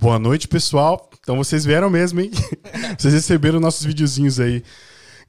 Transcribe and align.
Boa 0.00 0.16
noite, 0.16 0.46
pessoal. 0.46 1.10
Então 1.20 1.36
vocês 1.36 1.64
vieram 1.64 1.90
mesmo, 1.90 2.20
hein? 2.20 2.30
vocês 2.96 3.12
receberam 3.12 3.58
nossos 3.58 3.84
videozinhos 3.84 4.38
aí. 4.38 4.62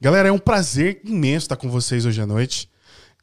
Galera, 0.00 0.28
é 0.28 0.32
um 0.32 0.38
prazer 0.38 1.00
imenso 1.04 1.46
estar 1.46 1.56
com 1.56 1.68
vocês 1.68 2.06
hoje 2.06 2.22
à 2.22 2.26
noite. 2.26 2.70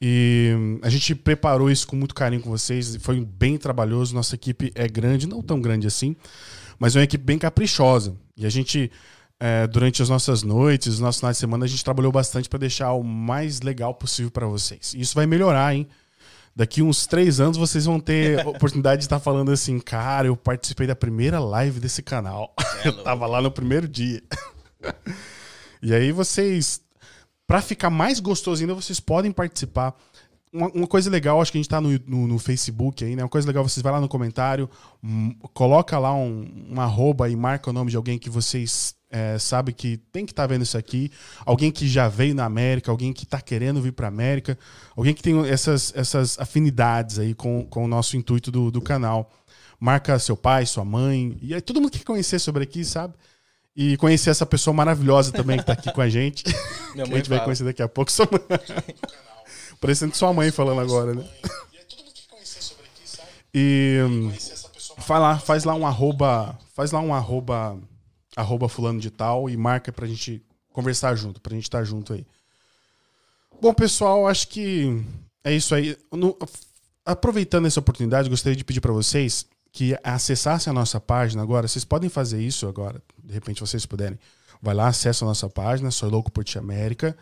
E 0.01 0.51
a 0.81 0.89
gente 0.89 1.15
preparou 1.15 1.71
isso 1.71 1.87
com 1.87 1.95
muito 1.95 2.13
carinho 2.13 2.41
com 2.41 2.49
vocês. 2.49 2.97
Foi 2.97 3.21
bem 3.23 3.57
trabalhoso. 3.57 4.13
Nossa 4.13 4.35
equipe 4.35 4.73
é 4.75 4.89
grande, 4.89 5.25
não 5.25 5.41
tão 5.41 5.61
grande 5.61 5.87
assim, 5.87 6.17
mas 6.77 6.97
é 6.97 6.99
uma 6.99 7.05
equipe 7.05 7.23
bem 7.23 7.37
caprichosa. 7.39 8.13
E 8.35 8.45
a 8.45 8.49
gente, 8.49 8.91
é, 9.39 9.65
durante 9.67 10.01
as 10.01 10.09
nossas 10.09 10.43
noites, 10.43 10.95
os 10.95 10.99
nossos 10.99 11.21
finais 11.21 11.37
de 11.37 11.39
semana, 11.39 11.63
a 11.63 11.67
gente 11.69 11.81
trabalhou 11.81 12.11
bastante 12.11 12.49
para 12.49 12.59
deixar 12.59 12.91
o 12.91 13.03
mais 13.03 13.61
legal 13.61 13.93
possível 13.93 14.29
para 14.29 14.47
vocês. 14.47 14.93
E 14.93 14.99
isso 14.99 15.15
vai 15.15 15.25
melhorar, 15.25 15.73
hein? 15.73 15.87
Daqui 16.57 16.81
uns 16.81 17.05
três 17.05 17.39
anos 17.39 17.55
vocês 17.55 17.85
vão 17.85 17.99
ter 17.99 18.39
oportunidade 18.47 19.01
de 19.01 19.05
estar 19.05 19.19
falando 19.19 19.51
assim, 19.51 19.79
cara, 19.79 20.27
eu 20.27 20.35
participei 20.35 20.87
da 20.87 20.95
primeira 20.95 21.39
live 21.39 21.79
desse 21.79 22.01
canal. 22.01 22.51
É 22.83 22.87
eu 22.89 23.03
tava 23.03 23.27
lá 23.27 23.39
no 23.39 23.51
primeiro 23.51 23.87
dia. 23.87 24.23
e 25.79 25.93
aí 25.93 26.11
vocês, 26.11 26.81
para 27.45 27.61
ficar 27.61 27.91
mais 27.91 28.19
gostoso 28.19 28.63
ainda, 28.63 28.73
vocês 28.73 28.99
podem 28.99 29.31
participar. 29.31 29.93
Uma, 30.51 30.67
uma, 30.69 30.87
coisa 30.87 31.11
legal, 31.11 31.39
acho 31.39 31.51
que 31.51 31.59
a 31.59 31.61
gente 31.61 31.69
tá 31.69 31.79
no, 31.79 31.91
no, 32.07 32.25
no, 32.25 32.39
Facebook 32.39 33.05
aí, 33.05 33.15
né? 33.15 33.21
Uma 33.21 33.29
coisa 33.29 33.47
legal, 33.47 33.63
vocês 33.63 33.83
vai 33.83 33.93
lá 33.93 34.01
no 34.01 34.07
comentário, 34.07 34.67
coloca 35.53 35.99
lá 35.99 36.11
um, 36.15 36.71
um 36.71 36.81
arroba 36.81 37.29
e 37.29 37.35
marca 37.35 37.69
o 37.69 37.73
nome 37.73 37.91
de 37.91 37.97
alguém 37.97 38.17
que 38.17 38.31
vocês 38.31 38.95
é, 39.09 39.39
sabe 39.39 39.71
que 39.71 39.97
tem 40.11 40.25
que 40.25 40.31
estar 40.31 40.43
tá 40.43 40.47
vendo 40.47 40.63
isso 40.63 40.77
aqui, 40.77 41.11
alguém 41.45 41.71
que 41.71 41.87
já 41.87 42.07
veio 42.07 42.35
na 42.35 42.45
América, 42.45 42.91
alguém 42.91 43.13
que 43.13 43.23
está 43.23 43.39
querendo 43.39 43.81
vir 43.81 43.93
para 43.93 44.07
a 44.07 44.09
América, 44.09 44.57
alguém 44.95 45.13
que 45.13 45.21
tem 45.21 45.47
essas, 45.47 45.93
essas 45.95 46.37
afinidades 46.39 47.19
aí 47.19 47.33
com, 47.33 47.65
com 47.65 47.85
o 47.85 47.87
nosso 47.87 48.17
intuito 48.17 48.51
do, 48.51 48.69
do 48.69 48.81
canal. 48.81 49.31
Marca 49.79 50.17
seu 50.17 50.35
pai, 50.35 50.65
sua 50.65 50.83
mãe, 50.83 51.37
e 51.41 51.53
aí 51.53 51.61
todo 51.61 51.79
mundo 51.79 51.91
quer 51.91 52.03
conhecer 52.03 52.39
sobre 52.39 52.63
aqui, 52.63 52.83
sabe? 52.83 53.13
E 53.75 53.95
conhecer 53.97 54.31
essa 54.31 54.45
pessoa 54.45 54.73
maravilhosa 54.73 55.31
também 55.31 55.57
que 55.57 55.61
está 55.63 55.73
aqui 55.73 55.93
com 55.93 56.01
a 56.01 56.09
gente. 56.09 56.43
Minha 56.95 57.05
mãe 57.05 57.09
que 57.09 57.13
a 57.13 57.17
gente 57.17 57.27
fala. 57.27 57.37
vai 57.37 57.45
conhecer 57.45 57.63
daqui 57.63 57.83
a 57.83 57.87
pouco. 57.87 58.11
Sua 58.11 58.27
mãe. 58.31 58.41
Parecendo 59.79 60.17
sua 60.17 60.33
mãe 60.33 60.49
falando 60.51 60.81
agora, 60.81 61.13
né? 61.13 61.23
E 63.53 63.99
faz 64.97 65.21
lá, 65.21 65.37
faz 65.37 65.63
lá 65.63 65.75
um 65.75 65.85
arroba, 65.85 66.57
faz 66.75 66.91
lá 66.91 66.99
um 66.99 67.13
arroba 67.13 67.79
arroba 68.37 68.69
fulano 68.69 68.99
de 68.99 69.09
tal 69.09 69.49
e 69.49 69.57
marca 69.57 69.91
pra 69.91 70.05
gente 70.05 70.41
conversar 70.71 71.15
junto, 71.15 71.41
pra 71.41 71.55
gente 71.55 71.63
estar 71.63 71.79
tá 71.79 71.83
junto 71.83 72.13
aí. 72.13 72.25
Bom, 73.59 73.73
pessoal, 73.73 74.27
acho 74.27 74.47
que 74.47 75.03
é 75.43 75.53
isso 75.53 75.73
aí. 75.73 75.97
No, 76.11 76.37
aproveitando 77.03 77.65
essa 77.65 77.79
oportunidade, 77.79 78.29
gostaria 78.29 78.55
de 78.55 78.63
pedir 78.63 78.79
para 78.79 78.93
vocês 78.93 79.47
que 79.71 79.97
acessassem 80.03 80.69
a 80.69 80.73
nossa 80.73 80.99
página 80.99 81.41
agora. 81.41 81.67
Vocês 81.67 81.83
podem 81.83 82.09
fazer 82.09 82.39
isso 82.39 82.67
agora, 82.67 83.01
de 83.23 83.33
repente 83.33 83.59
vocês 83.59 83.85
puderem. 83.87 84.19
Vai 84.61 84.75
lá, 84.75 84.87
acessa 84.87 85.25
a 85.25 85.27
nossa 85.27 85.49
página, 85.49 85.89
Sou 85.89 86.09
Louco 86.09 86.31
por 86.31 86.43
Ti 86.43 86.59
América, 86.59 87.17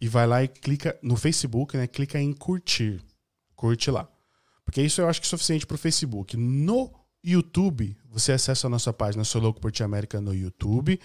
e 0.00 0.08
vai 0.08 0.26
lá 0.26 0.42
e 0.42 0.48
clica 0.48 0.98
no 1.00 1.16
Facebook, 1.16 1.76
né? 1.76 1.86
Clica 1.86 2.20
em 2.20 2.32
curtir. 2.32 3.00
Curte 3.54 3.90
lá. 3.90 4.08
Porque 4.64 4.82
isso 4.82 5.00
eu 5.00 5.08
acho 5.08 5.20
que 5.20 5.26
é 5.26 5.30
suficiente 5.30 5.66
pro 5.66 5.78
Facebook. 5.78 6.36
No 6.36 6.92
YouTube, 7.28 7.96
você 8.10 8.32
acessa 8.32 8.66
a 8.66 8.70
nossa 8.70 8.92
página 8.92 9.22
Sou 9.22 9.40
Louco 9.40 9.60
por 9.60 9.70
Ti 9.70 9.82
América 9.82 10.20
no 10.20 10.34
YouTube. 10.34 10.98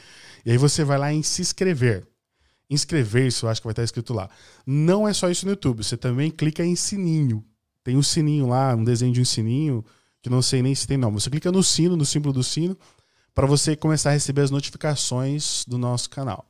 E 0.46 0.52
aí 0.52 0.58
você 0.58 0.84
vai 0.84 0.98
lá 0.98 1.14
em 1.14 1.22
se 1.22 1.42
inscrever. 1.42 2.08
Inscrever-se, 2.70 3.44
eu 3.44 3.50
acho 3.50 3.62
que 3.62 3.68
vai 3.68 3.74
estar 3.74 3.84
escrito 3.84 4.14
lá. 4.14 4.30
Não 4.66 5.08
é 5.08 5.14
só 5.14 5.30
isso 5.30 5.46
no 5.46 5.52
YouTube, 5.52 5.84
você 5.84 5.98
também 5.98 6.32
clica 6.32 6.66
em 6.66 6.76
sininho. 6.76 7.44
Tem 7.84 7.98
um 7.98 8.02
sininho 8.02 8.48
lá, 8.48 8.74
um 8.74 8.84
desenho 8.84 9.12
de 9.12 9.20
um 9.20 9.26
sininho, 9.26 9.84
que 10.22 10.30
não 10.30 10.42
sei 10.42 10.62
nem 10.62 10.74
se 10.74 10.88
tem 10.88 10.98
nome. 10.98 11.20
Você 11.20 11.30
clica 11.30 11.52
no 11.52 11.62
sino, 11.62 11.98
no 11.98 12.06
símbolo 12.06 12.34
do 12.34 12.44
sino, 12.44 12.78
para 13.36 13.46
você 13.46 13.76
começar 13.76 14.12
a 14.12 14.14
receber 14.14 14.42
as 14.42 14.52
notificações 14.52 15.66
do 15.68 15.78
nosso 15.78 16.10
canal. 16.10 16.50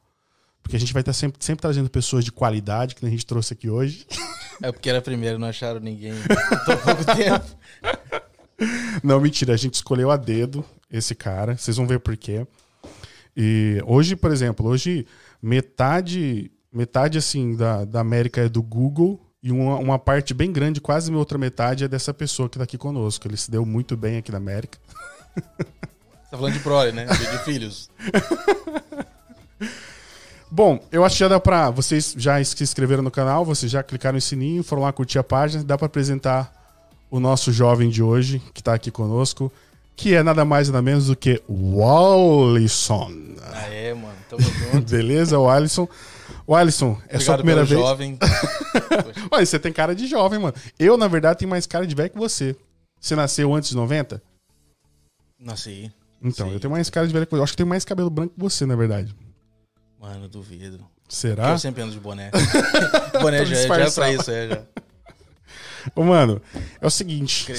Porque 0.62 0.78
a 0.78 0.80
gente 0.80 0.94
vai 0.94 1.02
estar 1.02 1.14
sempre, 1.14 1.44
sempre 1.44 1.62
trazendo 1.62 1.90
pessoas 1.90 2.24
de 2.24 2.32
qualidade, 2.32 2.96
que 2.96 3.06
a 3.06 3.10
gente 3.10 3.26
trouxe 3.26 3.54
aqui 3.54 3.70
hoje. 3.70 4.06
É 4.62 4.72
porque 4.72 4.90
era 4.90 5.02
primeiro, 5.02 5.40
não 5.40 5.48
acharam 5.48 5.80
ninguém. 5.80 6.14
Tô 6.66 6.78
pouco 6.78 7.04
tempo. 7.04 8.23
Não, 9.04 9.20
mentira. 9.20 9.54
A 9.54 9.58
gente 9.58 9.76
escolheu 9.76 10.12
a 10.12 10.18
dedo 10.18 10.64
esse 10.92 11.16
cara. 11.16 11.58
Vocês 11.58 11.78
vão 11.78 11.88
ver 11.88 12.00
por 12.00 12.16
quê. 12.16 12.46
E 13.36 13.82
hoje, 13.86 14.16
por 14.16 14.32
exemplo, 14.32 14.68
hoje 14.68 15.08
metade, 15.42 16.52
metade 16.72 17.18
assim 17.18 17.56
da, 17.56 17.84
da 17.84 18.00
América 18.00 18.42
é 18.42 18.50
do 18.50 18.62
Google 18.62 19.20
e 19.42 19.52
uma, 19.52 19.78
uma 19.78 20.00
parte 20.00 20.34
bem 20.34 20.52
grande, 20.54 20.80
quase 20.80 21.12
minha 21.12 21.20
outra 21.20 21.38
metade, 21.38 21.84
é 21.84 21.88
dessa 21.88 22.14
pessoa 22.14 22.48
que 22.48 22.56
está 22.56 22.64
aqui 22.64 22.78
conosco. 22.78 23.28
Ele 23.28 23.36
se 23.36 23.52
deu 23.52 23.66
muito 23.66 23.98
bem 23.98 24.18
aqui 24.18 24.32
na 24.32 24.38
América. 24.38 24.78
Você 25.36 25.42
tá 26.32 26.38
falando 26.38 26.54
de 26.54 26.60
prole, 26.60 26.92
né? 26.92 27.06
De 27.06 27.38
filhos. 27.40 27.90
Bom, 30.50 30.80
eu 30.92 31.04
acho 31.04 31.16
que 31.16 31.20
já 31.20 31.28
dá 31.28 31.40
pra. 31.40 31.72
Vocês 31.72 32.14
já 32.16 32.42
se 32.44 32.64
inscreveram 32.64 33.02
no 33.02 33.10
canal, 33.10 33.44
vocês 33.44 33.72
já 33.72 33.82
clicaram 33.82 34.16
no 34.16 34.22
sininho, 34.22 34.64
foram 34.64 34.84
lá 34.84 34.94
curtir 34.94 35.18
a 35.18 35.24
página, 35.24 35.64
dá 35.64 35.78
para 35.78 35.88
apresentar 35.88 36.63
o 37.14 37.20
nosso 37.20 37.52
jovem 37.52 37.92
de 37.92 38.02
hoje, 38.02 38.42
que 38.56 38.60
está 38.60 38.74
aqui 38.74 38.90
conosco, 38.90 39.54
que 39.96 40.16
é 40.16 40.24
nada 40.24 40.44
mais 40.44 40.68
nada 40.68 40.82
menos 40.82 41.06
do 41.06 41.16
que 41.16 41.40
o 41.48 41.84
Alisson. 41.86 43.12
Ah, 43.40 43.68
é, 43.68 43.94
mano. 43.94 44.16
Tamo 44.28 44.42
junto. 44.42 44.90
Beleza, 44.90 45.38
o 45.38 45.48
Alisson. 45.48 45.88
O 46.48 46.56
Alisson, 46.56 46.94
é 47.02 47.18
Obrigado 47.18 47.22
sua 47.22 47.38
primeira 47.38 47.64
vez? 47.64 47.80
jovem. 47.80 48.18
Olha, 49.30 49.46
você 49.46 49.60
tem 49.60 49.72
cara 49.72 49.94
de 49.94 50.08
jovem, 50.08 50.40
mano. 50.40 50.56
Eu, 50.80 50.98
na 50.98 51.08
verdade, 51.08 51.38
tenho 51.38 51.52
mais 51.52 51.68
cara 51.68 51.86
de 51.86 51.94
velho 51.94 52.10
que 52.10 52.18
você. 52.18 52.56
Você 53.00 53.16
nasceu 53.16 53.54
antes 53.54 53.70
de 53.70 53.76
90? 53.76 54.20
Nasci. 55.38 55.94
Então, 56.20 56.48
Sim. 56.48 56.54
eu 56.54 56.60
tenho 56.60 56.72
mais 56.72 56.90
cara 56.90 57.06
de 57.06 57.14
velho 57.14 57.28
que 57.28 57.32
você. 57.32 57.40
Eu 57.40 57.44
acho 57.44 57.54
que 57.54 57.58
tenho 57.58 57.70
mais 57.70 57.86
cabelo 57.86 58.10
branco 58.10 58.34
que 58.34 58.40
você, 58.40 58.66
na 58.66 58.76
verdade. 58.76 59.16
Mano, 60.02 60.28
duvido. 60.28 60.84
Será? 61.08 61.44
Porque 61.44 61.54
eu 61.54 61.60
sempre 61.60 61.84
ando 61.84 61.92
de 61.92 62.00
boné. 62.00 62.32
boné 63.22 63.46
já, 63.46 63.68
já 63.68 63.78
é 63.78 63.92
pra 63.92 64.12
isso, 64.12 64.32
é 64.32 64.48
já. 64.50 64.73
Ô, 65.96 66.04
mano, 66.04 66.42
é 66.80 66.88
o 66.88 66.90
seguinte: 66.90 67.52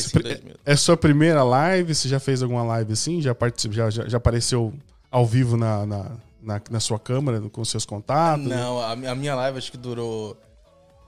é 0.65 0.77
sua 0.77 0.97
primeira 0.97 1.43
live? 1.43 1.95
Você 1.95 2.09
já 2.09 2.19
fez 2.19 2.43
alguma 2.43 2.63
live 2.63 2.93
assim? 2.93 3.21
Já, 3.21 3.35
participou, 3.35 3.77
já, 3.77 3.91
já, 3.91 4.09
já 4.09 4.17
apareceu 4.17 4.73
ao 5.11 5.27
vivo 5.27 5.57
na, 5.57 5.87
na, 5.87 6.11
na, 6.43 6.63
na 6.71 6.81
sua 6.81 6.99
câmera 6.99 7.41
com 7.41 7.65
seus 7.65 7.87
contatos? 7.87 8.47
Não, 8.47 8.81
a, 8.81 8.93
a, 8.93 9.15
minha 9.15 9.35
live 9.35 9.59
acho 9.59 9.71
que 9.71 9.79
durou. 9.79 10.37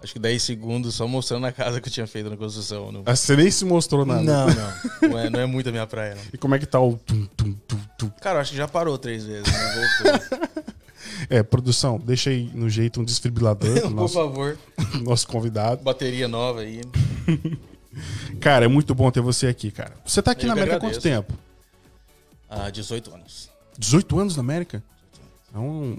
Acho 0.02 0.12
que 0.12 0.18
10 0.18 0.42
segundos 0.42 0.94
só 0.94 1.08
mostrando 1.08 1.46
a 1.46 1.52
casa 1.52 1.80
que 1.80 1.88
eu 1.88 1.92
tinha 1.92 2.06
feito 2.06 2.28
na 2.28 2.36
construção. 2.36 2.92
No... 2.92 3.02
Ah, 3.06 3.16
você 3.16 3.34
nem 3.34 3.50
se 3.50 3.64
mostrou 3.64 4.04
nada? 4.04 4.22
Não, 4.22 4.46
não. 4.46 4.76
Não 5.10 5.18
é, 5.18 5.30
não 5.30 5.40
é 5.40 5.46
muito 5.46 5.68
a 5.68 5.72
minha 5.72 5.86
praia, 5.86 6.14
não. 6.14 6.22
E 6.32 6.36
como 6.36 6.54
é 6.54 6.58
que 6.58 6.66
tá 6.66 6.80
o 6.80 6.96
tum, 6.96 7.26
tum, 7.36 7.52
tum, 7.66 7.80
tum? 7.96 8.10
Cara, 8.20 8.40
acho 8.40 8.50
que 8.50 8.56
já 8.56 8.66
parou 8.66 8.98
três 8.98 9.24
vezes, 9.24 9.46
né? 9.46 9.88
Voltou. 10.02 10.64
É, 11.28 11.42
produção, 11.42 11.98
deixa 11.98 12.30
aí 12.30 12.50
no 12.54 12.68
jeito 12.68 13.00
um 13.00 13.04
desfibrilador. 13.04 13.80
Por 13.82 13.90
nosso, 13.90 14.14
favor. 14.14 14.58
Nosso 15.02 15.26
convidado. 15.26 15.82
Bateria 15.82 16.28
nova 16.28 16.60
aí. 16.60 16.80
cara, 18.40 18.64
é 18.64 18.68
muito 18.68 18.94
bom 18.94 19.10
ter 19.10 19.20
você 19.20 19.46
aqui, 19.46 19.70
cara. 19.70 19.94
Você 20.04 20.22
tá 20.22 20.32
aqui 20.32 20.44
Eu 20.44 20.48
na 20.48 20.52
América 20.54 20.76
há 20.76 20.80
quanto 20.80 21.00
tempo? 21.00 21.32
Há 22.48 22.70
18 22.70 23.14
anos. 23.14 23.50
18 23.78 24.18
anos 24.18 24.36
na 24.36 24.40
América? 24.40 24.82
É 25.54 25.58
um, 25.58 25.98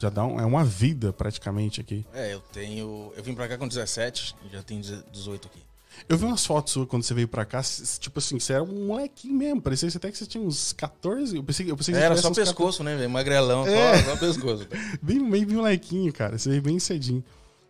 já 0.00 0.10
dá 0.10 0.24
um, 0.24 0.40
é 0.40 0.44
uma 0.44 0.64
vida 0.64 1.12
praticamente 1.12 1.80
aqui. 1.80 2.06
É, 2.12 2.34
eu 2.34 2.40
tenho. 2.52 3.12
Eu 3.16 3.22
vim 3.22 3.34
pra 3.34 3.48
cá 3.48 3.56
com 3.58 3.66
17 3.66 4.34
e 4.46 4.52
já 4.52 4.62
tenho 4.62 4.80
18 4.80 5.48
aqui. 5.48 5.60
Eu 6.08 6.18
vi 6.18 6.24
umas 6.24 6.44
fotos 6.44 6.72
suas 6.72 6.88
quando 6.88 7.02
você 7.02 7.14
veio 7.14 7.28
pra 7.28 7.44
cá, 7.44 7.62
tipo 7.98 8.18
assim, 8.18 8.38
você 8.38 8.52
era 8.52 8.62
um 8.62 8.86
molequinho 8.86 9.34
mesmo. 9.34 9.62
Parecia 9.62 9.88
até 9.88 10.10
que 10.10 10.18
você 10.18 10.26
tinha 10.26 10.42
uns 10.42 10.72
14. 10.72 11.36
Eu 11.36 11.42
pensei, 11.42 11.70
eu 11.70 11.76
pensei 11.76 11.94
que 11.94 12.00
Era 12.00 12.16
só 12.16 12.30
pescoço, 12.30 12.78
14... 12.78 12.84
né, 12.84 12.96
velho? 12.96 13.10
Magrelão, 13.10 13.66
é. 13.66 14.02
só, 14.02 14.10
só 14.10 14.16
pescoço. 14.16 14.66
bem, 15.00 15.28
bem 15.28 15.46
molequinho, 15.46 16.12
cara. 16.12 16.38
Você 16.38 16.50
veio 16.50 16.62
bem 16.62 16.78
cedinho. 16.78 17.24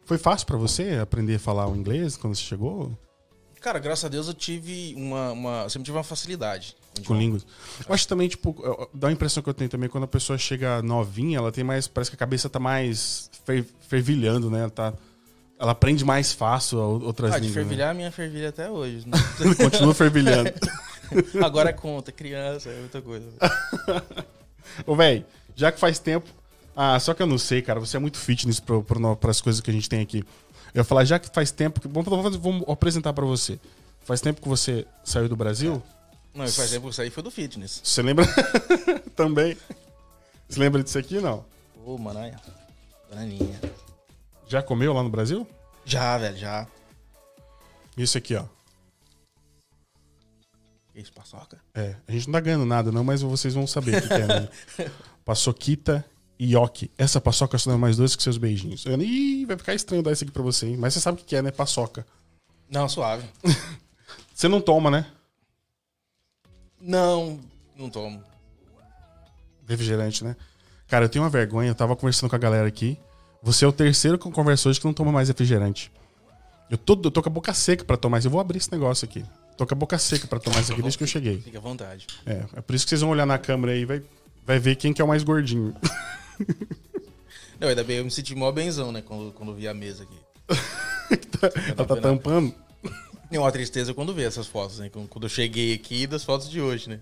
Foi 0.04 0.18
fácil 0.18 0.46
para 0.46 0.56
você 0.56 0.98
aprender 1.00 1.36
a 1.36 1.38
falar 1.38 1.68
o 1.68 1.76
inglês 1.76 2.16
quando 2.16 2.34
você 2.34 2.42
chegou? 2.42 2.92
Cara, 3.60 3.78
graças 3.78 4.04
a 4.04 4.08
Deus 4.08 4.28
eu 4.28 4.34
tive 4.34 4.94
uma. 4.94 5.32
uma 5.32 5.68
sempre 5.70 5.86
tive 5.86 5.96
uma 5.96 6.04
facilidade. 6.04 6.76
Com 7.06 7.16
línguas. 7.16 7.46
Eu 7.88 7.94
acho 7.94 8.06
também, 8.06 8.28
tipo, 8.28 8.54
dá 8.92 9.08
a 9.08 9.12
impressão 9.12 9.42
que 9.42 9.48
eu 9.48 9.54
tenho 9.54 9.70
também 9.70 9.88
quando 9.88 10.04
a 10.04 10.08
pessoa 10.08 10.36
chega 10.36 10.82
novinha, 10.82 11.38
ela 11.38 11.50
tem 11.50 11.64
mais. 11.64 11.88
Parece 11.88 12.10
que 12.10 12.14
a 12.14 12.18
cabeça 12.18 12.50
tá 12.50 12.60
mais 12.60 13.30
fervilhando, 13.88 14.50
né? 14.50 14.60
Ela 14.60 14.70
tá 14.70 14.92
ela 15.58 15.72
aprende 15.72 16.04
mais 16.04 16.32
fácil 16.32 16.78
outras 16.78 17.32
ah, 17.32 17.36
línguas. 17.36 17.52
De 17.52 17.54
fervilhar, 17.54 17.88
né? 17.88 17.94
minha 17.94 18.12
fervilha 18.12 18.48
até 18.48 18.70
hoje. 18.70 19.06
Né? 19.06 19.16
Continua 19.56 19.94
fervilhando. 19.94 20.52
Agora 21.44 21.72
conta, 21.72 22.10
criança, 22.10 22.70
é 22.70 22.78
muita 22.80 23.00
coisa. 23.00 23.26
Ô, 24.86 24.96
velho, 24.96 25.24
já 25.54 25.70
que 25.70 25.78
faz 25.78 25.98
tempo. 25.98 26.28
Ah, 26.76 26.98
só 26.98 27.14
que 27.14 27.22
eu 27.22 27.26
não 27.26 27.38
sei, 27.38 27.62
cara. 27.62 27.78
Você 27.78 27.96
é 27.96 28.00
muito 28.00 28.18
fitness 28.18 28.60
para 28.60 29.30
as 29.30 29.40
coisas 29.40 29.60
que 29.60 29.70
a 29.70 29.74
gente 29.74 29.88
tem 29.88 30.00
aqui. 30.00 30.24
Eu 30.74 30.80
ia 30.80 30.84
falar, 30.84 31.04
já 31.04 31.18
que 31.20 31.32
faz 31.32 31.52
tempo. 31.52 31.80
Que... 31.80 31.86
Vamos, 31.86 32.08
vamos, 32.08 32.36
vamos 32.36 32.68
apresentar 32.68 33.12
para 33.12 33.24
você. 33.24 33.60
Faz 34.02 34.20
tempo 34.20 34.42
que 34.42 34.48
você 34.48 34.84
saiu 35.04 35.28
do 35.28 35.36
Brasil? 35.36 35.80
É. 36.34 36.38
Não, 36.38 36.48
faz 36.48 36.70
tempo 36.70 36.82
que 36.82 36.88
eu 36.88 36.92
saí 36.92 37.10
foi 37.10 37.22
do 37.22 37.30
fitness. 37.30 37.80
Você 37.84 38.02
lembra? 38.02 38.26
Também. 39.14 39.56
Você 40.48 40.58
lembra 40.58 40.82
disso 40.82 40.98
aqui, 40.98 41.20
não? 41.20 41.44
Ô, 41.76 41.94
oh, 41.94 41.98
manaia. 41.98 42.40
Bananinha. 43.08 43.60
Já 44.46 44.62
comeu 44.62 44.92
lá 44.92 45.02
no 45.02 45.10
Brasil? 45.10 45.46
Já, 45.84 46.18
velho, 46.18 46.36
já. 46.36 46.66
Isso 47.96 48.18
aqui, 48.18 48.34
ó. 48.34 48.44
Isso, 50.94 51.12
paçoca? 51.12 51.60
É, 51.74 51.96
a 52.06 52.12
gente 52.12 52.28
não 52.28 52.34
tá 52.34 52.40
ganhando 52.40 52.64
nada, 52.64 52.92
não, 52.92 53.02
mas 53.02 53.20
vocês 53.22 53.54
vão 53.54 53.66
saber 53.66 53.98
o 53.98 54.02
que, 54.02 54.08
que 54.08 54.14
é. 54.14 54.26
Né? 54.26 54.48
Paçoquita 55.24 56.04
e 56.38 56.56
Yoki. 56.56 56.90
Essa 56.96 57.20
paçoca 57.20 57.58
só 57.58 57.70
dá 57.70 57.78
mais 57.78 57.96
dois 57.96 58.14
que 58.14 58.22
seus 58.22 58.36
beijinhos. 58.36 58.84
Eu, 58.86 59.00
Ih, 59.00 59.44
vai 59.46 59.56
ficar 59.56 59.74
estranho 59.74 60.02
dar 60.02 60.12
isso 60.12 60.22
aqui 60.22 60.32
pra 60.32 60.42
você, 60.42 60.66
hein? 60.66 60.76
Mas 60.76 60.94
você 60.94 61.00
sabe 61.00 61.16
o 61.16 61.18
que 61.20 61.26
que 61.26 61.36
é, 61.36 61.42
né? 61.42 61.50
Paçoca. 61.50 62.06
Não, 62.68 62.88
suave. 62.88 63.28
Você 64.34 64.48
não 64.48 64.60
toma, 64.60 64.90
né? 64.90 65.06
Não, 66.80 67.38
não 67.76 67.88
tomo. 67.88 68.22
Refrigerante, 69.68 70.24
né? 70.24 70.34
Cara, 70.88 71.04
eu 71.04 71.08
tenho 71.08 71.22
uma 71.24 71.30
vergonha. 71.30 71.70
Eu 71.70 71.74
tava 71.74 71.94
conversando 71.94 72.28
com 72.28 72.36
a 72.36 72.38
galera 72.38 72.66
aqui. 72.66 72.98
Você 73.44 73.66
é 73.66 73.68
o 73.68 73.72
terceiro 73.72 74.18
que 74.18 74.30
conversou 74.30 74.70
hoje 74.70 74.80
que 74.80 74.86
não 74.86 74.94
toma 74.94 75.12
mais 75.12 75.28
refrigerante. 75.28 75.92
Eu 76.70 76.78
tô, 76.78 76.98
eu 77.04 77.10
tô 77.10 77.22
com 77.22 77.28
a 77.28 77.32
boca 77.32 77.52
seca 77.52 77.84
pra 77.84 77.94
tomar 77.94 78.18
isso. 78.18 78.26
Eu 78.26 78.30
vou 78.32 78.40
abrir 78.40 78.56
esse 78.56 78.72
negócio 78.72 79.04
aqui. 79.04 79.22
Tô 79.54 79.66
com 79.66 79.74
a 79.74 79.76
boca 79.76 79.98
seca 79.98 80.26
pra 80.26 80.40
tomar 80.40 80.62
isso 80.62 80.72
aqui 80.72 80.80
desde 80.80 80.96
que 80.96 81.04
eu 81.04 81.08
cheguei. 81.08 81.38
Fica 81.42 81.58
à 81.58 81.60
vontade. 81.60 82.06
É, 82.24 82.42
é 82.56 82.60
por 82.62 82.74
isso 82.74 82.86
que 82.86 82.88
vocês 82.88 83.02
vão 83.02 83.10
olhar 83.10 83.26
na 83.26 83.36
câmera 83.36 83.72
aí 83.72 83.82
e 83.82 83.84
vai, 83.84 84.02
vai 84.46 84.58
ver 84.58 84.76
quem 84.76 84.94
que 84.94 85.02
é 85.02 85.04
o 85.04 85.08
mais 85.08 85.22
gordinho. 85.22 85.76
Não, 87.60 87.68
ainda 87.68 87.84
bem, 87.84 87.98
eu 87.98 88.04
me 88.04 88.10
senti 88.10 88.34
mó 88.34 88.50
benzão, 88.50 88.90
né? 88.90 89.02
Quando, 89.02 89.30
quando 89.32 89.54
vi 89.54 89.68
a 89.68 89.74
mesa 89.74 90.04
aqui. 90.04 90.18
Ela 91.76 91.86
tá 91.86 91.96
tampando. 91.96 92.54
E 93.30 93.36
uma 93.36 93.52
tristeza 93.52 93.92
quando 93.92 94.14
vê 94.14 94.24
essas 94.24 94.46
fotos, 94.46 94.78
né? 94.78 94.88
Quando 94.88 95.24
eu 95.24 95.28
cheguei 95.28 95.74
aqui 95.74 96.06
das 96.06 96.24
fotos 96.24 96.48
de 96.48 96.60
hoje, 96.62 96.88
né? 96.88 97.00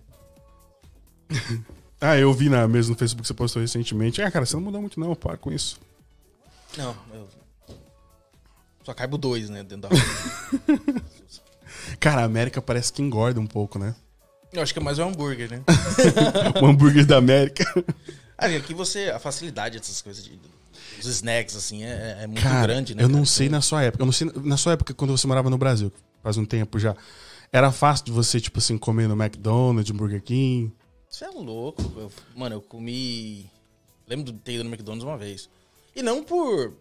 Ah, 2.05 2.19
eu 2.19 2.35
vi 2.35 2.49
na 2.49 2.67
mesa 2.67 2.91
no 2.91 2.97
Facebook 2.97 3.23
que 3.23 3.29
você 3.29 3.33
postou 3.33 3.63
recentemente. 3.63 4.21
Ah, 4.21 4.29
cara, 4.29 4.45
você 4.45 4.57
não 4.57 4.63
mudou 4.65 4.81
muito 4.81 4.99
não, 4.99 5.15
para 5.15 5.37
com 5.37 5.53
isso. 5.53 5.79
Não, 6.77 6.97
eu... 7.13 7.29
Só 8.85 8.93
caibo 8.95 9.17
dois, 9.17 9.49
né? 9.49 9.63
Dentro 9.63 9.89
da 9.89 9.97
Cara, 12.01 12.23
a 12.23 12.25
América 12.25 12.61
parece 12.61 12.93
que 12.93 13.03
engorda 13.03 13.41
um 13.41 13.47
pouco, 13.47 13.79
né? 13.79 13.95
Eu 14.53 14.63
acho 14.63 14.73
que 14.73 14.79
é 14.79 14.83
mais 14.83 14.99
um 14.99 15.09
hambúrguer, 15.09 15.51
né? 15.51 15.63
o 16.61 16.67
hambúrguer 16.67 17.07
da 17.07 17.17
América. 17.17 17.65
Aí 18.37 18.57
aqui 18.57 18.75
você. 18.75 19.11
A 19.11 19.19
facilidade 19.19 19.79
dessas 19.79 20.03
coisas 20.03 20.23
de. 20.25 20.39
Os 20.99 21.07
snacks, 21.07 21.57
assim, 21.57 21.85
é, 21.85 22.19
é 22.23 22.27
muito 22.27 22.43
Cara, 22.43 22.63
grande, 22.67 22.95
né? 22.95 23.03
eu 23.03 23.09
não 23.09 23.21
cara? 23.21 23.27
sei 23.27 23.49
na 23.49 23.61
sua 23.61 23.83
época. 23.83 24.03
Eu 24.03 24.07
não 24.07 24.13
sei 24.13 24.31
na 24.45 24.57
sua 24.57 24.73
época 24.75 24.95
quando 24.95 25.17
você 25.17 25.27
morava 25.27 25.49
no 25.51 25.59
Brasil, 25.59 25.93
faz 26.23 26.37
um 26.37 26.45
tempo 26.45 26.79
já. 26.79 26.95
Era 27.51 27.73
fácil 27.73 28.07
de 28.07 28.13
você, 28.13 28.41
tipo 28.41 28.59
assim, 28.59 28.79
comer 28.79 29.09
no 29.09 29.21
McDonald's, 29.21 29.91
Burger 29.91 30.23
King. 30.23 30.73
Você 31.09 31.25
é 31.25 31.29
louco. 31.31 31.83
Eu- 31.97 32.13
mano, 32.37 32.57
eu 32.57 32.61
comi. 32.63 33.51
Lembro 34.07 34.33
de 34.33 34.39
ter 34.39 34.55
ido 34.55 34.65
no 34.65 34.71
McDonald's 34.71 35.05
uma 35.07 35.17
vez. 35.19 35.49
E 35.95 36.03
não 36.03 36.23
por. 36.23 36.75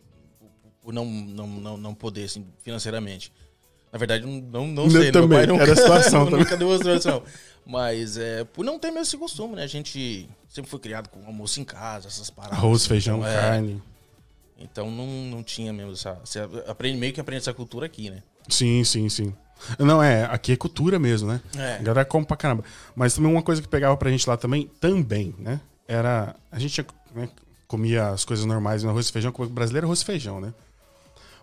por 0.82 0.94
não, 0.94 1.06
não, 1.06 1.48
não, 1.48 1.78
não 1.78 1.94
poder, 1.94 2.26
assim, 2.26 2.46
financeiramente. 2.64 3.32
Na 3.92 4.00
verdade, 4.00 4.26
não, 4.26 4.40
não, 4.42 4.68
não 4.68 4.84
Eu 4.86 4.92
sei. 4.92 5.12
também, 5.12 5.46
nunca, 5.46 5.64
era 5.64 5.74
a 5.74 5.76
situação 5.76 6.26
também. 6.26 6.40
nunca 6.40 6.56
demonstrou 6.56 6.96
isso, 6.96 7.08
não. 7.10 7.24
Mas 7.66 8.18
é 8.18 8.44
por 8.44 8.64
não 8.66 8.80
ter 8.80 8.88
mesmo 8.88 9.02
esse 9.04 9.18
costume, 9.18 9.56
né? 9.56 9.64
A 9.64 9.68
gente 9.68 10.28
sempre 10.48 10.70
foi 10.72 10.80
criado 10.80 11.10
com 11.10 11.26
almoço 11.26 11.60
em 11.60 11.64
casa, 11.64 12.08
essas 12.08 12.30
paradas. 12.30 12.58
Arroz, 12.58 12.88
feijão, 12.88 13.20
Então, 13.20 13.30
é, 13.30 13.36
carne. 13.36 13.84
Então 14.58 14.90
não, 14.92 15.06
não 15.06 15.44
tinha 15.44 15.74
mesmo 15.74 15.92
essa. 15.92 16.14
Você 16.24 16.40
aprende, 16.68 16.98
meio 16.98 17.14
que 17.14 17.20
aprende 17.20 17.42
essa 17.42 17.54
cultura 17.54 17.86
aqui, 17.86 18.10
né? 18.10 18.24
Sim, 18.48 18.84
sim, 18.84 19.10
sim. 19.10 19.34
Não, 19.78 20.02
é, 20.02 20.24
aqui 20.26 20.54
é 20.54 20.56
cultura 20.56 20.98
mesmo, 20.98 21.28
né? 21.28 21.42
É. 21.56 21.76
A 21.76 21.78
galera 21.80 22.06
come 22.06 22.26
pra 22.26 22.36
caramba. 22.38 22.64
Mas 22.96 23.14
também 23.14 23.32
uma 23.32 23.44
coisa 23.44 23.62
que 23.62 23.68
pegava 23.68 23.96
pra 23.96 24.10
gente 24.10 24.28
lá 24.28 24.36
também, 24.38 24.70
também, 24.80 25.36
né? 25.38 25.60
Era. 25.88 26.36
A 26.52 26.58
gente 26.58 26.84
né, 27.14 27.30
comia 27.72 28.10
as 28.10 28.26
coisas 28.26 28.46
normais 28.46 28.84
no 28.84 28.90
arroz 28.90 29.08
e 29.08 29.12
feijão, 29.14 29.32
como 29.32 29.48
brasileiro, 29.50 29.88
arroz 29.88 30.02
e 30.02 30.06
feijão, 30.06 30.42
né? 30.42 30.54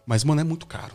Mas, 0.07 0.25
mano, 0.25 0.41
é 0.41 0.45
muito 0.45 0.67
caro. 0.67 0.93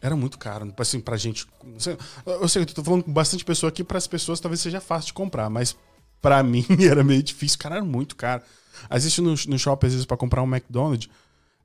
Era 0.00 0.14
muito 0.16 0.38
caro. 0.38 0.72
Assim, 0.78 1.00
pra 1.00 1.16
gente. 1.16 1.46
sei- 1.78 1.96
Eu 2.26 2.48
sei, 2.48 2.62
eu 2.62 2.66
tô 2.66 2.82
falando 2.82 3.04
com 3.04 3.12
bastante 3.12 3.44
pessoa 3.44 3.68
aqui, 3.68 3.82
pras 3.84 4.06
pessoas 4.06 4.40
talvez 4.40 4.60
seja 4.60 4.80
fácil 4.80 5.06
de 5.08 5.12
comprar, 5.14 5.48
mas 5.48 5.76
pra 6.20 6.42
mim 6.44 6.64
era 6.88 7.02
meio 7.04 7.22
difícil. 7.22 7.58
Cara, 7.58 7.76
era 7.76 7.84
muito 7.84 8.16
caro. 8.16 8.42
Às 8.90 9.04
vezes 9.04 9.18
no, 9.18 9.30
no 9.30 9.58
shopping, 9.58 9.86
às 9.86 9.92
vezes, 9.94 10.06
pra 10.06 10.16
comprar 10.16 10.42
um 10.42 10.46
McDonald's, 10.54 11.08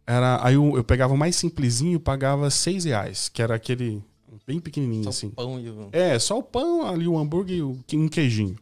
era, 0.07 0.39
aí 0.45 0.56
eu, 0.56 0.75
eu 0.77 0.83
pegava 0.83 1.13
o 1.13 1.18
mais 1.18 1.36
simplesinho 1.36 1.95
e 1.95 2.00
pagava 2.00 2.50
6 2.50 2.86
reais, 2.86 3.30
que 3.30 3.42
era 3.42 3.53
aquele 3.56 4.01
bem 4.48 4.59
pequenininho, 4.59 5.03
Só 5.03 5.09
assim. 5.09 5.27
o 5.27 5.31
pão 5.31 5.59
e 5.59 5.69
o. 5.69 5.89
É, 5.92 6.18
só 6.18 6.38
o 6.39 6.44
pão, 6.44 6.88
ali 6.88 7.07
o 7.07 7.18
hambúrguer 7.18 7.57
e 7.57 7.62
o- 7.62 7.77
um 7.94 8.07
queijinho. 8.07 8.56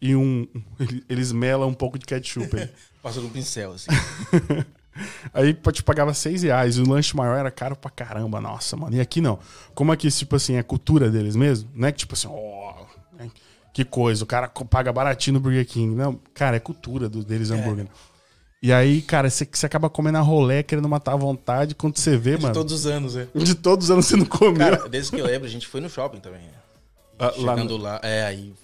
E 0.00 0.14
um. 0.14 0.46
Eles 1.08 1.32
melam 1.32 1.68
um 1.70 1.74
pouco 1.74 1.98
de 1.98 2.04
ketchup 2.04 2.50
aí. 3.08 3.14
Passa 3.14 3.20
no 3.20 3.30
pincel, 3.30 3.72
assim. 3.72 3.88
Aí 5.34 5.52
te 5.52 5.82
pagava 5.82 6.14
6 6.14 6.42
reais. 6.42 6.76
E 6.76 6.80
o 6.80 6.88
lanche 6.88 7.14
maior 7.14 7.36
era 7.36 7.50
caro 7.50 7.76
pra 7.76 7.90
caramba. 7.90 8.40
Nossa, 8.40 8.76
mano. 8.76 8.96
E 8.96 9.00
aqui 9.00 9.20
não. 9.20 9.38
Como 9.74 9.92
aqui, 9.92 10.10
tipo 10.10 10.36
assim, 10.36 10.56
é 10.56 10.62
cultura 10.62 11.10
deles 11.10 11.36
mesmo? 11.36 11.68
Não 11.74 11.88
é 11.88 11.92
que 11.92 11.98
tipo 11.98 12.14
assim, 12.14 12.28
ó. 12.30 12.84
né, 13.12 13.30
que 13.74 13.84
coisa, 13.84 14.24
o 14.24 14.26
cara 14.26 14.48
paga 14.48 14.90
baratinho 14.90 15.34
no 15.34 15.40
Burger 15.40 15.66
King. 15.66 15.94
Não, 15.94 16.18
cara, 16.32 16.56
é 16.56 16.60
cultura 16.60 17.10
do, 17.10 17.22
deles 17.22 17.50
hambúrguer. 17.50 17.86
E 18.62 18.72
aí, 18.72 19.02
cara, 19.02 19.28
você, 19.28 19.46
você 19.50 19.66
acaba 19.66 19.90
comendo 19.90 20.16
a 20.16 20.22
rolé, 20.22 20.62
querendo 20.62 20.88
matar 20.88 21.12
à 21.12 21.16
vontade. 21.16 21.74
Quando 21.74 21.98
você 21.98 22.16
vê, 22.16 22.36
De 22.36 22.42
mano. 22.42 22.54
todos 22.54 22.72
os 22.72 22.86
anos, 22.86 23.14
né? 23.14 23.28
De 23.34 23.54
todos 23.54 23.84
os 23.84 23.90
anos 23.90 24.06
você 24.06 24.16
não 24.16 24.24
comeu. 24.24 24.56
Cara, 24.56 24.88
desde 24.88 25.10
que 25.10 25.20
eu 25.20 25.26
lembro, 25.26 25.46
a 25.46 25.50
gente 25.50 25.66
foi 25.66 25.82
no 25.82 25.90
shopping 25.90 26.20
também. 26.20 26.40
né? 26.40 26.52
Ah, 27.18 27.26
lá 27.36 27.54
Chegando 27.54 27.76
lá, 27.76 28.00
é, 28.02 28.24
aí 28.24 28.54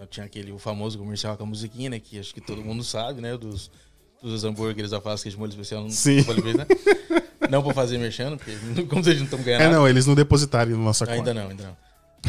eu 0.00 0.06
tinha 0.08 0.26
aquele 0.26 0.50
o 0.50 0.58
famoso 0.58 0.98
comercial 0.98 1.36
com 1.36 1.44
a 1.44 1.46
musiquinha, 1.46 1.90
né? 1.90 2.00
Que 2.00 2.18
acho 2.18 2.34
que 2.34 2.40
todo 2.40 2.60
mundo 2.60 2.82
sabe, 2.82 3.20
né? 3.20 3.36
Dos, 3.36 3.70
dos 4.22 4.44
hambúrgueres 4.44 4.92
alface 4.92 5.28
de 5.28 5.36
molho 5.36 5.50
especial. 5.50 5.82
Não, 5.82 5.90
Sim. 5.90 6.16
né? 6.16 6.66
Não 7.50 7.62
pra 7.62 7.74
fazer 7.74 7.98
mexendo, 7.98 8.36
porque 8.36 8.56
como 8.88 9.02
vocês 9.02 9.16
não 9.18 9.24
estão 9.24 9.40
ganhando 9.42 9.60
é, 9.60 9.64
nada. 9.64 9.76
não, 9.76 9.88
eles 9.88 10.06
não 10.06 10.14
depositaram 10.14 10.72
na 10.72 10.78
nossa 10.78 11.04
Ainda 11.04 11.16
conta. 11.16 11.34
não, 11.34 11.50
ainda 11.50 11.64
não. 11.64 11.76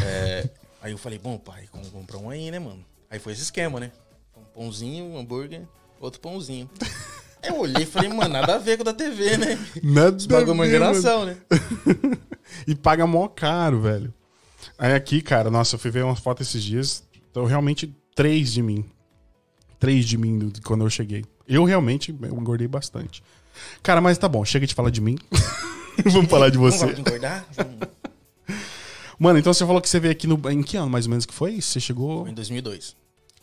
É, 0.03 0.49
aí 0.81 0.91
eu 0.91 0.97
falei, 0.97 1.17
bom, 1.17 1.37
pai, 1.37 1.63
vamos 1.71 1.89
comprar 1.89 2.17
um 2.19 2.29
aí, 2.29 2.51
né, 2.51 2.59
mano? 2.59 2.83
Aí 3.09 3.19
foi 3.19 3.33
esse 3.33 3.41
esquema, 3.41 3.79
né? 3.79 3.91
Um 4.35 4.43
pãozinho, 4.43 5.05
um 5.05 5.17
hambúrguer, 5.17 5.63
outro 5.99 6.19
pãozinho. 6.19 6.69
Aí 7.43 7.51
eu 7.51 7.59
olhei 7.59 7.83
e 7.83 7.85
falei, 7.85 8.09
mano, 8.09 8.33
nada 8.33 8.55
a 8.55 8.57
ver 8.57 8.77
com 8.77 8.81
o 8.81 8.85
da 8.85 8.93
TV, 8.93 9.37
né? 9.37 9.59
Nada 9.83 10.17
Esse 10.17 10.27
bagulho 10.27 10.49
é 10.49 10.53
uma 10.53 10.67
enganação, 10.67 11.23
né? 11.23 11.37
E 12.65 12.73
paga 12.73 13.05
mó 13.05 13.27
caro, 13.27 13.81
velho. 13.81 14.11
Aí 14.77 14.93
aqui, 14.93 15.21
cara, 15.21 15.51
nossa, 15.51 15.75
eu 15.75 15.79
fui 15.79 15.91
ver 15.91 16.03
umas 16.03 16.19
fotos 16.19 16.47
esses 16.47 16.63
dias. 16.63 17.03
Então, 17.29 17.45
realmente, 17.45 17.95
três 18.15 18.51
de 18.51 18.63
mim. 18.63 18.83
Três 19.79 20.05
de 20.05 20.17
mim 20.17 20.49
de 20.49 20.61
quando 20.61 20.83
eu 20.83 20.89
cheguei. 20.89 21.25
Eu 21.47 21.63
realmente 21.63 22.15
eu 22.21 22.27
engordei 22.37 22.67
bastante. 22.67 23.23
Cara, 23.81 24.01
mas 24.01 24.17
tá 24.17 24.27
bom, 24.27 24.43
chega 24.45 24.67
de 24.67 24.73
falar 24.73 24.89
de 24.89 25.01
mim. 25.01 25.17
Vamos 26.05 26.29
falar 26.29 26.49
de 26.49 26.57
Vamos 26.57 26.75
você. 26.75 26.93
de 26.93 27.01
engordar? 27.01 27.45
Vamos. 27.55 27.79
Mano, 29.19 29.39
então 29.39 29.51
você 29.51 29.65
falou 29.65 29.81
que 29.81 29.89
você 29.89 29.99
veio 29.99 30.11
aqui 30.11 30.27
no. 30.27 30.39
Em 30.51 30.61
que 30.61 30.77
ano 30.77 30.89
mais 30.89 31.05
ou 31.05 31.09
menos 31.09 31.25
que 31.25 31.33
foi? 31.33 31.59
Você 31.59 31.79
chegou. 31.79 32.21
Foi 32.21 32.31
em 32.31 32.35
2002. 32.35 32.95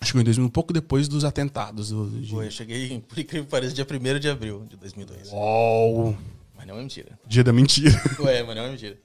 Chegou 0.03 0.21
em 0.21 0.25
2000, 0.25 0.47
um 0.47 0.51
pouco 0.51 0.73
depois 0.73 1.09
dos 1.09 1.25
atentados. 1.25 1.89
Do, 1.89 2.09
de... 2.11 2.31
Foi, 2.31 2.47
eu 2.47 2.51
cheguei, 2.51 3.01
por 3.09 3.19
incrível 3.19 3.45
que 3.45 3.51
pareça, 3.51 3.75
dia 3.75 3.87
1 3.91 4.19
de 4.21 4.29
abril 4.29 4.67
de 4.69 4.77
2002. 4.77 5.33
Uou, 5.33 6.17
Mas 6.57 6.67
não 6.67 6.77
é 6.77 6.79
mentira. 6.81 7.19
dia 7.27 7.43
da 7.43 7.53
mentira. 7.53 8.01
Ué, 8.21 8.43
mas 8.43 8.55
não 8.55 8.65
é 8.65 8.71
mentira. 8.71 8.99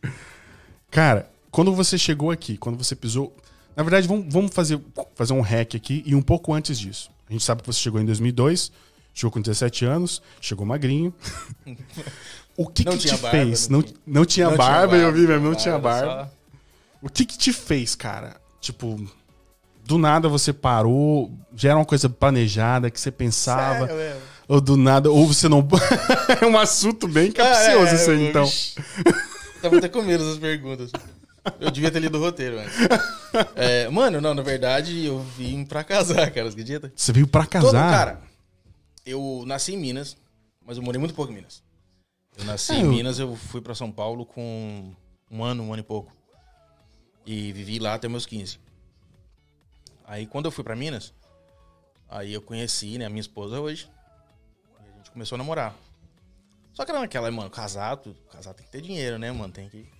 Cara, 0.91 1.31
quando 1.49 1.73
você 1.73 1.97
chegou 1.97 2.31
aqui, 2.31 2.57
quando 2.57 2.77
você 2.77 2.95
pisou. 2.95 3.35
Na 3.75 3.83
verdade, 3.83 4.07
vamos, 4.07 4.31
vamos 4.31 4.53
fazer, 4.53 4.79
fazer 5.15 5.31
um 5.33 5.41
hack 5.41 5.73
aqui 5.75 6.03
e 6.05 6.13
um 6.13 6.21
pouco 6.21 6.53
antes 6.53 6.77
disso. 6.77 7.09
A 7.29 7.31
gente 7.31 7.43
sabe 7.45 7.61
que 7.61 7.67
você 7.67 7.79
chegou 7.79 8.01
em 8.01 8.05
2002, 8.05 8.71
chegou 9.19 9.31
com 9.31 9.41
17 9.41 9.85
anos, 9.85 10.21
chegou 10.39 10.65
magrinho. 10.65 11.13
O 12.57 12.67
que, 12.67 12.83
Não 12.83 12.91
que 12.97 13.07
te 13.07 13.11
barba, 13.15 13.29
fez? 13.31 13.69
não 13.69 13.81
Não, 14.05 14.25
tinha- 14.25 14.49
não 14.49 14.57
barba, 14.57 14.95
tinha 14.95 15.07
eu 15.07 15.13
vi 15.13 15.19
mesmo, 15.21 15.35
não 15.35 15.51
barba, 15.51 15.55
tinha 15.61 15.79
barba. 15.79 16.25
só- 16.25 16.29
O 17.01 17.09
que 17.09 17.23
que 17.23 17.37
te 17.37 17.53
fez, 17.53 17.95
cara? 17.95 18.35
Tipo, 18.59 19.01
do 19.85 19.97
nada 19.97 20.27
você 20.27 20.51
parou, 20.51 21.31
já 21.55 21.69
era 21.69 21.77
uma 21.79 21.85
coisa 21.85 22.09
planejada 22.09 22.91
que 22.91 22.99
você 22.99 23.09
pensava, 23.11 23.87
Sério, 23.87 23.95
mesmo? 23.95 24.21
ou 24.49 24.59
do 24.59 24.75
nada, 24.75 25.09
ou 25.09 25.25
você 25.25 25.47
não. 25.47 25.65
é 26.41 26.45
um 26.45 26.57
assunto 26.57 27.07
bem 27.07 27.31
capcioso 27.31 27.85
Ah, 27.85 27.91
é, 27.91 27.95
isso 27.95 28.11
aí, 28.11 28.23
eu- 28.25 28.29
então. 28.29 28.51
Tava 29.61 29.77
até 29.77 29.87
com 29.87 30.01
medo 30.01 30.25
das 30.29 30.37
perguntas. 30.37 30.91
Eu 31.61 31.71
devia 31.71 31.89
ter 31.89 31.99
lido 32.01 32.17
o 32.17 32.21
roteiro 32.21 32.59
antes. 32.59 32.75
É, 33.55 33.87
mano, 33.89 34.19
não, 34.19 34.33
na 34.33 34.41
verdade, 34.41 35.05
eu 35.05 35.19
vim 35.37 35.63
pra 35.63 35.81
casar, 35.81 36.29
cara, 36.29 36.47
você 36.47 36.51
acredita? 36.59 36.91
Você 36.93 37.13
veio 37.13 37.25
pra 37.25 37.45
casar? 37.45 37.67
Todo, 37.71 37.73
cara, 37.89 38.21
eu 39.05 39.43
nasci 39.45 39.73
em 39.73 39.77
Minas, 39.77 40.17
mas 40.65 40.77
eu 40.77 40.83
morei 40.83 40.99
muito 40.99 41.13
pouco 41.13 41.31
em 41.31 41.35
Minas. 41.35 41.63
Eu 42.37 42.45
nasci 42.45 42.73
É, 42.73 42.75
em 42.77 42.81
eu- 42.83 42.89
Minas, 42.89 43.19
eu 43.19 43.35
fui 43.35 43.61
pra 43.61 43.75
São 43.75 43.91
Paulo 43.91 44.25
com 44.25 44.93
um 45.31 45.43
ano, 45.43 45.63
um 45.63 45.73
ano 45.73 45.81
e 45.81 45.85
pouco. 45.85 46.11
E 47.25 47.51
vivi 47.53 47.79
lá 47.79 47.93
até 47.95 48.07
meus 48.07 48.25
15. 48.25 48.59
Aí 50.05 50.25
quando 50.25 50.45
eu 50.45 50.51
fui 50.51 50.63
pra 50.63 50.75
Minas, 50.75 51.13
aí 52.07 52.33
eu 52.33 52.41
conheci, 52.41 52.97
né, 52.97 53.05
a 53.05 53.09
minha 53.09 53.21
esposa 53.21 53.59
hoje. 53.59 53.89
E 54.85 54.89
a 54.93 54.97
gente 54.97 55.11
começou 55.11 55.35
a 55.35 55.37
namorar. 55.37 55.75
Só 56.73 56.85
que 56.85 56.91
era 56.91 56.99
naquela, 57.01 57.29
mano, 57.29 57.49
casado, 57.49 58.15
casado 58.31 58.55
tem 58.55 58.65
que 58.65 58.71
ter 58.71 58.81
dinheiro, 58.81 59.19
né, 59.19 59.31
mano? 59.31 59.53
Tem 59.53 59.67
que. 59.69 59.85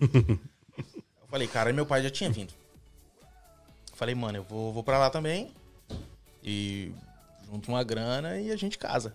eu 1.20 1.26
falei, 1.28 1.46
cara, 1.46 1.72
meu 1.72 1.84
pai 1.86 2.02
já 2.02 2.10
tinha 2.10 2.30
vindo. 2.30 2.54
Falei, 3.94 4.14
mano, 4.14 4.38
eu 4.38 4.42
vou, 4.44 4.72
vou 4.72 4.82
pra 4.82 4.98
lá 4.98 5.10
também. 5.10 5.52
E 6.42 6.90
junto 7.50 7.68
uma 7.70 7.82
grana 7.82 8.38
e 8.38 8.50
a 8.50 8.56
gente 8.56 8.78
casa. 8.78 9.14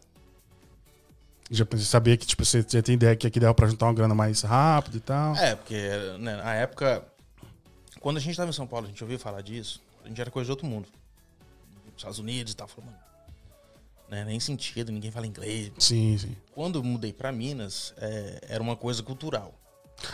Já 1.50 1.66
pensei- 1.66 1.86
sabia 1.86 2.18
que, 2.18 2.26
tipo, 2.26 2.44
você 2.44 2.66
já 2.68 2.82
tem 2.82 2.96
ideia 2.96 3.16
que 3.16 3.28
aqui 3.28 3.40
dava 3.40 3.54
pra 3.54 3.68
juntar 3.68 3.86
uma 3.86 3.94
grana 3.94 4.16
mais 4.16 4.42
rápido 4.42 4.98
e 4.98 5.00
tal. 5.00 5.36
É, 5.36 5.56
porque 5.56 5.78
né, 6.20 6.36
na 6.38 6.54
época, 6.56 7.04
quando 8.00 8.18
a 8.18 8.20
gente 8.20 8.36
tava 8.36 8.50
em 8.50 8.54
São 8.54 8.66
Paulo, 8.68 8.88
a 8.88 8.90
gente 8.90 9.04
ouviu 9.04 9.20
falar 9.20 9.42
disso. 9.42 9.80
A 10.04 10.08
gente 10.08 10.20
era 10.20 10.32
coisa 10.32 10.46
de 10.46 10.52
outro 10.52 10.66
mundo. 10.66 10.88
Estados 11.96 12.20
Unidos 12.20 12.54
e 12.54 12.56
tal. 12.56 12.68
Falei, 12.68 12.90
mano, 12.90 13.00
né, 14.10 14.26
nem 14.26 14.40
sentido, 14.40 14.92
ninguém 14.92 15.12
fala 15.12 15.26
inglês. 15.28 15.72
Sim, 15.80 16.18
sim. 16.18 16.36
Quando 16.54 16.80
eu 16.80 16.84
mudei 16.84 17.14
pra 17.14 17.32
Minas, 17.32 17.94
é, 17.98 18.40
era 18.50 18.62
uma 18.64 18.76
coisa 18.76 19.02
cultural. 19.04 19.54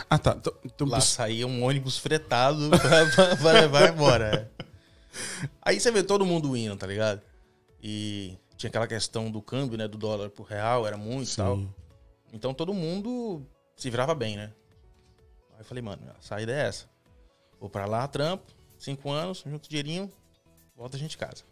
Ah, 0.08 0.18
tá. 0.18 0.34
Então, 0.38 0.52
então 0.64 0.86
Lá 0.86 1.00
saía 1.00 1.46
um 1.46 1.64
ônibus 1.64 1.96
fretado 1.98 2.68
pra, 2.78 3.06
pra- 3.06 3.36
pra 3.36 3.52
levar 3.52 3.88
embora. 3.88 4.48
é. 4.58 4.64
Aí 5.62 5.80
você 5.80 5.90
vê 5.90 6.02
todo 6.02 6.24
mundo 6.24 6.54
indo, 6.56 6.76
tá 6.76 6.86
ligado? 6.86 7.20
E 7.82 8.36
tinha 8.56 8.68
aquela 8.68 8.86
questão 8.86 9.30
do 9.30 9.42
câmbio, 9.42 9.76
né? 9.76 9.88
Do 9.88 9.98
dólar 9.98 10.30
pro 10.30 10.44
real, 10.44 10.86
era 10.86 10.96
muito 10.96 11.32
e 11.32 11.36
tal. 11.36 11.60
Então 12.32 12.54
todo 12.54 12.72
mundo 12.72 13.42
se 13.76 13.90
virava 13.90 14.14
bem, 14.14 14.36
né? 14.36 14.52
Aí 15.54 15.60
eu 15.60 15.64
falei, 15.64 15.82
mano, 15.82 16.02
a 16.08 16.22
saída 16.22 16.52
é 16.52 16.68
essa. 16.68 16.86
Vou 17.60 17.68
pra 17.68 17.84
lá, 17.86 18.06
trampo, 18.08 18.44
cinco 18.78 19.10
anos, 19.10 19.42
junto 19.46 19.68
dinheirinho, 19.68 20.10
volta 20.76 20.96
a 20.96 21.00
gente 21.00 21.18
casa. 21.18 21.42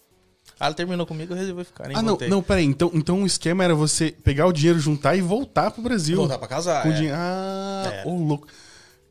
Ah, 0.59 0.67
ela 0.67 0.75
terminou 0.75 1.07
comigo, 1.07 1.33
eu 1.33 1.37
resolvi 1.37 1.65
ficar, 1.65 1.89
nem 1.89 1.97
Ah, 1.97 2.03
não, 2.03 2.11
voltei. 2.11 2.29
não, 2.29 2.43
peraí. 2.43 2.65
Então, 2.65 2.91
então 2.95 3.23
o 3.23 3.27
esquema 3.27 3.63
era 3.65 3.75
você 3.75 4.11
pegar 4.11 4.47
o 4.47 4.53
dinheiro, 4.53 4.79
juntar 4.79 5.17
e 5.17 5.21
voltar 5.21 5.71
pro 5.71 5.83
Brasil. 5.83 6.17
Voltar 6.17 6.39
pra 6.39 6.49
casar, 6.49 6.83
com 6.83 6.89
é. 6.89 6.93
dinheiro. 6.93 7.17
Ah, 7.19 7.85
É. 7.93 8.07
ô 8.07 8.17
louco. 8.17 8.49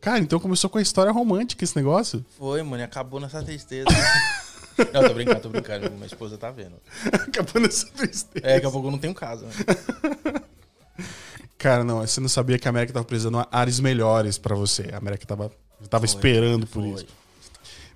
Cara, 0.01 0.19
então 0.19 0.39
começou 0.39 0.69
com 0.69 0.77
a 0.77 0.81
história 0.81 1.11
romântica 1.11 1.63
esse 1.63 1.75
negócio. 1.75 2.25
Foi, 2.37 2.61
mano, 2.63 2.81
e 2.81 2.85
acabou 2.85 3.19
nessa 3.19 3.43
tristeza. 3.43 3.87
não, 4.93 5.07
tô 5.07 5.13
brincando, 5.13 5.39
tô 5.41 5.49
brincando. 5.49 5.91
Minha 5.91 6.05
esposa 6.05 6.37
tá 6.37 6.51
vendo. 6.51 6.75
Acabou 7.11 7.61
nessa 7.61 7.87
tristeza. 7.87 8.45
É, 8.45 8.55
daqui 8.55 8.65
a 8.67 8.71
pouco 8.71 8.87
eu 8.87 8.91
não 8.91 8.97
tenho 8.99 9.13
casa, 9.13 9.45
né? 9.45 9.53
Cara, 11.57 11.83
não, 11.83 11.99
você 12.01 12.21
não 12.21 12.29
sabia 12.29 12.57
que 12.57 12.67
a 12.67 12.71
América 12.71 12.93
tava 12.93 13.05
precisando 13.05 13.41
de 13.41 13.47
áreas 13.51 13.79
melhores 13.79 14.37
pra 14.37 14.55
você. 14.55 14.89
A 14.93 14.97
América 14.97 15.25
tava, 15.25 15.51
tava 15.89 16.07
Foi, 16.07 16.15
esperando 16.15 16.65
por 16.65 16.81
foi. 16.83 16.93
isso. 17.03 17.07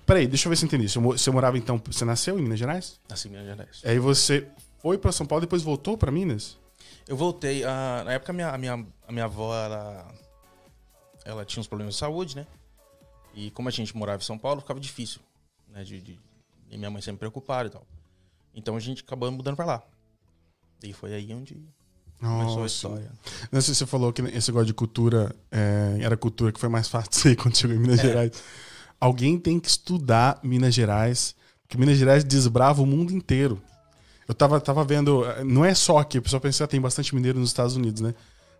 Peraí, 0.04 0.26
deixa 0.26 0.46
eu 0.46 0.50
ver 0.50 0.56
se 0.56 0.64
eu 0.64 0.66
entendi. 0.66 0.86
Você 0.88 1.30
morava 1.30 1.56
então. 1.56 1.80
Você 1.86 2.04
nasceu 2.04 2.38
em 2.38 2.42
Minas 2.42 2.58
Gerais? 2.58 3.00
Nasci 3.08 3.28
em 3.28 3.30
Minas 3.30 3.46
Gerais. 3.46 3.80
Aí 3.84 3.98
você 3.98 4.46
foi 4.82 4.98
pra 4.98 5.12
São 5.12 5.24
Paulo 5.24 5.42
e 5.42 5.46
depois 5.46 5.62
voltou 5.62 5.96
pra 5.96 6.10
Minas? 6.10 6.58
Eu 7.08 7.16
voltei. 7.16 7.64
ah, 7.64 8.02
na 8.04 8.12
época, 8.12 8.32
a 8.32 8.34
minha, 8.34 8.48
a, 8.50 8.58
minha, 8.58 8.86
a 9.08 9.12
minha 9.12 9.24
avó, 9.24 9.54
ela, 9.54 10.14
ela 11.24 11.44
tinha 11.46 11.60
uns 11.62 11.66
problemas 11.66 11.94
de 11.94 12.00
saúde, 12.00 12.36
né? 12.36 12.46
E 13.34 13.50
como 13.52 13.68
a 13.68 13.72
gente 13.72 13.96
morava 13.96 14.22
em 14.22 14.26
São 14.26 14.36
Paulo, 14.38 14.60
ficava 14.60 14.78
difícil, 14.78 15.20
né? 15.70 15.82
De, 15.84 16.02
de- 16.02 16.20
e 16.74 16.78
minha 16.78 16.90
mãe 16.90 17.00
sempre 17.00 17.20
preocupada 17.20 17.68
e 17.68 17.70
tal. 17.70 17.86
Então 18.54 18.76
a 18.76 18.80
gente 18.80 19.02
acabou 19.02 19.30
mudando 19.30 19.56
pra 19.56 19.64
lá. 19.64 19.82
E 20.82 20.92
foi 20.92 21.14
aí 21.14 21.32
onde 21.32 21.56
começou 22.20 22.58
a 22.58 22.62
Nossa. 22.62 22.66
história. 22.66 23.12
Não 23.50 23.60
sei 23.60 23.74
se 23.74 23.78
você 23.78 23.86
falou 23.86 24.12
que 24.12 24.20
esse 24.22 24.50
negócio 24.50 24.66
de 24.66 24.74
cultura 24.74 25.34
é, 25.50 25.98
era 26.00 26.16
cultura 26.16 26.52
que 26.52 26.60
foi 26.60 26.68
mais 26.68 26.88
fácil 26.88 27.12
ser 27.12 27.36
quando 27.40 27.56
chegou 27.56 27.76
em 27.76 27.78
Minas 27.78 28.00
É. 28.00 28.02
Gerais. 28.02 28.32
Alguém 29.00 29.38
tem 29.38 29.58
que 29.60 29.68
estudar 29.68 30.40
Minas 30.42 30.74
Gerais, 30.74 31.34
porque 31.62 31.76
Minas 31.78 31.96
Gerais 31.98 32.24
desbrava 32.24 32.82
o 32.82 32.86
mundo 32.86 33.12
inteiro. 33.12 33.60
Eu 34.26 34.34
tava, 34.34 34.60
tava 34.60 34.82
vendo, 34.84 35.22
não 35.44 35.64
é 35.64 35.74
só 35.74 35.98
aqui, 35.98 36.18
o 36.18 36.22
pessoal 36.22 36.40
pensa 36.40 36.64
que 36.66 36.70
tem 36.70 36.80
bastante 36.80 37.14
mineiro 37.14 37.38
nos 37.38 37.50
Estados 37.50 37.76
Unidos, 37.76 38.00
né? 38.00 38.14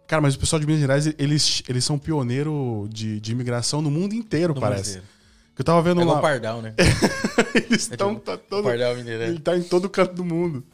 Cara, 0.07 0.21
mas 0.21 0.35
o 0.35 0.39
pessoal 0.39 0.61
de 0.61 0.67
Minas 0.67 0.83
Gerais, 0.83 1.07
eles, 1.19 1.63
eles 1.67 1.83
são 1.85 1.99
pioneiro 1.99 2.87
de, 2.93 3.19
de 3.21 3.33
imigração 3.33 3.81
no 3.81 3.91
mundo 3.91 4.15
inteiro, 4.15 4.55
No 4.55 4.61
parece. 4.61 4.91
Mineiro. 4.97 5.14
Que 5.55 5.61
Eu 5.61 5.65
tava 5.65 5.83
vendo 5.83 6.01
É 6.01 6.03
igual 6.03 6.15
lá. 6.17 6.21
o 6.21 6.23
Pardal, 6.23 6.63
né? 6.63 6.75
eles 7.55 7.91
É 7.91 7.95
estão 7.95 8.15
tipo, 8.15 8.21
tá 8.27 8.35
O 8.35 8.39
todo, 8.39 8.65
Pardal 8.65 8.95
Mineiro. 8.97 9.23
é. 9.23 9.29
ele 9.29 9.39
tá 9.39 9.57
em 9.57 9.63
todo 9.63 9.89
canto 9.89 10.15
do 10.15 10.25
mundo. 10.25 10.65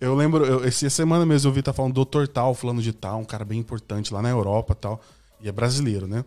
Eu 0.00 0.14
lembro, 0.14 0.44
eu, 0.44 0.64
essa 0.64 0.88
semana 0.90 1.26
mesmo 1.26 1.48
eu 1.48 1.50
ouvi 1.50 1.62
tá 1.62 1.72
falando 1.72 2.04
Dr. 2.04 2.26
Tal, 2.28 2.54
fulano 2.54 2.80
de 2.80 2.92
tal, 2.92 3.18
um 3.20 3.24
cara 3.24 3.44
bem 3.44 3.58
importante 3.58 4.12
lá 4.14 4.22
na 4.22 4.28
Europa 4.30 4.72
e 4.72 4.76
tal. 4.76 5.00
E 5.40 5.48
é 5.48 5.52
brasileiro, 5.52 6.06
né? 6.06 6.24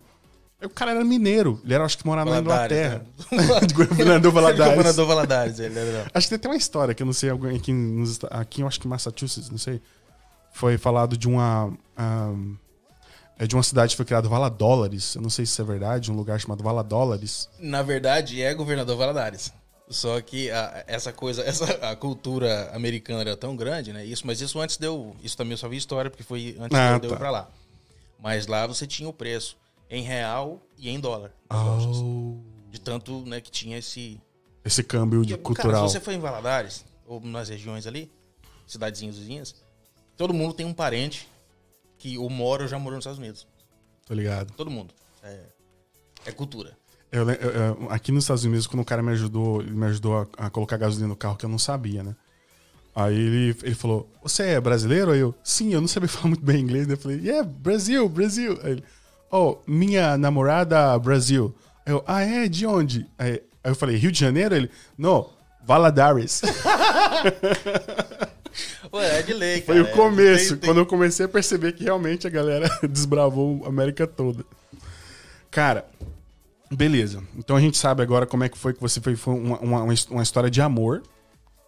Aí 0.60 0.66
O 0.66 0.70
cara 0.70 0.92
era 0.92 1.04
mineiro, 1.04 1.60
ele 1.64 1.74
era, 1.74 1.84
acho 1.84 1.98
que 1.98 2.06
morava 2.06 2.30
na 2.30 2.38
Inglaterra. 2.38 3.04
né? 3.30 3.60
de 3.66 3.74
Governador 3.74 4.30
Valadares. 4.32 4.74
Governador 4.74 5.06
Valadares, 5.06 5.58
ele 5.58 5.78
era. 5.78 6.06
Acho 6.14 6.26
que 6.26 6.30
tem 6.30 6.36
até 6.36 6.48
uma 6.48 6.56
história 6.56 6.94
que 6.94 7.02
eu 7.02 7.06
não 7.06 7.12
sei, 7.12 7.30
alguém 7.30 7.56
aqui, 7.56 7.72
nos, 7.72 8.20
aqui 8.30 8.60
eu 8.60 8.66
acho 8.66 8.78
que 8.80 8.86
em 8.86 8.90
Massachusetts, 8.90 9.50
não 9.50 9.58
sei. 9.58 9.80
Foi 10.52 10.76
falado 10.78 11.16
de 11.16 11.26
uma. 11.26 11.72
ahm, 11.96 12.54
é 13.42 13.46
de 13.46 13.56
uma 13.56 13.62
cidade 13.62 13.90
que 13.90 13.96
foi 13.96 14.04
criada 14.06 14.28
Valadólares. 14.28 15.14
Eu 15.16 15.22
não 15.22 15.28
sei 15.30 15.44
se 15.44 15.52
isso 15.52 15.62
é 15.62 15.64
verdade, 15.64 16.12
um 16.12 16.16
lugar 16.16 16.40
chamado 16.40 16.62
Valadólares. 16.62 17.48
Na 17.58 17.82
verdade, 17.82 18.40
é 18.40 18.54
governador 18.54 18.96
Valadares. 18.96 19.52
Só 19.88 20.20
que 20.20 20.48
a- 20.50 20.84
essa 20.86 21.12
coisa, 21.12 21.42
essa 21.48 21.64
a 21.90 21.96
cultura 21.96 22.70
americana 22.72 23.20
era 23.22 23.36
tão 23.36 23.56
grande, 23.56 23.92
né? 23.92 24.04
Isso, 24.04 24.26
mas 24.26 24.40
isso 24.40 24.60
antes 24.60 24.76
deu, 24.76 25.16
isso 25.22 25.36
também 25.36 25.52
eu 25.52 25.58
só 25.58 25.68
vi 25.68 25.76
história 25.76 26.10
porque 26.10 26.22
foi 26.22 26.56
antes 26.60 26.78
Ah, 26.78 26.98
de 26.98 27.06
eu 27.06 27.10
tá. 27.10 27.16
pra 27.16 27.30
lá. 27.30 27.50
Mas 28.18 28.46
lá 28.46 28.64
você 28.66 28.86
tinha 28.86 29.08
o 29.08 29.12
preço 29.12 29.56
em 29.90 30.02
real 30.02 30.62
e 30.78 30.88
em 30.88 31.00
dólar. 31.00 31.32
nas 31.50 31.62
lojas. 31.64 31.96
Oh. 31.98 32.36
De 32.70 32.80
tanto, 32.80 33.24
né, 33.26 33.40
que 33.40 33.50
tinha 33.50 33.76
esse 33.76 34.20
Esse 34.64 34.82
câmbio 34.84 35.26
de 35.26 35.32
E, 35.34 35.36
Cara, 35.36 35.42
cultural. 35.44 35.88
se 35.88 35.94
você 35.94 36.00
for 36.00 36.12
em 36.12 36.20
Valadares 36.20 36.84
ou 37.06 37.20
nas 37.20 37.48
regiões 37.48 37.86
ali, 37.88 38.08
cidadezinhas 38.66 39.18
vizinhas, 39.18 39.54
todo 40.16 40.32
mundo 40.32 40.54
tem 40.54 40.64
um 40.64 40.72
parente 40.72 41.28
que 42.02 42.18
ou 42.18 42.28
mora 42.28 42.62
ou 42.64 42.68
já 42.68 42.78
morou 42.80 42.96
nos 42.96 43.04
Estados 43.04 43.20
Unidos. 43.20 43.46
Tá 44.04 44.12
ligado? 44.12 44.52
Todo 44.54 44.68
mundo. 44.70 44.92
É, 45.22 45.38
é 46.26 46.32
cultura. 46.32 46.76
Eu 47.12 47.28
eu- 47.30 47.50
eu- 47.50 47.86
aqui 47.90 48.10
nos 48.10 48.24
Estados 48.24 48.42
Unidos, 48.44 48.66
quando 48.66 48.80
o 48.80 48.84
cara 48.84 49.02
me 49.02 49.12
ajudou, 49.12 49.62
ele 49.62 49.70
me 49.70 49.86
ajudou 49.86 50.28
a, 50.36 50.46
a 50.46 50.50
colocar 50.50 50.76
gasolina 50.76 51.06
no 51.08 51.14
carro 51.16 51.36
que 51.36 51.44
eu 51.44 51.48
não 51.50 51.58
sabia, 51.60 52.02
né? 52.02 52.16
Aí 52.94 53.14
ele, 53.14 53.56
ele 53.62 53.74
falou: 53.76 54.10
Você 54.22 54.42
é 54.42 54.60
brasileiro? 54.60 55.12
Aí 55.12 55.20
eu, 55.20 55.32
sim, 55.44 55.72
eu 55.72 55.80
não 55.80 55.86
sabia 55.86 56.08
falar 56.10 56.26
muito 56.30 56.44
bem 56.44 56.60
inglês. 56.60 56.88
né? 56.88 56.94
Eu 56.94 56.98
falei, 56.98 57.18
yeah, 57.20 57.48
Brasil, 57.48 58.08
Brasil. 58.08 58.58
Aí 58.64 58.72
ele, 58.72 58.84
oh, 59.30 59.58
minha 59.66 60.18
namorada, 60.18 60.98
Brasil. 60.98 61.54
Aí 61.86 61.92
eu, 61.92 62.02
ah, 62.06 62.22
é? 62.22 62.48
De 62.48 62.66
onde? 62.66 63.06
Aí, 63.16 63.34
aí 63.62 63.70
eu 63.70 63.76
falei, 63.76 63.94
Rio 63.96 64.10
de 64.10 64.18
Janeiro? 64.18 64.56
Ele, 64.56 64.68
não, 64.98 65.30
Valadares. 65.64 66.42
É 69.00 69.22
de 69.22 69.32
lei, 69.32 69.62
Foi 69.62 69.82
cara. 69.82 69.88
o 69.88 69.96
começo, 69.96 70.48
Tem- 70.50 70.58
tem- 70.58 70.68
quando 70.68 70.78
eu 70.78 70.86
comecei 70.86 71.24
a 71.26 71.28
perceber 71.28 71.72
que 71.72 71.84
realmente 71.84 72.26
a 72.26 72.30
galera 72.30 72.68
desbravou 72.88 73.64
a 73.64 73.68
América 73.68 74.06
toda. 74.06 74.44
Cara, 75.50 75.86
beleza. 76.70 77.22
Então 77.36 77.56
a 77.56 77.60
gente 77.60 77.76
sabe 77.78 78.02
agora 78.02 78.26
como 78.26 78.44
é 78.44 78.48
que 78.48 78.56
foi 78.58 78.72
que 78.74 78.80
você 78.80 79.00
foi, 79.00 79.16
foi 79.16 79.34
uma, 79.34 79.58
uma, 79.60 79.82
uma 79.82 79.94
his- 79.94 80.06
uma 80.06 80.22
história 80.22 80.50
de 80.50 80.60
amor, 80.60 81.02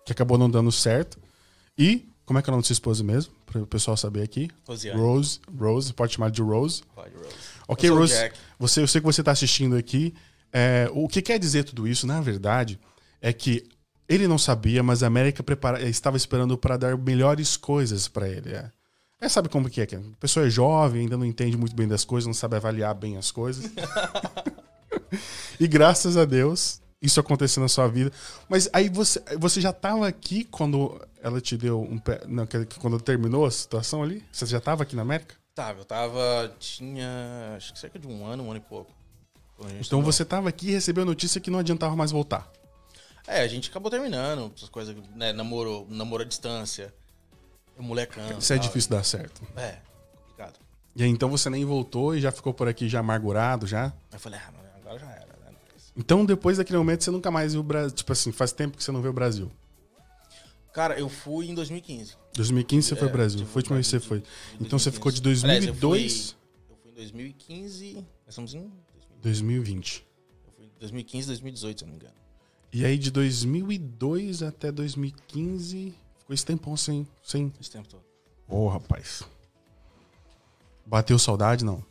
que 0.05 0.13
acabou 0.13 0.37
não 0.39 0.51
dando 0.51 0.71
certo. 0.73 1.19
E, 1.79 2.07
como 2.27 2.39
é 2.39 2.43
que 2.43 2.49
é 2.49 2.51
o 2.51 2.53
nome 2.53 2.63
da 2.63 2.67
sua 2.67 2.75
esposa 2.75 3.03
mesmo? 3.05 3.33
Para 3.47 3.63
o 3.63 3.67
pessoal 3.67 3.97
saber 3.97 4.23
aqui. 4.23 4.51
Rosiane. 4.67 4.99
Rose. 5.01 5.41
Rose, 5.59 5.93
pode 5.93 6.15
chamar 6.15 6.31
de 6.31 6.43
Rose. 6.43 6.83
Pode, 6.95 7.15
Rose. 7.15 7.29
Ok, 7.69 7.89
Eu 7.89 7.95
o 7.95 7.99
Rose, 7.99 8.15
você, 8.59 8.81
eu 8.83 8.87
sei 8.87 9.01
que 9.01 9.07
você 9.07 9.21
está 9.23 9.33
assistindo 9.33 9.77
aqui. 9.77 10.15
É, 10.53 10.89
o 10.93 11.09
que 11.09 11.21
quer 11.21 11.39
dizer 11.39 11.65
tudo 11.65 11.87
isso, 11.89 12.07
na 12.07 12.21
verdade, 12.21 12.79
é 13.21 13.33
que 13.33 13.65
ele 14.09 14.29
não 14.29 14.39
sabia, 14.39 14.83
mas 14.83 15.03
a 15.03 15.07
América 15.07 15.43
prepara, 15.43 15.83
estava 15.83 16.17
esperando 16.17 16.57
para 16.59 16.77
dar 16.77 16.97
melhores 16.97 17.57
coisas 17.57 18.09
para 18.09 18.29
ele. 18.29 18.53
É. 18.53 18.71
É, 19.21 19.29
sabe 19.29 19.49
como 19.49 19.71
que 19.71 19.81
é? 19.81 19.87
que 19.87 19.97
A 19.97 20.03
pessoa 20.21 20.47
é 20.47 20.51
jovem, 20.51 21.03
ainda 21.03 21.17
não 21.17 21.25
entende 21.25 21.57
muito 21.57 21.75
bem 21.75 21.89
das 21.89 22.05
coisas, 22.05 22.27
não 22.27 22.35
sabe 22.35 22.57
avaliar 22.57 22.95
bem 22.95 23.17
as 23.17 23.31
coisas. 23.31 23.71
e 25.59 25.67
graças 25.67 26.17
a 26.17 26.27
Deus, 26.27 26.83
isso 27.01 27.21
aconteceu 27.21 27.63
na 27.63 27.69
sua 27.69 27.89
vida. 27.89 28.13
Mas 28.49 28.69
aí 28.73 28.89
você, 28.89 29.23
você 29.39 29.61
já 29.61 29.71
estava 29.71 30.07
aqui 30.07 30.45
quando 30.45 31.01
ela 31.23 31.41
te 31.41 31.57
deu 31.57 31.81
um 31.81 31.99
pé. 31.99 32.21
Não, 32.27 32.47
quando 32.79 33.01
terminou 33.01 33.47
a 33.47 33.51
situação 33.51 34.03
ali? 34.03 34.23
Você 34.31 34.45
já 34.45 34.59
estava 34.59 34.83
aqui 34.83 34.95
na 34.95 35.03
América? 35.03 35.35
Tava, 35.55 35.81
eu 35.81 35.85
tava. 35.85 36.55
Tinha. 36.59 37.55
Acho 37.57 37.73
que 37.73 37.79
cerca 37.79 37.99
de 37.99 38.07
um 38.07 38.27
ano, 38.27 38.43
um 38.43 38.51
ano 38.51 38.59
e 38.59 38.69
pouco. 38.69 38.93
Então 39.59 39.71
terminou. 39.71 40.03
você 40.03 40.23
estava 40.23 40.49
aqui 40.49 40.69
e 40.69 40.73
recebeu 40.73 41.03
a 41.03 41.07
notícia 41.07 41.41
que 41.41 41.51
não 41.51 41.61
adiantava 41.61 41.95
mais 41.95 42.11
voltar. 42.11 42.51
É, 43.27 43.41
a 43.41 43.49
gente 43.49 43.71
acabou 43.71 43.91
terminando, 43.91 44.53
essas 44.57 44.69
coisas, 44.69 44.95
né? 45.15 45.33
Namoro, 45.33 45.87
namoro 45.89 46.23
à 46.23 46.27
distância. 46.27 46.95
Eu 47.77 47.83
molecão. 47.83 48.39
Isso 48.39 48.53
é 48.53 48.57
tal. 48.57 48.67
difícil 48.67 48.91
dar 48.91 49.03
certo. 49.05 49.43
É, 49.57 49.79
complicado. 50.21 50.59
E 50.95 51.03
aí 51.03 51.09
então 51.09 51.29
você 51.31 51.49
nem 51.51 51.65
voltou 51.65 52.15
e 52.15 52.21
já 52.21 52.31
ficou 52.31 52.53
por 52.55 52.69
aqui 52.69 52.89
já 52.89 53.01
amargurado 53.01 53.67
já. 53.67 53.87
Aí 53.87 53.93
eu 54.13 54.21
falei, 54.21 54.39
ah, 54.39 54.53
agora 54.77 54.99
já 54.99 55.11
era, 55.11 55.27
né? 55.51 55.57
Então 55.97 56.25
depois 56.25 56.59
daquele 56.59 56.79
momento 56.79 57.03
você 57.03 57.11
nunca 57.11 57.31
mais 57.31 57.53
viu 57.53 57.61
o 57.63 57.65
Brasil. 57.65 57.91
Tipo 57.91 58.13
assim, 58.13 58.31
faz 58.31 58.53
tempo 58.53 58.77
que 58.77 58.85
você 58.85 58.93
não 58.93 59.03
vê 59.03 59.09
o 59.09 59.13
Brasil. 59.13 59.51
Cara, 60.73 60.99
eu 60.99 61.09
fui 61.09 61.49
em 61.49 61.55
2015. 61.55 62.17
2015 62.35 62.89
você 62.89 62.97
foi 62.97 63.07
É, 63.07 63.11
ao 63.11 63.13
Brasil. 63.13 63.39
tive 63.39 63.51
Foi 63.51 63.61
a 63.61 63.63
última 63.63 63.77
vez 63.77 63.87
que 63.87 63.91
você 63.93 64.01
foi. 64.01 64.23
Então 64.61 64.79
você 64.79 64.91
ficou 64.93 65.11
de 65.11 65.21
2015. 65.23 65.45
Aliás, 65.45 65.65
eu 65.67 65.75
2002 65.75 66.31
fui- 66.31 66.37
Eu 66.71 66.77
fui 66.83 66.91
em 66.91 66.95
2015. 66.95 67.95
Nós 67.95 68.05
estamos 68.29 68.55
em 68.55 68.71
2000. 69.23 69.63
2020. 69.63 70.07
Eu 70.47 70.53
fui 70.53 70.67
em 70.67 70.71
2015, 70.79 71.27
2018, 71.29 71.79
se 71.79 71.85
eu 71.85 71.87
não 71.87 71.93
me 71.95 72.01
engano. 72.01 72.15
E 72.75 72.85
aí 72.85 72.99
de 72.99 73.09
2002 73.13 74.43
até 74.43 74.73
2015 74.73 75.95
ficou 76.19 76.35
esse 76.35 76.45
tempão 76.45 76.77
sem. 76.77 77.07
sem... 77.23 77.53
Esse 77.61 77.71
tempo 77.71 77.87
todo. 77.87 78.03
Ô, 78.49 78.67
rapaz. 78.67 79.23
Bateu 80.85 81.17
saudade, 81.17 81.65
não? 81.65 81.85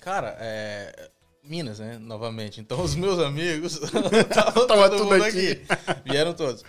Cara, 0.00 0.34
é. 0.40 1.10
Minas, 1.44 1.78
né? 1.78 1.98
Novamente. 1.98 2.58
Então 2.58 2.82
os 2.82 2.94
meus 2.94 3.18
amigos. 3.18 3.78
tava 4.34 4.66
Tava 4.66 4.88
tudo 4.88 5.04
mundo 5.04 5.24
aqui. 5.24 5.60
Vieram 6.06 6.32
todos. 6.32 6.64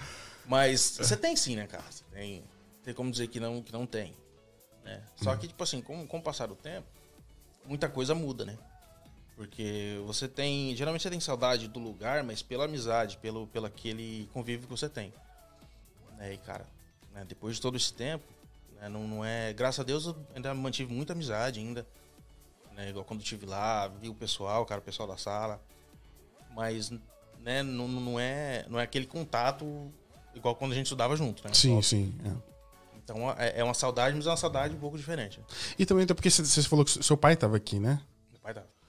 Mas 0.45 0.97
você 0.97 1.15
tem 1.15 1.33
sim, 1.37 1.55
né, 1.55 1.67
cara? 1.67 1.85
Você 1.89 2.03
tem. 2.11 2.43
Tem 2.83 2.93
como 2.93 3.09
dizer 3.09 3.27
que 3.27 3.39
não, 3.39 3.61
que 3.61 3.71
não 3.71 3.85
tem. 3.85 4.13
né? 4.83 5.01
Só 5.15 5.33
que, 5.37 5.47
tipo 5.47 5.63
assim, 5.63 5.81
com, 5.81 6.05
com 6.05 6.17
o 6.17 6.21
passar 6.21 6.47
do 6.47 6.55
tempo, 6.55 6.87
muita 7.65 7.87
coisa 7.87 8.13
muda, 8.13 8.43
né? 8.43 8.57
Porque 9.41 9.99
você 10.05 10.27
tem. 10.27 10.75
Geralmente 10.75 11.01
você 11.01 11.09
tem 11.09 11.19
saudade 11.19 11.67
do 11.67 11.79
lugar, 11.79 12.23
mas 12.23 12.43
pela 12.43 12.65
amizade, 12.65 13.17
pelo, 13.17 13.47
pelo 13.47 13.65
aquele 13.65 14.29
convívio 14.31 14.67
que 14.67 14.69
você 14.69 14.87
tem. 14.87 15.11
Né, 16.15 16.35
e, 16.35 16.37
cara, 16.37 16.63
né, 17.11 17.25
depois 17.27 17.55
de 17.55 17.61
todo 17.63 17.75
esse 17.75 17.91
tempo, 17.91 18.23
né, 18.79 18.87
não, 18.87 19.07
não 19.07 19.25
é. 19.25 19.51
Graças 19.51 19.79
a 19.79 19.83
Deus 19.83 20.05
eu 20.05 20.15
ainda 20.35 20.53
mantive 20.53 20.93
muita 20.93 21.13
amizade 21.13 21.59
ainda. 21.59 21.87
Né, 22.75 22.89
igual 22.89 23.03
quando 23.03 23.21
eu 23.21 23.23
estive 23.23 23.47
lá, 23.47 23.87
vi 23.87 24.09
o 24.09 24.13
pessoal, 24.13 24.63
cara, 24.63 24.79
o 24.79 24.83
pessoal 24.83 25.07
da 25.07 25.17
sala. 25.17 25.59
Mas 26.55 26.91
né, 27.39 27.63
não, 27.63 27.87
não, 27.87 28.19
é, 28.19 28.63
não 28.69 28.79
é 28.79 28.83
aquele 28.83 29.07
contato 29.07 29.91
igual 30.35 30.55
quando 30.55 30.73
a 30.73 30.75
gente 30.75 30.85
estudava 30.85 31.15
junto, 31.15 31.43
né? 31.47 31.51
Sim, 31.55 31.81
sim. 31.81 32.13
É. 32.23 32.31
Então 33.03 33.31
é, 33.31 33.57
é 33.57 33.63
uma 33.63 33.73
saudade, 33.73 34.15
mas 34.15 34.27
é 34.27 34.29
uma 34.29 34.37
saudade 34.37 34.75
um 34.75 34.79
pouco 34.79 34.99
diferente. 34.99 35.41
E 35.79 35.83
também 35.83 36.05
porque 36.05 36.29
você 36.29 36.61
falou 36.61 36.85
que 36.85 37.03
seu 37.03 37.17
pai 37.17 37.33
estava 37.33 37.57
aqui, 37.57 37.79
né? 37.79 37.99
Meu 38.31 38.39
pai 38.39 38.53
tava. 38.53 38.80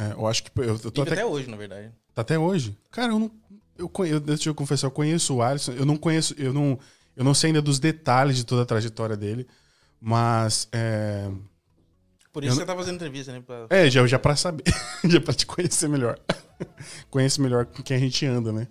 É, 0.00 0.12
eu 0.14 0.26
acho 0.26 0.42
que. 0.44 0.50
Eu, 0.58 0.78
eu 0.82 0.90
tô 0.90 1.02
até, 1.02 1.12
até 1.12 1.26
hoje, 1.26 1.48
na 1.50 1.56
verdade. 1.58 1.92
Tá 2.14 2.22
até 2.22 2.38
hoje? 2.38 2.74
Cara, 2.90 3.12
eu 3.12 3.18
não. 3.18 3.30
Eu, 3.76 3.88
conhe- 3.88 4.12
eu, 4.12 4.20
deixa 4.20 4.48
eu 4.48 4.54
confessar, 4.54 4.86
eu 4.86 4.90
conheço 4.90 5.34
o 5.34 5.42
Alisson. 5.42 5.72
Eu 5.72 5.84
não 5.84 5.96
conheço. 5.96 6.34
Eu 6.38 6.52
não, 6.54 6.78
eu 7.14 7.22
não 7.24 7.34
sei 7.34 7.48
ainda 7.48 7.60
dos 7.60 7.78
detalhes 7.78 8.36
de 8.36 8.44
toda 8.44 8.62
a 8.62 8.66
trajetória 8.66 9.16
dele. 9.16 9.46
Mas. 10.00 10.68
É, 10.72 11.30
Por 12.32 12.42
isso 12.44 12.52
Eu 12.52 12.56
você 12.60 12.64
tá 12.66 12.74
fazendo 12.74 12.94
entrevista, 12.94 13.32
né? 13.32 13.42
Pra... 13.46 13.66
é 13.68 13.90
já, 13.90 14.06
já 14.06 14.18
pra 14.18 14.34
saber. 14.36 14.64
já 15.04 15.20
pra 15.20 15.34
te 15.34 15.44
conhecer 15.46 15.88
melhor. 15.88 16.18
Conhece 17.10 17.40
melhor 17.40 17.66
com 17.66 17.82
quem 17.82 17.96
a 17.96 18.00
gente 18.00 18.24
anda, 18.24 18.52
né? 18.52 18.68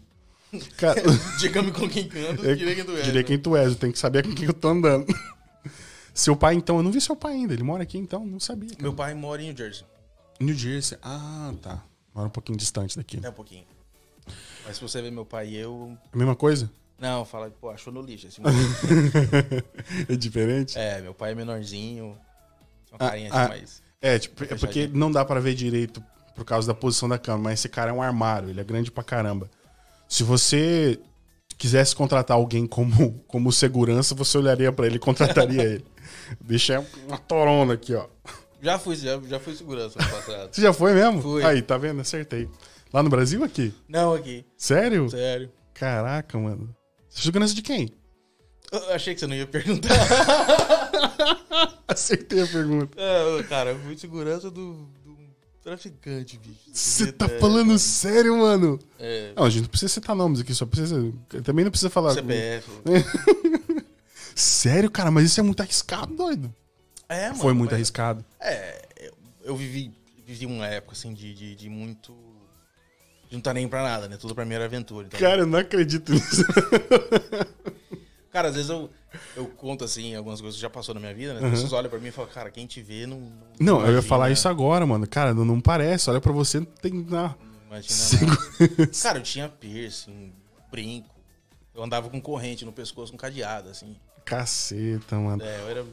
Cara, 0.77 1.00
Diga-me 1.39 1.71
com 1.71 1.88
quem 1.88 2.09
ando, 2.27 2.43
eu 2.43 2.55
direi 2.55 2.74
quem 2.74 2.83
tu 2.86 2.91
és. 2.98 3.05
diria 3.05 3.21
né? 3.21 3.27
quem 3.27 3.38
tu 3.38 3.55
és, 3.55 3.69
eu 3.69 3.75
tenho 3.75 3.93
que 3.93 4.00
saber 4.00 4.25
com 4.25 4.33
quem 4.33 4.45
eu 4.45 4.53
tô 4.53 4.69
andando. 4.69 5.05
Seu 6.13 6.36
pai, 6.36 6.55
então, 6.55 6.77
eu 6.77 6.83
não 6.83 6.91
vi 6.91 7.00
seu 7.00 7.15
pai 7.15 7.33
ainda. 7.33 7.53
Ele 7.53 7.62
mora 7.63 7.83
aqui, 7.83 7.98
então, 7.98 8.25
não 8.25 8.39
sabia. 8.39 8.69
cara. 8.69 8.81
Meu 8.81 8.93
pai 8.93 9.13
mora 9.13 9.41
em 9.41 9.45
New 9.45 9.57
Jersey. 9.57 9.86
New 10.39 10.55
Jersey. 10.55 10.98
Ah, 11.01 11.53
tá. 11.62 11.84
Mora 12.13 12.27
um 12.27 12.31
pouquinho 12.31 12.58
distante 12.58 12.98
daqui. 12.98 13.19
É 13.24 13.29
um 13.29 13.34
pouquinho. 13.34 13.65
Mas 14.65 14.75
se 14.77 14.81
você 14.81 15.01
ver 15.01 15.12
meu 15.12 15.25
pai 15.25 15.50
e 15.50 15.58
eu. 15.58 15.98
A 16.13 16.17
mesma 16.17 16.36
coisa? 16.36 16.69
Não, 17.00 17.24
fala, 17.25 17.50
pô, 17.50 17.69
achou 17.69 17.93
no 17.93 18.01
lixo. 18.01 18.27
Assim, 18.27 18.41
é 20.08 20.15
diferente? 20.15 20.77
é, 20.77 21.01
meu 21.01 21.13
pai 21.13 21.31
é 21.31 21.36
menorzinho. 21.36 22.17
Uma 22.91 22.96
Ah, 23.00 23.10
carinha 23.10 23.29
ah. 23.31 23.41
assim, 23.41 23.50
mais. 23.50 23.81
É, 24.01 24.19
tipo, 24.19 24.43
é 24.43 24.55
porque 24.55 24.88
não 24.88 25.12
dá 25.12 25.24
pra 25.25 25.39
ver 25.39 25.53
direito 25.53 26.03
por 26.36 26.46
causa 26.46 26.67
da 26.67 26.74
posição 26.74 27.08
da 27.10 27.17
câmera, 27.17 27.43
mas 27.43 27.60
esse 27.60 27.69
cara 27.69 27.91
é 27.91 27.93
um 27.93 28.01
armário, 28.01 28.50
ele 28.50 28.62
é 28.62 28.63
grande 28.63 28.89
pra 28.91 29.03
caramba. 29.03 29.50
Se 30.08 30.24
você 30.24 30.98
quisesse 31.58 31.93
contratar 31.96 32.38
alguém 32.38 32.65
como, 32.65 33.19
como 33.27 33.51
segurança, 33.51 34.15
você 34.15 34.38
olharia 34.38 34.72
pra 34.72 34.86
ele 34.88 34.96
e 34.96 35.00
contrataria 35.00 35.62
ele. 35.75 35.86
O 36.39 36.43
bicho 36.43 36.72
é 36.72 36.86
uma 37.08 37.17
torona 37.17 37.74
aqui, 37.74 37.93
ó. 37.93 38.08
Já 38.62 38.78
fui, 38.80 38.96
já, 38.96 39.20
já 39.22 39.39
fui 39.39 39.56
segurança 39.56 39.98
no 40.00 40.10
passado. 40.10 40.50
Você 40.54 40.62
já 40.62 40.74
foi 40.74 40.94
mesmo? 40.94 41.22
Fui. 41.22 41.44
Aí, 41.44 41.62
tá 41.62 41.78
vendo? 41.78 42.01
Acertei. 42.01 42.50
Lá 42.94 43.01
no 43.04 43.10
Brasil 43.10 43.44
aqui? 43.44 43.74
Não, 43.88 44.13
aqui. 44.13 44.46
Sério? 44.58 45.10
Sério. 45.10 45.51
Caraca, 45.74 46.38
mano. 46.38 46.75
Você 47.10 47.22
segurança 47.24 47.54
de 47.54 47.62
quem? 47.62 47.94
Eu 48.72 48.94
achei 48.94 49.13
que 49.13 49.20
você 49.20 49.28
não 49.28 49.36
ia 49.36 49.48
perguntar. 49.48 49.89
Acertei 51.88 52.42
a 52.44 52.48
pergunta. 52.48 53.00
É, 53.01 53.44
cara, 53.44 53.72
eu 53.72 53.80
fui 53.80 53.98
segurança 53.98 54.51
do, 54.51 54.74
do 55.04 55.18
traficante, 55.63 56.38
bicho. 56.38 56.60
Você 56.72 57.12
tá 57.12 57.25
É, 57.25 57.39
falando 57.39 57.78
sério, 57.80 58.38
mano? 58.38 58.80
É, 59.00 59.34
Não, 59.36 59.44
a 59.46 59.50
gente 59.50 59.63
não 59.63 59.70
precisa 59.70 59.92
citar 59.94 60.16
nomes 60.16 60.42
aqui, 60.42 60.54
só 60.54 60.66
precisa. 60.66 61.12
Também 61.44 61.63
não 61.66 61.72
precisa 61.72 61.89
falar. 61.89 62.13
CPF. 62.13 62.70
Sério, 64.36 64.89
cara, 64.89 65.12
mas 65.12 65.25
isso 65.25 65.39
é 65.39 65.44
muito 65.44 65.60
arriscado, 65.62 66.16
doido. 66.16 66.54
É, 67.10 67.30
mano. 67.30 67.42
Foi 67.42 67.54
muito 67.54 67.72
mas- 67.72 67.78
arriscado. 67.78 68.24
É, 68.39 68.88
eu, 69.00 69.14
eu 69.44 69.55
vivi, 69.55 69.92
vivi 70.25 70.46
uma 70.46 70.68
época, 70.68 70.94
assim, 70.94 71.14
de, 71.14 71.33
de, 71.33 71.55
de 71.55 71.70
muito... 71.70 72.16
De 73.27 73.36
não 73.36 73.42
tá 73.42 73.53
nem 73.53 73.68
pra 73.68 73.83
nada, 73.83 74.07
né? 74.07 74.16
Tudo 74.18 74.33
pra 74.33 74.46
mim 74.46 74.53
era 74.53 74.66
aventura. 74.66 75.07
Então, 75.07 75.20
Cara, 75.20 75.42
eu 75.42 75.46
não 75.48 75.60
acredito 75.60 76.12
nisso. 76.14 76.44
Cara, 78.31 78.50
às 78.50 78.55
vezes 78.55 78.70
eu, 78.70 78.90
eu 79.36 79.48
conto, 79.48 79.83
assim, 79.83 80.16
algumas 80.16 80.40
coisas 80.40 80.55
que 80.55 80.62
já 80.62 80.70
passou 80.70 80.94
na 80.94 81.01
minha 81.01 81.14
vida, 81.14 81.33
né? 81.33 81.46
As 81.46 81.51
pessoas 81.51 81.74
olham 81.74 81.90
pra 81.90 82.00
mim 82.00 82.10
e 82.10 82.12
falam, 82.12 82.29
cara, 82.31 82.51
quem 82.51 82.68
te 82.68 82.79
vê 82.81 83.07
não... 83.07 83.20
Não, 83.60 83.79
Não, 83.79 83.88
eu 83.88 83.96
ia 83.96 84.01
falar 84.03 84.29
isso 84.29 84.48
agora, 84.48 84.86
mano. 84.86 85.07
Cara, 85.07 85.33
não, 85.33 85.44
não 85.44 85.60
parece. 85.60 86.10
Olha 86.12 86.22
pra 86.22 86.31
você, 86.31 86.60
não 86.60 86.68
tem. 86.68 86.92
Não. 86.94 87.36
Imagina 87.68 88.27
nada. 88.60 88.88
Cara, 89.01 89.18
eu 89.18 89.24
tinha 89.24 89.50
piercing, 89.50 90.31
brinco. 90.72 91.10
Eu 91.74 91.83
andava 91.83 92.10
com 92.10 92.22
corrente 92.22 92.66
no 92.66 92.72
pescoço, 92.72 93.12
com 93.12 93.18
cadeado, 93.18 93.70
assim. 93.70 93.96
Caceta, 94.25 95.16
mano. 95.18 95.42
É, 95.44 95.62
eu 95.62 95.70
era... 95.70 95.86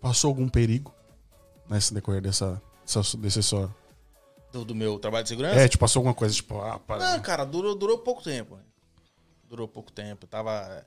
Passou 0.00 0.28
algum 0.28 0.48
perigo 0.48 0.94
nesse 1.68 1.92
decorrer 1.94 2.22
dessa. 2.22 2.60
dessa- 2.86 3.16
desse 3.16 3.42
só. 3.42 3.70
Do, 4.52 4.64
do 4.64 4.74
meu 4.74 4.98
trabalho 4.98 5.22
de 5.22 5.28
segurança? 5.28 5.60
É, 5.60 5.68
tipo, 5.68 5.80
passou 5.80 6.00
alguma 6.00 6.14
coisa, 6.14 6.34
tipo, 6.34 6.60
ah, 6.60 6.78
para. 6.78 7.12
Não, 7.12 7.22
cara, 7.22 7.44
durou, 7.44 7.74
durou 7.74 7.98
pouco 7.98 8.22
tempo. 8.22 8.56
né? 8.56 8.62
Durou 9.48 9.68
pouco 9.68 9.92
tempo. 9.92 10.24
Eu 10.24 10.28
Tava, 10.28 10.86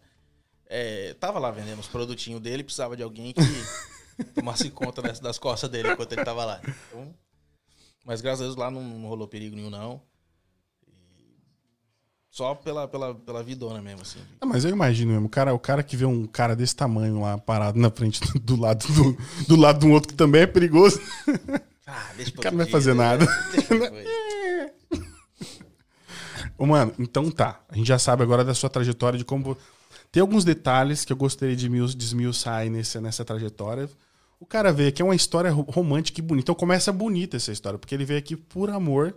é, 0.67 1.13
tava 1.15 1.39
lá 1.39 1.49
vendendo 1.51 1.79
os 1.79 1.87
produtinhos 1.87 2.41
dele, 2.41 2.63
precisava 2.63 2.95
de 2.97 3.03
alguém 3.03 3.31
que 3.33 3.41
tomasse 4.35 4.69
conta 4.69 5.01
das, 5.01 5.19
das 5.19 5.37
costas 5.37 5.69
dele 5.69 5.91
enquanto 5.91 6.11
ele 6.13 6.25
tava 6.25 6.43
lá. 6.43 6.61
Então, 6.89 7.13
mas 8.03 8.19
graças 8.19 8.41
a 8.41 8.43
Deus 8.45 8.55
lá 8.57 8.69
não, 8.69 8.81
não 8.83 9.07
rolou 9.07 9.27
perigo 9.27 9.55
nenhum, 9.55 9.69
não. 9.69 10.01
Só 12.33 12.55
pela, 12.55 12.87
pela, 12.87 13.13
pela 13.13 13.43
vidona 13.43 13.79
mesmo, 13.79 14.01
assim. 14.01 14.17
Ah, 14.41 14.45
mas 14.47 14.65
eu 14.65 14.71
imagino 14.71 15.11
mesmo, 15.11 15.27
o 15.27 15.29
cara, 15.29 15.53
o 15.53 15.59
cara 15.59 15.83
que 15.83 15.95
vê 15.95 16.03
um 16.03 16.25
cara 16.25 16.55
desse 16.55 16.75
tamanho 16.75 17.21
lá 17.21 17.37
parado 17.37 17.79
na 17.79 17.91
frente 17.91 18.19
do, 18.21 18.39
do 18.39 18.55
lado 18.59 18.87
do, 18.91 19.15
do 19.47 19.55
lado 19.55 19.81
de 19.81 19.85
um 19.85 19.91
outro 19.91 20.09
que 20.09 20.15
também 20.15 20.41
é 20.41 20.47
perigoso. 20.47 20.99
Ah, 21.85 22.09
deixa 22.17 22.31
O 22.31 22.41
cara 22.41 22.55
não 22.55 22.63
vai 22.63 22.71
fazer 22.71 22.95
né? 22.95 23.03
nada. 23.03 23.27
Deixa. 23.51 24.73
Ô, 26.57 26.65
mano, 26.65 26.91
então 26.97 27.29
tá. 27.29 27.61
A 27.69 27.75
gente 27.75 27.85
já 27.87 27.99
sabe 27.99 28.23
agora 28.23 28.43
da 28.43 28.55
sua 28.55 28.69
trajetória, 28.69 29.19
de 29.19 29.23
como. 29.23 29.55
Tem 30.11 30.21
alguns 30.21 30.43
detalhes 30.43 31.05
que 31.05 31.13
eu 31.13 31.17
gostaria 31.17 31.55
de 31.55 31.69
desmiuçar 31.95 32.55
aí 32.61 32.69
nessa, 32.69 32.99
nessa 32.99 33.23
trajetória. 33.23 33.87
O 34.39 34.45
cara 34.47 34.73
veio 34.73 34.89
aqui, 34.89 35.03
é 35.03 35.05
uma 35.05 35.15
história 35.15 35.51
ro- 35.51 35.67
romântica 35.69 36.19
e 36.19 36.23
bonita. 36.23 36.45
Então 36.45 36.55
começa 36.55 36.91
bonita 36.91 37.37
essa 37.37 37.51
história, 37.51 37.77
porque 37.77 37.93
ele 37.93 38.05
veio 38.05 38.17
aqui 38.17 38.35
por 38.35 38.71
amor. 38.71 39.15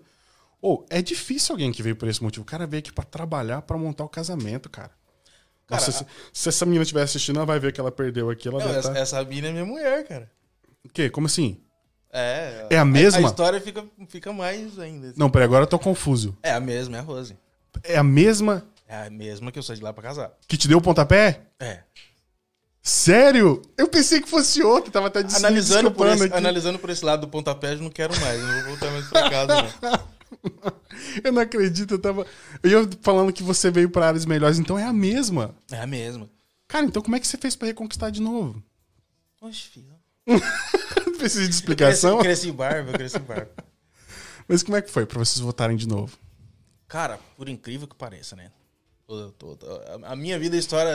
Ou 0.60 0.86
é 0.90 1.00
difícil 1.02 1.52
alguém 1.52 1.70
que 1.72 1.82
veio 1.82 1.96
por 1.96 2.08
esse 2.08 2.22
motivo. 2.22 2.42
O 2.42 2.46
cara 2.46 2.66
veio 2.66 2.80
aqui 2.80 2.92
pra 2.92 3.04
trabalhar, 3.04 3.62
pra 3.62 3.76
montar 3.76 4.04
o 4.04 4.08
casamento, 4.08 4.68
cara. 4.68 4.90
Cara, 5.66 5.80
Nossa, 5.80 5.92
se, 5.92 6.06
se 6.32 6.48
essa 6.48 6.64
menina 6.64 6.82
estiver 6.82 7.02
assistindo, 7.02 7.36
ela 7.36 7.46
vai 7.46 7.58
ver 7.58 7.72
que 7.72 7.80
ela 7.80 7.90
perdeu 7.90 8.30
aqui. 8.30 8.48
Ela 8.48 8.64
Não, 8.64 8.74
essa, 8.74 8.92
tá... 8.92 8.98
essa 8.98 9.24
mina 9.24 9.48
é 9.48 9.52
minha 9.52 9.66
mulher, 9.66 10.06
cara. 10.06 10.30
O 10.84 10.88
quê? 10.88 11.10
Como 11.10 11.26
assim? 11.26 11.60
É. 12.12 12.66
É 12.70 12.78
a 12.78 12.84
mesma? 12.84 13.26
A, 13.26 13.30
história 13.30 13.60
fica, 13.60 13.84
fica 14.08 14.32
mais 14.32 14.78
ainda. 14.78 15.12
Não, 15.16 15.28
peraí, 15.28 15.44
agora 15.44 15.64
eu 15.64 15.68
tô 15.68 15.78
confuso. 15.78 16.36
É 16.42 16.52
a 16.52 16.60
mesma, 16.60 16.96
é 16.96 17.00
a 17.00 17.02
Rose. 17.02 17.36
É 17.82 17.96
a 17.98 18.02
mesma 18.02 18.64
É 18.88 19.06
a 19.06 19.10
mesma 19.10 19.52
que 19.52 19.58
eu 19.58 19.62
saí 19.62 19.76
de 19.76 19.82
lá 19.82 19.92
pra 19.92 20.02
casar. 20.04 20.32
que 20.48 20.56
te 20.56 20.66
deu 20.66 20.78
o 20.78 20.82
pontapé? 20.82 21.42
É. 21.60 21.80
Sério? 22.80 23.60
Eu 23.76 23.88
pensei 23.88 24.20
que 24.20 24.28
fosse 24.28 24.62
outra, 24.62 24.92
tava 24.92 25.08
até 25.08 25.18
Analisando 25.34 25.90
por, 25.90 26.06
esse, 26.06 26.24
aqui. 26.24 26.36
analisando 26.36 26.78
por 26.78 26.88
esse 26.88 27.04
lado 27.04 27.22
do 27.22 27.28
pontapé, 27.28 27.72
eu 27.72 27.78
não 27.78 27.90
quero 27.90 28.18
mais. 28.20 28.40
Não 28.40 28.54
vou 28.54 28.64
voltar 28.70 28.90
mais 28.92 29.06
pra 29.08 29.28
casa, 29.28 29.62
não. 29.82 30.00
Eu 31.22 31.32
não 31.32 31.42
acredito, 31.42 31.94
eu 31.94 31.98
tava. 31.98 32.26
Eu 32.62 32.70
ia 32.82 32.90
falando 33.02 33.32
que 33.32 33.42
você 33.42 33.70
veio 33.70 33.90
pra 33.90 34.08
áreas 34.08 34.24
melhores, 34.26 34.58
então 34.58 34.78
é 34.78 34.84
a 34.84 34.92
mesma. 34.92 35.54
É 35.70 35.80
a 35.80 35.86
mesma. 35.86 36.28
Cara, 36.68 36.86
então 36.86 37.02
como 37.02 37.14
é 37.16 37.20
que 37.20 37.26
você 37.26 37.36
fez 37.36 37.54
pra 37.54 37.68
reconquistar 37.68 38.10
de 38.10 38.20
novo? 38.20 38.62
Oxe, 39.40 39.62
filho. 39.68 39.94
Não 40.26 41.16
precisa 41.16 41.42
de 41.42 41.46
Cresci, 41.46 41.50
explicação. 41.50 42.18
cresci 42.18 42.50
barba, 42.50 42.90
eu 42.90 42.94
cresci 42.94 43.18
barba. 43.18 43.50
Mas 44.48 44.62
como 44.62 44.76
é 44.76 44.82
que 44.82 44.90
foi 44.90 45.06
pra 45.06 45.18
vocês 45.18 45.38
votarem 45.38 45.76
de 45.76 45.86
novo? 45.86 46.16
Cara, 46.88 47.18
por 47.36 47.48
incrível 47.48 47.86
que 47.86 47.94
pareça, 47.94 48.34
né? 48.36 48.50
Eu 49.08 49.30
tô- 49.32 49.56
tô- 49.56 49.80
a- 50.04 50.16
minha 50.16 50.36
vida 50.38 50.56
é 50.56 50.58
história, 50.58 50.90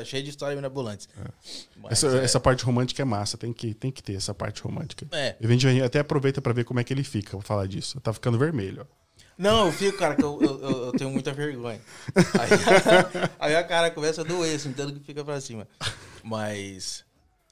é 0.00 0.04
cheia 0.04 0.22
de 0.22 0.30
histórias 0.30 0.56
mirabolantes. 0.56 1.08
Mas, 1.76 1.92
Essa, 2.04 2.18
é, 2.18 2.24
essa 2.24 2.38
parte 2.38 2.64
romântica 2.64 3.02
é 3.02 3.04
massa, 3.04 3.36
tem 3.36 3.52
que, 3.52 3.74
tem 3.74 3.90
que 3.90 4.02
ter 4.02 4.14
essa 4.14 4.32
parte 4.32 4.62
romântica. 4.62 5.06
é. 5.12 5.34
E 5.40 5.44
a 5.46 5.48
gente 5.48 5.82
até 5.82 5.98
aproveita 5.98 6.40
pra 6.40 6.52
ver 6.52 6.64
como 6.64 6.78
é 6.78 6.84
que 6.84 6.92
ele 6.92 7.02
fica, 7.02 7.32
vou 7.32 7.40
falar 7.40 7.66
disso. 7.66 8.00
Tá 8.00 8.12
ficando 8.12 8.38
vermelho, 8.38 8.86
ó. 8.88 8.96
Não, 9.36 9.66
eu 9.66 9.72
fico, 9.72 9.98
cara, 9.98 10.14
que 10.14 10.22
eu, 10.22 10.40
eu, 10.40 10.60
eu- 10.86 10.92
tenho 10.92 11.10
muita 11.10 11.32
vergonha. 11.32 11.80
Aí, 12.40 13.28
aí 13.38 13.56
a 13.56 13.62
cara 13.64 13.90
começa 13.90 14.22
a 14.22 14.24
doer, 14.24 14.54
assim, 14.56 14.72
tanto 14.72 14.94
que 14.94 15.00
fica 15.00 15.22
pra 15.24 15.38
cima. 15.42 15.68
Mas, 16.22 17.04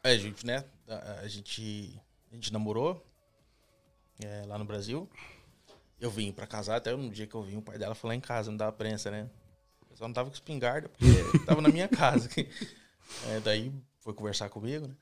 é, 0.03 0.13
a 0.13 0.17
gente, 0.17 0.47
né? 0.47 0.65
A, 0.89 1.21
a 1.23 1.29
gente, 1.29 2.01
a 2.33 2.35
gente 2.37 2.53
namorou 2.53 3.05
é, 4.23 4.45
lá 4.47 4.57
no 4.59 4.65
Brasil. 4.65 5.09
Eu 6.01 6.11
vim 6.11 6.33
pra 6.33 6.47
casar, 6.47 6.77
até 6.77 6.95
no 6.97 7.11
dia 7.11 7.27
que 7.27 7.35
eu 7.35 7.43
vim, 7.43 7.57
o 7.57 7.63
pai 7.63 7.77
dela 7.79 7.95
foi 7.95 8.09
lá 8.09 8.15
em 8.15 8.21
casa, 8.21 8.51
não 8.51 8.57
dava 8.57 8.73
prensa, 8.73 9.11
né? 9.11 9.29
Eu 9.95 9.99
só 9.99 10.09
não 10.09 10.13
tava 10.13 10.29
com 10.29 10.35
espingarda, 10.35 10.89
porque 10.89 11.07
tava 11.47 11.63
na 11.63 11.69
minha 11.69 11.89
casa. 11.89 12.29
É, 13.29 13.39
daí 13.39 13.71
foi 14.01 14.13
conversar 14.13 14.49
comigo, 14.49 14.89
né? 14.89 14.95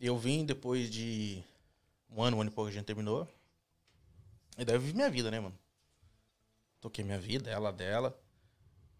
E 0.00 0.06
eu 0.06 0.16
vim 0.16 0.44
depois 0.44 0.88
de 0.88 1.42
um 2.08 2.22
ano, 2.22 2.36
um 2.36 2.40
ano 2.40 2.50
e 2.50 2.54
pouco 2.54 2.70
a 2.70 2.72
gente 2.72 2.84
terminou. 2.84 3.28
E 4.56 4.64
daí 4.64 4.76
eu 4.76 4.80
vivi 4.80 4.94
minha 4.94 5.10
vida, 5.10 5.30
né, 5.30 5.38
mano? 5.38 5.58
Toquei 6.80 7.04
minha 7.04 7.18
vida, 7.18 7.50
ela 7.50 7.70
dela. 7.70 8.18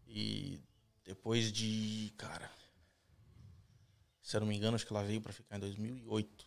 E 0.06 0.60
depois 1.04 1.50
de, 1.50 2.12
cara, 2.18 2.50
se 4.22 4.36
eu 4.36 4.40
não 4.40 4.48
me 4.48 4.56
engano, 4.56 4.74
acho 4.74 4.84
que 4.84 4.92
ela 4.92 5.04
veio 5.04 5.20
pra 5.20 5.32
ficar 5.32 5.56
em 5.56 5.60
2008. 5.60 6.46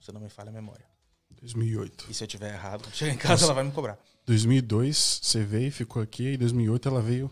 Se 0.00 0.10
não 0.10 0.20
me 0.20 0.30
falha 0.30 0.48
a 0.48 0.52
memória. 0.52 0.86
2008. 1.30 2.06
E 2.10 2.14
se 2.14 2.24
eu 2.24 2.28
tiver 2.28 2.52
errado, 2.54 2.82
quando 2.82 2.94
chegar 2.94 3.12
em 3.12 3.18
casa, 3.18 3.44
ela 3.44 3.54
vai 3.54 3.62
me 3.62 3.70
cobrar. 3.70 3.98
2002 4.26 5.20
você 5.22 5.44
veio, 5.44 5.70
ficou 5.70 6.02
aqui, 6.02 6.32
e 6.32 6.36
2008 6.36 6.88
ela 6.88 7.00
veio 7.00 7.30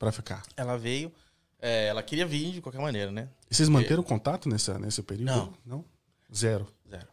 pra 0.00 0.10
ficar. 0.10 0.42
Ela 0.56 0.78
veio, 0.78 1.12
é, 1.60 1.88
ela 1.88 2.02
queria 2.02 2.26
vir 2.26 2.52
de 2.52 2.62
qualquer 2.62 2.80
maneira, 2.80 3.12
né? 3.12 3.28
E 3.50 3.54
vocês 3.54 3.68
manteram 3.68 4.02
contato 4.02 4.48
nessa, 4.48 4.78
nesse 4.78 5.02
período? 5.02 5.26
Não. 5.26 5.54
Não? 5.64 5.84
Zero. 6.34 6.66
Zero. 6.88 7.06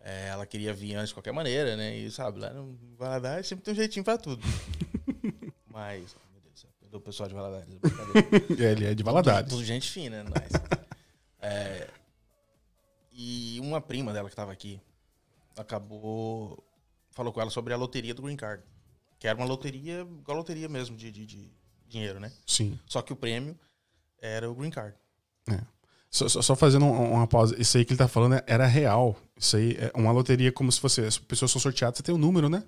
É, 0.00 0.26
ela 0.28 0.44
queria 0.44 0.74
vir 0.74 0.96
antes 0.96 1.10
de 1.10 1.14
qualquer 1.14 1.32
maneira, 1.32 1.76
né? 1.76 1.96
E 1.96 2.10
sabe, 2.10 2.40
lá 2.40 2.50
no 2.50 2.76
Valadares 2.98 3.46
sempre 3.46 3.64
tem 3.64 3.72
um 3.72 3.76
jeitinho 3.76 4.04
pra 4.04 4.18
tudo. 4.18 4.42
Mas, 5.70 6.16
oh, 6.16 6.32
meu 6.32 6.42
Deus 6.42 6.54
do 6.54 6.58
céu, 6.58 6.70
perdoa 6.80 6.98
o 6.98 7.02
pessoal 7.02 7.28
de 7.28 7.34
Valadares. 7.34 7.68
é 7.72 7.78
brincadeira. 7.78 8.52
Ele 8.72 8.86
é 8.86 8.94
de 8.94 9.02
Valadares. 9.04 9.48
Tudo 9.48 9.64
gente 9.64 9.88
fina, 9.88 10.24
nice. 10.24 10.88
É, 11.40 11.86
e 13.12 13.60
uma 13.60 13.80
prima 13.80 14.12
dela 14.12 14.28
que 14.28 14.34
tava 14.34 14.50
aqui 14.50 14.80
acabou. 15.56 16.64
Falou 17.12 17.32
com 17.32 17.40
ela 17.40 17.50
sobre 17.50 17.72
a 17.72 17.76
loteria 17.76 18.14
do 18.14 18.22
Green 18.22 18.36
Card. 18.36 18.64
Que 19.18 19.28
era 19.28 19.36
uma 19.36 19.46
loteria, 19.46 20.00
igual 20.00 20.36
a 20.36 20.38
loteria 20.38 20.68
mesmo, 20.68 20.96
de, 20.96 21.10
de, 21.10 21.26
de 21.26 21.57
dinheiro, 21.88 22.20
né? 22.20 22.30
Sim. 22.46 22.78
Só 22.86 23.00
que 23.02 23.12
o 23.12 23.16
prêmio 23.16 23.58
era 24.20 24.50
o 24.50 24.54
Green 24.54 24.70
Card. 24.70 24.94
Só, 26.10 26.26
só- 26.26 26.40
só 26.40 26.56
fazendo 26.56 26.86
um- 26.86 27.12
uma 27.12 27.26
pausa. 27.26 27.54
Isso 27.60 27.76
aí 27.76 27.84
que 27.84 27.92
ele 27.92 27.98
tá 27.98 28.08
falando 28.08 28.36
é- 28.36 28.44
era 28.46 28.66
real. 28.66 29.14
Isso 29.36 29.56
aí 29.58 29.76
é 29.78 29.92
uma 29.94 30.10
loteria 30.10 30.50
como 30.50 30.72
se 30.72 30.80
fosse. 30.80 31.02
As 31.02 31.18
pessoas 31.18 31.50
são 31.50 31.60
sorteadas, 31.60 31.98
você 31.98 32.02
tem 32.02 32.14
um 32.14 32.18
número, 32.18 32.48
né? 32.48 32.64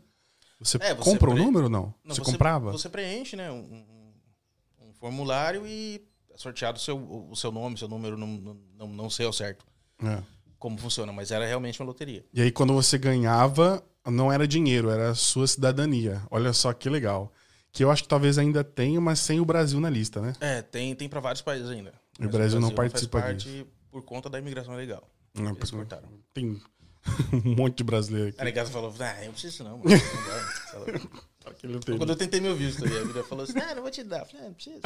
Você, 0.59 0.77
É, 0.79 0.95
você 0.95 1.11
compra 1.11 1.31
o 1.31 1.35
pre- 1.35 1.43
número 1.43 1.65
ou 1.65 1.71
não? 1.71 1.95
Não, 2.05 2.15
você, 2.15 2.21
comprava? 2.21 2.71
Você 2.71 2.89
preenche, 2.91 3.37
né? 3.37 3.51
Um, 3.51 3.57
um- 3.61 4.93
formulário 5.01 5.67
e 5.67 6.07
é 6.31 6.37
sorteado 6.37 6.77
o 6.77 6.81
seu, 6.81 6.99
o 7.31 7.35
seu 7.35 7.51
nome, 7.51 7.79
seu 7.79 7.89
número, 7.89 8.19
não, 8.19 8.27
não, 8.27 8.57
não, 8.77 8.89
não 8.89 9.09
sei 9.11 9.25
ao 9.25 9.33
certo 9.33 9.65
É. 10.05 10.23
como 10.59 10.77
funciona, 10.77 11.11
mas 11.11 11.31
era 11.31 11.47
realmente 11.47 11.81
uma 11.81 11.87
loteria. 11.87 12.23
E 12.35 12.43
aí, 12.43 12.53
quando 12.53 12.75
você 12.75 12.99
ganhava, 12.99 13.83
não 14.07 14.31
era 14.31 14.47
dinheiro, 14.47 14.91
era 14.91 15.11
a 15.11 15.15
sua 15.15 15.47
cidadania. 15.47 16.23
Olha 16.31 16.53
só 16.53 16.75
que 16.75 16.91
legal. 16.91 17.33
Que 17.73 17.85
eu 17.85 17.91
acho 17.91 18.03
que 18.03 18.09
talvez 18.09 18.37
ainda 18.39 18.65
tenha, 18.65 19.01
mas 19.01 19.21
sem 19.21 19.41
o 19.41 19.45
Brasil 19.45 19.79
na 19.81 19.89
lista, 19.89 20.21
né? 20.21 20.35
É, 20.41 20.61
tem, 20.63 20.95
tem 20.95 21.09
para 21.09 21.21
vários 21.21 21.41
países 21.43 21.69
ainda. 21.69 21.93
E 22.19 22.27
o 22.27 22.29
Brasil 22.29 22.61
não 22.61 22.71
participa 22.71 23.21
faz 23.21 23.33
parte 23.45 23.67
por 23.91 24.03
conta 24.03 24.29
da 24.29 24.39
imigração 24.39 24.75
legal. 24.75 25.09
Não, 25.35 25.47
Eles 25.51 25.59
porque 25.59 25.77
cortaram. 25.77 26.09
tem 26.35 26.61
um 27.45 27.55
monte 27.55 27.79
de 27.79 27.85
brasileiro 27.85 28.29
aqui. 28.31 28.41
A 28.41 28.45
negada 28.45 28.69
falou, 28.69 28.93
ah, 28.99 29.17
eu 29.21 29.27
não 29.27 29.33
preciso 29.33 29.65
não, 29.65 29.79
mano. 29.79 29.91
Não 31.65 31.73
loteria. 31.73 31.99
Quando 31.99 32.11
eu 32.11 32.17
tentei 32.17 32.41
meu 32.41 32.55
visto, 32.55 32.85
aí 32.85 32.99
a 32.99 33.03
vida 33.05 33.25
falou 33.25 33.45
assim, 33.45 33.59
ah, 33.59 33.75
não 33.75 33.83
vou 33.83 33.91
te 33.91 34.05
dar. 34.05 34.21
Eu 34.21 34.27
falei, 34.27 34.43
ah, 34.43 34.49
não 34.49 34.55
precisa. 34.55 34.81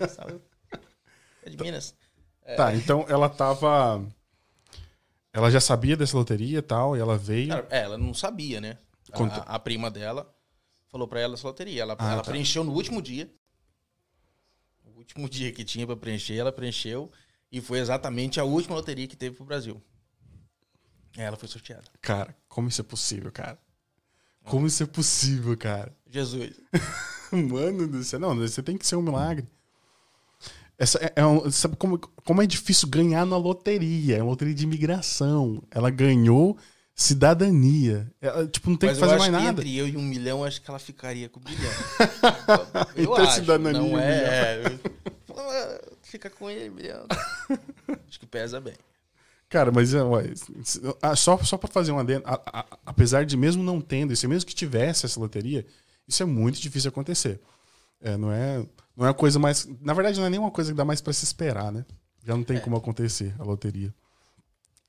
É, 0.00 0.08
sabe? 0.08 0.40
É 1.44 1.50
de 1.50 1.56
Minas. 1.56 1.94
Tá, 2.56 2.74
então 2.74 3.04
ela 3.08 3.28
tava. 3.28 4.04
Ela 5.32 5.50
já 5.50 5.60
sabia 5.60 5.96
dessa 5.96 6.16
loteria 6.16 6.58
e 6.58 6.62
tal, 6.62 6.96
e 6.96 7.00
ela 7.00 7.16
veio. 7.16 7.48
Cara, 7.48 7.66
é, 7.70 7.82
ela 7.82 7.96
não 7.98 8.12
sabia, 8.12 8.60
né? 8.60 8.76
A- 9.12 9.54
a 9.54 9.58
prima 9.58 9.90
dela 9.90 10.33
falou 10.94 11.08
pra 11.08 11.18
ela 11.20 11.34
essa 11.34 11.44
loteria. 11.48 11.82
Ela, 11.82 11.96
Ah, 11.98 12.12
ela 12.12 12.22
tá. 12.22 12.30
preencheu 12.30 12.62
no 12.62 12.72
último 12.72 13.02
dia. 13.02 13.28
O 14.86 14.98
último 14.98 15.28
dia 15.28 15.50
que 15.50 15.64
tinha 15.64 15.84
pra 15.84 15.96
preencher, 15.96 16.36
ela 16.36 16.52
preencheu. 16.52 17.10
E 17.50 17.60
foi 17.60 17.80
exatamente 17.80 18.38
a 18.38 18.44
última 18.44 18.76
loteria 18.76 19.08
que 19.08 19.16
teve 19.16 19.34
pro 19.36 19.44
Brasil. 19.44 19.82
Ela 21.16 21.36
foi 21.36 21.48
sorteada. 21.48 21.84
Cara, 22.00 22.36
como 22.48 22.68
isso 22.68 22.80
é 22.80 22.84
possível, 22.84 23.30
cara? 23.32 23.58
Como 24.44 24.66
isso 24.68 24.82
é 24.82 24.86
possível, 24.86 25.56
cara? 25.56 25.92
Jesus. 26.08 26.60
Mano 27.32 27.88
do 27.88 28.02
céu. 28.04 28.20
Não, 28.20 28.36
você 28.36 28.62
tem 28.62 28.76
que 28.78 28.86
ser 28.86 28.94
um 28.96 29.02
milagre. 29.02 29.48
Essa 30.78 30.98
é, 31.04 31.12
é 31.16 31.26
um- 31.26 31.50
sabe 31.50 31.76
como, 31.76 31.98
como 31.98 32.40
é 32.42 32.46
difícil 32.46 32.88
ganhar 32.88 33.24
na 33.26 33.36
loteria? 33.36 34.16
É 34.18 34.22
uma 34.22 34.30
loteria 34.30 34.54
de 34.54 34.62
imigração. 34.64 35.60
Ela 35.70 35.90
ganhou 35.90 36.56
cidadania. 36.94 38.10
Ela, 38.20 38.46
tipo, 38.46 38.70
não 38.70 38.76
tem 38.76 38.88
Mas 38.90 38.98
que 38.98 39.04
fazer 39.04 39.18
mais 39.18 39.32
nada. 39.32 39.60
entre 39.60 39.76
eu 39.76 39.88
e 39.88 39.96
um 39.96 40.02
milhão, 40.02 40.44
acho 40.44 40.60
que 40.62 40.70
ela 40.70 40.78
ficaria 40.78 41.28
com 41.28 41.40
o 41.40 41.42
bilhão. 41.42 41.72
eu 42.96 43.02
Então, 43.04 43.14
acho. 43.16 43.34
cidadania 43.34 43.82
um 43.82 43.90
Não 43.92 43.98
é. 44.00 44.62
é. 44.62 44.78
Fica 46.02 46.30
com 46.30 46.48
ele, 46.48 46.70
bilhão. 46.70 47.04
Acho 48.08 48.20
que 48.20 48.26
pesa 48.26 48.60
bem. 48.60 48.74
Cara, 49.48 49.70
mas 49.72 49.92
é, 49.94 50.02
ué, 50.02 50.32
ah, 51.02 51.14
só, 51.16 51.36
só 51.38 51.56
pra 51.56 51.68
fazer 51.68 51.92
um 51.92 51.98
adendo, 51.98 52.22
a- 52.26 52.40
a- 52.60 52.66
apesar 52.86 53.24
de 53.24 53.36
mesmo 53.36 53.62
não 53.62 53.80
tendo 53.80 54.12
isso, 54.12 54.28
mesmo 54.28 54.46
que 54.46 54.54
tivesse 54.54 55.06
essa 55.06 55.18
loteria, 55.20 55.64
isso 56.08 56.22
é 56.22 56.26
muito 56.26 56.60
difícil 56.60 56.88
acontecer. 56.88 57.40
É, 58.00 58.16
não 58.16 58.32
é 58.32 58.64
não 58.96 59.06
é 59.06 59.10
a 59.10 59.14
coisa 59.14 59.38
mais. 59.38 59.68
Na 59.80 59.92
verdade, 59.92 60.18
não 60.20 60.26
é 60.26 60.30
nenhuma 60.30 60.50
coisa 60.50 60.70
que 60.72 60.76
dá 60.76 60.84
mais 60.84 61.00
pra 61.00 61.12
se 61.12 61.24
esperar, 61.24 61.72
né? 61.72 61.84
Já 62.24 62.36
não 62.36 62.44
tem 62.44 62.56
É. 62.56 62.60
como 62.60 62.76
acontecer 62.76 63.34
a 63.38 63.42
loteria. 63.44 63.92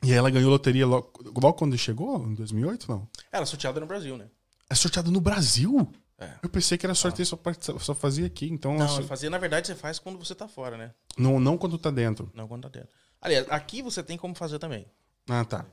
E 0.04 0.12
aí 0.12 0.18
ela 0.18 0.30
ganhou 0.30 0.50
loteria 0.50 0.86
logo, 0.86 1.12
logo 1.24 1.54
quando 1.54 1.78
chegou, 1.78 2.24
em 2.28 2.34
2008, 2.36 2.90
não? 2.90 3.08
Ela 3.32 3.46
sorteada 3.46 3.80
no 3.80 3.86
Brasil, 3.88 4.18
né? 4.18 4.30
É 4.70 4.76
sorteado 4.76 5.12
no 5.12 5.20
Brasil? 5.22 5.92
É. 6.18 6.32
Eu 6.42 6.50
pensei 6.50 6.78
que 6.78 6.86
era 6.86 6.96
sorteio 6.96 7.26
só, 7.26 7.36
part- 7.36 7.72
só 7.80 7.94
fazia 7.94 8.26
aqui, 8.26 8.48
então 8.50 8.78
Não, 8.78 8.86
assim, 8.86 9.04
fazer, 9.04 9.30
na 9.30 9.38
verdade, 9.38 9.68
você 9.68 9.76
faz 9.76 10.00
quando 10.00 10.18
você 10.18 10.34
tá 10.34 10.48
fora, 10.48 10.78
né? 10.78 10.94
não, 11.18 11.40
não 11.40 11.58
quando 11.58 11.78
tá 11.78 11.92
dentro. 11.92 12.32
Não 12.34 12.48
quando 12.48 12.64
tá 12.64 12.70
dentro. 12.70 12.90
Aliás, 13.22 13.46
aqui 13.50 13.82
você 13.82 14.02
tem 14.04 14.18
como 14.18 14.34
fazer 14.36 14.60
também. 14.60 14.86
Ah, 15.30 15.44
tá. 15.44 15.66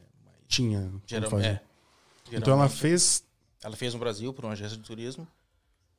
Tinha. 0.49 0.81
como 0.89 1.03
Geral, 1.07 1.31
fazer. 1.31 1.47
é, 1.47 1.63
Então 2.27 2.35
ela 2.55 2.67
geralmente. 2.67 2.77
fez 2.77 3.25
Ela 3.63 3.77
fez 3.77 3.93
no 3.95 4.01
Brasil 4.01 4.33
por 4.35 4.45
uma 4.45 4.53
agência 4.53 4.77
de 4.77 4.83
turismo 4.83 5.29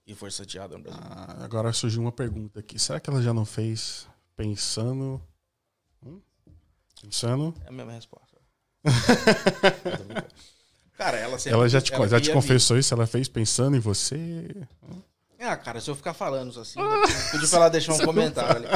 e 0.05 0.13
foi 0.15 0.29
sorteada 0.31 0.75
no 0.77 0.83
Brasil. 0.83 1.01
Ah, 1.05 1.43
agora 1.43 1.71
surgiu 1.71 2.01
uma 2.01 2.11
pergunta 2.11 2.59
aqui. 2.59 2.77
Será 2.79 2.99
que 2.99 3.09
ela 3.09 3.21
já 3.21 3.33
não 3.33 3.45
fez 3.45 4.07
pensando. 4.35 5.21
Pensando. 7.03 7.53
É 7.65 7.69
a 7.69 7.71
mesma 7.71 7.91
resposta. 7.91 8.37
Cara, 10.97 11.17
ela 11.17 11.37
sempre. 11.37 11.57
Ela 11.57 11.67
já 11.67 11.81
te, 11.81 11.91
já 11.91 12.21
te 12.21 12.31
confessou 12.31 12.77
isso? 12.77 12.93
Ela 12.93 13.05
fez 13.05 13.27
pensando 13.27 13.75
em 13.75 13.79
você? 13.79 14.15
vir. 14.15 14.67
Ah, 15.39 15.57
cara, 15.57 15.81
se 15.81 15.89
eu 15.89 15.95
ficar 15.95 16.13
falando 16.13 16.51
isso 16.51 16.59
assim, 16.61 16.79
podia 17.31 17.47
pra 17.49 17.57
ela 17.57 17.69
deixar 17.69 17.93
um 17.93 18.05
comentário 18.05 18.65
ali. 18.65 18.67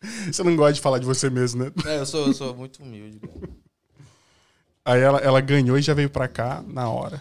Você 0.32 0.42
não 0.42 0.56
gosta 0.56 0.72
de 0.74 0.80
falar 0.80 0.98
de 0.98 1.06
você 1.06 1.28
mesmo, 1.28 1.64
né? 1.64 1.72
É, 1.84 1.98
eu 1.98 2.06
sou, 2.06 2.26
eu 2.28 2.32
sou 2.32 2.54
muito 2.54 2.82
humilde. 2.82 3.20
Aí 4.84 5.00
ela, 5.00 5.18
ela 5.18 5.40
ganhou 5.40 5.76
e 5.76 5.82
já 5.82 5.94
veio 5.94 6.08
pra 6.08 6.28
cá 6.28 6.62
na 6.62 6.88
hora. 6.88 7.20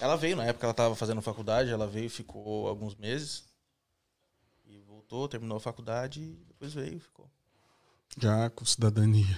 Ela 0.00 0.16
veio, 0.16 0.36
na 0.36 0.44
época 0.44 0.66
ela 0.66 0.72
tava 0.72 0.96
fazendo 0.96 1.20
faculdade, 1.20 1.70
ela 1.70 1.86
veio, 1.86 2.08
ficou 2.08 2.68
alguns 2.68 2.94
meses. 2.94 3.44
E 4.64 4.80
voltou, 4.80 5.28
terminou 5.28 5.58
a 5.58 5.60
faculdade 5.60 6.20
e 6.20 6.44
depois 6.48 6.72
veio 6.72 6.96
e 6.96 7.00
ficou. 7.00 7.28
Já 8.18 8.48
com 8.50 8.64
cidadania. 8.64 9.36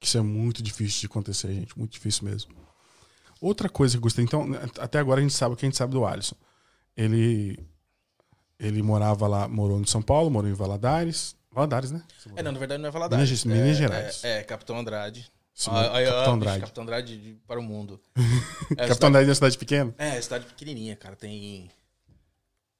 Isso 0.00 0.16
é 0.18 0.20
muito 0.22 0.62
difícil 0.62 1.00
de 1.00 1.06
acontecer, 1.06 1.52
gente. 1.52 1.78
Muito 1.78 1.92
difícil 1.92 2.24
mesmo. 2.24 2.52
Outra 3.40 3.68
coisa 3.68 3.92
que 3.94 3.98
eu 3.98 4.02
gostei. 4.02 4.24
Então, 4.24 4.46
até 4.78 4.98
agora 4.98 5.20
a 5.20 5.22
gente 5.22 5.34
sabe 5.34 5.54
o 5.54 5.56
que 5.56 5.64
a 5.64 5.68
gente 5.68 5.76
sabe 5.76 5.92
do 5.92 6.04
Alisson. 6.06 6.36
Ele. 6.96 7.58
Ele 8.58 8.82
morava 8.82 9.26
lá, 9.26 9.48
morou 9.48 9.80
em 9.80 9.86
São 9.86 10.02
Paulo, 10.02 10.30
morou 10.30 10.50
em 10.50 10.52
Valadares. 10.54 11.34
Valadares, 11.50 11.90
né? 11.90 12.02
É, 12.36 12.42
não, 12.42 12.52
na 12.52 12.58
verdade 12.58 12.80
não 12.82 12.88
é 12.88 12.92
Valadares. 12.92 13.44
Minas- 13.44 13.58
é, 13.58 13.62
Minas 13.62 13.76
Gerais. 13.78 14.24
É, 14.24 14.38
é, 14.38 14.42
Capitão 14.44 14.78
Andrade. 14.78 15.30
Sim, 15.54 15.70
Ah, 15.72 15.90
Capitão 16.04 16.34
Andrade. 16.34 16.60
Capitão 16.60 16.82
Andrade 16.84 17.18
de- 17.18 17.34
para 17.46 17.58
o 17.58 17.62
mundo. 17.62 18.00
É, 18.16 18.86
Capitão 18.86 18.94
cidade- 18.94 19.06
Andrade 19.06 19.26
é 19.26 19.28
uma 19.30 19.34
cidade 19.34 19.58
pequena? 19.58 19.94
É, 19.98 20.20
cidade 20.20 20.44
pequenininha, 20.46 20.94
cara. 20.96 21.16
Tem. 21.16 21.70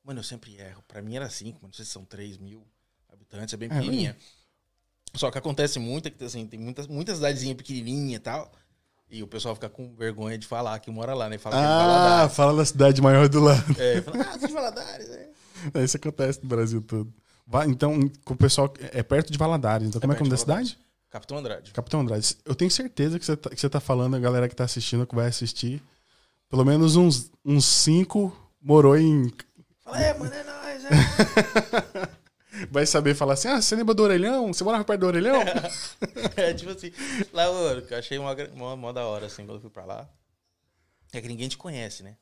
Mano, 0.05 0.21
eu 0.21 0.25
sempre 0.25 0.55
erro. 0.57 0.83
Pra 0.87 1.01
mim 1.03 1.17
era 1.17 1.29
5, 1.31 1.59
não 1.63 1.73
sei 1.73 1.85
se 1.85 1.91
são 1.91 2.05
3 2.05 2.37
mil 2.39 2.63
habitantes, 3.11 3.55
é 3.55 3.57
bem 3.57 3.69
É, 3.71 3.75
pequenininha. 3.75 4.17
Só 5.15 5.31
que 5.31 5.39
acontece 5.39 5.79
muito 5.79 6.09
é 6.09 6.11
que 6.11 6.23
assim, 6.25 6.47
tem 6.47 6.59
muitas 6.59 6.87
muita 6.87 7.15
cidadezinha 7.15 7.55
pequenininha 7.55 8.17
e 8.17 8.21
tal. 8.21 8.51
E 9.11 9.23
o 9.23 9.27
pessoal 9.27 9.55
fica 9.57 9.69
com 9.69 9.93
vergonha 9.97 10.39
de 10.39 10.47
falar 10.47 10.79
que 10.79 10.89
mora 10.91 11.15
lá, 11.15 11.29
né? 11.29 11.37
Fala 11.37 11.57
que 11.57 11.63
é 11.63 11.67
Ah, 11.67 11.79
Valadares. 11.87 12.37
fala 12.37 12.57
da 12.57 12.65
cidade 12.65 13.03
maior 13.03 13.29
do 13.29 13.41
lado. 13.41 13.77
É, 13.81 14.01
fala, 14.03 14.23
ah, 14.23 14.39
você 14.39 14.45
é 14.45 14.49
de 14.49 14.55
Valadares, 14.55 15.11
é. 15.75 15.85
Isso 15.85 15.97
acontece 15.97 16.41
no 16.43 16.49
Brasil 16.49 16.81
todo. 16.81 17.13
Então, 17.67 18.09
com 18.25 18.35
o 18.35 18.37
pessoal 18.37 18.73
é 18.93 19.03
perto 19.03 19.33
de 19.33 19.37
Valadares. 19.39 19.89
Então, 19.89 20.01
como 20.01 20.13
é, 20.13 20.17
que 20.17 20.23
é 20.23 20.23
o 20.23 20.27
nome 20.27 20.37
da 20.37 20.41
cidade? 20.41 20.79
Capitão 21.11 21.39
Andrade. 21.39 21.73
Capitão 21.73 22.01
Andrade. 22.01 22.37
Eu 22.45 22.55
tenho 22.55 22.71
certeza 22.71 23.19
que 23.19 23.25
você 23.27 23.37
tá, 23.37 23.51
que 23.51 23.61
você 23.61 23.69
tá 23.69 23.81
falando, 23.81 24.15
a 24.15 24.21
galera 24.21 24.49
que 24.49 24.55
tá 24.55 24.63
assistindo, 24.63 25.05
que 25.05 25.15
vai 25.17 25.27
assistir. 25.27 25.83
Pelo 26.49 26.65
menos 26.65 26.95
uns, 26.95 27.33
uns 27.45 27.65
cinco 27.65 28.33
morou 28.63 28.97
em. 28.97 29.33
Fala, 29.85 30.01
é, 30.01 30.17
mano, 30.17 30.33
é 30.33 30.45
nóis, 30.45 30.85
é. 30.85 30.91
Vai 32.71 32.85
saber 32.87 33.15
falar 33.15 33.35
assim: 33.35 33.49
ah, 33.49 33.61
você 33.63 33.77
lembra 33.77 33.95
do 33.95 34.03
orelhão? 34.03 34.53
Você 34.53 34.65
morava 34.65 34.85
perto 34.85 35.01
do 35.01 35.07
orelhão? 35.07 35.41
É 36.37 36.53
tipo 36.55 36.71
assim, 36.71 36.93
lá, 37.33 37.51
mano, 37.53 37.83
que 37.83 37.95
eu 37.95 37.99
achei 37.99 38.19
uma, 38.19 38.35
uma, 38.53 38.75
uma 38.75 38.93
da 38.93 39.07
hora, 39.07 39.27
assim, 39.27 39.45
quando 39.45 39.57
eu 39.57 39.61
fui 39.61 39.71
pra 39.71 39.85
lá. 39.85 40.09
É 41.13 41.21
que 41.21 41.29
ninguém 41.29 41.49
te 41.49 41.57
conhece, 41.59 42.03
né? 42.03 42.17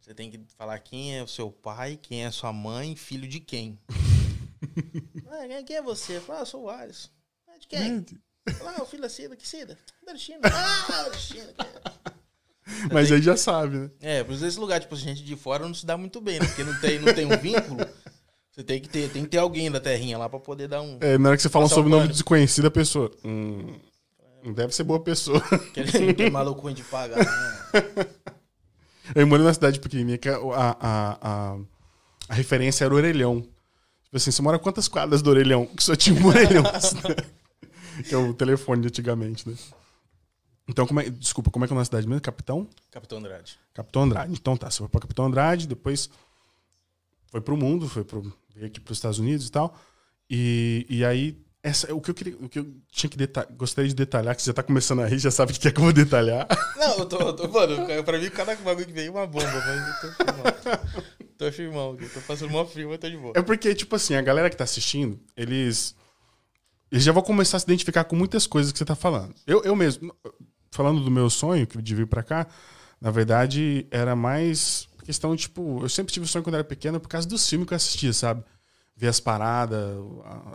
Você 0.00 0.14
tem 0.14 0.30
que 0.30 0.40
falar 0.56 0.78
quem 0.78 1.18
é 1.18 1.22
o 1.22 1.26
seu 1.28 1.50
pai, 1.50 1.98
quem 2.00 2.22
é 2.22 2.26
a 2.26 2.32
sua 2.32 2.52
mãe, 2.52 2.94
filho 2.94 3.26
de 3.28 3.40
quem. 3.40 3.78
ah, 5.28 5.62
quem- 5.64 5.76
é 5.76 5.82
você? 5.82 6.18
Eu 6.18 6.22
falo, 6.22 6.38
ah, 6.38 6.42
eu 6.42 6.46
sou 6.46 6.62
o 6.64 6.70
Alisson. 6.70 7.08
Ah, 7.48 7.58
de 7.58 7.66
quem? 7.66 8.06
Fala, 8.58 8.74
ah, 8.78 8.82
o 8.82 8.86
filho 8.86 9.02
da 9.02 9.08
Cida, 9.08 9.34
que 9.34 9.46
Cida? 9.46 9.76
Da 10.04 10.16
China. 10.16 10.40
Ah, 10.44 11.08
da 11.08 11.18
China. 11.18 11.52
Mas 12.92 13.10
aí 13.10 13.22
já 13.22 13.36
sabe, 13.36 13.76
né? 13.76 13.90
É, 14.00 14.24
por 14.24 14.32
esse 14.34 14.58
lugar, 14.58 14.80
tipo, 14.80 14.94
gente 14.96 15.22
de 15.24 15.36
fora 15.36 15.66
não 15.66 15.74
se 15.74 15.86
dá 15.86 15.96
muito 15.96 16.20
bem, 16.20 16.38
né? 16.40 16.46
Porque 16.46 16.64
não 16.64 16.80
tem, 16.80 16.98
não 16.98 17.14
tem 17.14 17.26
um 17.26 17.36
vínculo. 17.38 17.80
Você 18.56 18.64
tem 18.64 18.80
que 18.80 18.88
ter, 18.88 19.10
tem 19.10 19.22
que 19.24 19.28
ter 19.28 19.36
alguém 19.36 19.70
da 19.70 19.78
terrinha 19.78 20.16
lá 20.16 20.30
pra 20.30 20.40
poder 20.40 20.66
dar 20.66 20.80
um. 20.80 20.96
É, 21.02 21.18
na 21.18 21.28
hora 21.28 21.36
que 21.36 21.42
você 21.42 21.48
fala 21.50 21.66
Passar 21.66 21.74
sobre 21.74 21.88
o 21.90 21.92
o 21.92 21.96
nome 21.96 22.04
pano. 22.04 22.12
desconhecido, 22.14 22.66
a 22.66 22.70
pessoa. 22.70 23.10
Hum, 23.22 23.74
Deve 24.54 24.72
ser 24.74 24.84
boa 24.84 25.00
pessoa. 25.00 25.38
Aquele 25.52 26.14
que 26.14 26.22
é 26.22 26.30
maluco 26.30 26.72
de 26.72 26.82
pagar, 26.84 27.18
né? 27.18 28.06
Eu 29.14 29.26
moro 29.26 29.42
numa 29.42 29.52
cidade 29.52 29.78
pequenininha 29.80 30.16
que 30.18 30.28
a, 30.28 30.36
a, 30.36 31.18
a, 31.20 31.58
a 32.28 32.34
referência 32.34 32.84
era 32.84 32.94
o 32.94 32.96
orelhão. 32.96 33.40
Tipo 34.04 34.16
assim, 34.16 34.30
você 34.30 34.40
mora 34.40 34.58
quantas 34.58 34.88
quadras 34.88 35.20
do 35.20 35.30
orelhão? 35.30 35.66
Que 35.66 35.82
só 35.82 35.94
tinha 35.94 36.18
um 36.18 36.26
orelhão. 36.26 36.62
que 38.08 38.14
é 38.14 38.16
o 38.16 38.32
telefone 38.32 38.82
de 38.82 38.88
antigamente, 38.88 39.48
né? 39.48 39.54
Então, 40.68 40.86
como 40.86 41.00
é, 41.00 41.10
desculpa, 41.10 41.50
como 41.50 41.64
é 41.64 41.68
que 41.68 41.74
é 41.74 41.76
a 41.76 41.78
nossa 41.78 41.86
cidade 41.88 42.08
mesmo? 42.08 42.20
Capitão? 42.20 42.68
Capitão 42.90 43.18
Andrade. 43.18 43.58
Capitão 43.74 44.02
Andrade. 44.02 44.32
Então 44.32 44.56
tá, 44.56 44.70
você 44.70 44.78
foi 44.78 44.88
pra 44.88 45.00
Capitão 45.00 45.26
Andrade, 45.26 45.66
depois 45.66 46.08
foi 47.30 47.40
pro 47.40 47.56
mundo, 47.56 47.88
foi 47.88 48.02
pro, 48.04 48.32
veio 48.56 48.66
aqui 48.68 48.80
pros 48.80 48.98
Estados 48.98 49.18
Unidos 49.18 49.46
e 49.46 49.52
tal. 49.52 49.78
E, 50.28 50.86
e 50.88 51.04
aí, 51.04 51.38
essa, 51.62 51.94
o 51.94 52.00
que 52.00 52.10
eu 52.10 52.14
queria, 52.14 52.36
o 52.40 52.48
que 52.48 52.58
eu 52.58 52.74
tinha 52.90 53.10
que 53.10 53.16
detalhar, 53.16 53.52
gostaria 53.54 53.88
de 53.88 53.94
detalhar, 53.94 54.34
que 54.34 54.42
você 54.42 54.50
já 54.50 54.54
tá 54.54 54.62
começando 54.62 55.02
a 55.02 55.06
rir, 55.06 55.18
já 55.18 55.30
sabe 55.30 55.52
o 55.52 55.54
que 55.54 55.68
é 55.68 55.70
que 55.70 55.78
eu 55.78 55.84
vou 55.84 55.92
detalhar. 55.92 56.48
Não, 56.76 56.98
eu 56.98 57.06
tô, 57.06 57.18
eu 57.18 57.32
tô 57.34 57.48
mano, 57.48 58.04
pra 58.04 58.18
mim 58.18 58.30
cada 58.30 58.56
bagulho 58.56 58.86
que 58.86 58.92
veio 58.92 59.08
é 59.08 59.10
uma 59.10 59.26
bomba, 59.26 59.46
mas 59.46 60.04
eu 60.04 60.10
tô 60.10 60.24
firmão. 60.24 60.44
tô 61.38 61.52
firmão, 61.52 61.96
tô 61.96 62.20
passando 62.20 62.50
mó 62.50 62.64
frio, 62.64 62.88
mas 62.88 62.98
tô 62.98 63.10
de 63.10 63.16
boa. 63.16 63.32
É 63.36 63.42
porque, 63.42 63.74
tipo 63.74 63.94
assim, 63.94 64.14
a 64.14 64.22
galera 64.22 64.48
que 64.50 64.56
tá 64.56 64.64
assistindo, 64.64 65.20
eles. 65.36 65.94
Eles 66.90 67.02
já 67.02 67.10
vão 67.10 67.22
começar 67.22 67.56
a 67.56 67.60
se 67.60 67.66
identificar 67.66 68.04
com 68.04 68.14
muitas 68.14 68.46
coisas 68.46 68.70
que 68.70 68.78
você 68.78 68.84
tá 68.84 68.94
falando. 68.94 69.34
Eu, 69.44 69.62
eu 69.64 69.74
mesmo, 69.74 70.14
falando 70.70 71.00
do 71.00 71.10
meu 71.10 71.28
sonho, 71.28 71.66
que 71.66 71.82
de 71.82 71.94
vir 71.96 72.06
pra 72.06 72.22
cá, 72.22 72.46
na 73.00 73.10
verdade, 73.10 73.88
era 73.90 74.14
mais 74.14 74.85
questão, 75.06 75.34
tipo, 75.36 75.80
eu 75.82 75.88
sempre 75.88 76.12
tive 76.12 76.26
sonho 76.26 76.42
quando 76.42 76.56
era 76.56 76.64
pequeno 76.64 77.00
por 77.00 77.08
causa 77.08 77.26
dos 77.26 77.48
filmes 77.48 77.66
que 77.66 77.72
eu 77.72 77.76
assistia, 77.76 78.12
sabe? 78.12 78.44
Ver 78.96 79.08
as 79.08 79.20
paradas, 79.20 79.96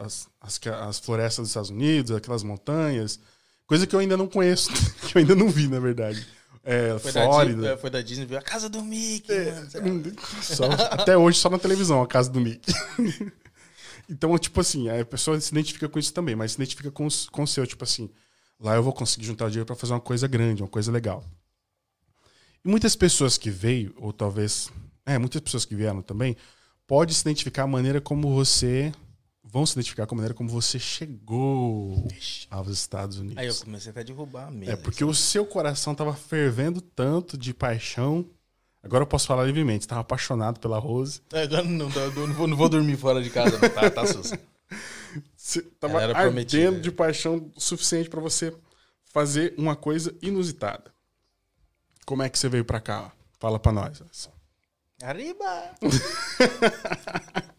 as, 0.03 0.27
as, 0.41 0.59
as 0.87 0.99
florestas 0.99 1.43
dos 1.43 1.49
Estados 1.49 1.69
Unidos, 1.69 2.11
aquelas 2.15 2.43
montanhas. 2.43 3.19
Coisa 3.65 3.87
que 3.87 3.95
eu 3.95 3.99
ainda 3.99 4.17
não 4.17 4.27
conheço, 4.27 4.69
que 5.07 5.17
eu 5.17 5.21
ainda 5.21 5.35
não 5.35 5.49
vi, 5.49 5.67
na 5.67 5.79
verdade. 5.79 6.25
É, 6.63 6.97
Foi, 6.99 7.11
Flórida. 7.11 7.61
da, 7.61 7.69
é, 7.71 7.77
foi 7.77 7.89
da 7.89 8.01
Disney, 8.01 8.25
viu 8.25 8.37
a 8.37 8.41
casa 8.41 8.69
do 8.69 8.83
Mickey, 8.83 9.31
É? 9.33 9.63
Só- 10.43 10.65
até 10.91 11.17
hoje, 11.17 11.39
só 11.39 11.49
na 11.49 11.57
televisão, 11.57 12.03
a 12.03 12.07
casa 12.07 12.29
do 12.29 12.39
Mickey. 12.39 12.71
então, 14.09 14.37
tipo 14.37 14.59
assim, 14.59 14.89
a 14.89 15.03
pessoa 15.05 15.39
se 15.39 15.51
identifica 15.51 15.87
com 15.89 15.97
isso 15.97 16.13
também, 16.13 16.35
mas 16.35 16.51
se 16.51 16.57
identifica 16.57 16.91
com, 16.91 17.07
com 17.31 17.43
o 17.43 17.47
seu, 17.47 17.65
tipo 17.65 17.83
assim, 17.83 18.09
lá 18.59 18.75
eu 18.75 18.83
vou 18.83 18.93
conseguir 18.93 19.25
juntar 19.25 19.47
dinheiro 19.47 19.65
pra 19.65 19.75
fazer 19.75 19.93
uma 19.93 19.99
coisa 20.01 20.27
grande, 20.27 20.61
uma 20.61 20.69
coisa 20.69 20.91
legal. 20.91 21.23
E 22.63 22.69
muitas 22.69 22.95
pessoas 22.95 23.37
que 23.37 23.49
veio, 23.49 23.93
ou 23.97 24.13
talvez, 24.13 24.71
é, 25.05 25.17
muitas 25.17 25.41
pessoas 25.41 25.65
que 25.65 25.75
vieram 25.75 26.01
também, 26.01 26.35
pode 26.85 27.13
se 27.13 27.21
identificar 27.21 27.63
a 27.63 27.67
maneira 27.67 27.99
como 27.99 28.33
você, 28.33 28.91
vão 29.43 29.65
se 29.65 29.73
identificar 29.73 30.05
com 30.05 30.15
a 30.15 30.17
maneira 30.17 30.33
como 30.33 30.49
você 30.49 30.79
chegou 30.79 32.07
aos 32.49 32.69
Estados 32.69 33.17
Unidos. 33.17 33.37
Aí 33.37 33.47
eu 33.47 33.55
comecei 33.55 33.91
até 33.91 34.01
a 34.01 34.03
derrubar 34.03 34.47
a 34.47 34.51
mesa. 34.51 34.73
É 34.73 34.75
porque 34.75 35.03
o 35.03 35.13
seu 35.13 35.45
coração 35.45 35.93
tava 35.95 36.13
fervendo 36.13 36.79
tanto 36.79 37.37
de 37.37 37.53
paixão. 37.53 38.25
Agora 38.83 39.03
eu 39.03 39.07
posso 39.07 39.27
falar 39.27 39.45
livremente. 39.45 39.87
Tava 39.87 40.01
apaixonado 40.01 40.59
pela 40.59 40.79
Rose. 40.79 41.21
É, 41.33 41.43
Agora 41.43 41.63
não, 41.63 41.89
não, 41.89 42.11
não 42.11 42.33
vou, 42.33 42.47
não 42.47 42.57
vou 42.57 42.69
dormir 42.69 42.95
fora 42.95 43.21
de 43.21 43.29
casa, 43.29 43.59
não. 43.59 43.69
Tá, 43.69 43.89
tá 43.89 44.05
sus. 44.05 44.31
Você 45.35 45.61
tava 45.61 45.99
ardendo 46.01 46.79
de 46.79 46.91
paixão 46.91 47.51
o 47.55 47.59
suficiente 47.59 48.09
pra 48.09 48.21
você 48.21 48.55
fazer 49.03 49.53
uma 49.57 49.75
coisa 49.75 50.15
inusitada. 50.21 50.93
Como 52.05 52.23
é 52.23 52.29
que 52.29 52.37
você 52.37 52.49
veio 52.49 52.65
pra 52.65 52.79
cá? 52.79 53.11
Fala 53.39 53.59
pra 53.59 53.71
nós. 53.71 54.29
Arriba! 55.01 55.75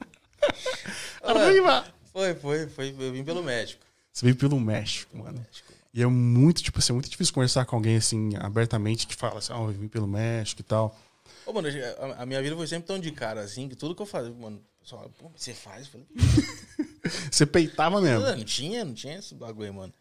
Arriba! 1.23 1.85
Foi, 2.13 2.35
foi, 2.35 2.69
foi. 2.69 2.95
Eu 2.99 3.13
vim 3.13 3.25
pelo 3.25 3.43
México. 3.43 3.85
Você 4.13 4.27
veio 4.27 4.37
pelo 4.37 4.61
México, 4.61 5.17
mano. 5.17 5.39
México. 5.39 5.73
E 5.95 6.03
é 6.03 6.07
muito, 6.07 6.63
tipo 6.63 6.79
assim, 6.79 6.93
é 6.93 6.95
muito 6.95 7.11
difícil 7.11 7.35
conversar 7.35 7.65
com 7.67 7.77
alguém 7.77 7.97
assim, 7.97 8.35
abertamente, 8.37 9.07
que 9.07 9.15
fala 9.15 9.39
assim, 9.39 9.53
ó, 9.53 9.69
eu 9.69 9.73
vim 9.73 9.89
pelo 9.89 10.07
México 10.07 10.61
e 10.61 10.65
tal. 10.65 10.99
Ô, 11.45 11.53
mano, 11.53 11.69
a, 12.19 12.25
minha 12.25 12.41
vida 12.41 12.57
foi 12.57 12.67
sempre 12.67 12.87
tão 12.87 12.99
de 12.99 13.11
cara, 13.13 13.41
assim, 13.41 13.69
que 13.69 13.77
tudo 13.77 13.95
que 13.95 14.01
eu 14.01 14.07
fazia, 14.07 14.33
mano, 14.33 14.59
o 14.59 14.83
pessoal, 14.83 15.11
pô, 15.19 15.31
você 15.35 15.53
faz? 15.53 15.89
Falei, 15.89 16.07
Você 17.31 17.45
peitava 17.45 18.01
mesmo. 18.01 18.25
não, 18.25 18.37
não 18.37 18.45
tinha, 18.45 18.85
não 18.85 18.95
tinha 18.95 19.19
esse 19.19 19.35
bagulho, 19.35 19.75
mano. 19.75 19.93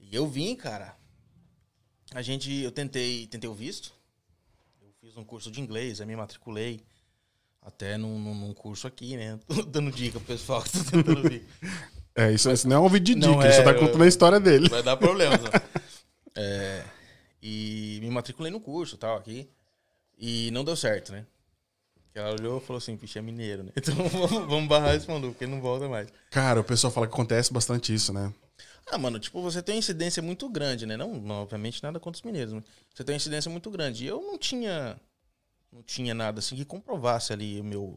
E 0.00 0.14
eu 0.14 0.26
vim, 0.26 0.54
cara. 0.56 0.96
A 2.14 2.22
gente, 2.22 2.52
eu 2.62 2.72
tentei, 2.72 3.26
tentei 3.26 3.48
o 3.48 3.54
visto. 3.54 3.92
Eu 4.82 4.88
fiz 5.00 5.16
um 5.16 5.24
curso 5.24 5.50
de 5.50 5.60
inglês, 5.60 6.00
aí 6.00 6.06
me 6.06 6.16
matriculei. 6.16 6.80
Até 7.62 7.96
num, 7.96 8.18
num, 8.18 8.54
curso 8.54 8.86
aqui, 8.86 9.16
né? 9.16 9.38
Tô 9.46 9.62
dando 9.62 9.92
dica 9.92 10.18
pro 10.18 10.26
pessoal 10.26 10.62
que 10.62 10.70
tá 10.70 10.90
tentando 10.90 11.28
vir. 11.28 11.46
É, 12.14 12.32
isso, 12.32 12.50
isso 12.50 12.66
não 12.66 12.76
é 12.76 12.80
um 12.80 12.88
vídeo 12.88 13.14
de 13.14 13.20
Não 13.20 13.34
dica, 13.34 13.44
ele 13.44 13.54
só 13.54 13.60
é, 13.60 13.64
tá 13.64 13.72
eu- 13.72 13.78
contando 13.78 14.02
a 14.02 14.08
história 14.08 14.40
dele. 14.40 14.68
Vai 14.68 14.82
dar 14.82 14.96
problema. 14.96 15.36
né? 15.36 15.50
É, 16.34 16.84
e 17.42 17.98
me 18.02 18.10
matriculei 18.10 18.50
no 18.50 18.60
curso 18.60 18.96
tal 18.96 19.16
aqui. 19.16 19.48
E 20.18 20.50
não 20.50 20.64
deu 20.64 20.76
certo, 20.76 21.12
né? 21.12 21.24
Ela 22.14 22.32
olhou 22.32 22.58
e 22.58 22.60
falou 22.60 22.78
assim, 22.78 22.96
bicho, 22.96 23.18
é 23.18 23.22
mineiro, 23.22 23.62
né? 23.62 23.70
Então 23.76 23.94
vamos, 24.48 24.68
barrar 24.68 24.96
esse 24.96 25.08
maluco, 25.08 25.28
porque 25.28 25.44
ele 25.44 25.52
não 25.52 25.60
volta 25.60 25.88
mais. 25.88 26.08
Cara, 26.30 26.60
o 26.60 26.64
pessoal 26.64 26.92
fala 26.92 27.06
que 27.06 27.14
acontece 27.14 27.52
bastante 27.52 27.94
isso, 27.94 28.12
né? 28.12 28.32
Ah, 28.90 28.98
mano, 28.98 29.20
tipo, 29.20 29.40
você 29.40 29.62
tem 29.62 29.76
uma 29.76 29.78
incidência 29.78 30.22
muito 30.22 30.48
grande, 30.48 30.84
né? 30.84 30.96
Não, 30.96 31.14
não, 31.14 31.36
obviamente, 31.36 31.82
nada 31.82 32.00
contra 32.00 32.18
os 32.18 32.22
mineiros, 32.22 32.52
mas 32.52 32.64
você 32.92 33.04
tem 33.04 33.12
uma 33.14 33.18
incidência 33.18 33.50
muito 33.50 33.70
grande. 33.70 34.04
E 34.04 34.08
eu 34.08 34.20
não 34.20 34.36
tinha. 34.36 35.00
Não 35.72 35.82
tinha 35.84 36.12
nada 36.12 36.40
assim 36.40 36.56
que 36.56 36.64
comprovasse 36.64 37.32
ali 37.32 37.60
o 37.60 37.64
meu 37.64 37.96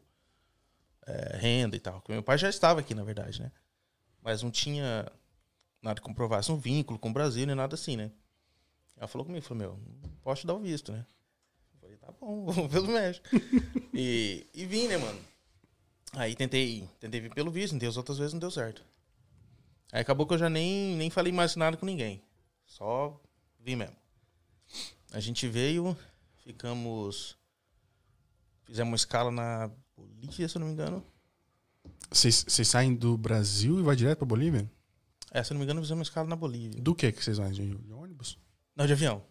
é, 1.08 1.38
renda 1.38 1.76
e 1.76 1.80
tal. 1.80 1.96
Porque 1.96 2.12
meu 2.12 2.22
pai 2.22 2.38
já 2.38 2.48
estava 2.48 2.82
aqui, 2.82 2.94
na 2.94 3.04
verdade, 3.04 3.42
né? 3.42 3.52
Mas 4.22 4.44
não 4.44 4.52
tinha 4.52 5.12
nada 5.82 6.00
que 6.00 6.06
comprovasse 6.06 6.52
um 6.52 6.58
vínculo 6.58 7.00
com 7.00 7.10
o 7.10 7.14
Brasil, 7.14 7.48
nem 7.48 7.56
nada 7.56 7.74
assim, 7.74 7.98
né? 7.98 8.12
Ela 8.96 9.08
falou 9.08 9.26
comigo, 9.26 9.44
falou, 9.44 9.60
meu, 9.64 9.80
não 10.02 10.10
posso 10.22 10.42
te 10.42 10.48
dar 10.48 10.54
o 10.54 10.60
visto, 10.60 10.92
né? 10.92 11.06
Eu 11.74 11.80
falei, 11.80 11.98
tá 11.98 12.14
bom, 12.22 12.46
vamos 12.54 12.72
pelo 12.72 12.88
México. 12.88 13.28
e, 13.92 14.46
e 14.54 14.66
vim, 14.66 14.88
né, 14.88 14.98
mano? 14.98 15.20
Aí 16.14 16.36
tentei, 16.36 16.88
tentei 17.00 17.20
vir 17.20 17.34
pelo 17.34 17.52
visto, 17.52 17.74
tentei 17.74 17.90
as 17.90 17.98
outras 17.98 18.20
vezes, 18.20 18.34
não 18.34 18.40
deu 18.40 18.52
certo. 18.52 18.86
Aí 19.94 20.02
acabou 20.02 20.26
que 20.26 20.34
eu 20.34 20.40
já 20.40 20.50
nem, 20.50 20.96
nem 20.96 21.12
falei 21.12 21.32
mais 21.32 21.56
nada 21.56 21.78
com 21.78 21.86
ninguém. 21.86 22.20
Só 22.66 23.22
vim 23.60 23.76
mesmo. 23.76 23.96
A 25.12 25.20
gente 25.20 25.48
veio, 25.48 25.96
ficamos. 26.44 27.38
Fizemos 28.64 28.90
uma 28.90 28.96
escala 28.96 29.30
na 29.30 29.70
Bolívia, 29.96 30.50
se 30.50 30.58
eu 30.58 30.62
não 30.62 30.68
me 30.68 30.74
engano. 30.74 31.06
Vocês 32.10 32.68
saem 32.68 32.96
do 32.96 33.16
Brasil 33.16 33.80
e 33.80 33.84
vai 33.84 33.96
direto 33.96 34.18
pra 34.18 34.26
Bolívia? 34.26 34.68
É, 35.30 35.44
se 35.44 35.52
eu 35.52 35.56
não 35.56 35.60
me 35.60 35.66
engano, 35.66 35.80
fizemos 35.80 36.00
uma 36.00 36.10
escala 36.10 36.28
na 36.28 36.36
Bolívia. 36.36 36.82
Do 36.82 36.96
que 36.96 37.12
que 37.12 37.24
vocês 37.24 37.38
vão? 37.38 37.52
De, 37.52 37.76
de 37.76 37.94
ônibus? 37.94 38.40
Não, 38.76 38.88
de 38.88 38.94
avião. 38.94 39.24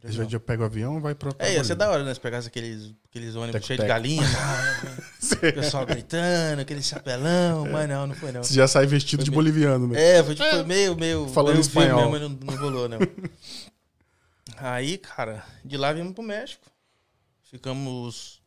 Vocês 0.00 0.14
avião. 0.14 0.30
já 0.30 0.40
pegam 0.40 0.64
o 0.64 0.66
avião 0.66 0.96
e 0.96 1.00
vai 1.00 1.14
pra 1.14 1.30
É, 1.38 1.54
ia 1.54 1.62
ser 1.64 1.74
da 1.74 1.90
hora, 1.90 2.02
né? 2.02 2.14
Se 2.14 2.20
pegasse 2.20 2.48
aqueles, 2.48 2.94
aqueles 3.04 3.34
ônibus 3.34 3.66
cheios 3.66 3.82
de 3.82 3.86
galinha, 3.86 4.22
o 5.22 5.36
pessoal 5.38 5.84
gritando, 5.84 6.60
aquele 6.60 6.82
chapelão, 6.82 7.70
mas 7.70 7.88
não, 7.88 8.06
não 8.06 8.14
foi 8.14 8.32
não. 8.32 8.42
Você 8.42 8.54
já 8.54 8.66
sai 8.66 8.86
vestido 8.86 9.20
Foi 9.20 9.24
de 9.24 9.30
meio- 9.30 9.42
boliviano, 9.42 9.88
né? 9.88 10.16
É, 10.18 10.24
foi 10.24 10.34
tipo 10.34 10.48
foi 10.48 10.62
meio, 10.64 10.96
meio. 10.96 11.28
Falando 11.28 11.52
meio 11.54 11.60
espanhol. 11.60 12.10
Mesmo, 12.10 12.30
mas 12.30 12.46
não, 12.46 12.54
não 12.54 12.62
rolou, 12.62 12.88
não. 12.88 12.98
Aí, 14.56 14.98
cara, 14.98 15.44
de 15.64 15.76
lá 15.76 15.92
viemos 15.92 16.14
pro 16.14 16.22
México. 16.22 16.64
Ficamos. 17.42 18.40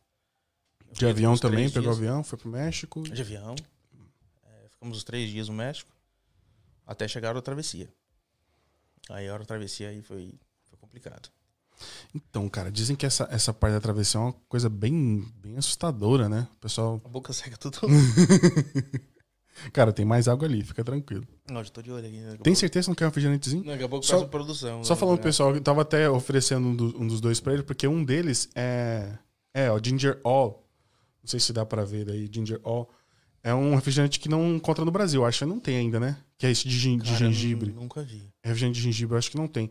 De 0.92 1.06
avião 1.06 1.36
também, 1.36 1.68
pegou 1.68 1.92
dias. 1.92 1.96
avião, 1.98 2.22
foi 2.24 2.38
pro 2.38 2.48
México. 2.48 3.02
De 3.02 3.20
avião. 3.20 3.54
É, 4.44 4.68
ficamos 4.70 4.98
uns 4.98 5.04
três 5.04 5.30
dias 5.30 5.48
no 5.48 5.54
México. 5.54 5.90
Até 6.86 7.08
chegar 7.08 7.36
a 7.36 7.42
travessia. 7.42 7.88
Aí 9.10 9.28
a 9.28 9.32
hora 9.32 9.42
da 9.42 9.46
travessia 9.46 9.88
aí 9.88 10.02
foi, 10.02 10.32
foi 10.68 10.78
complicado. 10.78 11.28
Então, 12.14 12.48
cara, 12.48 12.70
dizem 12.70 12.94
que 12.96 13.04
essa, 13.06 13.28
essa 13.30 13.52
parte 13.52 13.72
da 13.74 13.80
travessia 13.80 14.18
é 14.18 14.22
uma 14.22 14.32
coisa 14.48 14.68
bem, 14.68 15.24
bem 15.42 15.56
assustadora, 15.56 16.28
né? 16.28 16.46
O 16.54 16.58
pessoal. 16.60 17.00
A 17.04 17.08
boca 17.08 17.32
seca 17.32 17.56
tudo. 17.56 17.78
Cara, 19.72 19.92
tem 19.92 20.04
mais 20.04 20.26
água 20.26 20.48
ali, 20.48 20.62
fica 20.64 20.82
tranquilo. 20.82 21.24
não, 21.48 21.62
já 21.62 21.70
tô 21.70 21.80
de 21.80 21.90
olho 21.90 22.06
aqui. 22.06 22.20
A 22.26 22.36
Tem 22.42 22.54
certeza 22.56 22.86
que 22.86 22.88
não 22.90 22.94
quer 22.96 23.04
um 23.04 23.08
refrigerantezinho? 23.08 23.62
Não, 23.64 23.72
Daqui 23.72 23.84
a 23.84 23.88
pouco 23.88 24.04
Só- 24.04 24.24
produção. 24.26 24.82
Só 24.82 24.94
né? 24.94 25.00
falando 25.00 25.16
pro 25.18 25.24
pessoal, 25.28 25.54
eu 25.54 25.60
tava 25.60 25.82
até 25.82 26.10
oferecendo 26.10 26.66
um, 26.68 26.74
do- 26.76 27.00
um 27.00 27.06
dos 27.06 27.20
dois 27.20 27.38
pra 27.38 27.52
ele, 27.54 27.62
porque 27.62 27.86
um 27.86 28.04
deles 28.04 28.48
é. 28.54 29.16
É, 29.54 29.70
o 29.70 29.78
Ginger 29.82 30.20
All. 30.24 30.66
Não 31.22 31.28
sei 31.28 31.38
se 31.38 31.52
dá 31.52 31.64
pra 31.64 31.84
ver 31.84 32.10
aí, 32.10 32.28
Ginger 32.30 32.60
All. 32.64 32.90
É 33.44 33.54
um 33.54 33.74
refrigerante 33.76 34.18
que 34.18 34.28
não 34.28 34.56
encontra 34.56 34.84
no 34.84 34.90
Brasil, 34.90 35.24
acho 35.24 35.38
que 35.40 35.44
não 35.44 35.60
tem 35.60 35.76
ainda, 35.76 36.00
né? 36.00 36.16
Que 36.36 36.46
é 36.46 36.50
esse 36.50 36.66
de, 36.68 36.76
gin- 36.76 36.98
de 36.98 37.04
Cara, 37.12 37.16
gengibre. 37.18 37.70
Nunca 37.72 38.02
vi. 38.02 38.28
Refrigerante 38.42 38.78
de 38.78 38.82
gengibre, 38.84 39.14
eu 39.14 39.18
acho 39.18 39.30
que 39.30 39.36
não 39.36 39.46
tem. 39.46 39.70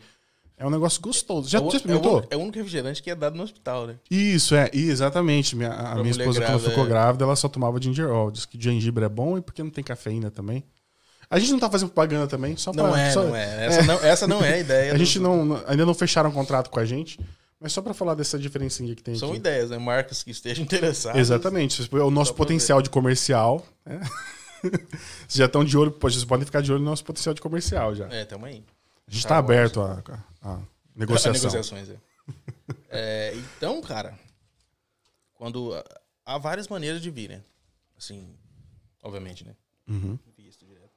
É 0.58 0.66
um 0.66 0.70
negócio 0.70 1.02
gostoso. 1.02 1.50
Já, 1.50 1.58
é, 1.58 1.62
o, 1.62 1.66
já 1.66 1.70
é, 1.70 1.74
o, 1.74 1.78
experimentou? 1.78 2.26
é 2.30 2.38
o 2.38 2.40
único 2.40 2.58
refrigerante 2.58 3.02
que 3.02 3.10
é 3.10 3.16
dado 3.16 3.36
no 3.36 3.44
hospital, 3.44 3.88
né? 3.88 3.96
Isso, 4.10 4.56
é, 4.56 4.70
exatamente. 4.74 5.56
Minha, 5.56 5.72
a 5.72 5.92
Pra 5.94 5.96
minha 5.96 6.12
esposa, 6.12 6.40
quando 6.40 6.46
grávida, 6.48 6.70
ficou 6.70 6.86
é. 6.86 6.88
grávida, 6.88 7.24
ela 7.26 7.36
só 7.36 7.50
tomava 7.50 7.82
ginger 7.82 8.10
ale. 8.10 8.32
Diz 8.32 8.46
que 8.46 8.60
gengibre 8.62 9.04
é 9.04 9.10
bom 9.10 9.38
e 9.38 9.42
porque 9.42 9.64
não 9.64 9.70
tem 9.72 9.84
cafeína 9.84 10.30
também. 10.32 10.64
A 11.30 11.40
gente 11.40 11.52
não 11.52 11.60
tá 11.60 11.70
fazendo 11.70 11.90
propaganda 11.90 12.28
também, 12.28 12.56
só 12.56 12.72
pra. 12.72 12.84
Não 12.84 12.96
é, 12.96 13.12
só- 13.12 13.24
não 13.24 13.36
é. 13.36 13.66
Essa, 13.66 13.84
Não, 13.84 13.96
essa 14.04 14.28
não 14.28 14.44
é 14.44 14.54
a 14.54 14.60
ideia. 14.60 14.94
A 14.94 14.98
gente 14.98 15.18
não, 15.20 15.44
não- 15.44 15.64
ainda 15.66 15.86
não 15.86 15.94
fecharam 15.94 16.30
um 16.30 16.34
contrato 16.34 16.70
com 16.70 16.80
a 16.80 16.86
gente, 16.86 17.20
mas 17.60 17.74
só 17.74 17.82
pra 17.82 17.94
falar 17.94 18.14
dessa 18.14 18.38
diferencinha 18.38 18.94
que 18.96 19.02
tem 19.02 19.16
São 19.16 19.30
aqui. 19.30 19.38
ideias, 19.38 19.72
né? 19.72 19.78
Marcas 19.80 20.22
que 20.22 20.30
estejam 20.30 20.64
interessadas. 20.64 21.20
Exatamente. 21.20 21.90
O 21.92 22.12
nosso 22.12 22.36
potencial 22.36 22.82
de 22.82 22.90
comercial. 22.92 23.66
né? 23.86 24.00
Vocês 24.64 25.36
já 25.40 25.46
estão 25.46 25.64
de 25.66 25.78
olho, 25.78 25.94
vocês 26.00 26.24
podem 26.24 26.46
ficar 26.46 26.62
de 26.62 26.72
olho 26.72 26.80
no 26.80 26.90
nosso 26.90 27.04
potencial 27.04 27.34
de 27.34 27.42
comercial 27.42 27.94
já. 27.96 28.06
É, 28.08 28.24
tamo 28.24 28.46
aí. 28.46 28.64
A 29.08 29.12
gente 29.12 29.24
tá 29.24 29.28
Star 29.30 29.38
Wars. 29.40 29.50
aberto 29.76 29.82
a, 29.82 30.02
a- 30.44 30.56
a 30.56 30.62
negociação. 30.96 31.34
Negociações, 31.52 31.90
é. 31.90 31.98
É, 32.96 33.34
Então, 33.36 33.82
cara, 33.82 34.18
quando. 35.34 35.72
Há 36.26 36.38
várias 36.38 36.68
maneiras 36.68 37.02
de 37.02 37.10
vir, 37.12 37.30
né? 37.30 37.44
Assim, 37.98 38.38
obviamente, 39.02 39.44
né? 39.46 39.56
Uhum. 39.88 40.18
Visto 40.38 40.66
direto. 40.66 40.94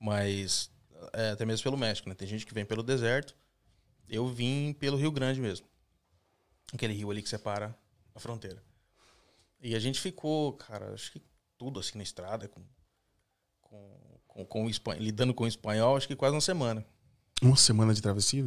Mas, 0.00 0.70
é, 1.12 1.30
até 1.30 1.44
mesmo 1.44 1.62
pelo 1.62 1.76
México, 1.76 2.08
né? 2.08 2.14
Tem 2.14 2.26
gente 2.26 2.44
que 2.46 2.54
vem 2.54 2.64
pelo 2.64 2.82
deserto. 2.82 3.36
Eu 4.08 4.26
vim 4.26 4.72
pelo 4.72 4.96
Rio 4.96 5.12
Grande 5.12 5.40
mesmo. 5.40 5.66
Aquele 6.72 6.92
rio 6.92 7.10
ali 7.10 7.22
que 7.22 7.28
separa 7.28 7.76
a 8.14 8.18
fronteira. 8.20 8.60
E 9.60 9.74
a 9.76 9.78
gente 9.78 10.00
ficou, 10.00 10.54
cara, 10.54 10.92
acho 10.92 11.12
que 11.12 11.22
tudo 11.56 11.78
assim 11.78 11.96
na 11.96 12.02
estrada, 12.04 12.48
com, 12.48 12.62
com, 13.62 14.18
com, 14.26 14.44
com 14.46 14.68
espan- 14.68 14.96
lidando 14.96 15.32
com 15.32 15.44
o 15.44 15.48
espanhol, 15.48 15.96
acho 15.96 16.08
que 16.08 16.16
quase 16.16 16.34
uma 16.34 16.40
semana. 16.40 16.84
Uma 17.40 17.56
semana 17.56 17.94
de 17.94 18.02
travessia? 18.02 18.44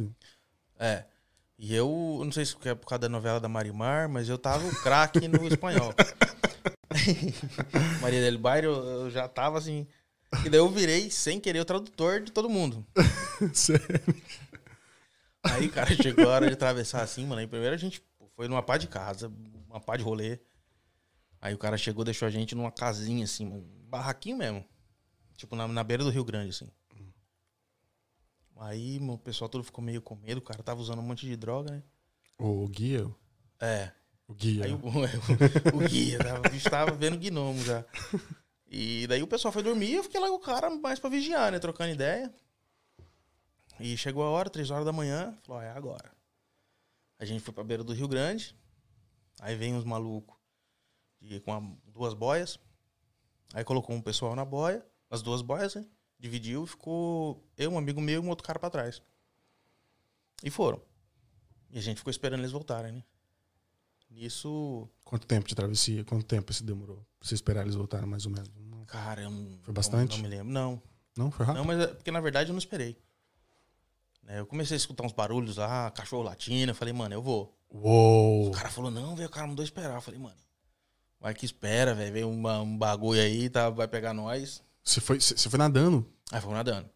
É. 0.78 1.04
E 1.58 1.74
eu, 1.74 2.22
não 2.24 2.30
sei 2.30 2.44
se 2.46 2.56
é 2.64 2.74
por 2.74 2.86
causa 2.86 3.00
da 3.00 3.08
novela 3.08 3.40
da 3.40 3.48
Marimar, 3.48 4.08
mas 4.08 4.28
eu 4.28 4.38
tava 4.38 4.64
o 4.66 4.76
craque 4.76 5.26
no 5.26 5.46
espanhol. 5.48 5.92
Maria 8.00 8.20
del 8.20 8.38
Bairro, 8.38 8.70
eu 8.70 9.10
já 9.10 9.28
tava 9.28 9.58
assim. 9.58 9.86
E 10.44 10.48
daí 10.48 10.60
eu 10.60 10.68
virei, 10.68 11.10
sem 11.10 11.40
querer, 11.40 11.60
o 11.60 11.64
tradutor 11.64 12.20
de 12.20 12.30
todo 12.30 12.48
mundo. 12.48 12.86
Sério? 13.52 14.00
Aí, 15.42 15.68
cara, 15.68 15.94
chegou 15.94 16.26
a 16.26 16.34
hora 16.34 16.46
de 16.46 16.52
atravessar 16.52 17.02
assim, 17.02 17.26
mano. 17.26 17.40
Aí 17.40 17.46
primeiro 17.46 17.74
a 17.74 17.78
gente 17.78 18.02
foi 18.36 18.46
numa 18.46 18.62
pá 18.62 18.76
de 18.76 18.86
casa, 18.86 19.32
uma 19.68 19.80
pá 19.80 19.96
de 19.96 20.04
rolê. 20.04 20.38
Aí 21.40 21.54
o 21.54 21.58
cara 21.58 21.76
chegou, 21.76 22.04
deixou 22.04 22.26
a 22.26 22.30
gente 22.30 22.54
numa 22.54 22.70
casinha, 22.70 23.24
assim, 23.24 23.46
um 23.46 23.60
barraquinho 23.88 24.36
mesmo. 24.36 24.64
Tipo, 25.36 25.56
na, 25.56 25.66
na 25.66 25.82
beira 25.82 26.04
do 26.04 26.10
Rio 26.10 26.24
Grande, 26.24 26.50
assim. 26.50 26.68
Aí 28.58 28.98
o 29.00 29.16
pessoal 29.18 29.48
todo 29.48 29.62
ficou 29.64 29.82
meio 29.84 30.02
com 30.02 30.16
medo, 30.16 30.38
o 30.38 30.42
cara 30.42 30.62
tava 30.62 30.80
usando 30.80 30.98
um 30.98 31.02
monte 31.02 31.26
de 31.26 31.36
droga, 31.36 31.70
né? 31.70 31.82
O 32.38 32.66
guia? 32.68 33.08
É. 33.60 33.92
O 34.26 34.34
guia. 34.34 34.64
Aí 34.64 34.72
o, 34.72 34.76
o, 34.76 34.80
o 35.84 35.88
guia, 35.88 36.18
o 36.44 36.50
bicho 36.50 36.68
tava 36.68 36.90
vendo 36.92 37.16
gnomo 37.18 37.60
já. 37.64 37.84
E 38.66 39.06
daí 39.06 39.22
o 39.22 39.26
pessoal 39.26 39.52
foi 39.52 39.62
dormir 39.62 39.92
eu 39.94 40.02
fiquei 40.02 40.20
lá 40.20 40.28
com 40.28 40.34
o 40.34 40.40
cara 40.40 40.68
mais 40.70 40.98
pra 40.98 41.08
vigiar, 41.08 41.50
né? 41.52 41.58
Trocando 41.58 41.92
ideia. 41.92 42.32
E 43.80 43.96
chegou 43.96 44.24
a 44.24 44.30
hora, 44.30 44.50
três 44.50 44.70
horas 44.70 44.84
da 44.84 44.92
manhã, 44.92 45.36
falou, 45.44 45.60
ó, 45.60 45.64
é 45.64 45.70
agora. 45.70 46.10
A 47.18 47.24
gente 47.24 47.40
foi 47.42 47.54
pra 47.54 47.62
beira 47.64 47.84
do 47.84 47.92
Rio 47.92 48.08
Grande. 48.08 48.54
Aí 49.40 49.54
vem 49.56 49.72
uns 49.74 49.84
malucos 49.84 50.36
de- 51.20 51.40
com 51.40 51.52
a- 51.54 51.62
duas 51.86 52.12
boias. 52.12 52.58
Aí 53.54 53.64
colocou 53.64 53.94
um 53.94 54.02
pessoal 54.02 54.34
na 54.34 54.44
boia, 54.44 54.84
as 55.08 55.22
duas 55.22 55.42
boias, 55.42 55.74
né? 55.76 55.86
Dividiu 56.18 56.66
ficou 56.66 57.42
eu, 57.56 57.70
um 57.70 57.78
amigo 57.78 58.00
meu 58.00 58.22
e 58.22 58.24
um 58.24 58.28
outro 58.28 58.44
cara 58.44 58.58
pra 58.58 58.70
trás. 58.70 59.00
E 60.42 60.50
foram. 60.50 60.80
E 61.70 61.78
a 61.78 61.82
gente 61.82 61.98
ficou 61.98 62.10
esperando 62.10 62.40
eles 62.40 62.52
voltarem, 62.52 62.92
né? 62.92 63.04
Nisso, 64.10 64.88
Quanto 65.04 65.26
tempo 65.26 65.46
de 65.46 65.54
travessia? 65.54 66.04
Quanto 66.04 66.24
tempo 66.24 66.52
se 66.52 66.64
demorou? 66.64 66.96
Pra 67.18 67.28
você 67.28 67.34
esperar 67.34 67.62
eles 67.62 67.74
voltarem, 67.74 68.06
mais 68.08 68.24
ou 68.24 68.32
menos? 68.32 68.48
Cara, 68.86 69.22
eu 69.22 69.30
não, 69.30 69.58
Foi 69.62 69.74
bastante? 69.74 70.12
Não, 70.12 70.22
não 70.22 70.22
me 70.30 70.36
lembro. 70.36 70.52
Não, 70.52 70.82
não 71.14 71.30
foi 71.30 71.44
rápido? 71.44 71.58
não, 71.58 71.66
mas 71.66 71.80
é 71.80 71.86
porque 71.88 72.10
na 72.10 72.20
verdade 72.20 72.48
eu 72.48 72.54
não 72.54 72.58
esperei. 72.58 72.96
Né, 74.22 74.40
Eu 74.40 74.46
comecei 74.46 74.74
a 74.74 74.78
escutar 74.78 75.04
uns 75.04 75.12
barulhos 75.12 75.58
lá, 75.58 75.90
cachorro 75.90 76.22
latindo. 76.22 76.70
Eu 76.70 76.74
falei, 76.74 76.94
mano, 76.94 77.14
eu 77.14 77.20
vou. 77.22 77.54
Uou! 77.70 78.48
O 78.48 78.52
cara 78.52 78.70
falou, 78.70 78.90
não, 78.90 79.14
velho, 79.14 79.28
o 79.28 79.30
cara 79.30 79.46
mandou 79.46 79.62
esperar. 79.62 79.94
Eu 79.96 80.00
falei, 80.00 80.18
mano, 80.18 80.36
vai 81.20 81.34
que 81.34 81.44
espera, 81.44 81.94
velho. 81.94 82.12
Veio 82.12 82.28
um 82.28 82.78
bagulho 82.78 83.20
aí, 83.20 83.50
tá, 83.50 83.68
vai 83.68 83.86
pegar 83.86 84.14
nós. 84.14 84.62
Você 84.88 85.00
foi, 85.02 85.20
você 85.20 85.50
foi 85.50 85.58
nadando? 85.58 86.10
Aí 86.32 86.40
fomos 86.40 86.56
nadando. 86.56 86.88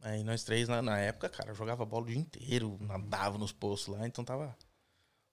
Aí 0.00 0.24
nós 0.24 0.42
três, 0.42 0.68
na, 0.68 0.80
na 0.80 0.98
época, 0.98 1.28
cara, 1.28 1.52
jogava 1.52 1.84
bola 1.84 2.04
o 2.04 2.08
dia 2.08 2.16
inteiro, 2.18 2.78
nadava 2.80 3.36
nos 3.36 3.52
poços 3.52 3.88
lá, 3.94 4.06
então 4.06 4.24
tava. 4.24 4.56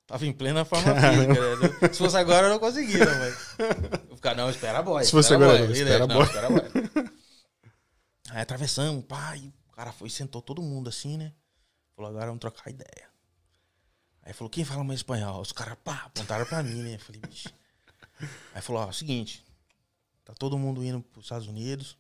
Tava 0.06 0.26
em 0.26 0.34
plena 0.34 0.66
forma 0.66 0.94
física. 0.94 1.56
né? 1.58 1.94
Se 1.94 1.98
fosse 2.00 2.18
agora, 2.18 2.48
eu 2.48 2.50
não 2.52 2.60
conseguia, 2.60 3.06
mas. 3.06 3.56
Eu 4.10 4.16
ficava, 4.18 4.36
não, 4.36 4.50
espera 4.50 4.80
a 4.80 4.82
boia. 4.82 5.06
Se 5.06 5.12
fosse 5.12 5.34
espera 5.34 5.54
agora, 5.54 5.72
espera 5.72 6.04
a 6.04 6.08
Não, 6.08 6.16
boia. 6.16 6.26
espera 6.28 6.48
a 6.48 6.50
boia. 6.50 6.72
Aí 8.32 8.42
atravessamos, 8.42 9.06
e 9.38 9.48
o 9.70 9.72
cara 9.72 9.94
foi 9.94 10.10
e 10.10 10.12
sentou 10.12 10.42
todo 10.42 10.62
mundo 10.62 10.90
assim, 10.90 11.18
né? 11.18 11.32
Falou, 11.96 12.12
agora 12.12 12.26
vamos 12.28 12.42
trocar 12.42 12.70
ideia. 12.70 13.10
Aí 14.24 14.34
falou, 14.34 14.50
quem 14.50 14.66
fala 14.66 14.84
mais 14.84 15.00
espanhol? 15.00 15.42
Os 15.42 15.54
caras, 15.54 15.78
pá, 15.84 16.04
apontaram 16.06 16.46
pra 16.46 16.62
mim, 16.64 16.82
né? 16.82 16.96
Eu 16.96 17.00
falei, 17.00 17.22
bicho. 17.22 17.50
Aí 18.54 18.62
falou, 18.62 18.82
ó, 18.82 18.88
é 18.88 18.90
o 18.90 18.94
seguinte, 18.94 19.44
tá 20.24 20.34
todo 20.34 20.58
mundo 20.58 20.84
indo 20.84 21.02
pros 21.02 21.26
Estados 21.26 21.48
Unidos, 21.48 21.98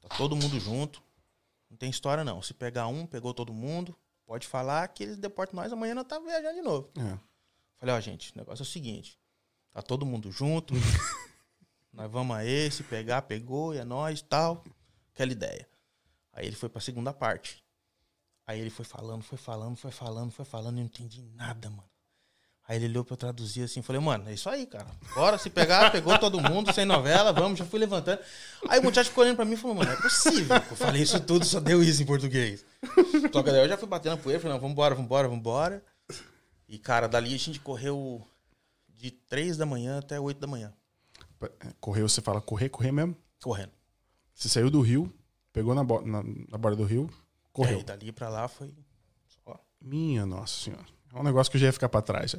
tá 0.00 0.08
todo 0.16 0.36
mundo 0.36 0.58
junto, 0.58 1.02
não 1.68 1.76
tem 1.76 1.90
história 1.90 2.24
não. 2.24 2.42
Se 2.42 2.54
pegar 2.54 2.86
um, 2.86 3.06
pegou 3.06 3.32
todo 3.32 3.52
mundo, 3.52 3.96
pode 4.26 4.46
falar 4.46 4.86
que 4.88 5.02
eles 5.02 5.18
deportam 5.18 5.60
nós, 5.60 5.72
amanhã 5.72 5.94
nós 5.94 6.06
tá 6.06 6.18
viajando 6.18 6.54
de 6.54 6.62
novo. 6.62 6.90
É. 6.96 7.18
Falei, 7.76 7.94
ó, 7.94 8.00
gente, 8.00 8.32
o 8.34 8.38
negócio 8.38 8.62
é 8.62 8.66
o 8.66 8.66
seguinte, 8.66 9.18
tá 9.72 9.80
todo 9.80 10.04
mundo 10.04 10.30
junto, 10.30 10.74
nós 11.92 12.10
vamos 12.10 12.36
a 12.36 12.44
esse, 12.44 12.82
pegar, 12.84 13.22
pegou, 13.22 13.74
e 13.74 13.78
é 13.78 13.84
nós, 13.84 14.22
tal, 14.22 14.62
aquela 15.12 15.32
ideia. 15.32 15.68
Aí 16.32 16.46
ele 16.46 16.56
foi 16.56 16.68
pra 16.68 16.80
segunda 16.80 17.12
parte. 17.12 17.64
Aí 18.46 18.60
ele 18.60 18.70
foi 18.70 18.84
falando, 18.84 19.22
foi 19.22 19.38
falando, 19.38 19.76
foi 19.76 19.90
falando, 19.90 20.30
foi 20.30 20.44
falando, 20.44 20.76
eu 20.76 20.80
não 20.80 20.86
entendi 20.86 21.22
nada, 21.22 21.70
mano. 21.70 21.89
Aí 22.70 22.76
ele 22.76 22.86
olhou 22.86 23.04
pra 23.04 23.14
eu 23.14 23.16
traduzir 23.16 23.64
assim, 23.64 23.82
falei, 23.82 24.00
mano, 24.00 24.28
é 24.30 24.34
isso 24.34 24.48
aí, 24.48 24.64
cara. 24.64 24.86
Bora, 25.12 25.36
se 25.38 25.50
pegar, 25.50 25.90
pegou 25.90 26.16
todo 26.20 26.40
mundo, 26.40 26.72
sem 26.72 26.84
novela, 26.84 27.32
vamos, 27.32 27.58
já 27.58 27.64
fui 27.64 27.80
levantando. 27.80 28.20
Aí 28.68 28.78
o 28.78 28.84
muchacho 28.84 29.08
ficou 29.08 29.24
olhando 29.24 29.34
pra 29.34 29.44
mim 29.44 29.54
e 29.54 29.56
falou, 29.56 29.74
mano, 29.74 29.90
é 29.90 29.96
possível. 29.96 30.54
Eu 30.54 30.76
falei 30.76 31.02
isso 31.02 31.18
tudo, 31.18 31.44
só 31.44 31.58
deu 31.58 31.82
isso 31.82 32.00
em 32.00 32.06
português. 32.06 32.64
Só 33.32 33.42
que 33.42 33.50
daí 33.50 33.62
eu 33.64 33.68
já 33.68 33.76
fui 33.76 33.88
batendo 33.88 34.18
poeira, 34.18 34.40
falei, 34.40 34.56
não, 34.56 34.60
vambora, 34.68 34.94
vambora, 34.94 35.26
vambora. 35.28 35.84
E, 36.68 36.78
cara, 36.78 37.08
dali 37.08 37.34
a 37.34 37.38
gente 37.38 37.58
correu 37.58 38.24
de 38.88 39.10
3 39.10 39.56
da 39.56 39.66
manhã 39.66 39.98
até 39.98 40.20
8 40.20 40.38
da 40.38 40.46
manhã, 40.46 40.72
Correu, 41.80 42.08
você 42.08 42.20
fala 42.22 42.40
correr, 42.40 42.68
correr 42.68 42.92
mesmo? 42.92 43.16
correndo. 43.42 43.72
Você 44.32 44.48
saiu 44.48 44.70
do 44.70 44.80
rio, 44.80 45.12
pegou 45.52 45.74
na, 45.74 45.82
bo- 45.82 46.02
na, 46.02 46.22
na 46.22 46.56
borda 46.56 46.76
do 46.76 46.84
rio, 46.84 47.10
correu. 47.52 47.78
É, 47.78 47.80
e 47.80 47.84
dali 47.84 48.12
pra 48.12 48.28
lá 48.28 48.46
foi 48.46 48.72
só. 49.26 49.58
Minha 49.80 50.24
nossa 50.24 50.54
senhora. 50.62 50.86
É 51.14 51.18
um 51.18 51.22
negócio 51.22 51.50
que 51.50 51.56
eu 51.56 51.60
já 51.60 51.66
ia 51.68 51.72
ficar 51.72 51.88
pra 51.88 52.02
trás. 52.02 52.32
Já. 52.32 52.38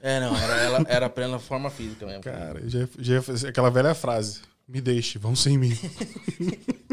É, 0.00 0.18
não, 0.20 0.36
era, 0.36 0.56
ela, 0.56 0.84
era 0.88 1.10
plena 1.10 1.38
forma 1.38 1.70
física 1.70 2.06
mesmo. 2.06 2.22
Cara, 2.22 2.68
já, 2.68 2.80
ia- 2.80 2.88
já 2.98 3.14
ia 3.14 3.22
fazer 3.22 3.48
aquela 3.48 3.70
velha 3.70 3.94
frase. 3.94 4.40
Me 4.66 4.80
deixe, 4.80 5.18
vão 5.18 5.34
sem 5.36 5.56
mim. 5.58 5.72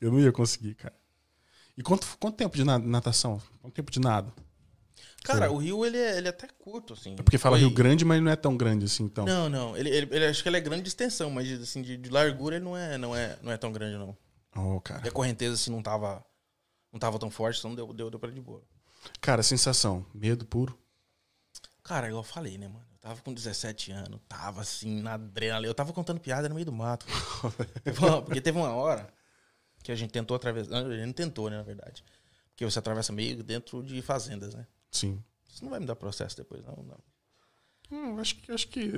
eu 0.00 0.10
não 0.12 0.20
ia 0.20 0.32
conseguir, 0.32 0.74
cara. 0.74 0.94
E 1.76 1.82
quanto, 1.82 2.06
quanto 2.18 2.36
tempo 2.36 2.56
de 2.56 2.64
na- 2.64 2.78
natação? 2.78 3.40
Quanto 3.60 3.74
tempo 3.74 3.90
de 3.90 4.00
nado? 4.00 4.32
Cara, 5.24 5.50
o 5.50 5.56
rio, 5.58 5.84
ele 5.84 5.96
é, 5.98 6.18
ele 6.18 6.26
é 6.26 6.30
até 6.30 6.48
curto, 6.58 6.92
assim. 6.94 7.14
É 7.18 7.22
porque 7.22 7.38
fala 7.38 7.56
Foi- 7.56 7.66
Rio 7.66 7.74
Grande, 7.74 8.04
mas 8.04 8.22
não 8.22 8.30
é 8.30 8.36
tão 8.36 8.56
grande 8.56 8.84
assim, 8.86 9.04
então. 9.04 9.24
Não, 9.24 9.48
não. 9.48 9.76
Ele, 9.76 9.90
ele, 9.90 10.08
ele- 10.14 10.26
acho 10.26 10.42
que 10.42 10.48
ele 10.48 10.56
é 10.56 10.60
grande 10.60 10.82
de 10.82 10.88
extensão, 10.88 11.30
mas 11.30 11.46
de- 11.46 11.54
assim, 11.62 11.82
de, 11.82 11.96
de 11.96 12.08
largura 12.10 12.56
ele 12.56 12.64
não 12.64 12.76
é, 12.76 12.96
não, 12.96 13.14
é, 13.14 13.36
não 13.42 13.52
é 13.52 13.56
tão 13.56 13.70
grande, 13.72 13.96
não. 13.96 14.16
Oh, 14.56 14.80
cara. 14.80 15.02
E 15.04 15.08
a 15.08 15.12
correnteza, 15.12 15.54
assim, 15.54 15.70
não 15.70 15.82
tava, 15.82 16.24
não 16.92 16.98
tava 16.98 17.18
tão 17.18 17.30
forte, 17.30 17.58
então 17.58 17.74
deu, 17.74 17.92
deu, 17.92 18.10
deu 18.10 18.18
pra 18.18 18.30
de 18.30 18.40
boa. 18.40 18.62
Cara, 19.20 19.42
sensação. 19.42 20.04
Medo 20.14 20.44
puro. 20.44 20.78
Cara, 21.82 22.08
igual 22.08 22.20
eu 22.22 22.28
falei, 22.28 22.58
né, 22.58 22.68
mano? 22.68 22.84
Eu 22.92 22.98
tava 22.98 23.20
com 23.22 23.32
17 23.32 23.92
anos, 23.92 24.20
tava 24.28 24.60
assim, 24.60 25.00
na 25.00 25.14
adrenalina. 25.14 25.70
Eu 25.70 25.74
tava 25.74 25.92
contando 25.92 26.20
piada 26.20 26.48
no 26.48 26.54
meio 26.54 26.66
do 26.66 26.72
mato. 26.72 27.06
Porque 28.26 28.40
teve 28.40 28.58
uma 28.58 28.72
hora 28.72 29.08
que 29.82 29.90
a 29.90 29.94
gente 29.94 30.10
tentou 30.10 30.34
atravessar. 30.36 30.76
A 30.76 30.90
gente 30.90 31.06
não 31.06 31.12
tentou, 31.12 31.48
né, 31.48 31.56
na 31.56 31.62
verdade. 31.62 32.04
Porque 32.50 32.64
você 32.64 32.78
atravessa 32.78 33.12
meio 33.12 33.42
dentro 33.42 33.82
de 33.82 34.02
fazendas, 34.02 34.54
né? 34.54 34.66
Sim. 34.90 35.22
Isso 35.48 35.64
não 35.64 35.70
vai 35.70 35.80
me 35.80 35.86
dar 35.86 35.96
processo 35.96 36.36
depois, 36.36 36.62
não. 36.64 36.76
não. 36.84 36.98
Hum, 37.90 38.20
acho 38.20 38.36
que. 38.36 38.52
Acho 38.52 38.68
que. 38.68 38.92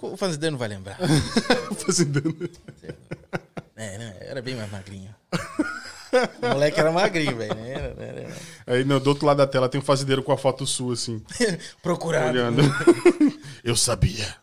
O 0.00 0.16
fazendeiro 0.16 0.52
não 0.52 0.58
vai 0.58 0.68
lembrar. 0.68 0.98
fazendando. 1.84 2.48
É, 3.74 3.98
né? 3.98 4.16
Era 4.20 4.40
bem 4.40 4.54
mais 4.54 4.70
magrinho. 4.70 5.14
O 6.42 6.48
moleque 6.48 6.78
era 6.78 6.90
magrinho, 6.92 7.36
velho. 7.36 7.54
Né? 7.54 7.70
Era- 7.72 8.02
era- 8.02 8.20
era- 8.20 8.36
Aí 8.66 8.84
no, 8.84 8.98
do 9.00 9.08
outro 9.08 9.26
lado 9.26 9.38
da 9.38 9.46
tela 9.46 9.68
tem 9.68 9.80
um 9.80 9.84
fazendeiro 9.84 10.22
com 10.22 10.32
a 10.32 10.36
foto 10.38 10.66
sua, 10.66 10.94
assim, 10.94 11.22
Procurado. 11.82 12.28
olhando. 12.30 12.62
eu 13.64 13.76
sabia. 13.76 14.36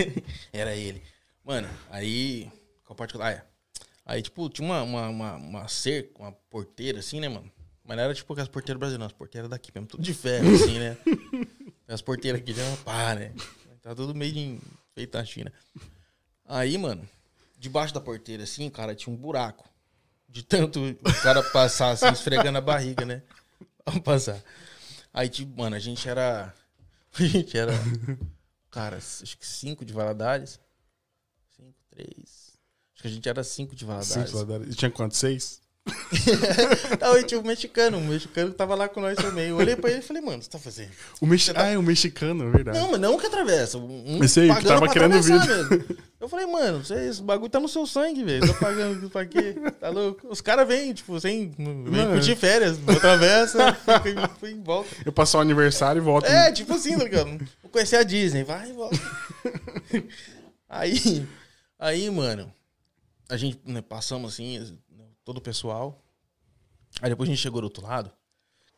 Era 0.52 0.74
ele. 0.74 1.02
Mano, 1.44 1.68
aí. 1.90 2.50
Qual 2.84 2.96
parte 2.96 3.14
que 3.14 3.22
Ah, 3.22 3.30
é. 3.30 3.44
Aí, 4.04 4.22
tipo, 4.22 4.48
tinha 4.50 4.66
uma, 4.66 4.82
uma, 4.82 5.08
uma, 5.08 5.36
uma 5.36 5.68
cerca, 5.68 6.10
uma 6.22 6.32
porteira, 6.32 6.98
assim, 6.98 7.20
né, 7.20 7.28
mano? 7.28 7.50
Mas 7.84 7.96
não 7.96 8.04
era 8.04 8.14
tipo 8.14 8.32
aquelas 8.32 8.48
porteiras 8.48 8.78
brasileiras, 8.78 9.06
as 9.06 9.12
porteiras 9.16 9.48
daqui 9.50 9.70
mesmo, 9.74 9.86
tudo 9.86 10.02
de 10.02 10.12
ferro, 10.14 10.52
assim, 10.54 10.78
né? 10.78 10.96
As 11.88 12.02
porteiras 12.02 12.40
aqui 12.40 12.52
já 12.52 12.62
pá, 12.84 13.14
né? 13.14 13.32
Tá 13.82 13.94
tudo 13.94 14.14
meio 14.14 14.32
de 14.32 14.58
feito 14.94 15.16
na 15.16 15.24
China. 15.24 15.52
Aí, 16.46 16.76
mano, 16.76 17.08
debaixo 17.58 17.94
da 17.94 18.00
porteira, 18.00 18.42
assim, 18.42 18.68
cara, 18.68 18.94
tinha 18.94 19.12
um 19.14 19.16
buraco. 19.16 19.68
De 20.30 20.44
tanto 20.44 20.80
o 20.80 21.22
cara 21.22 21.42
passar, 21.42 21.90
assim, 21.90 22.06
esfregando 22.06 22.58
a 22.58 22.60
barriga, 22.60 23.04
né? 23.04 23.22
Vamos 23.84 24.02
passar. 24.02 24.40
Aí, 25.12 25.28
tipo, 25.28 25.60
mano, 25.60 25.74
a 25.74 25.80
gente 25.80 26.08
era. 26.08 26.54
A 27.18 27.22
gente 27.24 27.58
era. 27.58 27.72
Cara, 28.70 28.98
acho 28.98 29.36
que 29.36 29.44
cinco 29.44 29.84
de 29.84 29.92
Valadares. 29.92 30.60
Cinco, 31.56 31.74
três. 31.90 32.56
Acho 32.94 33.02
que 33.02 33.08
a 33.08 33.10
gente 33.10 33.28
era 33.28 33.42
cinco 33.42 33.74
de 33.74 33.84
Valadares. 33.84 34.30
Sim, 34.30 34.36
Valadares. 34.36 34.72
E 34.72 34.76
tinha 34.76 34.90
quanto? 34.92 35.16
Seis? 35.16 35.60
Aí 37.00 37.24
tinha 37.24 37.40
um 37.40 37.44
mexicano, 37.44 37.98
um 37.98 38.06
mexicano 38.06 38.50
que 38.50 38.56
tava 38.56 38.74
lá 38.74 38.88
com 38.88 39.00
nós 39.00 39.16
também. 39.16 39.48
Eu 39.48 39.56
olhei 39.56 39.74
pra 39.74 39.90
ele 39.90 40.00
e 40.00 40.02
falei, 40.02 40.22
mano, 40.22 40.36
o 40.36 40.38
que 40.40 40.44
você 40.44 40.50
tá 40.50 40.58
fazendo? 40.58 40.90
O 41.20 41.26
mexi... 41.26 41.52
Ah, 41.54 41.68
é 41.68 41.78
o 41.78 41.82
mexicano, 41.82 42.46
é 42.46 42.50
verdade. 42.50 42.78
Não, 42.78 42.90
mas 42.92 43.00
não 43.00 43.18
que 43.18 43.26
atravessa. 43.26 43.78
Um 43.78 44.22
Esse 44.22 44.40
aí, 44.40 44.54
que 44.54 44.64
tava 44.64 44.88
querendo 44.88 45.14
mesmo. 45.14 45.36
Eu 46.20 46.28
falei, 46.28 46.44
mano, 46.44 46.84
você, 46.84 47.08
esse 47.08 47.22
bagulho 47.22 47.50
tá 47.50 47.58
no 47.58 47.68
seu 47.68 47.86
sangue, 47.86 48.22
velho. 48.22 48.46
Tá 48.46 48.54
pagando 48.54 49.08
pra 49.08 49.24
quê? 49.24 49.54
Tá 49.80 49.88
louco? 49.88 50.28
Os 50.28 50.42
caras 50.42 50.68
vêm, 50.68 50.92
tipo, 50.92 51.18
sem. 51.18 51.48
Vem 51.50 51.66
Mano. 51.66 52.12
curtir 52.12 52.36
férias, 52.36 52.78
atravessa, 52.86 53.72
fica 53.72 54.10
em- 54.10 54.28
fica 54.34 54.50
em 54.50 54.62
volta. 54.62 54.90
Eu 55.04 55.12
passo 55.12 55.38
o 55.38 55.40
aniversário 55.40 56.00
e 56.00 56.04
volto. 56.04 56.26
É, 56.26 56.52
tipo 56.52 56.74
assim, 56.74 56.96
tá 56.98 57.04
ligado? 57.04 57.38
Vou 57.62 57.70
conhecer 57.72 57.96
a 57.96 58.02
Disney, 58.02 58.44
vai 58.44 58.68
e 58.68 58.72
volta. 58.74 59.00
Aí, 60.68 61.26
aí, 61.76 62.08
mano, 62.10 62.52
a 63.28 63.36
gente 63.36 63.58
né, 63.64 63.82
passamos 63.82 64.34
assim, 64.34 64.78
todo 65.30 65.38
o 65.38 65.40
pessoal. 65.40 66.04
Aí 67.00 67.08
depois 67.08 67.28
a 67.28 67.32
gente 67.32 67.40
chegou 67.40 67.60
do 67.60 67.64
outro 67.66 67.84
lado, 67.86 68.10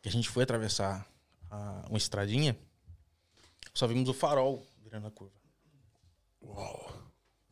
que 0.03 0.07
a 0.07 0.11
gente 0.11 0.29
foi 0.29 0.43
atravessar 0.43 1.03
a- 1.49 1.83
uma 1.89 1.97
estradinha, 1.97 2.55
só 3.73 3.87
vimos 3.87 4.07
o 4.07 4.13
farol 4.13 4.63
virando 4.83 5.07
a 5.07 5.11
curva. 5.11 5.33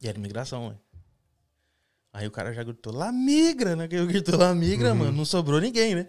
E 0.02 0.08
era 0.08 0.18
imigração, 0.20 0.70
né? 0.70 0.76
Aí 2.14 2.28
o 2.28 2.32
cara 2.32 2.54
já 2.54 2.62
gritou, 2.64 2.94
lá 2.94 3.12
migra, 3.12 3.76
né? 3.76 3.88
Que 3.88 3.96
eu 3.96 4.06
gritou 4.06 4.38
lá 4.38 4.54
migra, 4.54 4.94
mano. 4.94 5.12
Não 5.14 5.26
sobrou 5.26 5.60
ninguém, 5.62 5.96
né? 5.96 6.06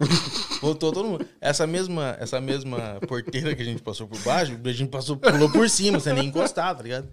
Voltou 0.61 0.91
todo 0.91 1.07
mundo. 1.07 1.25
Essa 1.41 1.65
mesma, 1.65 2.15
essa 2.19 2.39
mesma 2.41 2.99
porteira 3.07 3.55
que 3.55 3.61
a 3.61 3.65
gente 3.65 3.81
passou 3.81 4.07
por 4.07 4.19
baixo, 4.19 4.59
a 4.63 4.71
gente 4.73 4.89
passou, 4.91 5.15
pulou 5.17 5.49
por 5.51 5.67
cima, 5.69 5.99
sem 5.99 6.13
nem 6.13 6.27
encostar, 6.27 6.75
tá 6.75 6.83
ligado? 6.83 7.09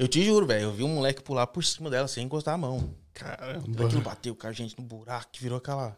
Eu 0.00 0.08
te 0.08 0.24
juro, 0.24 0.46
velho. 0.46 0.62
Eu 0.62 0.72
vi 0.72 0.82
um 0.82 0.94
moleque 0.94 1.22
pular 1.22 1.46
por 1.46 1.62
cima 1.62 1.90
dela 1.90 2.08
sem 2.08 2.24
encostar 2.24 2.54
a 2.54 2.56
mão. 2.56 2.96
Caramba. 3.12 3.84
Aquilo 3.84 4.00
bateu 4.00 4.34
com 4.34 4.46
a 4.46 4.52
gente 4.52 4.74
no 4.78 4.82
buraco, 4.82 5.28
virou 5.38 5.58
aquela. 5.58 5.94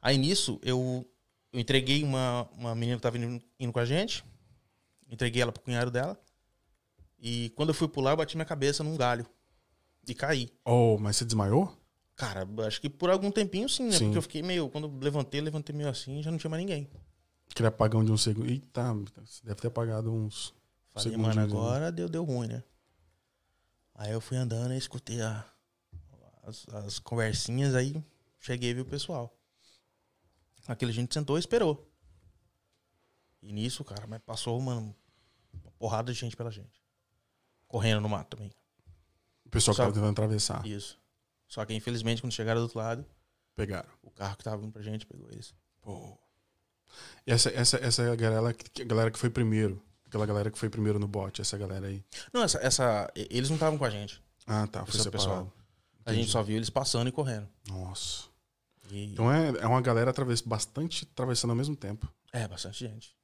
Aí 0.00 0.16
nisso, 0.16 0.58
eu, 0.62 1.06
eu 1.52 1.60
entreguei 1.60 2.02
uma, 2.02 2.48
uma 2.56 2.74
menina 2.74 2.96
que 2.96 3.02
tava 3.02 3.18
indo, 3.18 3.44
indo 3.60 3.70
com 3.70 3.80
a 3.80 3.84
gente. 3.84 4.24
Entreguei 5.10 5.42
ela 5.42 5.52
pro 5.52 5.62
cunhado 5.62 5.90
dela. 5.90 6.18
E 7.18 7.50
quando 7.50 7.68
eu 7.68 7.74
fui 7.74 7.86
pular, 7.86 8.12
eu 8.12 8.16
bati 8.16 8.34
minha 8.34 8.46
cabeça 8.46 8.82
num 8.82 8.96
galho. 8.96 9.26
E 10.06 10.14
caí. 10.14 10.50
Oh, 10.64 10.96
mas 10.98 11.16
você 11.16 11.26
desmaiou? 11.26 11.70
Cara, 12.16 12.48
acho 12.66 12.80
que 12.80 12.88
por 12.88 13.10
algum 13.10 13.30
tempinho 13.30 13.68
sim, 13.68 13.88
né? 13.88 13.92
Sim. 13.92 14.04
Porque 14.06 14.18
eu 14.18 14.22
fiquei 14.22 14.42
meio. 14.42 14.70
Quando 14.70 14.86
eu 14.86 14.98
levantei, 15.02 15.42
levantei 15.42 15.76
meio 15.76 15.90
assim 15.90 16.20
e 16.20 16.22
já 16.22 16.30
não 16.30 16.38
tinha 16.38 16.48
mais 16.48 16.62
ninguém. 16.62 16.88
Aquele 17.50 17.68
apagão 17.68 18.02
de 18.02 18.10
um 18.10 18.16
segundo. 18.16 18.48
Eita, 18.48 18.94
você 19.22 19.44
deve 19.44 19.60
ter 19.60 19.68
apagado 19.68 20.10
uns. 20.10 20.54
Falei, 20.94 21.14
mano, 21.18 21.42
agora 21.42 21.92
deu, 21.92 22.08
deu 22.08 22.24
ruim, 22.24 22.48
né? 22.48 22.64
Aí 23.98 24.12
eu 24.12 24.20
fui 24.20 24.36
andando 24.36 24.72
e 24.72 24.78
escutei 24.78 25.20
a, 25.20 25.44
as, 26.44 26.64
as 26.68 26.98
conversinhas, 27.00 27.74
aí 27.74 28.00
cheguei 28.38 28.70
e 28.70 28.74
vi 28.74 28.80
o 28.80 28.84
pessoal. 28.84 29.36
Aquele 30.68 30.92
gente 30.92 31.12
sentou 31.12 31.36
e 31.36 31.40
esperou. 31.40 31.84
E 33.42 33.52
nisso, 33.52 33.84
cara, 33.84 34.06
mas 34.06 34.20
passou, 34.20 34.60
mano, 34.60 34.94
uma 35.52 35.72
porrada 35.72 36.12
de 36.12 36.18
gente 36.18 36.36
pela 36.36 36.48
gente. 36.48 36.80
Correndo 37.66 38.00
no 38.00 38.08
mato 38.08 38.36
também. 38.36 38.52
O 39.44 39.48
pessoal 39.50 39.74
que 39.74 39.82
tava 39.82 39.92
tentando 39.92 40.12
atravessar. 40.12 40.64
Isso. 40.64 40.96
Só 41.48 41.64
que 41.64 41.74
infelizmente, 41.74 42.22
quando 42.22 42.32
chegaram 42.32 42.60
do 42.60 42.64
outro 42.64 42.78
lado, 42.78 43.04
Pegaram. 43.56 43.88
o 44.00 44.12
carro 44.12 44.36
que 44.36 44.44
tava 44.44 44.58
vindo 44.58 44.70
pra 44.72 44.82
gente 44.82 45.06
pegou 45.06 45.28
eles. 45.32 45.52
Pô. 45.80 46.16
Essa, 47.26 47.50
essa, 47.50 47.78
essa 47.78 48.02
é 48.02 48.12
a 48.12 48.14
galera, 48.14 48.48
a 48.50 48.84
galera 48.84 49.10
que 49.10 49.18
foi 49.18 49.28
primeiro. 49.28 49.82
Aquela 50.08 50.26
galera 50.26 50.50
que 50.50 50.58
foi 50.58 50.68
primeiro 50.70 50.98
no 50.98 51.06
bote, 51.06 51.40
essa 51.40 51.56
galera 51.56 51.86
aí. 51.86 52.02
Não, 52.32 52.42
essa, 52.42 52.58
essa. 52.58 53.10
Eles 53.14 53.48
não 53.50 53.56
estavam 53.56 53.78
com 53.78 53.84
a 53.84 53.90
gente. 53.90 54.22
Ah, 54.46 54.66
tá. 54.66 54.84
Foi 54.86 54.96
Esse 54.98 55.06
é 55.06 55.08
o 55.08 55.12
pessoal. 55.12 55.36
separado. 55.44 55.52
A 56.06 56.14
gente 56.14 56.30
só 56.30 56.42
viu 56.42 56.56
eles 56.56 56.70
passando 56.70 57.08
e 57.08 57.12
correndo. 57.12 57.46
Nossa. 57.68 58.24
E- 58.90 59.04
Então 59.12 59.30
é, 59.32 59.48
é 59.60 59.66
uma 59.66 59.82
galera 59.82 60.10
através, 60.10 60.40
bastante 60.40 61.06
atravessando 61.12 61.50
ao 61.50 61.56
mesmo 61.56 61.76
tempo. 61.76 62.10
É, 62.32 62.48
bastante 62.48 62.78
gente. 62.88 63.14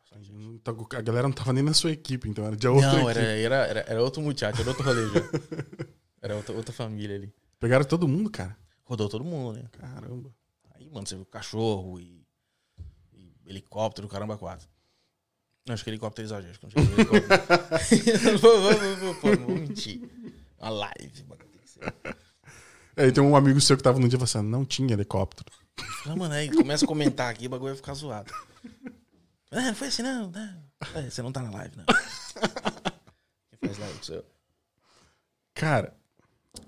Bastante 0.00 0.28
gente. 0.28 0.38
Não 0.38 0.56
tá- 0.58 0.72
A 0.96 1.02
galera 1.02 1.28
não 1.28 1.34
tava 1.34 1.52
nem 1.52 1.62
na 1.62 1.74
sua 1.74 1.90
equipe, 1.92 2.26
então 2.28 2.46
era 2.46 2.56
de 2.56 2.66
outra 2.66 2.90
Não, 2.92 3.10
equipe. 3.10 3.18
era, 3.20 3.28
era, 3.38 3.56
era, 3.66 3.80
era 3.80 4.02
outro 4.02 4.22
muchacho, 4.22 4.60
era 4.62 4.70
outro 4.70 4.84
rolê 4.84 5.02
já. 5.08 5.20
Era 6.22 6.36
outra, 6.36 6.54
outra 6.54 6.72
família 6.72 7.16
ali. 7.16 7.34
Pegaram 7.58 7.84
todo 7.84 8.06
mundo, 8.06 8.30
cara. 8.30 8.56
Rodou 8.84 9.08
todo 9.08 9.24
mundo, 9.24 9.54
né? 9.58 9.68
Caramba. 9.72 10.32
Aí, 10.72 10.88
mano, 10.88 11.04
você 11.04 11.16
viu 11.16 11.26
cachorro 11.26 11.98
e, 11.98 12.24
e 13.12 13.34
helicóptero, 13.44 14.06
caramba, 14.06 14.38
quatro. 14.38 14.68
Não, 15.66 15.74
acho 15.74 15.84
que 15.84 15.90
helicóptero 15.90 16.24
é 16.24 16.26
exagero, 16.26 16.50
acho 16.50 16.60
que 16.60 16.66
não 16.76 16.92
helicóptero. 16.92 18.38
vou, 19.46 19.56
mentir. 19.56 20.00
Uma 20.58 20.70
live, 20.70 21.24
mano. 21.28 21.42
É, 22.96 23.10
tem 23.10 23.22
um 23.22 23.34
amigo 23.36 23.60
seu 23.60 23.76
que 23.76 23.82
tava 23.82 23.98
no 23.98 24.08
dia 24.08 24.18
falou 24.18 24.24
assim: 24.42 24.42
não 24.50 24.64
tinha 24.64 24.92
helicóptero. 24.92 25.50
Não, 26.06 26.16
mano, 26.16 26.34
aí 26.34 26.50
começa 26.50 26.84
a 26.84 26.88
comentar 26.88 27.30
aqui, 27.30 27.46
o 27.46 27.50
bagulho 27.50 27.70
vai 27.72 27.76
ficar 27.76 27.94
zoado. 27.94 28.32
Ah, 29.50 29.60
não 29.62 29.74
foi 29.74 29.88
assim, 29.88 30.02
não. 30.02 30.30
não. 30.30 30.62
É, 30.94 31.08
você 31.10 31.22
não 31.22 31.32
tá 31.32 31.40
na 31.42 31.50
live, 31.50 31.76
não. 31.76 31.84
Quem 31.86 33.68
faz 33.68 33.78
live 33.78 33.98
com 33.98 34.04
seu? 34.04 34.24
Cara, 35.54 35.94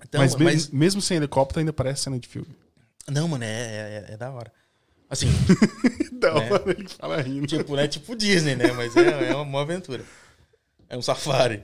Então, 0.03 0.21
mas, 0.21 0.35
mas, 0.35 0.69
me- 0.69 0.79
mesmo 0.79 1.01
sem 1.01 1.17
helicóptero 1.17 1.59
ainda 1.59 1.73
parece 1.73 2.03
cena 2.03 2.17
de 2.19 2.27
filme. 2.27 2.55
Não, 3.09 3.27
mano, 3.27 3.43
é, 3.43 3.47
é, 3.47 4.05
é- 4.09 4.13
é 4.13 4.17
da 4.17 4.31
hora. 4.31 4.51
Assim, 5.09 5.27
Da 6.19 6.29
É. 6.29 6.51
hora 6.53 6.71
ele 6.71 6.87
fala 6.89 7.21
rindo. 7.21 7.45
tipo, 7.47 7.75
não 7.75 7.79
é 7.83 7.87
tipo 7.87 8.15
Disney, 8.15 8.55
né? 8.55 8.71
Mas 8.71 8.95
é, 8.97 9.29
é 9.31 9.35
uma 9.35 9.61
aventura. 9.61 10.03
É 10.89 10.97
um 10.97 11.01
safari. 11.01 11.63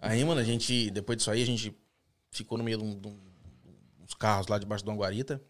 Aí, 0.00 0.24
mano, 0.24 0.40
a 0.40 0.44
gente, 0.44 0.90
depois 0.90 1.16
disso 1.18 1.30
aí, 1.30 1.42
a 1.42 1.46
gente 1.46 1.74
ficou 2.30 2.58
no 2.58 2.64
meio 2.64 2.78
de, 2.78 2.84
um- 2.84 2.98
de 3.00 3.08
um- 3.08 3.20
uns 4.02 4.14
carros 4.14 4.46
lá 4.48 4.58
debaixo 4.58 4.84
de 4.84 4.90
uma 4.90 4.96
guarita. 4.96 5.40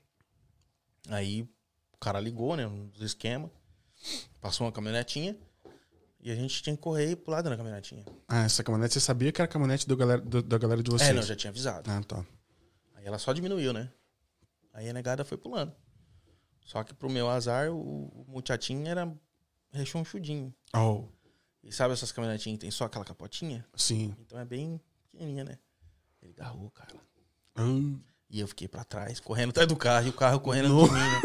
Aí 1.08 1.42
o 1.92 1.96
cara 1.98 2.20
ligou, 2.20 2.56
né? 2.56 2.66
Uns 2.66 3.00
esquemas. 3.00 3.50
Passou 4.40 4.66
uma 4.66 4.72
caminhonetinha. 4.72 5.36
E 6.20 6.30
a 6.30 6.36
gente 6.36 6.62
tinha 6.62 6.76
que 6.76 6.82
correr 6.82 7.10
e 7.10 7.16
pular 7.16 7.38
dentro 7.38 7.50
da 7.50 7.56
caminhonetinha. 7.56 8.04
Ah, 8.28 8.44
essa 8.44 8.62
caminhonete, 8.62 8.94
você 8.94 9.00
sabia 9.00 9.32
que 9.32 9.40
era 9.40 9.46
a 9.48 9.52
caminhonete 9.52 9.88
do 9.88 9.96
galera, 9.96 10.20
do- 10.20 10.42
da 10.42 10.56
galera 10.58 10.80
de 10.82 10.90
vocês? 10.90 11.10
É, 11.10 11.12
não, 11.12 11.22
já 11.22 11.34
tinha 11.34 11.50
avisado. 11.50 11.90
Ah, 11.90 12.00
tá. 12.04 12.24
Aí 12.94 13.04
ela 13.06 13.18
só 13.18 13.32
diminuiu, 13.32 13.72
né? 13.72 13.90
Aí 14.72 14.88
a 14.88 14.92
negada 14.92 15.24
foi 15.24 15.36
pulando. 15.36 15.74
Só 16.64 16.82
que 16.84 16.94
pro 16.94 17.10
meu 17.10 17.28
azar, 17.28 17.70
o, 17.70 17.76
o 17.76 18.24
muchatinho 18.28 18.86
era 18.86 19.12
rechonchudinho. 19.70 20.54
Oh, 20.74 21.04
E 21.62 21.72
sabe 21.72 21.92
essas 21.94 22.12
caminhonetinhas 22.12 22.56
que 22.56 22.60
tem 22.62 22.70
só 22.70 22.84
aquela 22.84 23.04
capotinha? 23.04 23.64
sim. 23.76 24.14
Então 24.20 24.38
é 24.38 24.44
bem 24.44 24.80
pequenininha, 25.10 25.44
né? 25.44 25.58
Ele 26.22 26.32
agarrou, 26.36 26.70
cara. 26.70 26.94
Hum, 27.58 28.00
E 28.30 28.40
eu 28.40 28.48
fiquei 28.48 28.68
pra 28.68 28.84
trás, 28.84 29.20
correndo 29.20 29.50
atrás 29.50 29.68
do 29.68 29.76
carro, 29.76 30.06
e 30.06 30.10
o 30.10 30.14
carro 30.14 30.40
correndo 30.40 30.68
de 30.68 30.74
mim, 30.92 30.98
né? 30.98 31.20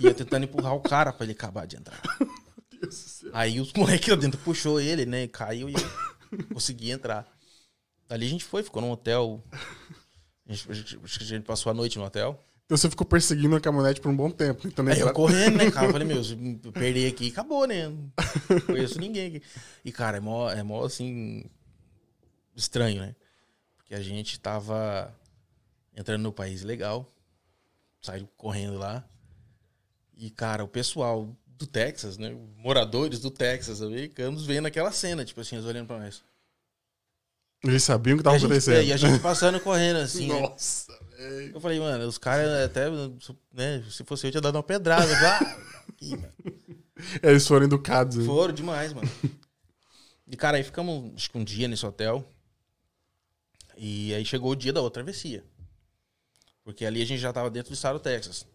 E 0.00 0.06
eu 0.06 0.14
tentando 0.14 0.44
empurrar 0.44 0.74
o 0.74 0.80
cara 0.80 1.12
pra 1.12 1.24
ele 1.24 1.32
acabar 1.32 1.66
de 1.66 1.76
entrar. 1.76 2.00
Aí 3.32 3.60
os 3.60 3.72
moleques 3.74 4.08
lá 4.08 4.16
dentro 4.16 4.40
puxou 4.40 4.80
ele, 4.80 5.06
né? 5.06 5.28
Caiu 5.28 5.68
e 5.68 5.74
eu 5.74 6.46
consegui 6.52 6.90
entrar. 6.90 7.30
Dali 8.08 8.26
a 8.26 8.28
gente 8.28 8.44
foi, 8.44 8.62
ficou 8.62 8.82
num 8.82 8.90
hotel. 8.90 9.42
A 10.48 10.52
gente, 10.52 10.68
a 10.70 11.24
gente 11.24 11.44
passou 11.44 11.70
a 11.70 11.74
noite 11.74 11.98
no 11.98 12.04
hotel. 12.04 12.42
Então 12.72 12.78
você 12.78 12.88
ficou 12.88 13.06
perseguindo 13.06 13.54
a 13.54 13.60
caminhonete 13.60 14.00
por 14.00 14.10
um 14.10 14.16
bom 14.16 14.30
tempo. 14.30 14.66
Então, 14.66 14.86
Aí 14.86 14.98
eu 14.98 15.12
correndo, 15.12 15.58
né, 15.58 15.70
cara? 15.70 15.88
Eu 15.88 15.92
falei, 15.92 16.08
meu, 16.08 16.24
se 16.24 16.32
eu 16.64 16.72
perder 16.72 17.06
aqui, 17.06 17.28
acabou, 17.28 17.66
né? 17.66 17.86
Não 17.90 18.60
conheço 18.64 18.98
ninguém 18.98 19.26
aqui. 19.26 19.42
E, 19.84 19.92
cara, 19.92 20.16
é 20.16 20.20
mó, 20.20 20.50
é 20.50 20.62
mó 20.62 20.82
assim. 20.82 21.44
estranho, 22.56 23.02
né? 23.02 23.14
Porque 23.76 23.94
a 23.94 24.00
gente 24.00 24.40
tava 24.40 25.14
entrando 25.94 26.22
no 26.22 26.32
país 26.32 26.62
legal, 26.62 27.06
saiu 28.00 28.26
correndo 28.38 28.78
lá. 28.78 29.04
E, 30.16 30.30
cara, 30.30 30.64
o 30.64 30.68
pessoal 30.68 31.28
do 31.46 31.66
Texas, 31.66 32.16
né? 32.16 32.34
Moradores 32.56 33.20
do 33.20 33.30
Texas 33.30 33.82
americanos 33.82 34.46
vendo 34.46 34.64
aquela 34.64 34.92
cena, 34.92 35.26
tipo 35.26 35.42
assim, 35.42 35.56
eles 35.56 35.66
olhando 35.66 35.88
pra 35.88 35.98
nós. 35.98 36.24
Eles 37.64 37.82
sabiam 37.84 38.14
o 38.14 38.18
que 38.18 38.24
tava 38.24 38.36
gente, 38.38 38.46
acontecendo. 38.46 38.82
e 38.82 38.92
a 38.92 38.96
gente 38.96 39.20
passando 39.20 39.60
correndo, 39.60 39.98
assim, 39.98 40.26
né? 40.28 40.40
Nossa, 40.40 40.92
velho. 41.16 41.54
Eu 41.54 41.60
falei, 41.60 41.78
mano, 41.78 42.06
os 42.06 42.18
caras 42.18 42.48
até, 42.64 42.90
né, 43.52 43.84
se 43.88 44.02
fosse 44.04 44.26
eu, 44.26 44.30
tinha 44.32 44.40
dado 44.40 44.56
uma 44.56 44.62
pedrada. 44.62 45.06
Ah, 45.28 45.56
aqui. 45.88 46.14
É, 47.22 47.30
Eles 47.30 47.46
foram 47.46 47.66
educados. 47.66 48.18
hein? 48.18 48.24
Foram 48.26 48.52
demais, 48.52 48.92
mano. 48.92 49.08
E, 50.26 50.36
cara, 50.36 50.56
aí 50.56 50.64
ficamos, 50.64 51.12
acho 51.14 51.30
que 51.30 51.38
um 51.38 51.44
dia 51.44 51.68
nesse 51.68 51.84
hotel. 51.86 52.24
E 53.76 54.14
aí 54.14 54.24
chegou 54.24 54.52
o 54.52 54.56
dia 54.56 54.72
da 54.72 54.80
outra 54.80 55.02
travessia. 55.02 55.44
Porque 56.64 56.84
ali 56.86 57.02
a 57.02 57.06
gente 57.06 57.20
já 57.20 57.32
tava 57.32 57.50
dentro 57.50 57.70
do 57.70 57.74
estado 57.74 57.98
do 57.98 58.02
Texas. 58.02 58.46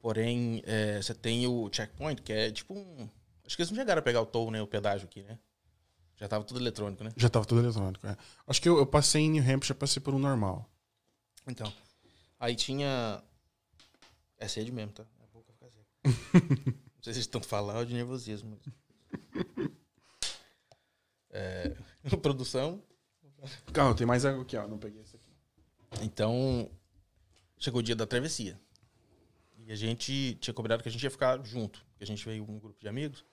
Porém, 0.00 0.62
é, 0.66 1.00
você 1.00 1.14
tem 1.14 1.46
o 1.46 1.68
checkpoint, 1.72 2.22
que 2.22 2.32
é 2.32 2.50
tipo 2.50 2.74
um... 2.74 3.08
Acho 3.46 3.56
que 3.56 3.62
eles 3.62 3.70
não 3.70 3.78
chegaram 3.78 4.00
a 4.00 4.02
pegar 4.02 4.20
o 4.20 4.26
toll, 4.26 4.50
né? 4.50 4.60
O 4.62 4.66
pedágio 4.66 5.06
aqui, 5.06 5.22
né? 5.22 5.38
Já 6.20 6.28
tava 6.28 6.44
tudo 6.44 6.60
eletrônico, 6.60 7.02
né? 7.02 7.12
Já 7.16 7.28
tava 7.30 7.44
tudo 7.46 7.60
eletrônico. 7.62 8.06
é. 8.06 8.16
Acho 8.46 8.60
que 8.60 8.68
eu, 8.68 8.76
eu 8.76 8.86
passei 8.86 9.22
em 9.22 9.30
New 9.30 9.42
Hampshire, 9.42 9.76
passei 9.78 10.02
por 10.02 10.14
um 10.14 10.18
normal. 10.18 10.70
Então. 11.48 11.72
Aí 12.38 12.54
tinha... 12.54 13.22
É 14.36 14.46
sede 14.46 14.70
mesmo, 14.70 14.92
tá? 14.92 15.04
A 15.22 15.26
boca 15.32 15.52
fica 15.52 15.70
seca. 15.70 15.86
Não 16.04 17.02
sei 17.02 17.12
se 17.12 17.14
vocês 17.14 17.16
estão 17.18 17.42
falando 17.42 17.86
de 17.88 17.94
nervosismo. 17.94 18.58
mas- 18.58 19.70
É, 21.32 21.76
produção, 22.20 22.82
Calma, 23.72 23.94
tem 23.94 24.06
mais 24.06 24.24
água 24.24 24.42
aqui, 24.42 24.56
ó. 24.56 24.66
Não 24.68 24.78
peguei 24.78 25.00
esse 25.00 25.16
aqui. 25.16 25.30
Então, 26.02 26.70
chegou 27.56 27.80
o 27.80 27.82
dia 27.82 27.96
da 27.96 28.06
travessia. 28.06 28.60
E 29.58 29.72
a 29.72 29.76
gente 29.76 30.34
tinha 30.40 30.52
combinado 30.52 30.82
que 30.82 30.88
a 30.88 30.92
gente 30.92 31.02
ia 31.02 31.10
ficar 31.10 31.42
junto. 31.44 31.84
A 32.00 32.04
gente 32.04 32.24
veio 32.24 32.42
um 32.42 32.58
grupo 32.58 32.78
de 32.80 32.88
amigos. 32.88 33.24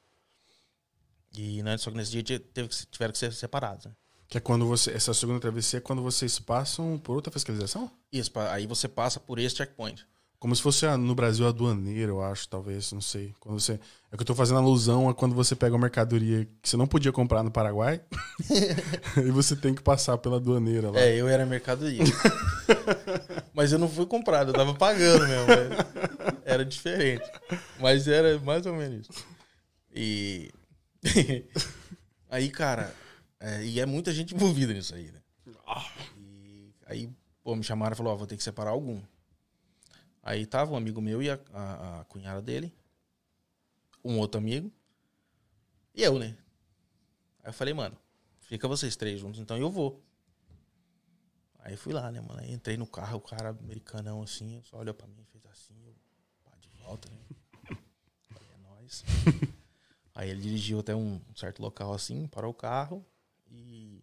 E 1.35 1.61
né, 1.63 1.77
só 1.77 1.91
que 1.91 1.97
nesse 1.97 2.21
dia 2.21 2.39
teve 2.39 2.67
que, 2.67 2.85
tiveram 2.87 3.11
que 3.11 3.17
ser 3.17 3.33
separados. 3.33 3.85
Né? 3.85 3.91
Que 4.27 4.37
é 4.37 4.41
quando 4.41 4.65
você. 4.67 4.91
Essa 4.91 5.13
segunda 5.13 5.39
travessia 5.39 5.77
é 5.77 5.81
quando 5.81 6.01
vocês 6.01 6.37
passam 6.39 6.97
por 6.97 7.15
outra 7.15 7.31
fiscalização? 7.31 7.89
Isso, 8.11 8.31
aí 8.51 8.67
você 8.67 8.87
passa 8.87 9.19
por 9.19 9.39
esse 9.39 9.55
checkpoint. 9.55 10.05
Como 10.39 10.55
se 10.55 10.61
fosse 10.61 10.85
no 10.97 11.15
Brasil 11.15 11.47
a 11.47 11.49
aduaneira, 11.49 12.11
eu 12.11 12.21
acho, 12.21 12.47
talvez, 12.47 12.91
não 12.91 13.01
sei. 13.01 13.33
Quando 13.39 13.59
você, 13.59 13.79
é 14.11 14.15
que 14.15 14.21
eu 14.21 14.25
tô 14.25 14.35
fazendo 14.35 14.59
alusão 14.59 15.09
a 15.09 15.13
quando 15.13 15.33
você 15.33 15.55
pega 15.55 15.73
uma 15.73 15.81
mercadoria 15.81 16.47
que 16.61 16.69
você 16.69 16.77
não 16.77 16.85
podia 16.85 17.11
comprar 17.11 17.41
no 17.41 17.49
Paraguai 17.49 18.01
e 19.17 19.31
você 19.31 19.55
tem 19.55 19.73
que 19.73 19.81
passar 19.81 20.15
pela 20.19 20.35
aduaneira 20.35 20.91
lá. 20.91 20.99
É, 20.99 21.15
eu 21.15 21.27
era 21.27 21.43
mercadoria. 21.43 22.03
Mas 23.51 23.71
eu 23.71 23.79
não 23.79 23.89
fui 23.89 24.05
comprado, 24.05 24.49
eu 24.49 24.53
tava 24.53 24.75
pagando 24.75 25.27
mesmo. 25.27 25.47
Era 26.45 26.63
diferente. 26.63 27.25
Mas 27.79 28.07
era 28.07 28.37
mais 28.39 28.63
ou 28.67 28.75
menos 28.75 29.09
isso. 29.09 29.25
E. 29.95 30.51
aí, 32.29 32.49
cara, 32.49 32.93
é, 33.39 33.65
e 33.65 33.79
é 33.79 33.85
muita 33.85 34.11
gente 34.13 34.33
envolvida 34.35 34.73
nisso 34.73 34.95
aí, 34.95 35.11
né? 35.11 35.21
E 36.17 36.73
aí, 36.85 37.09
pô, 37.43 37.55
me 37.55 37.63
chamaram 37.63 37.93
e 37.93 37.97
falaram, 37.97 38.15
ó, 38.15 38.17
vou 38.17 38.27
ter 38.27 38.37
que 38.37 38.43
separar 38.43 38.71
algum. 38.71 39.01
Aí 40.21 40.45
tava 40.45 40.73
um 40.73 40.75
amigo 40.75 41.01
meu 41.01 41.21
e 41.21 41.29
a, 41.29 41.39
a- 41.53 42.01
a 42.01 42.05
cunhada 42.05 42.41
dele, 42.41 42.73
um 44.03 44.17
outro 44.19 44.39
amigo, 44.39 44.71
e 45.93 46.03
eu, 46.03 46.19
né? 46.19 46.37
Aí 47.43 47.49
eu 47.49 47.53
falei, 47.53 47.73
mano, 47.73 47.97
fica 48.41 48.67
vocês 48.67 48.95
três 48.95 49.19
juntos, 49.19 49.39
então 49.39 49.57
eu 49.57 49.69
vou. 49.71 50.03
Aí 51.59 51.75
fui 51.75 51.91
lá, 51.93 52.11
né, 52.11 52.21
mano? 52.21 52.39
Aí 52.39 52.51
entrei 52.51 52.77
no 52.77 52.87
carro, 52.87 53.17
o 53.17 53.21
cara 53.21 53.49
americanão 53.49 54.21
assim, 54.21 54.61
só 54.63 54.77
olhou 54.77 54.93
pra 54.93 55.07
mim, 55.07 55.23
fez 55.31 55.45
assim, 55.47 55.75
eu 55.85 55.95
pá, 56.43 56.51
de 56.59 56.69
volta, 56.81 57.09
né? 57.09 57.17
Falei, 58.33 58.49
é 58.53 58.57
nóis. 58.57 59.03
Aí 60.17 60.31
ele 60.31 60.41
dirigiu 60.41 60.79
até 60.79 60.95
um 60.95 61.21
certo 61.35 61.61
local 61.61 61.93
assim, 61.93 62.25
parou 62.25 62.49
o 62.49 62.53
carro 62.55 63.05
e 63.51 64.01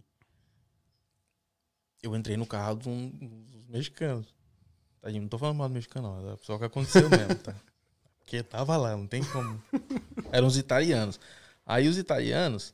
eu 2.04 2.14
entrei 2.14 2.36
no 2.36 2.46
carro 2.46 2.76
de 2.76 2.88
um 2.88 3.10
dos 3.10 3.66
mexicanos. 3.66 4.32
Tadinho, 5.00 5.22
não 5.22 5.28
tô 5.28 5.36
falando 5.36 5.56
mal 5.56 5.68
do 5.68 5.74
mexicano, 5.74 6.22
não. 6.22 6.32
É 6.32 6.36
só 6.36 6.54
o 6.54 6.58
que 6.60 6.66
aconteceu 6.66 7.10
mesmo, 7.10 7.34
tá? 7.34 7.52
Porque 8.20 8.44
tava 8.44 8.76
lá, 8.76 8.96
não 8.96 9.08
tem 9.08 9.24
como. 9.24 9.60
Eram 10.30 10.46
os 10.46 10.56
italianos. 10.56 11.18
Aí 11.66 11.88
os 11.88 11.98
italianos 11.98 12.72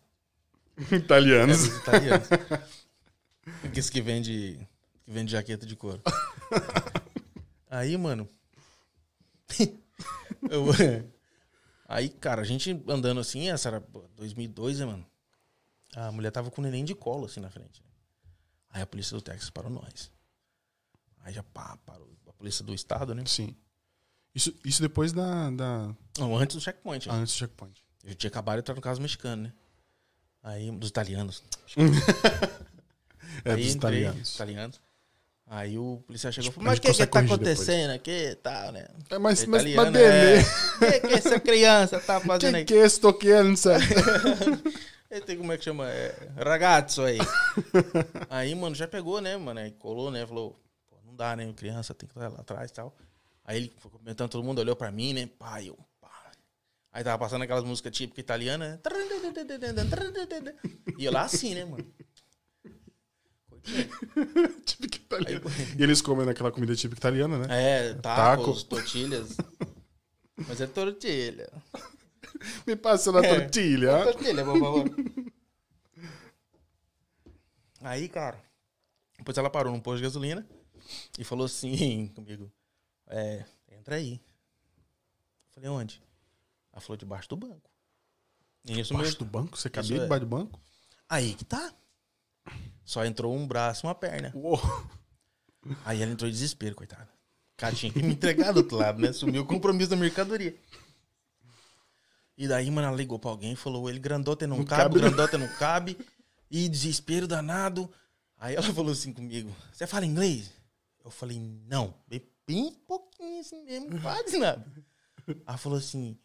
Italianos. 0.92 1.58
dos 1.66 1.76
italianos. 1.78 2.28
Aqueles 3.64 3.88
que 3.88 4.02
vende, 4.02 4.68
que 5.02 5.10
vende 5.10 5.32
jaqueta 5.32 5.64
de 5.64 5.76
couro. 5.76 6.02
Aí, 7.70 7.96
mano. 7.96 8.28
eu- 10.50 10.66
aí, 11.90 12.08
cara, 12.08 12.42
a 12.42 12.44
gente 12.44 12.70
andando 12.88 13.20
assim, 13.20 13.50
essa 13.50 13.68
era 13.68 13.80
pô, 13.80 14.04
2002, 14.16 14.78
né, 14.80 14.86
mano? 14.86 15.06
A 15.94 16.10
mulher 16.12 16.30
tava 16.30 16.50
com 16.50 16.60
o 16.60 16.64
neném 16.64 16.84
de 16.84 16.94
colo, 16.94 17.26
assim, 17.26 17.40
na 17.40 17.50
frente. 17.50 17.82
Aí 18.70 18.80
a 18.80 18.86
polícia 18.86 19.14
do 19.16 19.20
Texas 19.22 19.50
parou 19.50 19.70
nós. 19.70 20.10
Aí 21.20 21.32
já 21.34 21.42
pá, 21.42 21.76
parou. 21.84 22.08
A 22.28 22.32
polícia 22.32 22.64
do 22.64 22.72
estado, 22.72 23.14
né? 23.14 23.24
Sim. 23.26 23.54
Isso, 24.34 24.54
isso 24.64 24.80
depois 24.80 25.12
da, 25.12 25.50
da 25.50 25.94
Não, 26.18 26.36
antes 26.36 26.54
do 26.56 26.62
checkpoint. 26.62 27.08
né? 27.08 27.14
antes 27.14 27.34
do 27.34 27.38
checkpoint. 27.38 27.82
Eu 28.04 28.14
tinha 28.14 28.28
acabado 28.28 28.56
de 28.56 28.60
entrar 28.60 28.74
no 28.74 28.80
caso 28.80 29.00
mexicano, 29.02 29.42
né? 29.42 29.52
Aí, 30.42 30.70
dos 30.70 30.88
italianos. 30.88 31.42
É 33.44 33.52
Aí 33.52 33.62
dos 33.64 33.74
entrei, 33.74 34.00
italianos. 34.02 34.34
italianos. 34.34 34.80
Aí 35.52 35.76
o 35.76 36.00
policial 36.06 36.32
chegou 36.32 36.46
e 36.46 36.50
A 36.50 36.52
falou, 36.52 36.68
mas 36.70 36.78
o 36.78 36.82
que 36.82 36.92
que 36.92 37.06
tá 37.06 37.06
corrigir 37.08 37.38
depois." 37.38 37.58
acontecendo 37.58 37.90
aqui 37.90 38.10
e 38.10 38.34
tal, 38.36 38.70
né? 38.70 38.86
É, 39.10 39.18
mas, 39.18 39.42
É 39.42 39.46
mas, 39.48 39.62
italiano, 39.62 39.82
mas 39.82 39.92
dele, 39.92 40.06
é. 40.06 40.40
O 40.40 40.78
que, 40.78 41.08
que 41.08 41.14
essa 41.14 41.40
criança 41.40 41.98
tá 41.98 42.20
fazendo 42.20 42.52
que 42.52 42.56
aí? 42.58 42.64
que 42.64 42.74
é 42.74 42.88
sto 42.88 43.12
criança? 43.12 43.76
Ele 45.10 45.20
tem 45.22 45.36
como 45.36 45.52
é 45.52 45.58
que 45.58 45.64
chama? 45.64 45.88
É, 45.88 46.14
ragazzo 46.36 47.02
aí. 47.02 47.18
aí, 48.30 48.54
mano, 48.54 48.76
já 48.76 48.86
pegou, 48.86 49.20
né, 49.20 49.36
mano? 49.36 49.58
Aí 49.58 49.72
colou, 49.72 50.08
né? 50.08 50.24
Falou, 50.24 50.56
pô, 50.88 50.96
não 51.04 51.16
dá, 51.16 51.34
né? 51.34 51.52
Criança 51.56 51.92
tem 51.92 52.08
que 52.08 52.16
estar 52.16 52.28
lá 52.28 52.38
atrás 52.38 52.70
e 52.70 52.74
tal. 52.74 52.96
Aí 53.44 53.56
ele 53.56 53.72
foi 53.76 53.90
comentando, 53.90 54.30
todo 54.30 54.44
mundo 54.44 54.60
olhou 54.60 54.76
pra 54.76 54.92
mim, 54.92 55.12
né? 55.12 55.28
Pai, 55.36 55.68
eu, 55.68 55.76
pá. 56.00 56.30
Aí 56.92 57.02
tava 57.02 57.18
passando 57.18 57.42
aquelas 57.42 57.64
músicas 57.64 57.90
típicas 57.90 58.22
italianas, 58.22 58.68
né? 58.68 58.78
E 60.96 61.04
eu 61.04 61.10
lá 61.10 61.22
assim, 61.22 61.56
né, 61.56 61.64
mano? 61.64 61.84
típica 64.64 64.96
italiana. 64.98 65.44
E 65.78 65.82
eles 65.82 66.00
comem 66.02 66.28
aquela 66.28 66.50
comida 66.52 66.74
típica 66.76 66.98
italiana, 67.00 67.38
né? 67.38 67.46
É, 67.50 67.94
Taco. 67.94 68.02
tacos, 68.42 68.62
tortilhas. 68.64 69.36
Mas 70.48 70.60
é 70.60 70.66
tortilha. 70.66 71.50
Me 72.66 72.74
passa 72.76 73.12
na 73.12 73.24
É. 73.24 73.28
tortilha. 73.40 74.04
Tortilha, 74.04 74.44
por 74.44 74.58
favor. 74.58 74.84
Aí, 77.82 78.08
cara, 78.08 78.38
depois 79.18 79.36
ela 79.38 79.50
parou 79.50 79.72
num 79.72 79.80
posto 79.80 79.98
de 79.98 80.02
gasolina 80.04 80.46
e 81.18 81.24
falou 81.24 81.46
assim 81.46 82.08
comigo: 82.14 82.50
É, 83.06 83.44
entra 83.70 83.96
aí. 83.96 84.14
Eu 84.14 85.54
falei, 85.54 85.68
onde? 85.70 86.02
Ela 86.72 86.80
falou, 86.80 86.96
debaixo 86.96 87.28
do 87.28 87.36
banco. 87.36 87.70
E 88.64 88.78
isso 88.78 88.92
Debaixo 88.92 89.12
mesmo. 89.12 89.18
do 89.18 89.24
banco? 89.24 89.56
Você 89.58 89.68
cabia 89.70 89.96
é. 89.96 90.00
debaixo 90.00 90.24
do 90.24 90.28
banco? 90.28 90.60
Aí 91.08 91.34
que 91.34 91.44
tá. 91.44 91.74
Só 92.90 93.04
entrou 93.04 93.32
um 93.32 93.46
braço 93.46 93.86
e 93.86 93.88
uma 93.88 93.94
perna. 93.94 94.32
Uou. 94.34 94.60
Aí 95.84 96.02
ela 96.02 96.10
entrou 96.10 96.28
em 96.28 96.32
desespero, 96.32 96.74
coitada. 96.74 97.08
Cara, 97.56 97.72
tinha 97.72 97.92
que 97.92 98.02
me 98.02 98.14
entregar 98.14 98.50
do 98.50 98.56
outro 98.56 98.78
lado, 98.78 99.00
né? 99.00 99.12
Sumiu 99.12 99.42
o 99.42 99.46
compromisso 99.46 99.90
da 99.90 99.96
mercadoria. 99.96 100.56
E 102.36 102.48
daí, 102.48 102.68
mano, 102.68 102.88
ela 102.88 102.96
ligou 102.96 103.16
pra 103.16 103.30
alguém 103.30 103.52
e 103.52 103.56
falou: 103.56 103.88
ele 103.88 104.00
grandote 104.00 104.44
não, 104.44 104.56
Não 104.56 104.64
cabe, 104.64 104.82
cabe, 104.82 104.98
o 104.98 105.02
não." 105.02 105.08
grandote 105.08 105.36
não 105.36 105.46
cabe. 105.56 105.96
E 106.50 106.68
desespero 106.68 107.28
danado. 107.28 107.88
Aí 108.36 108.56
ela 108.56 108.72
falou 108.74 108.90
assim 108.90 109.12
comigo: 109.12 109.54
Você 109.72 109.86
fala 109.86 110.04
inglês? 110.04 110.50
Eu 111.04 111.12
falei: 111.12 111.38
Não, 111.68 111.94
bem, 112.08 112.26
bem 112.44 112.72
pouquinho 112.88 113.38
assim 113.40 113.64
mesmo, 113.66 114.00
quase 114.00 114.36
nada. 114.36 114.66
Ela 115.46 115.56
falou 115.56 115.78
assim: 115.78 116.18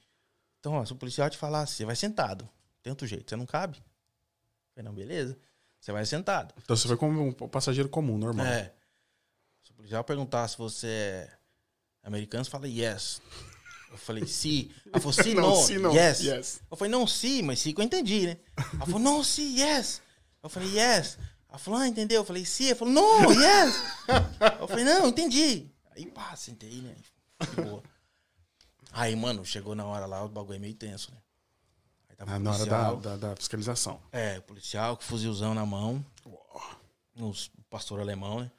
Então, 0.59 0.73
ó, 0.73 0.83
se 0.83 0.93
o 0.93 0.95
policial 0.95 1.29
te 1.29 1.37
falar, 1.37 1.67
você 1.67 1.85
vai 1.85 1.95
sentado. 1.95 2.49
Tem 2.81 2.89
outro 2.89 3.05
jeito, 3.05 3.29
você 3.29 3.35
não 3.35 3.45
cabe? 3.45 3.77
Eu 3.77 3.83
falei: 4.73 4.89
Não, 4.89 4.95
beleza. 4.95 5.37
Você 5.85 5.91
vai 5.91 6.03
sentado. 6.03 6.51
Então 6.63 6.75
você 6.75 6.87
foi 6.87 6.97
como 6.97 7.27
um 7.27 7.31
passageiro 7.31 7.87
comum, 7.87 8.17
normal. 8.17 8.47
É. 8.47 8.73
Se 9.61 9.69
o 9.69 9.75
policial 9.75 10.03
perguntar 10.03 10.47
se 10.47 10.57
você 10.57 10.87
é 10.87 11.37
americano, 12.01 12.43
você 12.43 12.49
fala 12.49 12.67
yes. 12.67 13.21
Eu 13.91 13.97
falei, 13.99 14.25
sim. 14.25 14.71
Ela 14.87 14.99
falou, 14.99 15.13
sim, 15.13 15.35
não, 15.37 15.55
sim, 15.55 15.77
não. 15.77 15.93
yes. 15.93 16.21
Yes. 16.21 16.61
Eu 16.71 16.75
falei, 16.75 16.91
não, 16.91 17.05
sim, 17.05 17.43
mas 17.43 17.59
sim 17.59 17.71
que 17.71 17.79
eu 17.79 17.85
entendi, 17.85 18.25
né? 18.25 18.37
Ela 18.73 18.85
falou, 18.87 18.99
não, 18.99 19.23
sim, 19.23 19.59
yes. 19.59 20.01
Eu 20.41 20.49
falei, 20.49 20.69
yes. 20.69 21.19
Ela 21.47 21.59
falou, 21.59 21.79
ah, 21.79 21.87
entendeu? 21.87 22.21
Eu 22.21 22.25
falei, 22.25 22.45
sim. 22.45 22.65
Ela 22.65 22.75
falou, 22.77 22.91
não, 22.91 23.31
yes. 23.31 23.75
Eu 24.59 24.67
falei, 24.67 24.85
não, 24.85 25.07
entendi. 25.07 25.69
Aí, 25.95 26.07
pá, 26.07 26.35
sentei, 26.35 26.81
né? 26.81 26.95
De 27.47 27.61
boa. 27.61 27.83
Aí, 28.91 29.15
mano, 29.15 29.45
chegou 29.45 29.75
na 29.75 29.85
hora 29.85 30.07
lá, 30.07 30.23
o 30.23 30.29
bagulho 30.29 30.55
é 30.55 30.59
meio 30.59 30.73
tenso, 30.73 31.11
né? 31.11 31.17
Aí 32.17 32.25
tava 32.25 32.33
Ah, 32.33 32.35
o 32.37 32.39
na 32.39 32.51
hora 32.51 32.65
da, 32.65 32.93
da, 32.95 33.17
da 33.17 33.35
fiscalização. 33.35 34.01
É, 34.11 34.39
policial 34.41 34.95
com 34.95 35.03
fuzilzão 35.03 35.53
na 35.53 35.65
mão. 35.65 36.05
Uns 37.15 37.51
pastor 37.69 37.99
alemão, 37.99 38.41
né? 38.41 38.51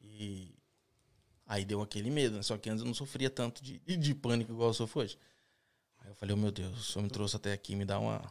E 0.00 0.54
aí 1.46 1.64
deu 1.64 1.82
aquele 1.82 2.10
medo, 2.10 2.36
né? 2.36 2.42
Só 2.42 2.56
que 2.56 2.68
antes 2.70 2.80
eu 2.82 2.86
não 2.86 2.94
sofria 2.94 3.28
tanto 3.30 3.62
de, 3.62 3.78
de 3.78 4.14
pânico 4.14 4.52
igual 4.52 4.68
eu 4.70 4.74
sofro 4.74 5.00
hoje. 5.02 5.18
Aí 5.98 6.08
eu 6.10 6.14
falei, 6.14 6.34
oh, 6.34 6.38
meu 6.38 6.50
Deus, 6.52 6.76
o 6.78 6.92
senhor 6.92 7.02
me 7.04 7.10
trouxe 7.10 7.36
até 7.36 7.52
aqui, 7.52 7.74
me 7.74 7.84
dá 7.84 7.98
uma. 7.98 8.22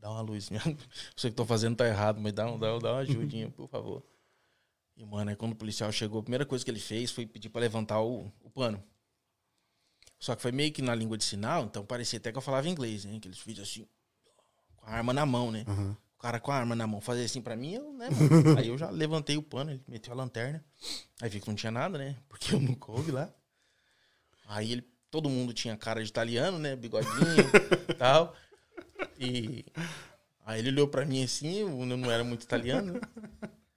Dá 0.00 0.10
uma 0.10 0.20
luz. 0.20 0.50
Minha... 0.50 0.62
Eu 0.66 0.76
sei 1.16 1.30
que 1.30 1.36
tô 1.36 1.44
fazendo 1.46 1.74
tá 1.76 1.86
errado, 1.86 2.20
mas 2.20 2.32
dá, 2.32 2.46
um- 2.46 2.58
dá, 2.58 2.78
dá 2.78 2.92
uma 2.92 2.98
ajudinha, 3.00 3.50
por 3.50 3.66
favor. 3.68 4.02
E, 4.96 5.04
mano, 5.04 5.30
aí 5.30 5.36
quando 5.36 5.52
o 5.52 5.56
policial 5.56 5.90
chegou, 5.90 6.20
a 6.20 6.22
primeira 6.22 6.46
coisa 6.46 6.64
que 6.64 6.70
ele 6.70 6.78
fez 6.80 7.10
foi 7.10 7.26
pedir 7.26 7.48
pra 7.48 7.60
levantar 7.62 8.00
o, 8.02 8.30
o 8.42 8.50
pano. 8.50 8.82
Só 10.18 10.34
que 10.34 10.42
foi 10.42 10.52
meio 10.52 10.72
que 10.72 10.80
na 10.82 10.94
língua 10.94 11.16
de 11.18 11.24
sinal, 11.24 11.64
então 11.64 11.84
parecia 11.84 12.18
até 12.18 12.32
que 12.32 12.38
eu 12.38 12.42
falava 12.42 12.68
inglês, 12.68 13.04
né? 13.04 13.18
Que 13.20 13.28
eles 13.28 13.38
fizeram 13.38 13.62
assim, 13.64 13.86
com 14.76 14.86
a 14.86 14.90
arma 14.90 15.12
na 15.12 15.26
mão, 15.26 15.50
né? 15.52 15.64
Uhum. 15.68 15.94
O 16.14 16.18
cara 16.18 16.40
com 16.40 16.50
a 16.50 16.56
arma 16.56 16.74
na 16.74 16.86
mão 16.86 17.00
fazer 17.00 17.24
assim 17.24 17.42
pra 17.42 17.54
mim, 17.54 17.74
eu, 17.74 17.92
né, 17.92 18.08
mano? 18.10 18.58
Aí 18.58 18.68
eu 18.68 18.78
já 18.78 18.88
levantei 18.90 19.36
o 19.36 19.42
pano, 19.42 19.70
ele 19.72 19.82
meteu 19.86 20.12
a 20.12 20.16
lanterna. 20.16 20.64
Aí 21.20 21.28
vi 21.28 21.40
que 21.40 21.48
não 21.48 21.54
tinha 21.54 21.70
nada, 21.70 21.98
né? 21.98 22.16
Porque 22.28 22.54
eu 22.54 22.60
não 22.60 22.74
coube 22.74 23.10
lá. 23.12 23.30
Aí 24.46 24.72
ele, 24.72 24.82
todo 25.10 25.28
mundo 25.28 25.52
tinha 25.52 25.76
cara 25.76 26.02
de 26.02 26.08
italiano, 26.08 26.58
né? 26.58 26.74
Bigodinho 26.76 27.10
e 27.90 27.94
tal. 27.94 28.34
E 29.18 29.64
aí 30.44 30.60
ele 30.60 30.70
olhou 30.70 30.88
pra 30.88 31.04
mim 31.04 31.22
assim, 31.22 31.56
eu 31.56 31.68
não 31.84 32.10
era 32.10 32.24
muito 32.24 32.42
italiano. 32.42 32.94
né? 32.94 33.00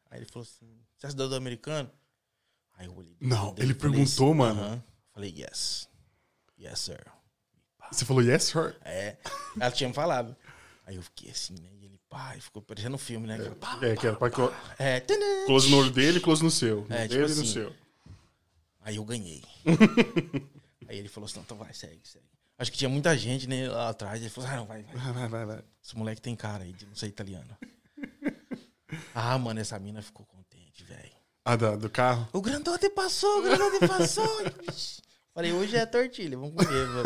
Aí 0.09 0.19
ele 0.19 0.25
falou 0.25 0.43
assim: 0.47 0.65
Você 0.97 1.07
é 1.07 1.09
cidadão 1.09 1.37
americano? 1.37 1.91
Aí 2.77 2.85
eu 2.87 2.95
olhei. 2.95 3.17
Não, 3.19 3.53
dele, 3.53 3.67
ele 3.71 3.73
perguntou, 3.73 4.29
assim, 4.29 4.37
mano. 4.37 4.61
"Aham." 4.61 4.83
Falei, 5.13 5.33
yes. 5.37 5.88
Yes, 6.59 6.79
sir. 6.79 6.99
Você 7.91 8.05
falou 8.05 8.21
yes, 8.21 8.43
sir? 8.43 8.75
É. 8.83 9.17
Ela 9.59 9.71
tinha 9.71 9.87
me 9.87 9.93
falado. 9.95 10.35
Aí 10.85 10.95
eu 10.95 11.01
fiquei 11.03 11.31
assim, 11.31 11.53
né? 11.55 11.69
E 11.79 11.85
ele, 11.85 11.99
pá, 12.09 12.35
e 12.35 12.41
ficou 12.41 12.61
parecendo 12.61 12.95
um 12.95 12.99
filme, 12.99 13.27
né? 13.27 13.35
Aquela, 13.35 13.55
pá, 13.55 13.79
É, 13.81 13.95
que 13.95 14.07
era 14.07 14.15
pra 14.15 14.29
clo- 14.29 14.53
é, 14.77 15.01
close 15.45 15.69
no 15.69 15.77
olho 15.77 15.91
dele 15.91 16.17
e 16.17 16.21
close 16.21 16.43
no 16.43 16.51
seu. 16.51 16.85
É, 16.89 17.07
tipo 17.07 17.13
dele 17.21 17.31
e 17.31 17.35
no 17.35 17.41
assim. 17.41 17.45
seu. 17.53 17.75
Aí 18.81 18.95
eu 18.95 19.05
ganhei. 19.05 19.43
Aí 20.87 20.97
ele 20.97 21.07
falou 21.07 21.25
assim, 21.27 21.39
então 21.39 21.57
vai, 21.57 21.73
segue, 21.73 21.99
segue. 22.03 22.25
Acho 22.57 22.71
que 22.71 22.77
tinha 22.77 22.89
muita 22.89 23.15
gente, 23.17 23.47
né, 23.47 23.69
lá 23.69 23.89
atrás. 23.89 24.19
Ele 24.19 24.29
falou, 24.29 24.49
ah, 24.49 24.55
não, 24.57 24.65
vai, 24.65 24.81
vai. 24.83 24.95
Vai, 24.95 25.13
vai, 25.13 25.27
vai, 25.29 25.45
vai. 25.45 25.63
Esse 25.83 25.95
moleque 25.95 26.21
tem 26.21 26.35
cara 26.35 26.63
aí 26.63 26.73
de 26.73 26.85
não 26.85 26.95
ser 26.95 27.07
italiano. 27.07 27.55
ah, 29.13 29.37
mano, 29.37 29.59
essa 29.59 29.77
mina 29.79 30.01
ficou 30.01 30.25
contente, 30.25 30.83
velho. 30.83 31.11
Ah, 31.45 31.55
da- 31.55 31.75
do 31.75 31.89
carro? 31.89 32.27
O 32.33 32.41
grandote 32.41 32.89
passou, 32.89 33.39
o 33.39 33.41
grandote 33.43 33.87
passou. 33.87 34.27
Falei, 35.39 35.53
hoje 35.53 35.77
é 35.77 35.85
tortilha, 35.85 36.37
vamos 36.37 36.53
comer, 36.53 36.85
mano. 36.87 37.03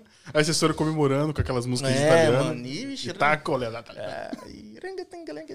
Aí 0.32 0.42
vocês 0.42 0.58
foram 0.58 0.74
comemorando 0.74 1.34
com 1.34 1.42
aquelas 1.42 1.66
músicas 1.66 1.92
É, 1.92 2.06
italianas. 2.06 2.46
mano, 2.46 2.66
e, 2.66 2.86
bicho, 2.86 3.10
E 3.10 3.12
tá 3.12 3.36
colhendo. 3.36 3.76
É, 3.76 4.30
e 4.48 4.78
rangatanga, 4.82 5.46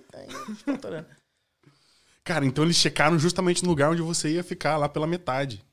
estourando. 0.68 1.08
Cara, 2.24 2.46
então 2.46 2.64
eles 2.64 2.76
checaram 2.76 3.18
justamente 3.18 3.64
no 3.64 3.70
lugar 3.72 3.90
onde 3.90 4.04
você 4.04 4.30
ia 4.34 4.44
ficar, 4.44 4.78
lá 4.78 4.88
pela 4.88 5.08
metade. 5.08 5.66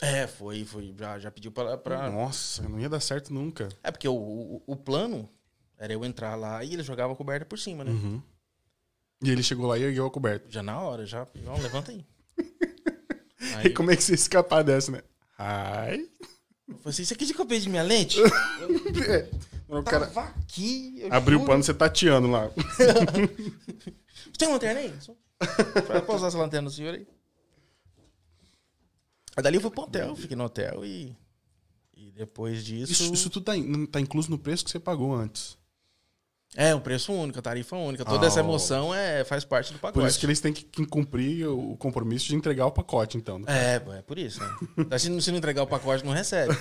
É, 0.00 0.28
foi, 0.28 0.64
foi. 0.64 0.94
Já, 0.96 1.18
já 1.18 1.28
pediu 1.32 1.50
pra, 1.50 1.76
pra. 1.76 2.08
Nossa, 2.08 2.68
não 2.68 2.78
ia 2.78 2.88
dar 2.88 3.00
certo 3.00 3.34
nunca. 3.34 3.68
É 3.82 3.90
porque 3.90 4.06
o, 4.06 4.14
o, 4.14 4.62
o 4.68 4.76
plano 4.76 5.28
era 5.76 5.92
eu 5.92 6.04
entrar 6.04 6.36
lá 6.36 6.62
e 6.62 6.72
ele 6.72 6.84
jogava 6.84 7.12
a 7.12 7.16
coberta 7.16 7.46
por 7.46 7.58
cima, 7.58 7.82
né? 7.82 7.90
Uhum. 7.90 8.22
E 9.24 9.28
ele 9.28 9.42
chegou 9.42 9.66
lá 9.66 9.76
e 9.76 9.82
ergueu 9.82 10.06
a 10.06 10.10
coberta. 10.12 10.46
Já 10.48 10.62
na 10.62 10.80
hora, 10.80 11.04
já. 11.04 11.26
Não, 11.42 11.58
levanta 11.60 11.90
aí. 11.90 12.06
E 13.40 13.54
Aí, 13.56 13.74
como 13.74 13.90
é 13.90 13.96
que 13.96 14.02
você 14.02 14.12
ia 14.12 14.16
escapar 14.16 14.62
dessa, 14.64 14.90
né? 14.90 15.02
Ai. 15.46 16.00
eu 16.68 16.76
falei 16.78 16.80
assim, 16.86 17.02
isso 17.02 17.12
aqui 17.12 17.26
de 17.26 17.34
que 17.34 17.40
eu 17.40 17.46
perdi 17.46 17.68
minha 17.68 17.82
lente? 17.82 18.18
É. 19.08 19.28
O 19.68 19.82
cara 19.82 20.06
aqui. 20.14 21.02
abriu 21.10 21.40
o 21.40 21.44
pano, 21.46 21.62
você 21.62 21.72
tateando 21.74 22.30
lá. 22.30 22.48
Você 22.48 22.94
tem 24.38 24.46
uma 24.48 24.54
lanterna 24.54 24.80
aí? 24.80 24.92
Pra 26.04 26.14
usar 26.14 26.28
essa 26.28 26.38
lanterna 26.38 26.68
do 26.68 26.74
senhor 26.74 26.94
aí. 26.94 27.06
Aí 29.36 29.42
dali 29.42 29.56
eu 29.56 29.60
fui 29.60 29.70
pro 29.70 29.82
hotel, 29.82 30.14
fiquei 30.14 30.36
no 30.36 30.44
hotel 30.44 30.84
e. 30.84 31.16
E 31.96 32.10
depois 32.12 32.64
disso. 32.64 32.92
Isso, 32.92 33.14
isso 33.14 33.30
tudo 33.30 33.44
tá, 33.44 33.56
in- 33.56 33.86
tá 33.86 34.00
incluso 34.00 34.30
no 34.30 34.38
preço 34.38 34.64
que 34.64 34.70
você 34.70 34.78
pagou 34.78 35.14
antes. 35.14 35.56
É, 36.56 36.74
um 36.74 36.80
preço 36.80 37.12
único, 37.12 37.38
a 37.38 37.42
tarifa 37.42 37.76
única. 37.76 38.04
Toda 38.04 38.26
essa 38.26 38.40
Oh. 38.40 38.44
emoção 38.44 38.94
é, 38.94 39.24
faz 39.24 39.44
parte 39.44 39.72
do 39.72 39.78
pacote. 39.78 40.00
Por 40.00 40.06
isso 40.08 40.18
que 40.20 40.26
eles 40.26 40.40
têm 40.40 40.52
que 40.52 40.64
cumprir 40.86 41.48
o 41.48 41.76
compromisso 41.76 42.26
de 42.26 42.36
entregar 42.36 42.66
o 42.66 42.70
pacote, 42.70 43.16
então. 43.16 43.38
né? 43.40 43.46
É, 43.48 43.74
é 43.98 44.02
por 44.02 44.18
isso, 44.18 44.40
né? 44.40 44.48
Se 44.98 45.08
não, 45.08 45.20
se 45.20 45.30
não 45.30 45.38
entregar 45.38 45.62
o 45.62 45.66
pacote, 45.66 46.04
não 46.04 46.12
recebe. 46.12 46.54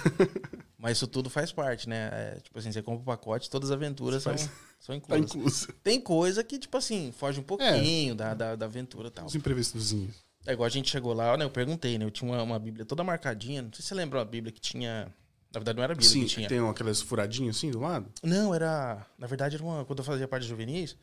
Mas 0.77 0.97
isso 0.97 1.07
tudo 1.07 1.29
faz 1.29 1.51
parte, 1.51 1.87
né? 1.87 2.09
É, 2.11 2.39
tipo 2.41 2.57
assim, 2.59 2.71
você 2.71 2.81
compra 2.81 3.01
o 3.01 3.05
pacote, 3.05 3.49
todas 3.49 3.69
as 3.69 3.75
aventuras 3.75 4.23
são, 4.23 4.33
Faz- 4.37 4.49
são 4.79 4.99
Tá 4.99 5.17
inclusas. 5.17 5.35
incluso. 5.35 5.67
Tem 5.83 6.01
coisa 6.01 6.43
que, 6.43 6.57
tipo 6.59 6.75
assim, 6.77 7.13
foge 7.17 7.39
um 7.39 7.43
pouquinho 7.43 8.15
da, 8.15 8.33
da, 8.33 8.55
da 8.55 8.65
aventura 8.65 9.07
e 9.07 9.11
tal. 9.11 9.25
Os 9.25 9.35
imprevistozinhos. 9.35 10.15
É 10.45 10.51
igual 10.51 10.67
a 10.67 10.69
gente 10.69 10.89
chegou 10.89 11.13
lá, 11.13 11.37
né? 11.37 11.45
Eu 11.45 11.49
perguntei, 11.49 11.97
né? 11.97 12.03
Eu 12.03 12.11
tinha 12.11 12.29
uma, 12.29 12.41
uma 12.43 12.59
Bíblia 12.59 12.83
toda 12.85 13.01
marcadinha. 13.03 13.61
Não 13.61 13.71
sei 13.71 13.81
se 13.81 13.87
você 13.89 13.95
lembra 13.95 14.19
uma 14.19 14.25
Bíblia 14.25 14.51
que 14.51 14.59
tinha. 14.59 15.07
Na 15.53 15.59
verdade, 15.59 15.77
não 15.77 15.83
era 15.83 15.93
Bíblia 15.93 16.09
Sim, 16.09 16.21
que 16.21 16.27
tinha. 16.29 16.49
tem 16.49 16.67
aquelas 16.67 16.99
furadinhas 17.01 17.57
assim 17.57 17.69
do 17.69 17.79
lado. 17.79 18.11
Não, 18.23 18.53
era. 18.55 19.05
Na 19.17 19.27
verdade, 19.27 19.55
era 19.55 19.63
uma. 19.63 19.85
Quando 19.85 19.99
eu 19.99 20.05
fazia 20.05 20.27
parte 20.27 20.43
de 20.43 20.49
juvenis, 20.49 20.97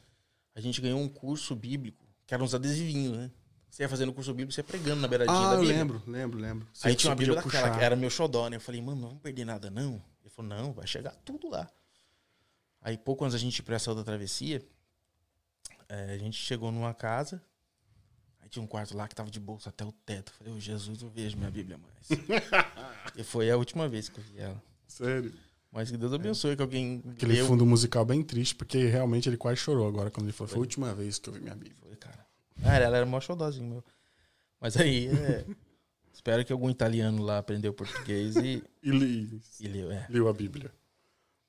a 0.55 0.61
gente 0.61 0.81
ganhou 0.81 0.99
um 1.01 1.09
curso 1.09 1.55
bíblico, 1.55 2.05
que 2.27 2.35
eram 2.35 2.45
uns 2.45 2.55
adesivinhos, 2.55 3.17
né? 3.17 3.31
Você 3.71 3.85
ia 3.85 3.89
fazendo 3.89 4.09
o 4.09 4.13
curso 4.13 4.33
bíblico, 4.35 4.53
você 4.53 4.61
ia 4.61 4.65
pregando 4.65 5.01
na 5.01 5.07
beiradinha 5.07 5.39
Ah, 5.39 5.51
da 5.51 5.55
eu 5.55 5.61
Bíblia. 5.61 5.79
lembro, 5.79 6.03
lembro, 6.05 6.39
lembro. 6.41 6.69
Você- 6.73 6.89
Aí 6.89 6.97
tinha 6.97 7.11
uma 7.11 7.15
Bíblia 7.17 7.37
daquela, 7.37 7.69
puxar. 7.69 7.79
que 7.79 7.85
era 7.85 7.95
meu 7.95 8.11
xodó, 8.11 8.49
né? 8.51 8.57
Eu 8.57 8.61
falei, 8.61 8.83
mano, 8.83 9.01
não 9.01 9.09
vamos 9.11 9.23
perder 9.23 9.45
nada, 9.45 9.71
não. 9.71 10.03
Ele 10.21 10.31
falou, 10.31 10.49
não, 10.51 10.73
vai 10.73 10.87
chegar 10.89 11.15
tudo 11.25 11.49
lá. 11.49 11.71
Aí, 12.83 12.99
pouco 12.99 13.25
antes 13.25 13.35
da 13.35 13.39
gente 13.39 13.61
ir 13.61 13.63
pra 13.63 13.77
essa 13.77 13.89
outra 13.91 14.05
travessia, 14.05 14.67
eh, 15.89 16.13
a 16.15 16.19
gente 16.19 16.37
chegou 16.37 16.73
numa 16.73 16.93
casa, 16.93 17.41
aí 18.41 18.49
tinha 18.49 18.63
um 18.63 18.67
quarto 18.67 18.97
lá 18.97 19.07
que 19.07 19.15
tava 19.15 19.31
de 19.31 19.39
bolsa 19.39 19.69
até 19.69 19.85
o 19.85 19.93
teto. 19.93 20.33
Eu 20.33 20.39
falei, 20.39 20.53
ô 20.55 20.59
Jesus, 20.61 21.01
eu 21.03 21.09
vejo 21.11 21.37
minha 21.37 21.51
Bíblia 21.51 21.79
mais. 21.79 22.09
e 23.17 23.23
foi 23.25 23.51
a 23.51 23.57
última 23.57 23.89
vez 23.89 24.09
que 24.09 24.19
eu 24.19 24.25
vi 24.25 24.39
ela. 24.39 24.63
Sério. 24.87 25.33
Mas 25.73 25.91
que 25.91 25.97
Deus 25.97 26.13
abençoe 26.13 26.57
que 26.57 26.63
alguém 26.63 27.03
Aquele 27.13 27.35
leu. 27.35 27.47
fundo 27.47 27.65
musical 27.65 28.05
bem 28.05 28.23
triste, 28.25 28.55
porque 28.57 28.87
realmente 28.87 29.29
ele 29.29 29.37
quase 29.37 29.59
chorou 29.61 29.87
agora 29.87 30.11
quando 30.11 30.27
ele 30.27 30.33
falou. 30.33 30.49
Foi 30.49 30.59
a 30.59 30.61
última 30.61 30.93
vez 30.95 31.19
que 31.19 31.29
eu 31.29 31.33
vi 31.35 31.41
minha 31.41 31.55
Bíblia. 31.55 31.77
Foi, 31.81 31.95
cara. 31.97 32.27
Ah, 32.65 32.77
ela 32.77 32.97
era 32.97 33.07
mó 33.07 33.21
xodózinho, 33.21 33.69
meu. 33.69 33.85
Mas 34.61 34.77
aí, 34.77 35.07
é, 35.07 35.45
espero 36.13 36.45
que 36.45 36.53
algum 36.53 36.69
italiano 36.69 37.23
lá 37.23 37.39
aprendeu 37.39 37.73
português 37.73 38.35
e, 38.37 38.63
E 38.83 38.91
li, 38.91 39.41
e 39.61 39.69
leu. 39.69 39.93
É. 39.93 40.07
leu 40.11 40.27
a 40.29 40.33
Bíblia. 40.33 40.73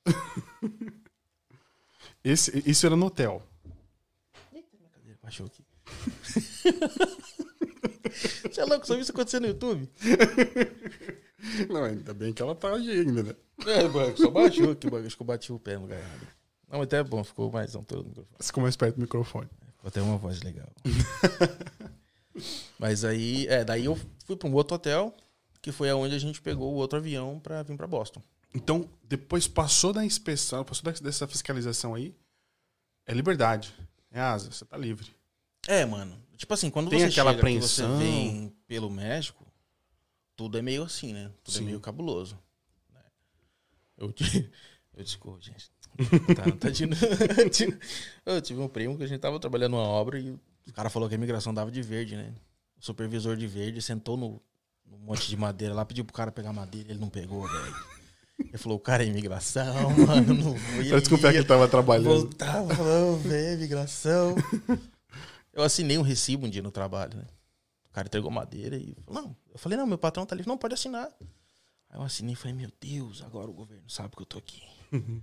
Esse, 2.23 2.61
isso 2.69 2.85
era 2.85 2.95
no 2.95 3.07
hotel. 3.07 3.41
Eita, 4.53 4.77
minha 4.77 4.89
cadeira 4.91 5.17
baixou 5.23 5.47
aqui. 5.47 5.63
Você 8.43 8.61
é 8.61 8.65
louco, 8.65 8.85
só 8.85 8.93
viu 8.93 9.01
isso 9.01 9.11
acontecer 9.11 9.39
no 9.39 9.47
YouTube? 9.47 9.89
Não, 11.69 11.83
ainda 11.83 12.13
bem 12.13 12.33
que 12.33 12.41
ela 12.41 12.55
tá 12.55 12.73
aí 12.73 12.89
ainda, 12.91 13.23
né? 13.23 13.35
É, 13.65 13.87
mano, 13.87 14.15
só 14.17 14.29
baixou 14.29 14.71
aqui, 14.71 14.89
mano. 14.89 15.05
Acho 15.05 15.15
que 15.15 15.21
eu 15.21 15.25
bati 15.25 15.51
o 15.51 15.59
pé 15.59 15.75
no 15.75 15.81
lugar 15.81 15.99
errado. 15.99 16.27
Não, 16.69 16.81
até 16.81 16.97
é 16.97 17.03
bom, 17.03 17.23
ficou 17.23 17.51
mais 17.51 17.75
alto 17.75 17.97
no 17.97 18.03
microfone. 18.03 18.37
Ficou 18.39 18.63
mais 18.63 18.75
perto 18.75 18.95
do 18.95 19.01
microfone. 19.01 19.49
Ficou 19.75 19.87
até 19.87 20.01
uma 20.01 20.17
voz 20.17 20.41
legal. 20.41 20.69
mas 22.79 23.03
aí, 23.03 23.47
é, 23.47 23.65
daí 23.65 23.85
eu 23.85 23.99
fui 24.25 24.35
pra 24.35 24.47
um 24.47 24.53
outro 24.53 24.75
hotel, 24.75 25.15
que 25.61 25.71
foi 25.71 25.89
aonde 25.89 26.15
a 26.15 26.19
gente 26.19 26.41
pegou 26.41 26.71
o 26.73 26.77
outro 26.77 26.99
avião 26.99 27.39
pra 27.39 27.63
vir 27.63 27.75
pra 27.75 27.87
Boston. 27.87 28.21
Então, 28.53 28.89
depois 29.03 29.47
passou 29.47 29.91
da 29.91 30.05
inspeção, 30.05 30.63
passou 30.63 30.91
dessa 30.93 31.27
fiscalização 31.27 31.95
aí, 31.95 32.15
é 33.05 33.13
liberdade. 33.13 33.73
É 34.11 34.19
asa, 34.19 34.51
você 34.51 34.65
tá 34.65 34.77
livre. 34.77 35.09
É, 35.67 35.85
mano. 35.85 36.17
Tipo 36.41 36.55
assim, 36.55 36.71
quando 36.71 36.89
Tem 36.89 36.97
você 37.01 37.05
aquela 37.05 37.33
chega, 37.33 37.43
que 37.47 37.61
você 37.61 37.83
apreensão. 37.83 37.99
vem 37.99 38.51
pelo 38.67 38.89
México, 38.89 39.45
tudo 40.35 40.57
é 40.57 40.61
meio 40.63 40.81
assim, 40.81 41.13
né? 41.13 41.29
Tudo 41.43 41.53
Sim. 41.53 41.61
é 41.61 41.65
meio 41.67 41.79
cabuloso. 41.79 42.35
né? 42.91 42.99
Eu, 43.95 44.11
eu 44.97 45.03
desculpa, 45.03 45.39
gente. 45.39 45.69
Tá, 46.35 46.51
tá 46.59 46.69
de- 46.73 47.77
eu 48.25 48.41
tive 48.41 48.59
um 48.59 48.67
primo 48.67 48.97
que 48.97 49.03
a 49.03 49.07
gente 49.07 49.19
tava 49.19 49.39
trabalhando 49.39 49.73
numa 49.73 49.83
obra 49.83 50.17
e 50.19 50.31
o 50.31 50.73
cara 50.73 50.89
falou 50.89 51.07
que 51.07 51.13
a 51.13 51.17
imigração 51.19 51.53
dava 51.53 51.69
de 51.69 51.83
verde, 51.83 52.15
né? 52.15 52.33
O 52.75 52.83
supervisor 52.83 53.37
de 53.37 53.45
verde 53.45 53.79
sentou 53.79 54.17
no, 54.17 54.41
no 54.83 54.97
monte 54.97 55.29
de 55.29 55.37
madeira 55.37 55.75
lá, 55.75 55.85
pediu 55.85 56.03
pro 56.03 56.11
cara 56.15 56.31
pegar 56.31 56.51
madeira 56.51 56.89
ele 56.89 56.99
não 56.99 57.09
pegou, 57.09 57.47
velho. 57.47 57.75
Ele 58.39 58.57
falou, 58.57 58.79
o 58.79 58.81
cara 58.81 59.03
é 59.03 59.05
imigração, 59.05 59.91
mano, 60.07 60.33
não 60.33 60.53
vou. 60.55 60.83
Desconfiar 60.99 61.33
que 61.33 61.37
ele 61.37 61.45
tava 61.47 61.67
trabalhando. 61.67 62.05
Voltava, 62.05 62.73
falando, 62.73 63.21
velho, 63.21 63.59
imigração. 63.59 64.33
Eu 65.53 65.63
assinei 65.63 65.97
um 65.97 66.01
recibo 66.01 66.45
um 66.47 66.49
dia 66.49 66.61
no 66.61 66.71
trabalho, 66.71 67.17
né? 67.17 67.25
O 67.89 67.93
cara 67.93 68.07
entregou 68.07 68.31
madeira 68.31 68.77
e 68.77 68.95
falou, 69.05 69.21
não. 69.23 69.35
Eu 69.51 69.57
falei, 69.59 69.77
não, 69.77 69.85
meu 69.85 69.97
patrão 69.97 70.25
tá 70.25 70.33
livre. 70.35 70.47
Não, 70.47 70.57
pode 70.57 70.73
assinar. 70.73 71.09
Aí 71.89 71.99
eu 71.99 72.01
assinei 72.03 72.33
e 72.33 72.35
falei, 72.37 72.55
meu 72.55 72.71
Deus, 72.79 73.21
agora 73.21 73.49
o 73.49 73.53
governo 73.53 73.89
sabe 73.89 74.15
que 74.15 74.21
eu 74.21 74.25
tô 74.25 74.37
aqui. 74.37 74.63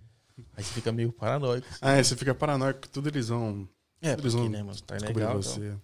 Aí 0.57 0.63
você 0.63 0.73
fica 0.75 0.93
meio 0.93 1.11
paranoico. 1.13 1.67
assim. 1.69 1.79
Ah, 1.81 1.93
é, 1.93 2.03
você 2.03 2.15
fica 2.15 2.35
paranoico 2.35 2.89
tudo 2.89 3.09
eles 3.09 3.29
vão 3.29 3.69
É, 4.01 4.13
Eles 4.13 4.21
porque, 4.21 4.37
vão 4.37 4.49
né, 4.49 4.63
mano, 4.63 4.81
tá 4.83 4.97
descobrir 4.97 5.23
ilegal. 5.23 5.43
você. 5.43 5.67
Então. 5.69 5.81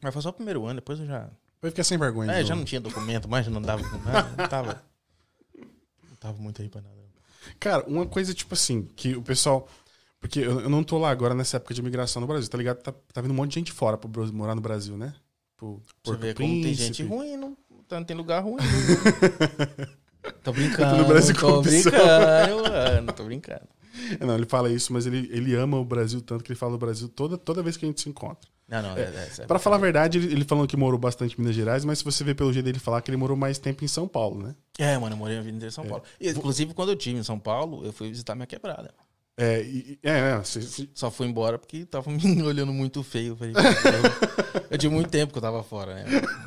Mas 0.00 0.12
foi 0.14 0.22
só 0.22 0.28
o 0.30 0.32
primeiro 0.32 0.64
ano, 0.64 0.76
depois 0.76 0.98
eu 1.00 1.06
já... 1.06 1.28
Vai 1.60 1.70
ficar 1.70 1.84
sem 1.84 1.98
vergonha. 1.98 2.30
É, 2.32 2.42
de 2.42 2.48
já 2.48 2.54
não 2.56 2.64
tinha 2.64 2.80
documento 2.80 3.28
mais, 3.28 3.44
já 3.44 3.50
não 3.50 3.60
dava 3.60 3.82
com 3.88 3.98
nada. 3.98 4.34
Não 4.36 4.48
tava... 4.48 4.82
Não 6.08 6.16
tava 6.20 6.38
muito 6.38 6.62
aí 6.62 6.68
pra 6.68 6.80
nada. 6.80 6.96
Cara, 7.60 7.84
uma 7.86 8.06
coisa 8.06 8.32
tipo 8.34 8.54
assim, 8.54 8.82
que 8.96 9.14
o 9.14 9.22
pessoal. 9.22 9.68
Porque 10.20 10.40
eu, 10.40 10.60
eu 10.60 10.70
não 10.70 10.82
tô 10.82 10.98
lá 10.98 11.10
agora 11.10 11.34
nessa 11.34 11.56
época 11.56 11.74
de 11.74 11.80
imigração 11.80 12.20
no 12.20 12.26
Brasil, 12.26 12.48
tá 12.50 12.58
ligado? 12.58 12.78
Tá, 12.82 12.92
tá 13.12 13.20
vindo 13.20 13.30
um 13.30 13.34
monte 13.34 13.50
de 13.50 13.60
gente 13.60 13.72
fora 13.72 13.96
pra 13.96 14.10
morar 14.32 14.54
no 14.54 14.60
Brasil, 14.60 14.96
né? 14.96 15.14
Pro 15.56 15.80
Você 15.82 15.92
Porto 16.02 16.20
vê 16.20 16.34
como 16.34 16.48
tem 16.48 16.62
Príncipe. 16.62 16.86
gente 16.86 17.02
ruim, 17.04 17.36
não, 17.36 17.56
não 17.90 18.04
tem 18.04 18.16
lugar 18.16 18.42
ruim. 18.42 18.56
Não. 18.56 20.32
tô 20.42 20.52
brincando. 20.52 20.96
No 20.96 21.04
Brasil 21.06 21.34
tô 21.34 21.62
brincando, 21.62 22.70
mano. 22.70 23.12
Tô 23.12 23.24
brincando. 23.24 23.66
Não, 24.20 24.34
ele 24.34 24.46
fala 24.46 24.70
isso, 24.70 24.92
mas 24.92 25.06
ele, 25.06 25.28
ele 25.32 25.54
ama 25.54 25.78
o 25.78 25.84
Brasil 25.84 26.20
tanto 26.20 26.44
que 26.44 26.52
ele 26.52 26.58
fala 26.58 26.74
o 26.74 26.78
Brasil 26.78 27.08
toda, 27.08 27.38
toda 27.38 27.62
vez 27.62 27.76
que 27.76 27.84
a 27.84 27.88
gente 27.88 28.00
se 28.00 28.08
encontra. 28.08 28.48
Não, 28.68 28.82
não, 28.82 28.96
é, 28.96 29.02
é, 29.02 29.30
é, 29.38 29.46
Pra 29.46 29.60
falar 29.60 29.76
a 29.76 29.78
verdade, 29.78 30.18
ele, 30.18 30.32
ele 30.32 30.44
falando 30.44 30.66
que 30.66 30.76
morou 30.76 30.98
bastante 30.98 31.36
em 31.36 31.40
Minas 31.40 31.54
Gerais, 31.54 31.84
mas 31.84 31.98
se 31.98 32.04
você 32.04 32.24
vê 32.24 32.34
pelo 32.34 32.52
jeito 32.52 32.64
dele 32.64 32.80
falar 32.80 33.00
que 33.00 33.10
ele 33.10 33.16
morou 33.16 33.36
mais 33.36 33.58
tempo 33.58 33.84
em 33.84 33.88
São 33.88 34.08
Paulo, 34.08 34.42
né? 34.42 34.56
É, 34.76 34.98
mano, 34.98 35.14
eu 35.14 35.16
morei 35.18 35.38
a 35.38 35.40
vida 35.40 35.56
inteira 35.56 35.68
em 35.68 35.74
São 35.74 35.86
Paulo. 35.86 36.02
E, 36.20 36.28
inclusive, 36.28 36.74
quando 36.74 36.90
eu 36.90 36.96
tive 36.96 37.18
em 37.18 37.22
São 37.22 37.38
Paulo, 37.38 37.84
eu 37.84 37.92
fui 37.92 38.08
visitar 38.08 38.34
minha 38.34 38.46
quebrada. 38.46 38.92
É, 39.38 39.60
e- 39.62 39.98
e- 40.02 40.08
é, 40.08 40.18
é 40.30 40.38
você- 40.38 40.62
você- 40.62 40.88
Só 40.94 41.10
fui 41.10 41.26
embora 41.26 41.58
porque 41.58 41.84
tava 41.84 42.10
me 42.10 42.42
olhando 42.42 42.72
muito 42.72 43.02
feio. 43.02 43.36
Falei, 43.36 43.52
eu, 43.54 44.62
eu 44.70 44.78
tinha 44.78 44.88
muito 44.90 45.10
tempo 45.10 45.32
que 45.32 45.38
eu 45.38 45.42
tava 45.42 45.62
fora, 45.62 45.94
né? 45.94 46.04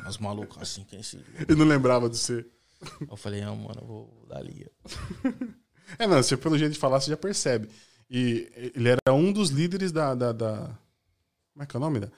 Os 0.08 0.18
malucos 0.18 0.58
assim, 0.60 0.84
quem 0.84 1.02
se. 1.02 1.18
ele 1.48 1.54
não 1.58 1.66
lembrava 1.66 2.08
de 2.10 2.16
você. 2.18 2.44
Eu 3.08 3.16
falei, 3.16 3.42
não, 3.42 3.54
mano, 3.56 3.78
eu 3.82 3.86
vou 3.86 4.26
dar 4.28 4.40
liga. 4.42 4.70
É, 5.98 6.06
não, 6.06 6.16
você 6.22 6.36
pelo 6.36 6.56
jeito 6.58 6.72
de 6.72 6.78
falar, 6.78 7.00
você 7.00 7.10
já 7.10 7.16
percebe. 7.16 7.68
E 8.10 8.50
ele 8.74 8.88
era 8.88 9.14
um 9.14 9.32
dos 9.32 9.50
líderes 9.50 9.92
da. 9.92 10.14
da, 10.14 10.32
da- 10.32 10.78
como 11.52 11.62
é 11.62 11.66
que 11.66 11.76
é 11.76 11.78
o 11.78 11.80
nome? 11.80 12.00
Da, 12.00 12.08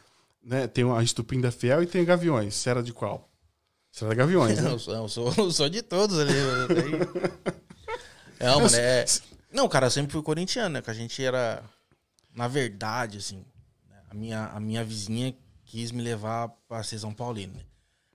né? 0.43 0.67
Tem 0.69 0.91
a 0.91 1.03
Estupinda 1.03 1.51
Fiel 1.51 1.83
e 1.83 1.87
tem 1.87 2.05
Gaviões. 2.05 2.55
Você 2.55 2.71
era 2.71 2.83
de 2.83 2.93
qual? 2.93 3.29
Você 3.91 4.05
era 4.07 4.15
Gaviões, 4.15 4.59
né? 4.59 4.71
Eu 4.73 4.79
sou, 4.79 4.95
eu 4.95 5.09
sou, 5.09 5.35
eu 5.37 5.51
sou 5.51 5.69
de 5.69 5.83
todos 5.83 6.19
ali. 6.19 6.33
eu 6.35 6.69
tenho- 6.69 6.99
Não, 8.41 8.61
mano, 8.61 8.75
é. 8.77 9.05
Não, 9.53 9.69
cara, 9.69 9.87
eu 9.87 9.91
sempre 9.91 10.13
fui 10.13 10.23
corintiano, 10.23 10.71
né? 10.75 10.83
Que 10.83 10.91
a 10.91 10.95
gente 10.95 11.23
era. 11.23 11.63
Na 12.35 12.49
verdade, 12.49 13.19
assim. 13.19 13.45
né, 13.89 13.97
A 14.11 14.15
minha, 14.15 14.47
a 14.47 14.59
minha 14.61 14.83
vizinha 14.85 15.35
quis 15.65 15.91
me 15.91 16.03
levar 16.03 16.49
pra 16.69 16.83
ser 16.83 16.99
São 16.99 17.13
Paulino, 17.13 17.55
né? 17.55 17.65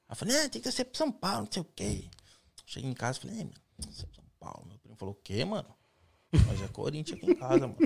Ela 0.10 0.16
falou, 0.16 0.34
né, 0.34 0.48
tem 0.50 0.62
que 0.62 0.72
ser 0.72 0.86
pra 0.86 0.98
São 0.98 1.12
Paulo, 1.12 1.46
não 1.46 1.52
sei 1.52 1.62
o 1.62 1.66
quê. 1.76 2.06
Cheguei 2.66 2.90
em 2.90 2.94
casa 2.94 3.18
e 3.18 3.22
falei, 3.22 3.38
mano, 3.38 3.52
você 3.80 4.04
é 4.04 4.16
São 4.16 4.24
Paulo. 4.40 4.66
Meu 4.68 4.78
primo 4.80 4.96
falou, 4.96 5.14
o 5.14 5.18
quê, 5.24 5.44
mano? 5.46 5.68
Nós 6.32 6.62
é 6.62 6.68
Corinthians 6.68 7.18
aqui 7.22 7.32
em 7.32 7.36
casa, 7.36 7.68
mano. 7.68 7.78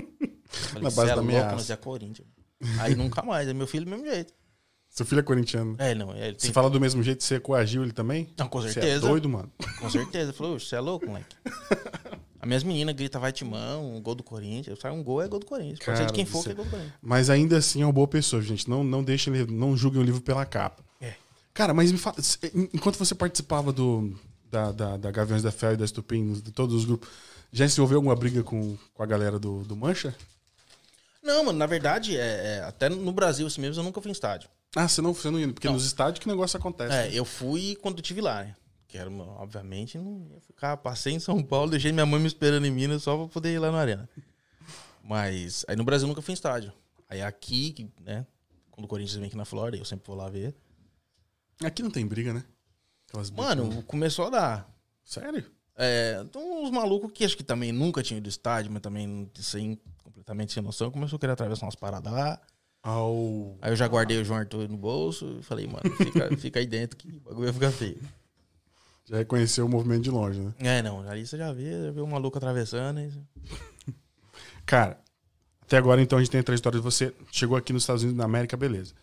Falei, 0.48 0.82
Na 0.84 0.90
"Cê 0.90 0.96
base 0.96 1.10
é 1.10 1.14
da 1.14 1.20
louco, 1.20 1.30
ameaça." 1.30 1.52
nós 1.56 1.70
é 1.70 1.76
Corinthians. 1.76 2.28
Aí 2.80 2.94
nunca 2.94 3.22
mais, 3.22 3.48
é 3.48 3.52
meu 3.52 3.66
filho 3.66 3.84
do 3.86 3.90
mesmo 3.90 4.06
jeito. 4.06 4.32
Seu 4.88 5.06
filho 5.06 5.20
é 5.20 5.22
corintiano. 5.22 5.74
É, 5.78 5.94
não, 5.94 6.14
ele 6.14 6.32
Você 6.38 6.46
tem... 6.48 6.52
fala 6.52 6.68
do 6.68 6.78
mesmo 6.78 7.02
jeito 7.02 7.24
você 7.24 7.40
coagiu 7.40 7.82
ele 7.82 7.92
também? 7.92 8.28
Não, 8.36 8.46
com 8.46 8.60
Você 8.60 8.68
é 8.68 8.72
certeza. 8.72 9.08
doido, 9.08 9.28
mano. 9.28 9.50
Com 9.78 9.88
certeza. 9.90 10.24
Ele 10.30 10.32
falou, 10.36 10.58
você 10.60 10.76
é 10.76 10.80
louco, 10.80 11.06
moleque. 11.06 11.34
As 12.42 12.48
minhas 12.48 12.64
meninas 12.64 12.92
gritam, 12.96 13.20
vai 13.20 13.30
timão, 13.30 13.94
um 13.94 14.00
gol 14.02 14.16
do 14.16 14.22
Corinthians. 14.24 14.76
Sai 14.80 14.90
um 14.90 15.00
gol, 15.02 15.22
é 15.22 15.28
gol 15.28 15.38
do 15.38 15.46
Corinthians. 15.46 15.78
Pode 15.78 15.96
ser 15.96 16.02
Cara 16.02 16.06
de 16.06 16.12
quem 16.12 16.26
for, 16.26 16.42
que 16.42 16.50
é 16.50 16.54
gol 16.54 16.64
do 16.64 16.70
Corinthians. 16.72 16.94
Mas 17.00 17.30
ainda 17.30 17.56
assim 17.56 17.82
é 17.82 17.86
uma 17.86 17.92
boa 17.92 18.08
pessoa, 18.08 18.42
gente. 18.42 18.68
Não, 18.68 18.82
não 18.82 19.04
deixem, 19.04 19.32
ele- 19.34 19.52
não 19.52 19.76
julguem 19.76 20.00
o 20.00 20.04
livro 20.04 20.20
pela 20.20 20.44
capa. 20.44 20.82
É. 21.00 21.14
Cara, 21.54 21.72
mas 21.72 21.92
me 21.92 21.98
fala, 21.98 22.16
enquanto 22.74 22.96
você 22.96 23.14
participava 23.14 23.72
do, 23.72 24.12
da, 24.50 24.72
da, 24.72 24.96
da 24.96 25.10
Gaviões 25.12 25.42
da 25.44 25.52
Fé 25.52 25.74
e 25.74 25.76
da 25.76 25.84
Estupim, 25.84 26.32
de 26.32 26.50
todos 26.50 26.74
os 26.74 26.84
grupos, 26.84 27.08
já 27.52 27.68
se 27.68 27.74
envolveu 27.76 27.98
alguma 27.98 28.16
briga 28.16 28.42
com, 28.42 28.76
com 28.92 29.02
a 29.04 29.06
galera 29.06 29.38
do, 29.38 29.62
do 29.62 29.76
Mancha? 29.76 30.12
Não, 31.22 31.44
mano, 31.44 31.58
na 31.58 31.66
verdade, 31.66 32.16
é, 32.16 32.56
é, 32.58 32.64
até 32.66 32.88
no 32.88 33.12
Brasil 33.12 33.46
assim 33.46 33.60
mesmo, 33.60 33.80
eu 33.80 33.84
nunca 33.84 34.00
fui 34.00 34.08
em 34.10 34.12
estádio. 34.12 34.48
Ah, 34.74 34.88
você 34.88 35.00
não, 35.00 35.14
você 35.14 35.30
não 35.30 35.38
ia, 35.38 35.46
porque 35.52 35.68
Não. 35.68 35.74
nos 35.74 35.84
estádios 35.84 36.18
que 36.18 36.26
negócio 36.26 36.58
acontece. 36.58 36.92
É, 36.92 37.10
eu 37.12 37.24
fui 37.24 37.76
quando 37.80 37.98
eu 37.98 38.00
estive 38.02 38.20
lá, 38.20 38.42
né? 38.42 38.56
Que 38.92 38.98
era, 38.98 39.10
obviamente, 39.10 39.96
não 39.96 40.28
ia 40.30 40.38
ficar. 40.42 40.76
Passei 40.76 41.14
em 41.14 41.18
São 41.18 41.42
Paulo, 41.42 41.70
deixei 41.70 41.90
minha 41.92 42.04
mãe 42.04 42.20
me 42.20 42.26
esperando 42.26 42.66
em 42.66 42.70
Minas 42.70 43.02
só 43.02 43.16
pra 43.16 43.26
poder 43.26 43.54
ir 43.54 43.58
lá 43.58 43.72
na 43.72 43.78
arena. 43.78 44.06
Mas 45.02 45.64
aí 45.66 45.74
no 45.74 45.82
Brasil 45.82 46.06
nunca 46.06 46.20
fui 46.20 46.32
em 46.32 46.34
estádio. 46.34 46.74
Aí 47.08 47.22
aqui, 47.22 47.90
né? 48.04 48.26
Quando 48.70 48.84
o 48.84 48.88
Corinthians 48.88 49.16
vem 49.16 49.28
aqui 49.28 49.36
na 49.36 49.46
Flórida, 49.46 49.78
eu 49.78 49.86
sempre 49.86 50.06
vou 50.06 50.14
lá 50.14 50.28
ver. 50.28 50.54
Aqui 51.64 51.82
não 51.82 51.90
tem 51.90 52.06
briga, 52.06 52.34
né? 52.34 52.44
Aquelas 53.08 53.30
brigas- 53.30 53.56
Mano, 53.56 53.82
começou 53.84 54.26
a 54.26 54.30
dar. 54.30 54.76
Sério? 55.02 55.50
É, 55.74 56.20
então 56.22 56.62
uns 56.62 56.70
malucos 56.70 57.10
que 57.12 57.24
acho 57.24 57.34
que 57.34 57.42
também 57.42 57.72
nunca 57.72 58.02
tinham 58.02 58.18
ido 58.18 58.26
ao 58.26 58.30
estádio, 58.30 58.70
mas 58.70 58.82
também 58.82 59.26
sem 59.36 59.80
completamente 60.04 60.52
sem 60.52 60.62
noção, 60.62 60.90
começou 60.90 61.16
a 61.16 61.18
querer 61.20 61.32
atravessar 61.32 61.64
umas 61.64 61.74
paradas 61.76 62.12
lá. 62.12 62.38
Ao... 62.82 63.56
Aí 63.62 63.72
eu 63.72 63.76
já 63.76 63.88
guardei 63.88 64.20
o 64.20 64.24
João 64.24 64.40
Arthur 64.40 64.68
no 64.68 64.76
bolso 64.76 65.38
e 65.40 65.42
falei, 65.42 65.66
mano, 65.66 65.90
fica, 65.96 66.28
fica 66.36 66.60
aí 66.60 66.66
dentro 66.66 66.98
que 66.98 67.08
o 67.08 67.20
bagulho 67.20 67.44
vai 67.44 67.52
ficar 67.54 67.70
feio. 67.72 67.98
Já 69.04 69.16
reconheceu 69.18 69.66
o 69.66 69.68
movimento 69.68 70.02
de 70.02 70.10
longe, 70.10 70.40
né? 70.40 70.54
É, 70.58 70.82
não, 70.82 71.06
ali 71.08 71.26
você 71.26 71.36
já 71.36 71.52
vê, 71.52 71.86
já 71.86 71.90
vê 71.90 72.00
um 72.00 72.06
maluco 72.06 72.38
atravessando. 72.38 73.00
E... 73.00 73.12
Cara, 74.64 74.98
até 75.60 75.76
agora 75.76 76.00
então 76.00 76.18
a 76.18 76.22
gente 76.22 76.30
tem 76.30 76.40
a 76.40 76.44
trajetória 76.44 76.78
de 76.78 76.82
você. 76.84 77.12
Chegou 77.30 77.56
aqui 77.56 77.72
nos 77.72 77.82
Estados 77.82 78.02
Unidos 78.02 78.18
da 78.18 78.24
América, 78.24 78.56
beleza. 78.56 78.94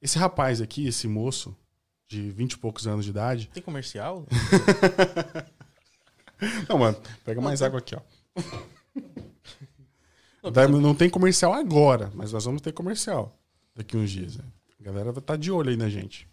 Esse 0.00 0.18
rapaz 0.18 0.60
aqui, 0.60 0.86
esse 0.86 1.06
moço, 1.06 1.56
de 2.08 2.30
20 2.30 2.52
e 2.52 2.58
poucos 2.58 2.86
anos 2.86 3.04
de 3.04 3.10
idade. 3.10 3.50
Tem 3.52 3.62
comercial? 3.62 4.26
Não, 6.68 6.78
mano, 6.78 6.96
pega 7.24 7.40
mais 7.40 7.62
água 7.62 7.78
aqui, 7.78 7.94
ó. 7.96 8.00
Dá- 10.50 10.68
Não 10.68 10.94
tem 10.94 11.10
comercial 11.10 11.52
agora, 11.52 12.10
mas 12.14 12.32
nós 12.32 12.44
vamos 12.44 12.62
ter 12.62 12.72
comercial 12.72 13.36
daqui 13.74 13.96
uns 13.96 14.10
dias. 14.10 14.36
Né? 14.36 14.44
A 14.80 14.84
galera 14.84 15.12
vai 15.12 15.20
estar 15.20 15.36
de 15.36 15.50
olho 15.50 15.70
aí 15.70 15.76
na 15.76 15.88
gente. 15.88 16.28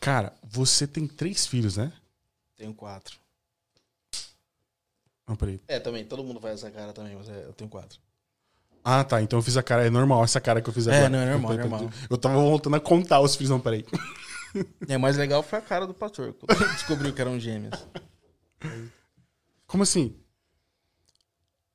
Cara, 0.00 0.32
você 0.42 0.86
tem 0.86 1.06
três 1.06 1.46
filhos, 1.46 1.76
né? 1.76 1.92
Tenho 2.56 2.74
quatro. 2.74 3.18
Não, 5.26 5.36
peraí. 5.36 5.60
É, 5.68 5.78
também, 5.78 6.04
todo 6.04 6.24
mundo 6.24 6.40
faz 6.40 6.54
essa 6.62 6.70
cara 6.70 6.92
também, 6.92 7.14
mas 7.16 7.28
é, 7.28 7.44
eu 7.44 7.52
tenho 7.52 7.68
quatro. 7.68 7.98
Ah, 8.82 9.04
tá. 9.04 9.20
Então 9.20 9.38
eu 9.38 9.42
fiz 9.42 9.56
a 9.56 9.62
cara. 9.62 9.86
É 9.86 9.90
normal 9.90 10.24
essa 10.24 10.40
cara 10.40 10.62
que 10.62 10.68
eu 10.68 10.72
fiz 10.72 10.86
É, 10.86 10.94
agora. 10.96 11.10
não, 11.10 11.18
é 11.18 11.30
normal, 11.32 11.52
eu, 11.52 11.58
é 11.58 11.62
normal. 11.62 11.90
Eu 12.08 12.16
tava 12.16 12.36
voltando 12.36 12.76
a 12.76 12.80
contar 12.80 13.20
os 13.20 13.36
filhos. 13.36 13.50
Não, 13.50 13.60
peraí. 13.60 13.84
É, 14.88 14.96
mais 14.96 15.16
legal 15.18 15.42
foi 15.42 15.58
a 15.58 15.62
cara 15.62 15.86
do 15.86 15.92
pastor, 15.92 16.34
descobriu 16.72 17.12
que 17.12 17.20
eram 17.20 17.38
gêmeas. 17.38 17.86
Como 19.66 19.82
assim? 19.82 20.16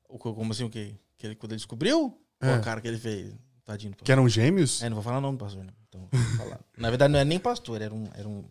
O, 0.10 0.18
co- 0.18 0.34
como 0.34 0.52
assim, 0.52 0.64
o 0.64 0.70
quê? 0.70 0.96
Que 1.18 1.28
ele, 1.28 1.36
quando 1.36 1.52
ele 1.52 1.58
descobriu? 1.58 2.20
É. 2.42 2.48
Qual 2.48 2.56
a 2.58 2.62
cara 2.62 2.82
que 2.82 2.88
ele 2.88 2.98
fez? 2.98 3.36
Tadinho. 3.66 3.96
Que 3.96 4.12
eram 4.12 4.28
gêmeos? 4.28 4.82
É, 4.84 4.90
não 4.90 4.96
vou 4.96 5.04
falar 5.04 5.20
o 5.20 5.22
nome 5.22 5.38
do 5.38 5.44
pastor, 5.44 5.64
né? 5.64 5.74
Então, 5.88 6.08
vou 6.12 6.38
falar. 6.38 6.60
Na 6.78 6.90
verdade, 6.90 7.14
não 7.14 7.20
é 7.20 7.26
nem 7.26 7.40
pastor, 7.40 7.82
era 7.82 7.94
um. 7.94 8.06
Era, 8.14 8.28
um, 8.28 8.44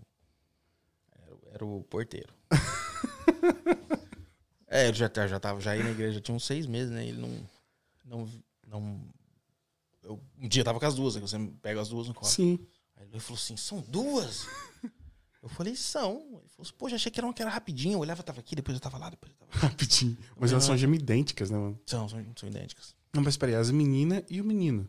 era, 1.23 1.35
o- 1.35 1.41
era 1.53 1.65
o 1.67 1.83
porteiro. 1.85 2.33
é, 4.67 4.89
ele 4.89 4.97
já, 4.97 5.09
tá- 5.09 5.27
já 5.27 5.39
tava 5.39 5.61
já 5.61 5.77
ia 5.77 5.85
na 5.85 5.91
igreja, 5.91 6.15
já 6.15 6.21
tinha 6.21 6.35
uns 6.35 6.45
seis 6.45 6.67
meses, 6.67 6.91
né? 6.91 7.07
Ele 7.07 7.21
não. 7.21 7.49
Não. 8.05 8.29
não 8.67 9.01
eu, 10.03 10.21
um 10.39 10.49
dia 10.49 10.61
eu 10.61 10.65
tava 10.65 10.81
com 10.81 10.87
as 10.87 10.95
duas, 10.95 11.15
né? 11.15 11.21
Você 11.21 11.39
pega 11.61 11.81
as 11.81 11.89
duas 11.89 12.09
no 12.09 12.15
colo. 12.15 12.31
Sim. 12.31 12.59
Aí 12.97 13.07
ele 13.11 13.21
falou 13.21 13.39
assim: 13.39 13.57
são 13.57 13.81
duas? 13.81 14.47
Eu 15.43 15.49
falei, 15.49 15.75
são. 15.75 16.19
Ele 16.21 16.49
falou 16.49 16.61
assim, 16.61 16.73
pô, 16.79 16.89
já 16.89 16.95
achei 16.95 17.11
que 17.11 17.19
era 17.19 17.27
uma 17.27 17.35
que 17.35 17.43
era 17.43 17.51
rapidinho. 17.51 17.95
Eu 17.95 17.99
olhava, 17.99 18.23
tava 18.23 18.39
aqui, 18.39 18.55
depois 18.55 18.77
eu 18.77 18.81
tava 18.81 18.97
lá, 18.97 19.11
depois 19.11 19.33
eu 19.33 19.37
tava 19.39 19.51
lá. 19.53 19.69
Rapidinho. 19.69 20.17
Mas 20.39 20.53
elas 20.53 20.63
são 20.63 20.77
gêmeas 20.77 21.03
idênticas, 21.03 21.51
né, 21.51 21.59
mano? 21.59 21.81
São, 21.85 22.09
são, 22.09 22.25
são 22.37 22.49
idênticas. 22.49 22.95
Não, 23.13 23.23
mas 23.23 23.37
peraí. 23.37 23.57
As 23.57 23.69
meninas 23.71 24.23
e 24.31 24.41
o 24.41 24.45
menino. 24.45 24.89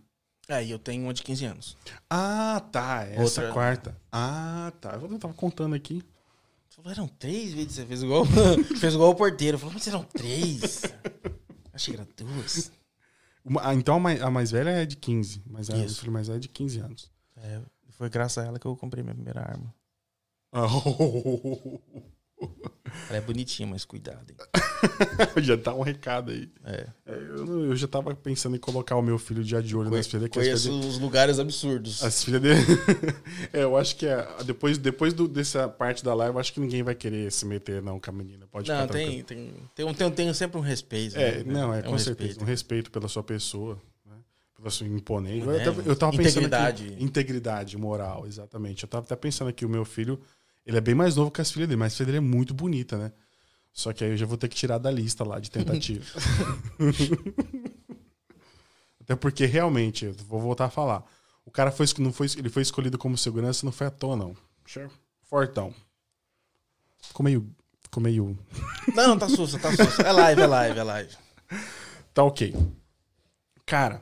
Aí 0.49 0.71
eu 0.71 0.79
tenho 0.79 1.03
uma 1.03 1.13
de 1.13 1.23
15 1.23 1.45
anos. 1.45 1.77
Ah, 2.09 2.61
tá. 2.71 3.03
Essa 3.05 3.21
Outra- 3.41 3.51
quarta. 3.53 3.97
Ah, 4.11 4.71
tá. 4.81 4.99
Eu 5.01 5.19
tava 5.19 5.33
contando 5.33 5.73
aqui. 5.75 6.03
Você 6.69 6.75
falou, 6.77 6.91
eram 6.91 7.07
três 7.07 7.53
vezes, 7.53 7.73
você 7.73 7.85
fez 7.85 8.03
igual, 8.03 8.25
fez 8.79 8.93
igual 8.93 9.11
o 9.11 9.15
porteiro. 9.15 9.57
Falou, 9.57 9.73
mas 9.73 9.87
eram 9.87 10.03
três. 10.03 10.81
Achei 11.71 11.93
que 11.95 11.99
eram 12.01 12.09
duas. 12.17 12.71
Uma- 13.45 13.69
ah, 13.69 13.73
então 13.73 13.95
a 13.95 13.99
mais, 13.99 14.21
a 14.21 14.29
mais 14.29 14.51
velha 14.51 14.69
é 14.69 14.85
de 14.85 14.95
15. 14.97 15.41
Mas 15.45 15.69
a, 15.69 15.77
Isso. 15.77 16.09
mais 16.11 16.27
velho 16.27 16.37
é 16.37 16.39
de 16.39 16.49
15 16.49 16.79
anos. 16.79 17.11
É, 17.37 17.61
foi 17.91 18.09
graças 18.09 18.43
a 18.43 18.47
ela 18.47 18.59
que 18.59 18.65
eu 18.65 18.75
comprei 18.75 19.03
minha 19.03 19.15
primeira 19.15 19.41
arma. 19.41 19.73
Ela 23.09 23.17
é 23.17 23.21
bonitinha, 23.21 23.67
mas 23.67 23.85
cuidado, 23.85 24.29
hein? 24.29 24.37
já 25.43 25.55
dá 25.55 25.73
um 25.73 25.81
recado 25.81 26.31
aí. 26.31 26.49
É. 26.63 26.87
É, 27.05 27.13
Eu, 27.13 27.45
não- 27.45 27.63
eu 27.65 27.75
já 27.75 27.87
tava 27.87 28.13
pensando 28.15 28.55
em 28.55 28.59
colocar 28.59 28.95
o 28.95 29.01
meu 29.01 29.17
filho 29.17 29.43
já 29.43 29.59
de 29.61 29.75
olho 29.75 29.89
nas 29.89 30.05
filhas. 30.07 30.29
Que 30.29 30.39
as 30.39 30.45
filhas 30.45 30.63
Conheço 30.63 30.79
dele- 30.81 30.93
os 30.93 30.99
lugares 30.99 31.39
absurdos. 31.39 32.03
As 32.03 32.23
filhas 32.23 32.41
dele. 32.41 32.59
é, 33.51 33.63
eu 33.63 33.75
acho 33.77 33.95
que 33.95 34.05
é, 34.05 34.27
depois, 34.45 34.77
depois 34.77 35.13
do- 35.13 35.27
dessa 35.27 35.67
parte 35.67 36.03
da 36.03 36.13
live, 36.13 36.35
eu 36.35 36.39
acho 36.39 36.53
que 36.53 36.59
ninguém 36.59 36.83
vai 36.83 36.93
querer 36.95 37.31
se 37.31 37.45
meter, 37.45 37.81
não, 37.81 37.99
com 37.99 38.09
a 38.09 38.13
menina. 38.13 38.45
Pode 38.51 38.69
Não, 38.69 38.87
tem, 38.87 39.23
tem, 39.23 39.53
tem, 39.75 39.85
um- 39.85 39.93
tem, 39.93 40.11
tem 40.11 40.33
sempre 40.33 40.57
um 40.57 40.61
respeito. 40.61 41.17
É, 41.17 41.43
né? 41.43 41.51
não, 41.53 41.73
é, 41.73 41.81
com 41.81 41.93
um 41.93 41.97
certeza. 41.97 42.27
respeito. 42.27 42.43
Um 42.43 42.47
respeito 42.47 42.91
pela 42.91 43.07
sua 43.07 43.23
pessoa, 43.23 43.77
né? 44.05 44.15
pela 44.55 44.69
sua 44.69 44.85
imponência. 44.87 45.49
É, 45.49 45.55
eu, 45.55 45.63
tava, 45.63 45.81
eu 45.89 45.95
tava 45.95 46.11
pensando 46.17 46.29
integridade. 46.45 46.87
aqui. 46.93 47.03
Integridade 47.03 47.77
moral, 47.77 48.25
exatamente. 48.27 48.83
Eu 48.83 48.89
tava 48.89 49.05
até 49.05 49.15
pensando 49.15 49.47
aqui, 49.47 49.65
o 49.65 49.69
meu 49.69 49.83
filho, 49.85 50.19
ele 50.65 50.77
é 50.77 50.81
bem 50.81 50.95
mais 50.95 51.15
novo 51.15 51.31
que 51.31 51.41
as 51.41 51.51
filhas 51.51 51.67
dele, 51.67 51.79
mas 51.79 51.93
a 51.93 51.95
filha 51.97 52.05
dele 52.07 52.17
é 52.17 52.21
muito 52.21 52.53
bonita, 52.53 52.97
né? 52.97 53.11
Só 53.71 53.91
que 53.91 54.03
aí 54.03 54.11
eu 54.11 54.17
já 54.17 54.25
vou 54.25 54.37
ter 54.37 54.47
que 54.47 54.55
tirar 54.55 54.77
da 54.77 54.91
lista 54.91 55.23
lá 55.23 55.39
de 55.39 55.49
tentativa. 55.49 56.05
até 59.01 59.15
porque 59.15 59.45
realmente, 59.45 60.07
vou 60.27 60.39
voltar 60.39 60.65
a 60.65 60.69
falar. 60.69 61.03
O 61.45 61.51
cara 61.51 61.71
foi, 61.71 61.85
não 61.99 62.13
foi, 62.13 62.27
ele 62.37 62.49
foi 62.49 62.61
escolhido 62.61 62.97
como 62.97 63.17
segurança, 63.17 63.65
não 63.65 63.71
foi 63.73 63.87
à 63.87 63.91
toa, 63.91 64.15
não. 64.15 64.35
Fortão. 65.23 65.73
Ficou 67.01 67.23
meio. 67.23 67.49
Ficou 67.81 68.01
meio. 68.01 68.37
Não, 68.95 69.07
não, 69.09 69.17
tá 69.19 69.27
sussa, 69.27 69.59
tá 69.59 69.71
sussa. 69.75 70.01
É 70.03 70.11
live, 70.11 70.41
é 70.41 70.47
live, 70.47 70.79
é 70.79 70.83
live. 70.83 71.15
Tá 72.13 72.23
ok. 72.23 72.55
Cara, 73.65 74.01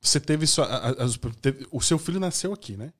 você 0.00 0.20
teve 0.20 0.46
só. 0.46 0.62
a- 0.64 0.90
a- 0.90 0.94
teve- 1.40 1.66
o 1.72 1.80
seu 1.80 1.98
filho 1.98 2.20
nasceu 2.20 2.52
aqui, 2.52 2.76
né? 2.76 2.92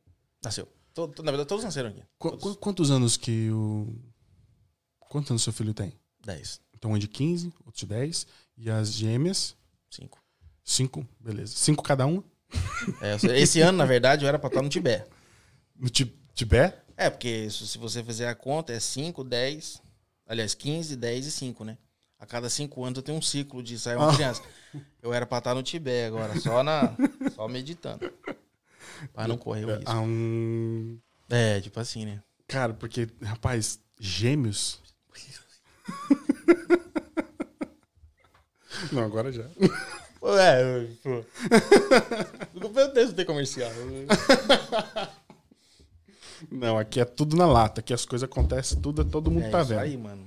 Nasceu. 0.42 0.68
To- 0.94 1.08
to- 1.08 1.22
na 1.22 1.30
verdade, 1.30 1.48
todos 1.48 1.64
nasceram 1.64 1.90
aqui. 1.90 2.02
Qu- 2.18 2.30
Todos. 2.30 2.42
qu- 2.42 2.56
quantos 2.56 2.90
anos 2.90 3.16
que 3.16 3.50
o. 3.50 3.94
Quantos 4.98 5.30
anos 5.30 5.42
seu 5.42 5.52
filho 5.52 5.72
tem? 5.72 5.92
Dez. 6.24 6.60
Então, 6.74 6.92
um 6.92 6.98
de 6.98 7.08
15, 7.08 7.52
outro 7.64 7.80
de 7.80 7.86
10. 7.86 8.26
E 8.56 8.70
as 8.70 8.92
gêmeas, 8.92 9.56
Cinco. 9.90 10.18
5, 10.64 11.06
beleza. 11.20 11.54
5 11.56 11.82
cada 11.82 12.06
uma? 12.06 12.22
É, 13.00 13.14
esse 13.40 13.60
ano, 13.60 13.78
na 13.78 13.84
verdade, 13.84 14.24
eu 14.24 14.28
era 14.28 14.38
pra 14.38 14.48
estar 14.48 14.62
no 14.62 14.68
Tibete. 14.68 15.08
No 15.76 15.88
Ti- 15.88 16.12
Tibete? 16.34 16.76
É, 16.96 17.08
porque 17.10 17.48
se 17.50 17.66
se 17.66 17.78
você 17.78 18.02
fizer 18.02 18.28
a 18.28 18.34
conta, 18.34 18.72
é 18.72 18.80
5, 18.80 19.22
10, 19.22 19.80
aliás, 20.26 20.54
15, 20.54 20.96
10 20.96 21.26
e 21.26 21.30
5, 21.30 21.64
né? 21.64 21.76
A 22.18 22.26
cada 22.26 22.50
5 22.50 22.84
anos 22.84 22.96
eu 22.96 23.02
tenho 23.02 23.16
um 23.18 23.22
ciclo 23.22 23.62
de 23.62 23.78
sair 23.78 23.96
uma 23.96 24.10
Ah. 24.10 24.14
criança. 24.14 24.42
Eu 25.02 25.12
era 25.14 25.24
pra 25.26 25.38
estar 25.38 25.54
no 25.54 25.62
Tibete 25.62 26.06
agora, 26.08 26.38
só 26.40 26.62
na 26.64 26.94
só 27.34 27.46
meditando. 27.48 28.10
Pra 29.12 29.26
não 29.28 29.36
correr 29.38 29.64
o 29.64 29.68
risco. 29.76 29.90
Ah, 29.90 30.00
um... 30.00 30.98
É, 31.30 31.60
tipo 31.60 31.78
assim, 31.80 32.04
né? 32.06 32.22
Cara, 32.46 32.72
porque, 32.74 33.08
rapaz, 33.22 33.78
gêmeos. 34.00 34.80
Não, 38.92 39.02
agora 39.02 39.32
já. 39.32 39.42
É, 39.42 40.86
pô. 41.02 41.24
Não 42.60 42.72
perguntei 42.72 43.06
se 43.06 43.12
tem 43.14 43.24
comercial. 43.24 43.70
Não, 46.50 46.78
aqui 46.78 47.00
é 47.00 47.04
tudo 47.04 47.36
na 47.36 47.46
lata. 47.46 47.80
Aqui 47.80 47.92
as 47.92 48.04
coisas 48.04 48.28
acontecem, 48.28 48.80
tudo, 48.80 49.04
todo 49.04 49.30
mundo 49.30 49.46
É 49.46 49.50
tá 49.50 49.60
isso 49.60 49.68
vendo. 49.70 49.78
aí, 49.80 49.96
mano. 49.96 50.26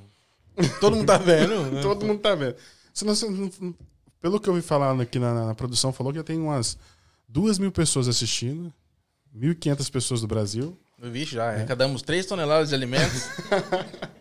Todo 0.80 0.96
mundo 0.98 1.08
tá 1.08 1.18
vendo? 1.18 1.54
Todo 1.82 2.06
mundo 2.06 2.20
tá 2.20 2.36
vendo. 2.36 2.56
Senão, 2.94 3.14
não- 3.32 3.76
pelo 4.20 4.40
que 4.40 4.50
eu 4.50 4.54
ouvi 4.54 4.66
falar 4.66 5.00
aqui 5.02 5.18
na, 5.18 5.34
na- 5.34 5.46
na 5.48 5.56
produção, 5.56 5.94
falou 5.94 6.12
que 6.14 6.22
tem 6.24 6.38
umas 6.40 6.78
duas 7.32 7.58
mil 7.58 7.72
pessoas 7.72 8.08
assistindo, 8.08 8.74
1.500 9.36 9.92
pessoas 9.92 10.22
do 10.22 10.28
Brasil. 10.28 10.78
Vixe, 11.00 11.36
já 11.36 11.50
arrecadamos 11.50 12.02
3 12.02 12.26
toneladas 12.26 12.70
de 12.70 12.76
alimentos. 12.76 13.28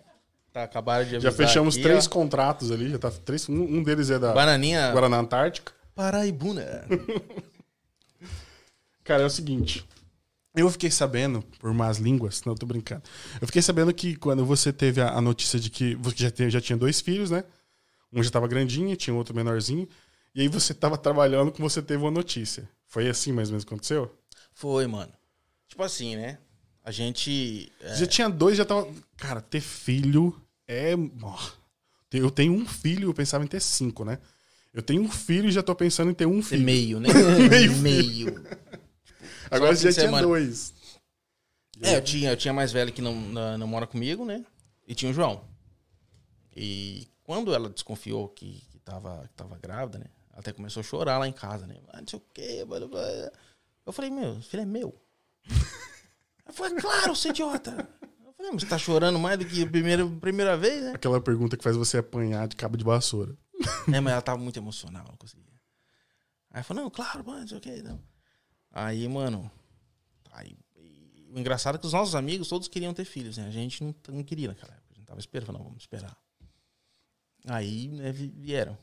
Tá, 0.52 0.64
acabaram 0.64 1.04
de 1.04 1.20
Já 1.20 1.30
fechamos 1.30 1.76
aqui, 1.76 1.84
três 1.84 2.08
ó. 2.08 2.10
contratos 2.10 2.72
ali, 2.72 2.90
já 2.90 2.98
tá 2.98 3.08
três, 3.08 3.48
um, 3.48 3.54
um 3.62 3.84
deles 3.84 4.10
é 4.10 4.18
da 4.18 4.32
Bananinha 4.32 4.90
Guaraná 4.90 5.18
Antártica. 5.18 5.72
Paraibuna. 5.94 6.84
Cara, 9.04 9.22
é 9.22 9.26
o 9.26 9.30
seguinte. 9.30 9.84
Eu 10.54 10.68
fiquei 10.70 10.90
sabendo, 10.90 11.40
por 11.60 11.72
más 11.72 11.98
línguas, 11.98 12.42
não, 12.44 12.56
tô 12.56 12.66
brincando. 12.66 13.02
Eu 13.40 13.46
fiquei 13.46 13.62
sabendo 13.62 13.94
que 13.94 14.16
quando 14.16 14.44
você 14.44 14.72
teve 14.72 15.00
a, 15.00 15.10
a 15.12 15.20
notícia 15.20 15.60
de 15.60 15.70
que 15.70 15.94
você 15.94 16.16
já, 16.24 16.30
teve- 16.32 16.50
já 16.50 16.60
tinha 16.60 16.76
dois 16.76 17.00
filhos, 17.00 17.30
né? 17.30 17.44
Um 18.12 18.20
já 18.20 18.30
tava 18.30 18.48
grandinho, 18.48 18.96
tinha 18.96 19.14
outro 19.14 19.32
menorzinho. 19.32 19.88
E 20.34 20.40
aí 20.42 20.48
você 20.48 20.72
tava 20.72 20.96
trabalhando 20.96 21.50
com 21.52 21.62
você 21.62 21.82
teve 21.82 22.02
uma 22.02 22.10
notícia. 22.10 22.68
Foi 22.86 23.08
assim 23.08 23.32
mais 23.32 23.48
ou 23.48 23.52
menos 23.52 23.64
que 23.64 23.72
aconteceu? 23.72 24.16
Foi, 24.54 24.86
mano. 24.86 25.12
Tipo 25.68 25.82
assim, 25.82 26.16
né? 26.16 26.38
A 26.84 26.90
gente. 26.90 27.70
é, 27.80 27.94
Já 27.96 28.06
tinha 28.06 28.28
dois, 28.28 28.56
já 28.56 28.64
tava. 28.64 28.88
Cara, 29.16 29.40
ter 29.40 29.60
filho 29.60 30.34
é. 30.66 30.92
Eu 32.12 32.30
tenho 32.30 32.52
um 32.52 32.66
filho, 32.66 33.10
eu 33.10 33.14
pensava 33.14 33.44
em 33.44 33.46
ter 33.46 33.60
cinco, 33.60 34.04
né? 34.04 34.18
Eu 34.72 34.82
tenho 34.82 35.02
um 35.02 35.10
filho 35.10 35.48
e 35.48 35.52
já 35.52 35.62
tô 35.62 35.74
pensando 35.74 36.10
em 36.10 36.14
ter 36.14 36.26
um 36.26 36.42
filho. 36.42 36.64
meio, 36.64 37.00
né? 37.00 37.08
Meio 37.50 37.76
meio. 37.78 38.44
Agora 39.50 39.74
de 39.74 39.82
já 39.82 39.92
tinha 39.92 40.04
semana. 40.06 40.26
dois. 40.26 40.72
É, 41.82 41.96
eu 41.96 42.02
tinha, 42.02 42.30
eu 42.30 42.36
tinha 42.36 42.52
mais 42.52 42.70
velha 42.72 42.92
que 42.92 43.02
não, 43.02 43.14
não, 43.14 43.58
não 43.58 43.66
mora 43.66 43.86
comigo, 43.86 44.24
né? 44.24 44.44
E 44.86 44.94
tinha 44.94 45.10
o 45.10 45.14
João. 45.14 45.44
E 46.54 47.08
quando 47.24 47.54
ela 47.54 47.68
desconfiou 47.68 48.28
que, 48.28 48.62
que, 48.70 48.78
tava, 48.78 49.26
que 49.28 49.34
tava 49.34 49.58
grávida, 49.58 49.98
né? 49.98 50.06
Até 50.40 50.52
começou 50.52 50.80
a 50.80 50.84
chorar 50.84 51.18
lá 51.18 51.28
em 51.28 51.32
casa, 51.32 51.66
né? 51.66 51.76
Ah, 51.88 52.00
não 52.00 52.08
sei 52.08 52.18
o 52.18 52.22
quê. 52.32 52.64
blá, 52.66 52.78
blá, 52.80 52.88
blá. 52.88 53.32
Eu 53.86 53.92
falei, 53.92 54.10
meu, 54.10 54.40
filho 54.42 54.62
é 54.62 54.66
meu. 54.66 54.94
Ela 56.44 56.52
falou, 56.54 56.76
"É 56.76 56.80
claro, 56.80 57.14
seu 57.16 57.30
idiota. 57.30 57.88
Eu 58.24 58.32
falei, 58.32 58.52
mas 58.52 58.62
você 58.62 58.68
tá 58.68 58.78
chorando 58.78 59.18
mais 59.18 59.38
do 59.38 59.44
que 59.46 59.62
a 59.62 59.66
primeira, 59.68 60.06
primeira 60.06 60.56
vez, 60.56 60.82
né? 60.82 60.92
Aquela 60.94 61.20
pergunta 61.20 61.56
que 61.56 61.62
faz 61.64 61.76
você 61.76 61.98
apanhar 61.98 62.48
de 62.48 62.56
cabo 62.56 62.76
de 62.76 62.84
vassoura. 62.84 63.36
É, 63.92 64.00
mas 64.00 64.12
ela 64.12 64.22
tava 64.22 64.38
muito 64.42 64.58
emocional, 64.58 65.04
não 65.08 65.16
conseguia. 65.16 65.44
Aí 66.50 66.62
falou, 66.62 66.84
não, 66.84 66.90
claro, 66.90 67.24
mano, 67.24 67.40
não 67.40 67.48
sei 67.48 67.58
o 67.58 67.60
que. 67.60 67.82
Não. 67.82 68.00
Aí, 68.72 69.06
mano. 69.08 69.50
Aí, 70.32 70.56
o 71.32 71.38
engraçado 71.38 71.74
é 71.76 71.78
que 71.78 71.86
os 71.86 71.92
nossos 71.92 72.14
amigos 72.14 72.48
todos 72.48 72.66
queriam 72.66 72.94
ter 72.94 73.04
filhos, 73.04 73.36
né? 73.36 73.46
A 73.46 73.50
gente 73.50 73.84
não, 73.84 73.94
não 74.08 74.24
queria 74.24 74.48
naquela 74.48 74.72
época. 74.72 74.86
A 74.92 74.94
gente 74.96 75.06
tava 75.06 75.20
esperando, 75.20 75.46
falou, 75.46 75.60
não, 75.60 75.68
vamos 75.68 75.82
esperar. 75.82 76.16
Aí, 77.46 77.88
né, 77.88 78.10
vi- 78.12 78.32
vieram. 78.36 78.76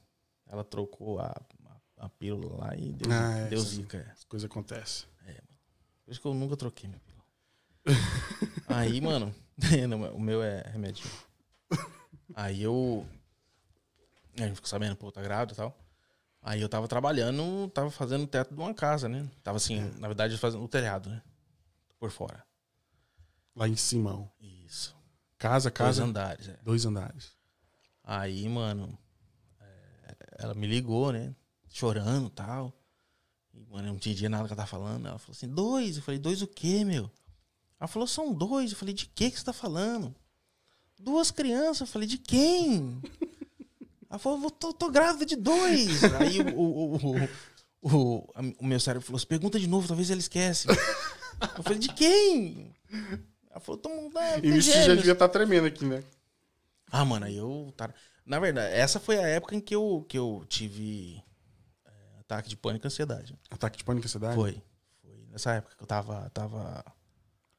Ela 0.49 0.63
trocou 0.63 1.19
a, 1.19 1.35
a, 1.97 2.05
a 2.05 2.09
pílula 2.09 2.57
lá 2.65 2.75
e 2.75 2.93
deu, 2.93 3.11
Ah, 3.11 3.37
é, 3.37 3.47
deu 3.47 3.59
zica. 3.59 3.97
é. 3.97 4.11
As 4.11 4.23
coisas 4.23 4.49
acontecem. 4.49 5.07
Por 6.05 6.11
isso 6.11 6.21
que 6.21 6.27
eu 6.27 6.33
nunca 6.33 6.55
troquei 6.55 6.87
minha 6.87 7.01
pílula. 7.01 7.25
Aí, 8.67 9.01
mano, 9.01 9.35
não, 9.89 10.15
o 10.15 10.19
meu 10.21 10.41
é 10.41 10.61
remedinho. 10.69 11.11
Aí 12.33 12.63
eu. 12.63 13.05
A 14.37 14.43
gente 14.43 14.55
ficou 14.55 14.69
sabendo, 14.69 14.95
pô, 14.95 15.11
tá 15.11 15.21
grávida 15.21 15.53
e 15.53 15.55
tal. 15.57 15.77
Aí 16.41 16.61
eu 16.61 16.69
tava 16.69 16.87
trabalhando, 16.87 17.69
tava 17.73 17.89
fazendo 17.91 18.23
o 18.23 18.27
teto 18.27 18.53
de 18.53 18.59
uma 18.61 18.73
casa, 18.73 19.09
né? 19.09 19.29
Tava 19.43 19.57
assim, 19.57 19.81
na 19.99 20.07
verdade, 20.07 20.37
fazendo 20.37 20.63
o 20.63 20.67
telhado, 20.67 21.09
né? 21.09 21.21
Por 21.99 22.09
fora. 22.11 22.41
Lá 23.55 23.67
em 23.67 23.75
Simão. 23.75 24.31
Isso. 24.39 24.95
Casa, 25.37 25.69
Dois 25.69 25.77
casa, 25.77 26.03
andares, 26.05 26.47
é. 26.47 26.57
dois 26.63 26.85
andares. 26.85 27.35
Aí, 28.03 28.47
mano, 28.47 28.87
é, 28.87 29.06
ela 30.37 30.53
me 30.53 30.67
ligou, 30.67 31.11
né? 31.11 31.35
Chorando 31.69 32.27
e 32.27 32.31
tal. 32.31 32.73
E, 33.53 33.65
mano, 33.65 33.87
eu 33.87 33.91
não 33.91 33.95
entendia 33.95 34.29
nada 34.29 34.45
que 34.47 34.53
ela 34.53 34.57
tava 34.57 34.69
falando. 34.69 35.07
Ela 35.07 35.19
falou 35.19 35.35
assim, 35.35 35.47
dois. 35.47 35.97
Eu 35.97 36.03
falei, 36.03 36.19
dois 36.19 36.41
o 36.41 36.47
quê, 36.47 36.85
meu? 36.85 37.09
Ela 37.79 37.87
falou, 37.87 38.07
são 38.07 38.33
dois. 38.33 38.71
Eu 38.71 38.77
falei, 38.77 38.93
de 38.93 39.07
que 39.07 39.31
que 39.31 39.37
você 39.37 39.45
tá 39.45 39.53
falando? 39.53 40.15
Duas 40.99 41.31
crianças. 41.31 41.81
Eu 41.81 41.87
falei, 41.87 42.07
de 42.07 42.17
quem? 42.17 43.01
Ela 44.09 44.19
falou, 44.19 44.41
"Eu 44.41 44.51
tô, 44.51 44.71
tô 44.71 44.89
grávida 44.89 45.25
de 45.25 45.35
dois. 45.35 46.01
Aí 46.15 46.39
o, 46.39 46.57
o, 46.57 46.95
o, 46.95 47.17
o, 47.81 47.89
o, 47.97 48.33
o 48.59 48.65
meu 48.65 48.79
cérebro 48.79 49.05
falou, 49.05 49.21
pergunta 49.25 49.59
de 49.59 49.67
novo, 49.67 49.85
talvez 49.85 50.09
ela 50.09 50.19
esquece. 50.19 50.67
Eu 51.57 51.61
falei, 51.63 51.77
de 51.77 51.89
quem? 51.93 52.73
Ela 53.51 53.59
falou, 53.59 53.77
tô 53.81 53.89
ah, 54.15 54.39
E 54.41 54.57
isso 54.57 54.71
já 54.71 54.81
gêmeos." 54.81 54.97
devia 54.99 55.11
estar 55.11 55.27
tremendo 55.27 55.67
aqui, 55.67 55.83
né? 55.83 56.01
Ah, 56.89 57.03
mano, 57.03 57.25
aí 57.25 57.35
eu. 57.35 57.73
Tá... 57.75 57.93
Na 58.27 58.39
verdade, 58.39 58.73
essa 58.75 58.99
foi 58.99 59.17
a 59.17 59.27
época 59.27 59.55
em 59.55 59.59
que 59.61 59.73
eu, 59.73 60.05
que 60.07 60.17
eu 60.17 60.43
tive 60.49 61.23
é, 61.85 62.19
ataque 62.19 62.49
de 62.49 62.57
pânico 62.57 62.85
e 62.85 62.87
ansiedade. 62.87 63.33
Ataque 63.49 63.77
de 63.77 63.83
pânico 63.83 64.05
e 64.05 64.07
ansiedade? 64.07 64.35
Foi. 64.35 64.61
Foi 65.01 65.25
nessa 65.31 65.53
época 65.53 65.75
que 65.77 65.81
eu 65.83 65.87
tava. 65.87 66.29
tava... 66.31 66.83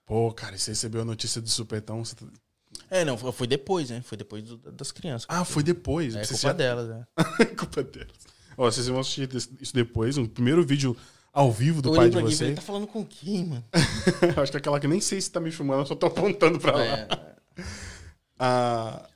Pô, 0.05 0.33
cara, 0.33 0.55
e 0.57 0.59
você 0.59 0.71
recebeu 0.73 1.01
a 1.03 1.05
notícia 1.05 1.41
do 1.41 1.49
supetão? 1.49 2.05
Você... 2.05 2.15
tá- 2.17 2.27
É, 2.91 3.05
não, 3.05 3.17
foi 3.17 3.47
depois, 3.47 3.89
né? 3.91 4.03
Foi 4.03 4.17
depois 4.19 4.43
do- 4.45 4.59
das 4.73 4.93
crianças. 4.93 5.27
Ah, 5.29 5.45
foi 5.45 5.63
depois. 5.63 6.15
É 6.15 6.23
Você 6.25 6.35
culpa 6.35 6.49
já- 6.49 6.53
delas, 6.53 6.89
né? 6.89 7.07
culpa 7.59 7.83
deles. 7.83 8.13
Ó, 8.57 8.71
vocês 8.71 8.89
vão 8.89 9.01
assistir 9.01 9.29
isso 9.35 9.73
depois, 9.75 10.19
um 10.19 10.27
primeiro 10.27 10.65
vídeo 10.67 10.95
ao 11.33 11.51
vivo 11.53 11.81
do 11.81 11.91
eu 11.91 11.95
pai 11.97 12.11
de 12.11 12.21
vocês. 12.21 12.57
tá 12.57 12.61
falando 12.63 12.87
com 12.87 13.05
quem, 13.07 13.47
mano? 13.47 13.65
Acho 14.43 14.51
que 14.51 14.57
é 14.57 14.61
aquela 14.61 14.81
que 14.81 14.89
nem 14.89 15.01
sei 15.01 15.21
se 15.21 15.31
tá 15.31 15.39
me 15.41 15.51
filmando, 15.53 15.83
eu 15.83 15.87
só 15.87 15.95
tô 15.95 16.07
apontando 16.07 16.59
pra 16.59 16.73
lá. 16.73 16.85
É, 16.85 17.09
Ah, 18.39 19.09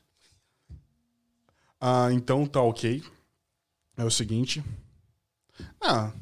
ah, 1.83 2.09
então 2.13 2.47
tá 2.47 2.63
ok. 2.63 3.03
É 3.97 4.05
o 4.05 4.11
seguinte. 4.11 4.65
Ah, 5.81 6.13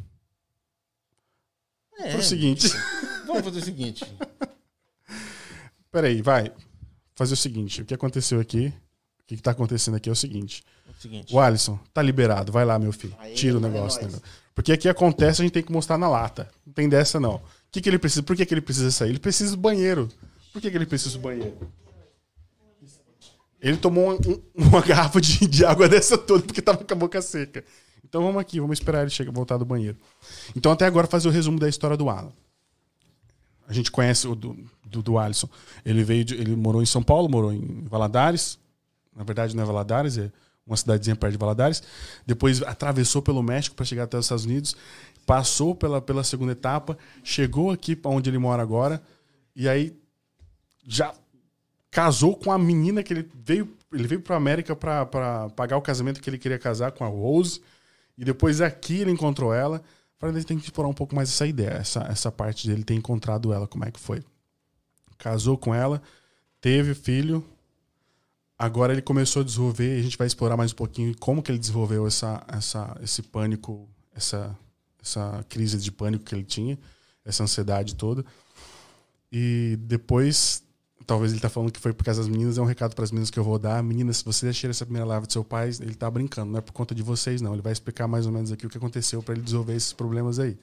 é, 2.03 2.17
o 2.17 2.23
seguinte. 2.23 2.69
Vamos 3.27 3.45
fazer 3.45 3.59
o 3.59 3.63
seguinte. 3.63 4.05
Peraí, 5.93 6.23
vai. 6.23 6.51
Fazer 7.15 7.35
o 7.35 7.37
seguinte. 7.37 7.83
O 7.83 7.85
que 7.85 7.93
aconteceu 7.93 8.41
aqui? 8.41 8.73
O 9.23 9.27
que, 9.27 9.37
que 9.37 9.43
tá 9.43 9.51
acontecendo 9.51 9.97
aqui 9.97 10.09
é 10.09 10.13
o 10.13 10.17
seguinte. 10.17 10.65
É 10.89 10.91
o 10.91 10.95
seguinte. 10.95 11.35
O 11.35 11.39
Alisson, 11.39 11.79
tá 11.93 12.01
liberado. 12.01 12.51
Vai 12.51 12.65
lá, 12.65 12.79
meu 12.79 12.93
filho. 12.93 13.15
Aí, 13.19 13.35
Tira 13.35 13.59
o 13.59 13.65
é 13.65 13.69
negócio. 13.69 14.09
né? 14.09 14.19
Porque 14.55 14.73
aqui 14.73 14.89
acontece, 14.89 15.43
a 15.43 15.45
gente 15.45 15.53
tem 15.53 15.63
que 15.63 15.73
mostrar 15.73 15.99
na 15.99 16.09
lata. 16.09 16.51
Não 16.67 16.73
tem 16.73 16.89
dessa, 16.89 17.21
não. 17.21 17.37
O 17.37 17.43
que, 17.71 17.81
que 17.81 17.89
ele 17.89 17.99
precisa? 17.99 18.23
Por 18.23 18.35
que, 18.35 18.47
que 18.47 18.55
ele 18.55 18.61
precisa 18.61 18.91
sair? 18.91 19.11
Ele 19.11 19.19
precisa 19.19 19.51
do 19.53 19.61
banheiro. 19.61 20.09
Por 20.53 20.61
que, 20.61 20.71
que 20.71 20.77
ele 20.77 20.87
precisa 20.87 21.17
do 21.17 21.21
banheiro? 21.21 21.71
Ele 23.61 23.77
tomou 23.77 24.13
um- 24.13 24.31
um- 24.31 24.43
uma 24.69 24.81
garrafa 24.87 25.21
de, 25.21 25.47
de 25.47 25.65
água 25.65 25.89
dessa 25.89 26.17
toda 26.17 26.43
porque 26.43 26.63
tava 26.63 26.79
com 26.85 26.95
a 26.95 26.97
boca 26.97 27.21
seca. 27.21 27.65
Então 28.05 28.23
vamos 28.23 28.41
aqui, 28.41 28.59
vamos 28.61 28.79
esperar 28.79 29.03
ele 29.03 29.11
chegar, 29.11 29.31
voltar 29.33 29.57
do 29.57 29.65
banheiro. 29.65 29.97
Então 30.57 30.73
até 30.73 30.87
agora 30.87 31.07
fazer 31.07 31.29
o 31.29 31.31
resumo 31.31 31.59
da 31.59 31.69
história 31.69 31.97
do 31.97 32.09
Alan. 32.09 32.33
A 33.69 33.73
gente 33.73 33.91
conhece 33.91 34.27
o 34.27 34.35
do, 34.35 34.57
do, 34.85 35.03
do 35.03 35.19
Alisson. 35.19 35.49
Ele 35.85 36.03
veio, 36.03 36.25
de- 36.25 36.35
ele 36.35 36.57
morou 36.57 36.83
em 36.83 36.87
São 36.87 37.03
Paulo, 37.03 37.29
morou 37.29 37.53
em 37.53 37.85
Valadares. 37.89 38.59
Na 39.15 39.23
verdade 39.23 39.55
não 39.55 39.63
é 39.63 39.67
Valadares, 39.67 40.19
é 40.19 40.31
uma 40.67 40.77
cidadezinha 40.77 41.15
perto 41.15 41.33
de 41.33 41.39
Valadares. 41.39 41.83
Depois 42.27 42.63
atravessou 42.63 43.23
pelo 43.23 43.43
México 43.43 43.77
para 43.77 43.85
chegar 43.85 44.05
até 44.05 44.19
os 44.19 44.25
Estados 44.25 44.45
Unidos. 44.45 44.75
Passou 45.27 45.75
pela, 45.75 46.01
pela 46.01 46.25
segunda 46.25 46.53
etapa, 46.53 46.99
chegou 47.23 47.71
aqui 47.71 47.95
para 47.95 48.11
onde 48.11 48.29
ele 48.31 48.39
mora 48.39 48.61
agora. 48.63 49.01
E 49.55 49.69
aí 49.69 49.95
já 50.85 51.15
casou 51.91 52.37
com 52.37 52.53
a 52.53 52.59
menina 52.59 53.03
que 53.03 53.13
ele 53.13 53.31
veio. 53.35 53.77
Ele 53.93 54.07
veio 54.07 54.21
para 54.21 54.37
América 54.37 54.77
para 54.77 55.51
pagar 55.51 55.77
o 55.77 55.83
casamento 55.83 56.21
que 56.21 56.31
ele 56.31 56.39
queria 56.39 56.59
casar 56.59 56.93
com 56.93 57.05
a 57.05 57.09
Rose. 57.09 57.61
E 58.17 58.25
depois 58.25 58.61
aqui 58.61 59.01
ele 59.01 59.11
encontrou 59.11 59.53
ela. 59.53 59.83
Falei, 60.21 60.37
ele 60.37 60.45
tem 60.45 60.59
que 60.59 60.65
explorar 60.65 60.89
um 60.89 60.95
pouco 60.95 61.15
mais 61.15 61.31
essa 61.31 61.47
ideia, 61.47 61.71
essa, 61.71 62.01
essa 62.03 62.31
parte 62.31 62.69
dele 62.69 62.85
ter 62.85 62.95
encontrado 62.95 63.55
ela, 63.55 63.67
como 63.67 63.87
é 63.87 63.91
que 63.91 63.99
foi. 63.99 64.23
Casou 65.17 65.57
com 65.57 65.75
ela, 65.75 66.03
teve 66.61 66.95
filho. 66.95 67.43
Agora 68.59 68.93
ele 68.93 69.01
começou 69.01 69.41
a 69.41 69.45
desenvolver, 69.45 69.97
e 69.97 70.01
a 70.01 70.03
gente 70.03 70.19
vai 70.19 70.27
explorar 70.27 70.59
mais 70.59 70.73
um 70.73 70.77
pouquinho 70.77 71.17
como 71.19 71.43
que 71.43 71.51
ele 71.51 71.59
desenvolveu 71.59 72.07
essa, 72.07 72.45
essa, 72.49 72.95
esse 73.03 73.23
pânico, 73.23 73.89
essa, 74.15 74.55
essa 75.03 75.43
crise 75.49 75.79
de 75.79 75.91
pânico 75.91 76.25
que 76.25 76.35
ele 76.35 76.45
tinha, 76.45 76.79
essa 77.25 77.43
ansiedade 77.43 77.95
toda. 77.95 78.23
E 79.33 79.79
depois, 79.81 80.63
talvez 81.11 81.33
ele 81.33 81.41
tá 81.41 81.49
falando 81.49 81.73
que 81.73 81.81
foi 81.81 81.93
por 81.93 82.05
causa 82.05 82.21
das 82.21 82.29
meninas, 82.31 82.57
é 82.57 82.63
um 82.63 82.65
recado 82.65 82.95
para 82.95 83.03
as 83.03 83.11
meninas 83.11 83.31
que 83.31 83.39
eu 83.39 83.43
vou 83.43 83.59
dar. 83.59 83.83
Meninas, 83.83 84.19
se 84.19 84.25
você 84.25 84.47
deixar 84.47 84.69
essa 84.69 84.85
primeira 84.87 85.05
live 85.07 85.27
do 85.27 85.33
seu 85.33 85.43
pai, 85.43 85.69
ele 85.81 85.97
tá 85.97 86.09
brincando, 86.09 86.53
não 86.53 86.59
é 86.59 86.63
por 86.63 86.71
conta 86.73 86.95
de 86.95 87.03
vocês, 87.03 87.41
não. 87.43 87.53
Ele 87.53 87.63
vai 87.63 87.73
explicar 87.73 88.07
mais 88.07 88.27
ou 88.27 88.33
menos 88.33 88.53
aqui 88.53 88.65
o 88.65 88.71
que 88.71 88.79
aconteceu 88.79 89.21
para 89.21 89.35
ele 89.35 89.43
desenvolver 89.43 89.75
esses 89.75 89.93
problemas 89.93 90.39
aí. 90.39 90.57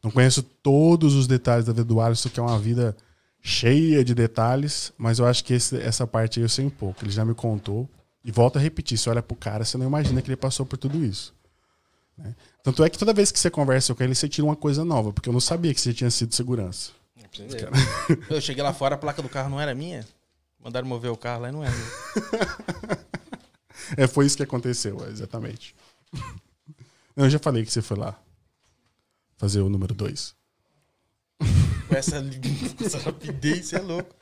Não 0.00 0.12
conheço 0.12 0.44
todos 0.62 1.14
os 1.14 1.26
detalhes 1.26 1.64
da 1.66 1.72
vida 1.72 1.84
do 1.84 2.00
Alisson, 2.00 2.28
que 2.28 2.38
é 2.38 2.42
uma 2.42 2.56
vida 2.58 2.96
cheia 3.42 4.04
de 4.04 4.14
detalhes, 4.14 4.92
mas 4.96 5.18
eu 5.18 5.26
acho 5.26 5.44
que 5.44 5.54
esse- 5.54 5.76
essa 5.78 6.06
parte 6.06 6.38
aí 6.38 6.44
eu 6.44 6.48
sei 6.48 6.64
um 6.64 6.70
pouco. 6.70 7.04
Ele 7.04 7.10
já 7.10 7.24
me 7.24 7.34
contou. 7.34 7.88
E 8.24 8.30
volta 8.30 8.58
a 8.60 8.62
repetir: 8.62 8.96
você 8.96 9.10
olha 9.10 9.22
pro 9.22 9.34
cara, 9.36 9.64
você 9.64 9.76
não 9.76 9.86
imagina 9.86 10.22
que 10.22 10.28
ele 10.28 10.36
passou 10.36 10.64
por 10.64 10.78
tudo 10.78 11.04
isso. 11.04 11.34
né? 12.16 12.32
Tanto 12.62 12.84
é 12.84 12.88
que 12.88 12.96
toda 12.96 13.12
vez 13.12 13.32
que 13.32 13.38
você 13.40 13.50
conversa 13.50 13.92
com 13.92 14.02
ele, 14.04 14.14
você 14.14 14.28
tira 14.28 14.44
uma 14.46 14.54
coisa 14.54 14.84
nova, 14.84 15.12
porque 15.12 15.28
eu 15.28 15.32
não 15.32 15.40
sabia 15.40 15.74
que 15.74 15.80
você 15.80 15.92
tinha 15.92 16.08
sido 16.10 16.32
segurança. 16.32 16.92
Eu 18.30 18.40
cheguei 18.40 18.62
lá 18.62 18.72
fora, 18.72 18.94
a 18.94 18.98
placa 18.98 19.20
do 19.22 19.28
carro 19.28 19.50
não 19.50 19.60
era 19.60 19.74
minha. 19.74 20.06
Mandaram 20.62 20.86
mover 20.86 21.10
o 21.10 21.16
carro 21.16 21.42
lá 21.42 21.48
e 21.48 21.52
não 21.52 21.64
era. 21.64 21.74
É, 23.96 24.06
foi 24.06 24.24
isso 24.24 24.36
que 24.36 24.42
aconteceu, 24.42 25.06
exatamente. 25.08 25.74
Não, 27.14 27.24
eu 27.26 27.30
já 27.30 27.38
falei 27.38 27.64
que 27.64 27.70
você 27.70 27.82
foi 27.82 27.96
lá 27.98 28.18
fazer 29.36 29.60
o 29.60 29.68
número 29.68 29.92
2. 29.94 30.34
Com 31.88 31.94
essa, 31.94 32.16
essa 32.82 32.98
rapidez, 32.98 33.66
você 33.66 33.76
é 33.76 33.80
louco. 33.80 34.14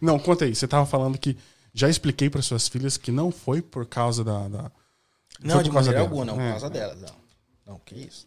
Não, 0.00 0.18
conta 0.18 0.44
aí. 0.46 0.54
Você 0.54 0.66
tava 0.66 0.84
falando 0.84 1.16
que, 1.16 1.38
Já 1.72 1.88
expliquei 1.88 2.28
para 2.28 2.42
suas 2.42 2.66
filhas 2.68 2.96
que 2.96 3.12
não 3.12 3.30
foi 3.30 3.62
por 3.62 3.86
causa 3.86 4.24
da. 4.24 4.48
da... 4.48 4.72
Não, 5.40 5.54
foi 5.56 5.64
de 5.64 5.70
maneira 5.70 5.98
dela. 5.98 6.06
alguma, 6.06 6.24
não, 6.24 6.34
por 6.34 6.42
É, 6.42 6.50
causa 6.50 6.70
dela. 6.70 6.94
Não, 6.96 7.16
não, 7.74 7.78
que 7.78 7.94
isso. 7.94 8.26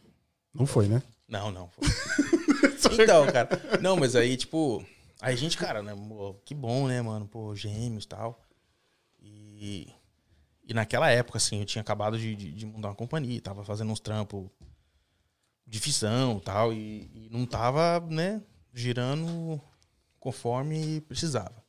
Não 0.54 0.66
foi, 0.66 0.88
né? 0.88 1.04
Não, 1.28 1.52
não. 1.52 1.70
foi. 1.70 1.88
então, 3.02 3.26
cara. 3.28 3.50
Não, 3.82 3.96
mas 3.96 4.16
aí, 4.16 4.38
tipo. 4.38 4.86
Aí 5.22 5.34
a 5.34 5.38
gente, 5.38 5.58
cara, 5.58 5.82
né? 5.82 5.94
Que 6.44 6.54
bom, 6.54 6.88
né, 6.88 7.02
mano? 7.02 7.28
Pô, 7.28 7.56
gêmeos 7.56 8.06
e 8.06 8.08
tal. 8.08 8.42
E. 9.22 9.88
Naquela 10.74 11.10
época, 11.10 11.38
assim, 11.38 11.60
eu 11.60 11.66
tinha 11.66 11.82
acabado 11.82 12.18
de, 12.18 12.36
de, 12.36 12.52
de 12.52 12.66
montar 12.66 12.90
uma 12.90 12.96
companhia, 12.96 13.40
tava 13.40 13.64
fazendo 13.64 13.92
uns 13.92 14.00
trampos 14.00 14.50
de 15.68 15.80
fissão 15.80 16.40
tal, 16.40 16.74
e, 16.74 17.10
e 17.14 17.30
não 17.32 17.46
tava, 17.46 18.00
né, 18.10 18.42
girando 18.74 19.62
conforme 20.20 21.02
precisava. 21.02 21.64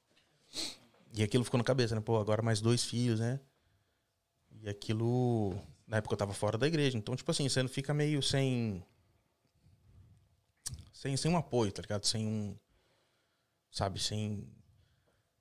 E 1.15 1.23
aquilo 1.23 1.45
ficou 1.45 1.59
na 1.59 1.65
cabeça, 1.65 1.95
né? 1.95 2.01
Pô, 2.01 2.19
agora 2.19 2.43
mais 2.43 2.61
dois 2.61 2.85
filhos, 2.85 3.21
né? 3.21 3.41
E 4.63 4.69
aquilo. 4.69 5.55
Na 5.87 5.99
época 5.99 6.15
eu 6.15 6.19
tava 6.19 6.35
fora 6.35 6.59
da 6.59 6.67
igreja. 6.67 6.99
Então, 6.99 7.17
tipo 7.17 7.31
assim, 7.31 7.49
você 7.49 7.63
não 7.63 7.69
fica 7.69 7.95
meio 7.95 8.23
sem. 8.23 8.85
Sem, 10.97 11.15
sem 11.15 11.31
um 11.31 11.37
apoio, 11.37 11.71
tá 11.71 11.83
ligado? 11.83 12.07
Sem 12.07 12.27
um. 12.27 12.57
Sabe, 13.71 14.01
sem. 14.01 14.37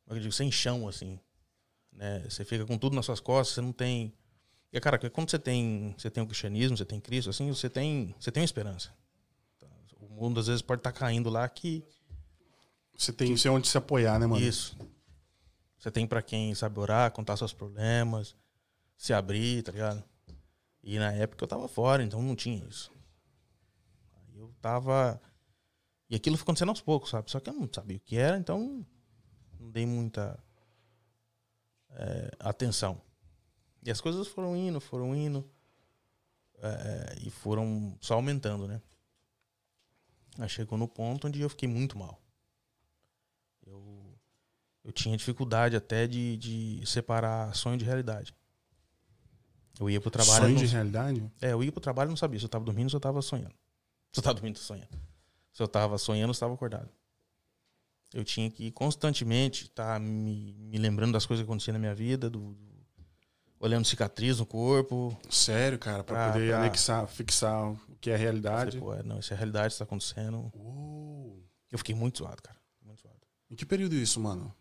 Como 0.03 0.07
é 0.07 0.09
que 0.09 0.17
eu 0.17 0.21
digo? 0.23 0.33
Sem 0.33 0.51
chão, 0.51 0.85
assim. 0.85 1.17
Né? 1.93 2.19
Você 2.29 2.43
fica 2.43 2.65
com 2.65 2.77
tudo 2.77 2.93
nas 2.93 3.05
suas 3.05 3.21
costas, 3.21 3.55
você 3.55 3.61
não 3.61 3.71
tem. 3.71 4.13
E, 4.71 4.79
cara, 4.81 4.99
quando 5.09 5.31
você 5.31 5.39
tem, 5.39 5.95
você 5.97 6.09
tem 6.09 6.21
o 6.21 6.27
cristianismo, 6.27 6.75
você 6.75 6.83
tem 6.83 6.99
Cristo, 6.99 7.29
assim, 7.29 7.47
você 7.47 7.69
tem, 7.69 8.13
você 8.19 8.29
tem 8.33 8.41
uma 8.41 8.45
esperança. 8.45 8.93
Tá? 9.57 9.67
O 10.01 10.09
mundo 10.09 10.41
às 10.41 10.47
vezes 10.47 10.61
pode 10.61 10.81
estar 10.81 10.91
caindo 10.91 11.29
lá 11.29 11.47
que. 11.47 11.85
Você 12.97 13.13
tem 13.13 13.35
você 13.35 13.47
onde 13.47 13.69
se 13.69 13.77
apoiar, 13.77 14.19
né, 14.19 14.27
mano? 14.27 14.43
Isso. 14.43 14.77
Você 15.79 15.89
tem 15.89 16.05
pra 16.05 16.21
quem 16.21 16.53
sabe 16.53 16.77
orar, 16.81 17.11
contar 17.11 17.37
seus 17.37 17.53
problemas, 17.53 18.35
se 18.97 19.13
abrir, 19.13 19.63
tá 19.63 19.71
ligado? 19.71 20.03
E 20.83 20.99
na 20.99 21.13
época 21.13 21.45
eu 21.45 21.47
tava 21.47 21.67
fora, 21.69 22.03
então 22.03 22.21
não 22.21 22.35
tinha 22.35 22.61
isso. 22.67 22.91
Aí 24.17 24.37
eu 24.37 24.53
tava. 24.61 25.21
E 26.09 26.15
aquilo 26.15 26.37
foi 26.37 26.43
acontecendo 26.43 26.69
aos 26.69 26.81
poucos, 26.81 27.09
sabe? 27.09 27.31
Só 27.31 27.39
que 27.39 27.49
eu 27.49 27.53
não 27.53 27.67
sabia 27.73 27.97
o 27.97 27.99
que 27.99 28.15
era, 28.17 28.37
então 28.37 28.85
não 29.59 29.71
dei 29.71 29.85
muita 29.85 30.37
é, 31.91 32.31
atenção. 32.39 33.01
E 33.83 33.89
as 33.91 33.99
coisas 34.01 34.27
foram 34.27 34.55
indo, 34.55 34.79
foram 34.79 35.15
indo. 35.15 35.47
é, 36.61 37.15
e 37.23 37.29
foram 37.29 37.97
só 38.01 38.15
aumentando, 38.15 38.67
né? 38.67 38.81
Aí 40.37 40.49
chegou 40.49 40.77
no 40.77 40.87
ponto 40.87 41.27
onde 41.27 41.39
eu 41.41 41.49
fiquei 41.49 41.67
muito 41.67 41.97
mal. 41.97 42.21
Eu, 43.65 44.15
eu 44.83 44.91
tinha 44.91 45.15
dificuldade 45.17 45.75
até 45.75 46.05
de, 46.07 46.37
de 46.37 46.81
separar 46.85 47.55
sonho 47.55 47.77
de 47.77 47.85
realidade. 47.85 48.33
Eu 49.79 49.89
ia 49.89 49.99
pro 49.99 50.11
trabalho. 50.11 50.43
Sonho 50.43 50.55
eu 50.55 50.59
de 50.59 50.65
não- 50.65 50.71
realidade? 50.71 51.31
é, 51.41 51.51
eu 51.53 51.63
ia 51.63 51.71
pro 51.71 51.81
trabalho 51.81 52.09
e 52.09 52.11
não 52.11 52.17
sabia 52.17 52.39
se 52.39 52.45
eu 52.45 52.49
tava 52.49 52.63
dormindo 52.65 52.85
ou 52.85 52.89
se 52.91 52.95
eu 52.95 52.99
tava 53.01 53.21
sonhando. 53.21 53.55
Se 54.11 54.19
eu 54.19 54.23
tava 54.23 54.35
dormindo, 54.35 54.57
sonhando. 54.59 54.89
Se 55.55 55.63
eu 55.63 55.67
tava 55.69 55.97
sonhando 55.97 56.27
ou 56.29 56.33
se 56.33 56.39
eu 56.39 56.47
tava 56.47 56.53
acordado. 56.53 56.89
Eu 58.13 58.25
tinha 58.25 58.51
que 58.51 58.71
constantemente 58.71 59.63
estar 59.63 59.99
me, 60.01 60.53
me 60.59 60.77
lembrando 60.77 61.13
das 61.13 61.25
coisas 61.25 61.43
que 61.45 61.49
aconteciam 61.49 61.73
na 61.73 61.79
minha 61.79 61.95
vida, 61.95 62.29
do, 62.29 62.53
do- 62.53 62.85
olhando 63.57 63.85
cicatriz 63.85 64.37
no 64.39 64.45
corpo. 64.45 65.17
Sério, 65.29 65.79
cara, 65.79 66.03
pra 66.03 66.15
Pra- 66.15 66.33
poder 66.33 66.49
pra- 66.49 66.59
anexar, 66.59 67.07
fixar 67.07 67.71
o 67.71 67.79
que 68.01 68.09
é 68.09 68.13
a 68.13 68.17
Falei, 68.17 68.23
realidade. 68.25 68.77
Pô, 68.79 68.93
é, 68.93 69.01
não, 69.01 69.17
isso 69.19 69.31
é 69.31 69.35
a 69.35 69.37
realidade, 69.37 69.69
isso 69.69 69.77
tá 69.79 69.85
acontecendo. 69.85 70.51
Uou. 70.53 71.41
Eu 71.71 71.77
fiquei 71.77 71.95
muito 71.95 72.17
zoado, 72.19 72.41
cara. 72.41 72.57
Muito 72.85 73.01
zoado. 73.01 73.17
Em 73.49 73.55
que 73.55 73.65
período 73.65 73.95
isso, 73.95 74.19
mano? 74.19 74.53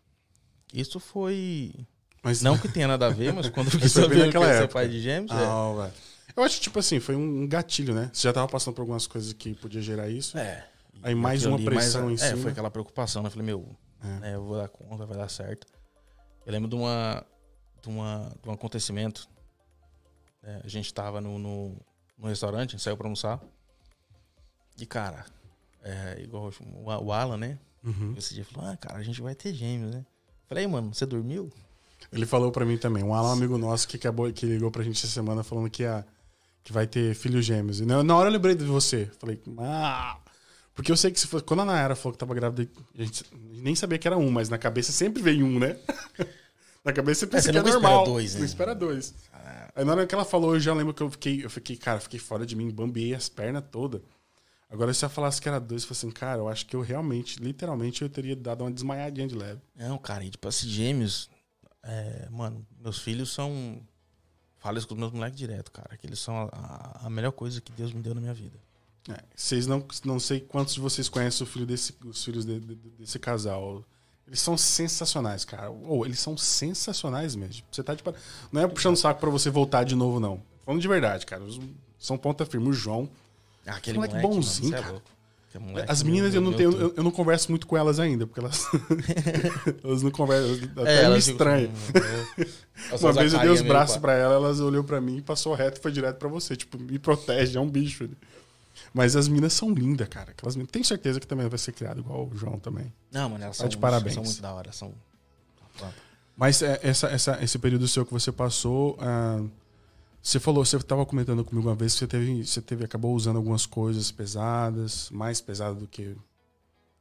Isso 0.73 0.97
foi. 0.97 1.73
Mas 2.23 2.41
Não 2.41 2.57
que 2.57 2.67
tenha 2.71 2.87
nada 2.87 3.07
a 3.07 3.09
ver, 3.09 3.33
mas 3.33 3.49
quando 3.49 3.67
eu 3.67 3.71
fiquei 3.71 3.89
sabendo 3.89 4.31
que 4.31 4.37
ia 4.37 4.57
ser 4.61 4.67
pai 4.69 4.87
de 4.87 5.01
gêmeos, 5.01 5.29
é. 5.31 5.35
Ah, 5.35 5.73
velho. 5.75 5.93
Eu 6.37 6.43
acho 6.43 6.55
que, 6.57 6.63
tipo 6.63 6.79
assim, 6.79 7.01
foi 7.01 7.15
um 7.17 7.45
gatilho, 7.47 7.93
né? 7.93 8.09
Você 8.13 8.23
já 8.27 8.33
tava 8.33 8.47
passando 8.47 8.73
por 8.73 8.81
algumas 8.81 9.05
coisas 9.07 9.31
que 9.33 9.53
podia 9.55 9.81
gerar 9.81 10.09
isso. 10.09 10.37
É. 10.37 10.67
Aí 11.05 11.15
mais 11.15 11.45
uma 11.45 11.57
mais 11.57 11.65
pressão 11.65 12.07
a- 12.07 12.11
em 12.11 12.15
É, 12.15 12.17
cima. 12.17 12.37
foi 12.41 12.51
aquela 12.51 12.71
preocupação, 12.71 13.21
né? 13.21 13.27
Eu 13.27 13.31
falei, 13.31 13.45
meu, 13.45 13.75
É. 14.03 14.07
né, 14.19 14.35
eu 14.35 14.43
vou 14.43 14.57
dar 14.57 14.67
conta, 14.67 15.05
vai 15.05 15.17
dar 15.17 15.29
certo. 15.29 15.67
Eu 16.45 16.51
lembro 16.51 16.67
de 16.69 16.75
uma. 16.75 17.23
de, 17.81 17.89
uma, 17.89 18.31
de 18.41 18.49
um 18.49 18.51
acontecimento. 18.51 19.29
né, 20.41 20.61
a 20.63 20.67
gente 20.67 20.91
tava 20.93 21.19
no, 21.21 21.37
no, 21.39 21.75
no 22.17 22.27
restaurante, 22.27 22.69
a 22.69 22.71
gente 22.73 22.81
saiu 22.83 22.97
pra 22.97 23.05
almoçar. 23.07 23.39
E, 24.79 24.85
cara, 24.85 25.25
é, 25.83 26.19
igual 26.21 26.51
o, 26.61 27.05
o 27.05 27.11
Alan, 27.13 27.37
né? 27.37 27.57
Uhum. 27.83 28.13
Esse 28.17 28.33
dia 28.33 28.43
falou, 28.45 28.69
ah, 28.71 28.75
cara, 28.77 28.97
a 28.99 29.03
gente 29.03 29.21
vai 29.21 29.33
ter 29.35 29.53
gêmeos, 29.53 29.93
né? 29.93 30.05
Falei, 30.47 30.63
"Ei, 30.63 30.67
mano, 30.67 30.93
você 30.93 31.05
dormiu? 31.05 31.51
Ele 32.11 32.25
falou 32.25 32.51
pra 32.51 32.65
mim 32.65 32.77
também, 32.77 33.03
um 33.03 33.13
Alan 33.13 33.33
amigo 33.33 33.57
nosso 33.57 33.87
que, 33.87 33.97
acabou, 33.97 34.31
que 34.31 34.45
ligou 34.45 34.69
pra 34.71 34.83
gente 34.83 34.97
essa 34.97 35.07
semana 35.13 35.43
falando 35.43 35.69
que, 35.69 35.83
ia, 35.83 36.05
que 36.63 36.71
vai 36.73 36.85
ter 36.85 37.15
filhos 37.15 37.45
gêmeos. 37.45 37.79
E 37.79 37.85
na, 37.85 38.03
na 38.03 38.15
hora 38.15 38.29
eu 38.29 38.33
lembrei 38.33 38.53
de 38.55 38.63
você. 38.65 39.07
Falei, 39.19 39.41
ah. 39.59 40.17
Porque 40.75 40.91
eu 40.91 40.97
sei 40.97 41.09
que 41.09 41.19
se 41.19 41.25
for, 41.25 41.41
quando 41.41 41.61
a 41.61 41.65
Nayara 41.65 41.95
falou 41.95 42.11
que 42.11 42.19
tava 42.19 42.35
grávida, 42.35 42.69
a 42.99 43.01
gente 43.01 43.23
nem 43.33 43.73
sabia 43.73 43.97
que 43.97 44.07
era 44.07 44.17
um, 44.17 44.29
mas 44.29 44.49
na 44.49 44.57
cabeça 44.57 44.91
sempre 44.91 45.23
veio 45.23 45.45
um, 45.45 45.57
né? 45.57 45.79
na 46.83 46.91
cabeça 46.91 47.21
você 47.21 47.27
pensa 47.27 47.43
você 47.43 47.51
que 47.53 47.57
é 47.57 47.61
nunca 47.61 47.69
espera 47.75 47.89
normal. 47.93 48.05
dois, 48.05 48.33
né? 48.33 48.39
Não 48.39 48.45
espera 48.45 48.75
dois. 48.75 49.15
Ah, 49.33 49.71
Aí 49.73 49.85
na 49.85 49.93
hora 49.93 50.05
que 50.05 50.13
ela 50.13 50.25
falou, 50.25 50.53
eu 50.53 50.59
já 50.59 50.73
lembro 50.73 50.93
que 50.93 51.01
eu 51.01 51.09
fiquei, 51.09 51.43
eu 51.45 51.49
fiquei, 51.49 51.77
cara, 51.77 51.99
fiquei 51.99 52.19
fora 52.19 52.45
de 52.45 52.55
mim, 52.55 52.69
bambiei 52.69 53.13
as 53.15 53.27
pernas 53.29 53.63
todas. 53.71 54.01
Agora, 54.69 54.93
se 54.93 55.05
ela 55.05 55.13
falasse 55.13 55.41
que 55.41 55.47
era 55.47 55.59
dois, 55.59 55.83
eu 55.83 55.87
falei 55.87 55.97
assim, 55.99 56.11
cara, 56.11 56.39
eu 56.39 56.49
acho 56.49 56.65
que 56.65 56.75
eu 56.75 56.81
realmente, 56.81 57.41
literalmente, 57.41 58.01
eu 58.01 58.09
teria 58.09 58.35
dado 58.35 58.61
uma 58.61 58.71
desmaiadinha 58.71 59.27
de 59.27 59.35
leve. 59.35 59.61
Não, 59.75 59.97
cara, 59.97 60.25
e 60.25 60.29
tipo 60.29 60.45
assim, 60.47 60.67
gêmeos. 60.67 61.29
é, 61.83 62.27
mano, 62.29 62.65
meus 62.81 62.99
filhos 62.99 63.31
são. 63.33 63.79
Falo 64.57 64.77
isso 64.77 64.87
com 64.87 64.95
os 64.95 64.99
meus 64.99 65.11
moleques 65.13 65.37
direto, 65.37 65.71
cara. 65.71 65.95
Que 65.95 66.07
eles 66.07 66.19
são 66.19 66.49
a, 66.51 67.01
a 67.05 67.09
melhor 67.09 67.31
coisa 67.31 67.61
que 67.61 67.71
Deus 67.71 67.93
me 67.93 68.01
deu 68.01 68.15
na 68.15 68.19
minha 68.19 68.33
vida. 68.33 68.57
É, 69.09 69.19
vocês 69.35 69.67
não, 69.67 69.85
não 70.03 70.19
sei 70.19 70.39
quantos 70.39 70.73
de 70.73 70.79
vocês 70.79 71.07
conhecem 71.07 71.45
o 71.45 71.49
filho 71.49 71.65
desse, 71.65 71.93
os 72.05 72.23
filhos 72.23 72.43
de- 72.45 72.59
de- 72.59 72.75
desse 72.99 73.19
casal. 73.19 73.83
Eles 74.27 74.39
são 74.39 74.57
sensacionais, 74.57 75.45
cara. 75.45 75.69
Ou 75.69 76.03
eles 76.05 76.19
são 76.19 76.35
sensacionais 76.35 77.35
mesmo. 77.35 77.63
Você 77.71 77.83
tá 77.83 77.93
de 77.93 78.01
par- 78.01 78.15
Não 78.51 78.61
é 78.61 78.67
puxando 78.67 78.95
o 78.95 78.97
saco 78.97 79.19
pra 79.19 79.29
você 79.29 79.51
voltar 79.51 79.83
de 79.83 79.93
novo, 79.95 80.19
não. 80.19 80.41
Falando 80.65 80.81
de 80.81 80.87
verdade, 80.87 81.25
cara. 81.27 81.43
São 81.99 82.17
ponta 82.17 82.43
firme. 82.47 82.67
O 82.69 82.73
João. 82.73 83.07
Ah, 83.67 83.75
aquele 83.75 83.97
Moleque 83.97 84.15
moleque, 84.15 84.35
bonzinho, 84.35 84.71
mano, 84.71 84.77
é 84.77 84.81
cara. 84.83 85.01
Aquele 85.49 85.63
moleque, 85.65 85.91
As 85.91 86.01
meninas 86.03 86.31
meu- 86.33 86.41
eu 86.41 86.49
não 86.49 86.53
tenho. 86.57 86.71
Eu, 86.71 86.93
eu 86.97 87.03
não 87.03 87.11
converso 87.11 87.51
muito 87.51 87.67
com 87.67 87.77
elas 87.77 87.99
ainda, 87.99 88.25
porque 88.25 88.39
elas. 88.39 88.65
elas 89.83 90.01
não 90.01 90.09
conversam. 90.09 90.69
Até 90.77 91.03
É, 91.03 91.09
me 91.09 91.17
estranha. 91.19 91.69
Elas 92.89 93.01
Uma 93.01 93.13
vez 93.13 93.33
eu 93.33 93.39
dei 93.39 93.49
os 93.49 93.61
braços 93.61 93.95
pá. 93.95 94.01
pra 94.01 94.13
ela, 94.13 94.35
elas 94.35 94.59
olhou 94.59 94.83
pra 94.83 94.99
mim, 94.99 95.21
passou 95.21 95.53
reto 95.53 95.79
e 95.79 95.81
foi 95.81 95.91
direto 95.91 96.17
pra 96.17 96.27
você. 96.27 96.55
Tipo, 96.55 96.77
me 96.77 96.99
protege, 96.99 97.57
é 97.57 97.61
um 97.61 97.69
bicho. 97.69 98.09
Mas 98.93 99.15
as 99.15 99.27
minas 99.27 99.53
são 99.53 99.71
lindas, 99.73 100.07
cara. 100.07 100.31
Aquelas 100.31 100.55
minas... 100.55 100.71
Tenho 100.71 100.83
certeza 100.85 101.19
que 101.19 101.27
também 101.27 101.47
vai 101.47 101.57
ser 101.59 101.71
criado 101.71 101.99
igual 101.99 102.27
o 102.31 102.35
João 102.35 102.59
também. 102.59 102.93
Não, 103.11 103.29
mano, 103.29 103.43
elas 103.43 103.57
Tá 103.57 103.63
são, 103.63 103.69
de 103.69 103.77
parabéns. 103.77 104.13
são 104.15 104.23
muito 104.23 104.41
da 104.41 104.53
hora. 104.53 104.71
São... 104.71 104.93
Mas 106.35 106.61
é, 106.61 106.79
essa, 106.83 107.07
essa, 107.07 107.43
esse 107.43 107.57
período 107.57 107.87
seu 107.87 108.05
que 108.05 108.11
você 108.11 108.31
passou, 108.31 108.97
ah, 108.99 109.41
você 110.21 110.39
falou, 110.39 110.65
você 110.65 110.75
estava 110.75 111.05
comentando 111.05 111.43
comigo 111.45 111.67
uma 111.69 111.75
vez 111.75 111.93
que 111.93 111.99
você 111.99 112.07
teve, 112.07 112.45
você 112.45 112.61
teve, 112.61 112.83
acabou 112.83 113.13
usando 113.15 113.37
algumas 113.37 113.65
coisas 113.65 114.11
pesadas, 114.11 115.09
mais 115.11 115.39
pesadas 115.39 115.77
do 115.79 115.87
que. 115.87 116.15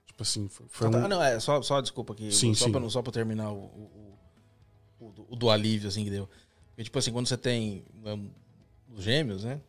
Tipo 0.07 0.22
assim, 0.22 0.49
foi, 0.49 0.66
foi 0.68 0.91
Tá, 0.91 0.99
um- 0.99 1.09
Não, 1.09 1.22
é, 1.22 1.41
só, 1.41 1.61
só 1.62 1.81
desculpa 1.81 2.12
aqui. 2.12 2.31
Sim, 2.31 2.55
só, 2.55 2.66
sim. 2.66 2.72
Pra, 2.72 2.89
só 2.89 3.03
pra 3.03 3.12
terminar 3.12 3.51
o, 3.51 3.57
o, 3.57 4.16
o, 5.01 5.05
o- 5.07 5.27
o 5.31 5.37
do 5.37 5.51
alívio, 5.51 5.89
assim, 5.89 6.05
que 6.05 6.11
deu. 6.11 6.29
Porque, 6.68 6.85
tipo 6.85 6.99
assim, 6.99 7.11
quando 7.12 7.27
você 7.27 7.37
tem 7.37 7.85
um, 8.05 8.31
os 8.95 9.03
gêmeos, 9.03 9.43
né? 9.43 9.61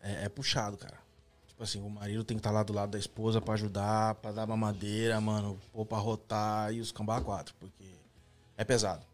É, 0.00 0.24
é 0.24 0.28
puxado, 0.28 0.76
cara. 0.76 0.98
Tipo 1.60 1.64
assim, 1.68 1.80
o 1.82 1.90
marido 1.90 2.24
tem 2.24 2.38
que 2.38 2.40
estar 2.40 2.50
lá 2.50 2.62
do 2.62 2.72
lado 2.72 2.92
da 2.92 2.98
esposa 2.98 3.38
pra 3.38 3.52
ajudar, 3.52 4.14
pra 4.14 4.32
dar 4.32 4.46
mamadeira, 4.46 5.20
mano, 5.20 5.60
pôr 5.74 5.84
pra 5.84 5.98
rotar 5.98 6.72
e 6.72 6.80
os 6.80 6.90
cambá 6.90 7.20
quatro, 7.20 7.54
porque 7.60 7.84
é 8.56 8.64
pesado. 8.64 9.04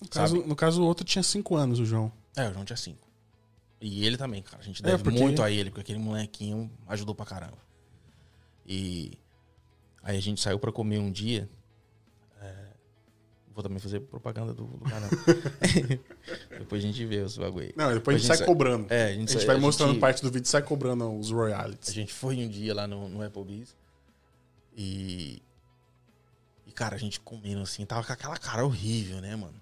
no, 0.00 0.08
caso, 0.08 0.36
no 0.46 0.56
caso, 0.56 0.82
o 0.82 0.86
outro 0.86 1.04
tinha 1.04 1.22
cinco 1.22 1.56
anos, 1.56 1.78
o 1.78 1.84
João. 1.84 2.10
É, 2.34 2.48
o 2.48 2.54
João 2.54 2.64
tinha 2.64 2.78
cinco. 2.78 3.06
E 3.82 4.06
ele 4.06 4.16
também, 4.16 4.40
cara. 4.42 4.62
A 4.62 4.64
gente 4.64 4.80
É, 4.82 4.86
deve 4.92 5.04
porque- 5.04 5.18
muito 5.20 5.42
a 5.42 5.50
ele, 5.50 5.68
porque 5.68 5.82
aquele 5.82 5.98
molequinho 5.98 6.70
ajudou 6.88 7.14
pra 7.14 7.26
caramba. 7.26 7.58
E 8.66 9.12
aí 10.02 10.16
a 10.16 10.22
gente 10.22 10.40
saiu 10.40 10.58
pra 10.58 10.72
comer 10.72 10.98
um 10.98 11.12
dia. 11.12 11.50
Vou 13.52 13.62
também 13.64 13.78
fazer 13.80 14.00
propaganda 14.00 14.54
do, 14.54 14.64
do 14.64 14.84
canal. 14.88 15.10
Depois 16.58 16.82
a 16.82 16.86
gente 16.86 17.04
vê 17.04 17.18
os 17.18 17.36
bagulho. 17.36 17.66
aí. 17.66 17.72
Não, 17.76 17.92
depois 17.92 18.14
a 18.14 18.18
gente 18.18 18.26
sai 18.28 18.36
sai- 18.38 18.46
cobrando. 18.46 18.86
É, 18.92 19.04
a 19.04 19.06
a 19.06 19.12
gente, 19.12 19.30
gente 19.32 19.38
sai- 19.38 19.46
vai 19.46 19.56
a 19.56 19.58
mostrando 19.58 19.90
gente- 19.92 20.00
parte 20.00 20.22
do 20.22 20.30
vídeo 20.30 20.46
e 20.46 20.48
sai 20.48 20.62
cobrando 20.62 21.12
os 21.18 21.30
A 21.32 21.34
royalties. 21.34 21.92
gente 21.92 22.12
foi 22.12 22.36
um 22.36 22.48
dia 22.48 22.72
lá 22.74 22.86
no, 22.86 23.08
no 23.08 23.22
Applebee's 23.22 23.74
e. 24.76 25.42
E, 26.66 26.72
cara, 26.72 26.94
a 26.94 26.98
gente 26.98 27.18
comendo 27.20 27.60
assim, 27.62 27.84
tava 27.84 28.06
com 28.06 28.12
aquela 28.12 28.36
cara 28.36 28.64
horrível, 28.64 29.20
né, 29.20 29.34
mano? 29.34 29.60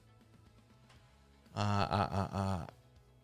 A, 1.55 1.83
a, 1.83 2.05
a, 2.05 2.67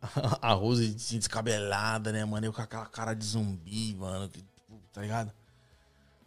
a, 0.02 0.38
a 0.50 0.52
Rose 0.54 0.94
assim, 0.96 1.18
descabelada, 1.18 2.10
né, 2.10 2.24
mano? 2.24 2.46
Eu 2.46 2.52
com 2.52 2.62
aquela 2.62 2.86
cara 2.86 3.12
de 3.14 3.24
zumbi, 3.24 3.94
mano, 3.94 4.30
tá 4.92 5.02
ligado? 5.02 5.30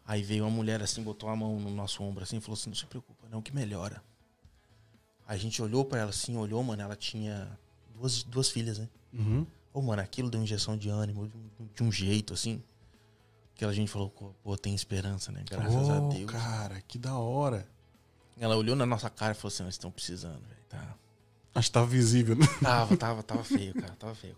Aí 0.05 0.21
veio 0.21 0.43
uma 0.45 0.51
mulher 0.51 0.81
assim, 0.81 1.01
botou 1.03 1.27
a 1.29 1.35
mão 1.35 1.59
no 1.59 1.71
nosso 1.71 2.01
ombro 2.03 2.23
assim 2.23 2.37
e 2.37 2.41
falou 2.41 2.53
assim: 2.53 2.69
não 2.69 2.77
se 2.77 2.85
preocupa, 2.85 3.27
não, 3.29 3.41
que 3.41 3.53
melhora. 3.53 4.01
A 5.27 5.35
gente 5.35 5.61
olhou 5.61 5.83
pra 5.83 5.99
ela 5.99 6.09
assim, 6.09 6.37
olhou, 6.37 6.63
mano, 6.63 6.81
ela 6.81 6.95
tinha 6.95 7.49
duas, 7.95 8.23
duas 8.23 8.49
filhas, 8.49 8.79
né? 8.79 8.87
Uhum. 9.13 9.45
Ô, 9.73 9.81
mano, 9.81 10.01
aquilo 10.01 10.29
deu 10.29 10.41
injeção 10.41 10.77
de 10.77 10.89
ânimo 10.89 11.29
de 11.75 11.83
um, 11.83 11.91
jeito, 11.91 12.33
assim. 12.33 12.63
Que 13.55 13.65
a 13.65 13.73
gente 13.73 13.91
falou, 13.91 14.09
pô, 14.43 14.57
tem 14.57 14.73
esperança, 14.73 15.31
né? 15.31 15.43
Graças 15.49 15.89
a 15.89 15.97
Oh, 15.97 16.09
Deus. 16.09 16.31
cara, 16.31 16.81
que 16.87 16.97
da 16.97 17.17
hora. 17.17 17.67
Ela 18.39 18.55
olhou 18.55 18.75
na 18.75 18.85
nossa 18.85 19.09
cara 19.09 19.31
e 19.33 19.35
falou 19.35 19.53
assim, 19.53 19.63
nós 19.63 19.73
estão 19.73 19.91
precisando, 19.91 20.39
velho. 20.47 20.61
Tá. 20.69 20.95
Acho 21.55 21.69
que 21.69 21.73
tava 21.73 21.87
visível, 21.87 22.35
né? 22.35 22.45
Tava, 22.61 22.95
tava, 22.97 23.23
tava 23.23 23.43
feio, 23.43 23.73
cara. 23.73 23.95
Tava 23.99 24.15
feio. 24.15 24.35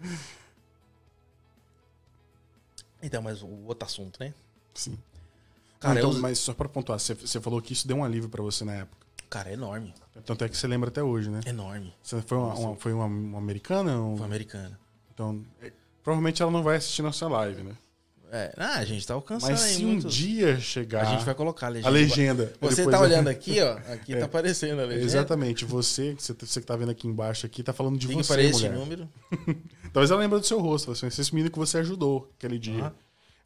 Então, 3.02 3.22
mas 3.22 3.42
o 3.42 3.48
outro 3.66 3.86
assunto, 3.86 4.20
né? 4.20 4.34
Sim. 4.74 4.98
Cara, 5.80 6.00
então, 6.00 6.12
eu- 6.14 6.20
Mas 6.20 6.40
só 6.40 6.54
pra 6.54 6.68
pontuar, 6.68 7.00
você, 7.00 7.14
você 7.14 7.40
falou 7.40 7.62
que 7.62 7.74
isso 7.74 7.88
deu 7.88 7.98
um 7.98 8.04
alívio 8.04 8.30
pra 8.30 8.42
você 8.42 8.66
na 8.66 8.74
época. 8.74 9.06
Cara, 9.30 9.50
é 9.50 9.54
enorme. 9.54 9.94
Tanto 10.26 10.44
é 10.44 10.50
que 10.50 10.58
você 10.58 10.68
lembra 10.68 10.90
até 10.90 11.02
hoje, 11.04 11.30
né? 11.30 11.42
Enorme. 11.46 11.94
Você 12.04 12.22
foi 12.22 12.38
uma, 12.38 12.54
uma- 12.56 12.76
foi 12.76 12.94
uma, 12.94 13.06
uma 13.06 13.38
americana? 13.38 14.00
Um- 14.02 14.18
Foi 14.18 14.26
americana. 14.26 14.80
Então, 15.14 15.44
é, 15.62 15.72
provavelmente 16.04 16.42
ela 16.42 16.52
não 16.52 16.64
vai 16.64 16.78
assistir 16.78 17.02
nossa 17.02 17.28
live, 17.28 17.64
né? 17.64 17.72
É, 18.32 18.54
ah, 18.58 18.76
a 18.78 18.86
gente 18.86 19.08
tá 19.08 19.16
alcançando 19.16 19.50
Mas 19.54 19.60
se 19.60 19.84
um 19.84 19.98
dia 19.98 20.60
chegar 20.60 21.02
A 21.02 21.06
gente 21.06 21.26
vai 21.26 21.34
colocar 21.34 21.66
a 21.66 21.70
legenda. 21.70 21.88
a 21.88 21.92
legenda. 21.92 22.54
Você 22.62 22.88
tá 22.88 23.02
olhando 23.02 23.28
aqui, 23.28 23.60
ó. 23.60 23.72
Aqui 23.92 24.14
É. 24.14 24.20
tá 24.20 24.26
aparecendo 24.26 24.80
a 24.82 24.86
legenda. 24.86 25.04
Exatamente. 25.06 25.66
Você, 25.66 26.14
você, 26.14 26.34
você 26.40 26.62
que 26.62 26.68
tá 26.68 26.76
vendo 26.76 26.92
aqui 26.92 27.08
embaixo 27.08 27.48
aqui, 27.48 27.64
tá 27.64 27.74
falando 27.74 27.98
de 27.98 28.06
Ligue 28.08 28.24
você, 28.24 28.34
para 28.34 28.44
esse 28.44 28.54
mulher. 28.70 28.74
número. 28.74 29.10
Talvez 29.92 30.12
ela 30.12 30.20
lembre 30.20 30.40
do 30.40 30.46
seu 30.46 30.60
rosto. 30.62 30.92
Assim, 30.92 31.08
esse 31.08 31.34
menino 31.34 31.50
que 31.52 31.58
você 31.58 31.80
ajudou 31.80 32.30
aquele 32.38 32.60
dia. 32.60 32.86
Ah. 32.86 32.92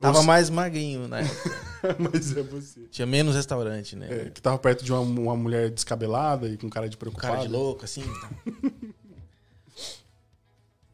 Tava 0.03 0.21
mais 0.21 0.49
magrinho, 0.49 1.07
né? 1.07 1.21
Mas 1.97 2.35
é 2.35 2.43
você. 2.43 2.81
Tinha 2.91 3.05
menos 3.05 3.35
restaurante, 3.35 3.95
né? 3.95 4.07
É, 4.09 4.29
que 4.29 4.41
tava 4.41 4.57
perto 4.57 4.83
de 4.83 4.91
uma, 4.91 4.99
uma 4.99 5.37
mulher 5.37 5.69
descabelada 5.69 6.49
e 6.49 6.57
com 6.57 6.69
cara 6.69 6.89
de 6.89 6.97
preocupada. 6.97 7.35
cara 7.35 7.47
de 7.47 7.51
louco, 7.51 7.85
assim. 7.85 8.03
tá. 8.03 8.29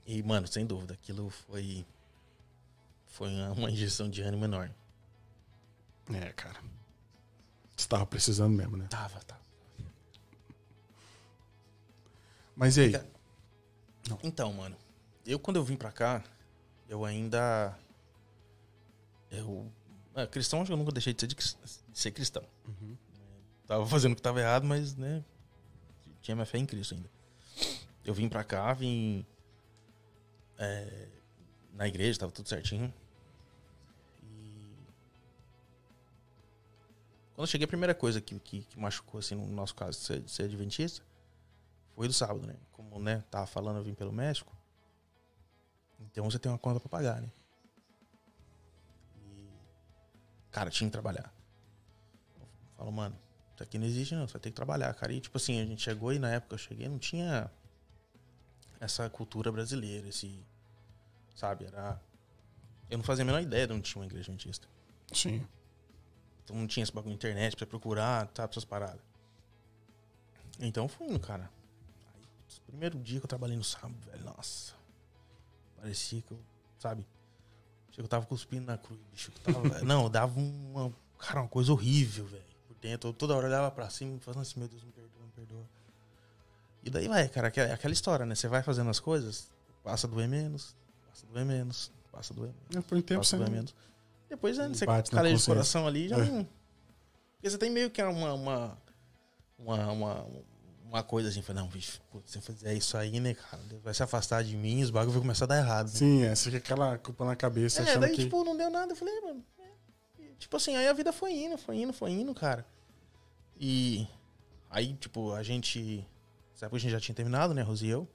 e, 0.05 0.22
mano, 0.22 0.47
sem 0.47 0.64
dúvida, 0.64 0.93
aquilo 0.93 1.30
foi. 1.30 1.84
Foi 3.07 3.30
uma, 3.30 3.72
injeção 3.72 4.07
de 4.07 4.22
ânimo 4.22 4.45
enorme. 4.45 4.76
É, 6.14 6.32
cara. 6.34 6.60
Você 7.76 7.88
tava 7.88 8.05
precisando 8.05 8.55
mesmo, 8.55 8.78
né? 8.78 8.86
Tava, 8.89 9.20
tava. 9.22 9.41
Mas 12.55 12.78
e 12.78 12.82
aí? 12.82 13.01
Então, 14.22 14.53
mano, 14.53 14.76
eu 15.26 15.39
quando 15.39 15.55
eu 15.55 15.64
vim 15.64 15.76
pra 15.76 15.91
cá, 15.91 16.24
eu 16.88 17.05
ainda. 17.05 17.76
Eu. 19.32 19.72
É, 20.16 20.26
cristão, 20.28 20.60
acho 20.60 20.68
que 20.68 20.74
eu 20.74 20.78
nunca 20.78 20.92
deixei 20.92 21.14
de 21.14 21.22
ser, 21.22 21.28
de 21.28 21.36
de 21.36 22.00
ser 22.00 22.12
cristão. 22.12 22.44
Uhum. 22.68 22.98
Tava 23.68 23.86
fazendo 23.86 24.14
o 24.14 24.16
que 24.16 24.22
tava 24.22 24.40
errado, 24.40 24.66
mas, 24.66 24.96
né. 24.96 25.24
Tinha 26.22 26.36
minha 26.36 26.46
fé 26.46 26.58
em 26.58 26.66
Cristo 26.66 26.96
ainda. 26.96 27.10
Eu 28.04 28.14
vim 28.14 28.28
pra 28.28 28.44
cá, 28.44 28.74
vim. 28.74 29.26
é, 30.58 31.08
na 31.74 31.88
igreja, 31.88 32.20
tava 32.20 32.32
tudo 32.32 32.50
certinho. 32.50 32.94
E. 34.24 34.76
Quando 37.34 37.46
eu 37.46 37.48
cheguei, 37.48 37.66
a 37.66 37.68
primeira 37.68 37.96
coisa 37.96 38.20
que, 38.20 38.38
que, 38.40 38.62
que 38.64 38.80
machucou, 38.80 39.20
assim, 39.20 39.36
no 39.36 39.48
nosso 39.48 39.76
caso, 39.76 39.98
de 39.98 40.06
ser, 40.06 40.28
ser 40.28 40.44
adventista, 40.44 41.04
foi 41.96 42.08
do 42.08 42.14
sábado, 42.14 42.46
né? 42.46 42.56
Como, 42.72 43.00
né, 43.00 43.24
tava 43.30 43.46
falando, 43.46 43.78
eu 43.78 43.84
vim 43.84 43.94
pelo 43.94 44.12
México. 44.12 44.56
Então 46.00 46.30
você 46.30 46.40
tem 46.40 46.52
uma 46.52 46.58
conta 46.58 46.80
pra 46.80 46.90
pagar, 46.90 47.22
né? 47.22 47.30
Cara, 50.52 50.70
tinha 50.70 50.89
que 50.89 50.91
trabalhar. 50.91 51.34
Eu 52.39 52.47
falo, 52.78 52.91
mano, 52.91 53.18
isso 53.54 53.64
aqui 53.64 53.78
não 53.78 53.86
existe 53.86 54.16
não, 54.16 54.28
você 54.28 54.34
vai 54.34 54.41
ter 54.41 54.50
que 54.50 54.56
trabalhar, 54.56 54.93
cara. 54.93 55.12
E 55.12 55.20
tipo 55.20 55.38
assim, 55.38 55.60
a 55.60 55.66
gente 55.66 55.82
chegou 55.82 56.14
e 56.14 56.20
na 56.20 56.32
época 56.32 56.56
eu 56.56 56.60
cheguei, 56.60 56.88
não 56.88 57.00
tinha 57.00 57.52
essa 58.80 59.10
cultura 59.10 59.52
brasileira, 59.52 60.08
esse, 60.08 60.41
sabe, 61.36 61.66
era... 61.66 62.02
Eu 62.89 62.97
não 62.97 63.04
fazia 63.04 63.24
a 63.24 63.26
menor 63.26 63.41
ideia 63.41 63.68
de 63.68 63.74
onde 63.74 63.84
tinha 63.84 64.02
uma 64.02 64.06
igreja 64.06 64.32
adventista. 64.32 64.68
Sim. 65.14 65.45
Então 66.43 66.56
não 66.56 66.66
tinha 66.66 66.84
esse 66.84 66.91
bagulho 66.91 67.12
na 67.12 67.16
internet 67.16 67.56
pra 67.56 67.68
procurar, 67.68 68.30
sabe, 68.34 68.52
essas 68.52 68.66
paradas. 68.66 69.02
Então 70.60 70.86
eu 70.86 70.89
fui 70.89 71.08
indo, 71.08 71.20
cara. 71.20 71.52
Aí, 72.16 72.22
primeiro 72.66 72.97
dia 73.00 73.20
que 73.20 73.26
eu 73.26 73.30
trabalhei 73.30 73.56
no 73.56 73.64
sábado, 73.64 74.00
velho, 74.06 74.24
nossa. 74.24 74.74
Parecia 75.78 76.22
que 76.22 76.32
eu, 76.32 76.39
sabe? 76.80 77.06
Achei 77.90 77.96
que 77.96 78.02
eu 78.02 78.08
tava 78.08 78.26
cuspindo 78.26 78.66
na 78.66 78.78
cruz, 78.78 79.00
bicho. 79.12 79.32
tava- 79.44 79.80
não, 79.84 80.04
eu 80.04 80.10
dava 80.10 80.40
uma. 80.40 80.94
Cara, 81.18 81.42
uma 81.42 81.48
coisa 81.50 81.72
horrível, 81.72 82.26
velho. 82.26 82.44
Por 82.68 82.76
dentro. 82.78 83.10
Eu 83.10 83.14
toda 83.14 83.36
hora 83.36 83.48
olhava 83.48 83.70
pra 83.72 83.90
cima 83.90 84.16
e 84.16 84.20
falando 84.20 84.42
assim, 84.42 84.60
meu 84.60 84.70
Deus, 84.70 84.84
me 84.84 84.92
perdoa, 84.92 85.22
me 85.26 85.32
perdoa. 85.32 85.66
E 86.84 86.90
daí 86.90 87.08
vai, 87.08 87.28
cara, 87.28 87.50
aquela, 87.50 87.74
aquela 87.74 87.94
história, 87.94 88.26
né? 88.26 88.36
Você 88.36 88.48
vai 88.48 88.64
fazendo 88.64 88.90
as 88.90 89.00
coisas, 89.00 89.50
passa 89.84 90.08
a 90.08 90.10
doer 90.10 90.30
menos, 90.30 90.76
passa 91.10 91.26
a 91.26 91.34
doer 91.34 91.46
menos, 91.46 91.92
passa 92.12 92.34
a 92.34 92.36
doer 92.36 92.52
menos. 92.54 92.78
É, 92.78 92.82
por 92.88 92.98
um 92.98 93.02
tempo 93.02 93.20
Passa 93.20 93.36
doer 93.38 93.50
menos. 93.50 93.76
Depois, 94.30 94.58
né, 94.58 94.68
você 94.70 94.86
caleja 94.86 95.44
o 95.44 95.46
coração 95.46 95.88
ali, 95.88 96.08
já 96.08 96.18
É. 96.18 96.26
não. 96.26 96.48
Porque 97.34 97.50
você 97.50 97.58
tem 97.58 97.70
meio 97.70 97.90
que 97.90 98.02
uma. 98.02 98.34
Uma, 98.34 98.78
uma, 99.58 99.92
uma, 99.92 100.26
uma 100.90 101.04
coisa 101.04 101.30
assim, 101.30 101.42
fala, 101.42 101.62
não, 101.62 101.68
bicho, 101.68 102.02
putz, 102.12 102.32
se 102.32 102.38
eu 102.38 102.42
fizer 102.42 102.74
isso 102.74 102.98
aí, 102.98 103.20
né, 103.20 103.36
cara, 103.36 103.62
Deus 103.64 103.82
vai 103.84 103.94
se 103.94 104.02
afastar 104.02 104.44
de 104.44 104.58
mim, 104.58 104.82
os 104.82 104.90
bagulho 104.90 105.12
vai 105.12 105.22
começar 105.22 105.46
a 105.46 105.48
dar 105.48 105.58
errado. 105.58 105.86
Né? 105.88 105.94
Sim, 105.94 106.24
é, 106.24 106.34
você 106.36 106.46
fica 106.46 106.58
aquela 106.58 106.98
culpa 106.98 107.24
na 107.26 107.36
cabeça 107.36 107.82
É, 107.82 107.84
achando 107.84 108.02
daí, 108.02 108.16
que. 108.16 108.24
tipo, 108.24 108.44
não 108.44 108.58
deu 108.58 108.70
nada. 108.72 108.92
Eu 108.92 108.96
falei, 108.96 109.22
mano. 109.22 109.44
é. 109.60 110.24
Tipo 110.40 110.58
assim, 110.58 110.76
aí 110.76 110.88
a 110.88 110.94
vida 110.94 111.14
foi 111.14 111.32
indo, 111.34 111.58
foi 111.58 111.78
indo, 111.78 111.94
foi 111.94 112.12
indo, 112.12 112.34
cara. 112.34 112.66
E 113.60 114.08
aí, 114.70 114.94
tipo, 114.96 115.34
a 115.34 115.44
gente. 115.44 116.06
Sabe 116.56 116.72
que 116.72 116.76
a 116.78 116.80
gente 116.80 116.92
já 116.92 117.00
tinha 117.00 117.16
terminado, 117.16 117.54
né, 117.54 117.62
Rosi 117.62 117.86
e 117.86 117.90
eu? 117.90 118.08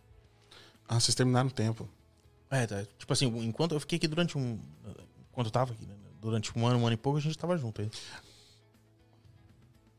Ah, 0.89 0.99
vocês 1.01 1.15
terminaram 1.15 1.49
o 1.49 1.53
tempo. 1.53 1.89
É, 2.51 2.67
tá, 2.67 2.85
tipo 2.99 3.13
assim, 3.13 3.27
enquanto 3.39 3.73
eu 3.73 3.81
fiquei 3.81 3.97
aqui 3.97 4.09
durante 4.09 4.37
um. 4.37 4.59
Enquanto 5.31 5.47
eu 5.47 5.53
tava 5.53 5.73
aqui, 5.73 5.87
né? 5.87 5.95
Durante 6.21 6.57
um 6.59 6.67
ano, 6.67 6.79
um 6.81 6.87
ano 6.87 6.95
e 6.95 6.97
pouco, 6.97 7.19
a 7.19 7.23
gente 7.23 7.39
tava 7.39 7.57
junto 7.57 7.81
aí. 7.83 7.91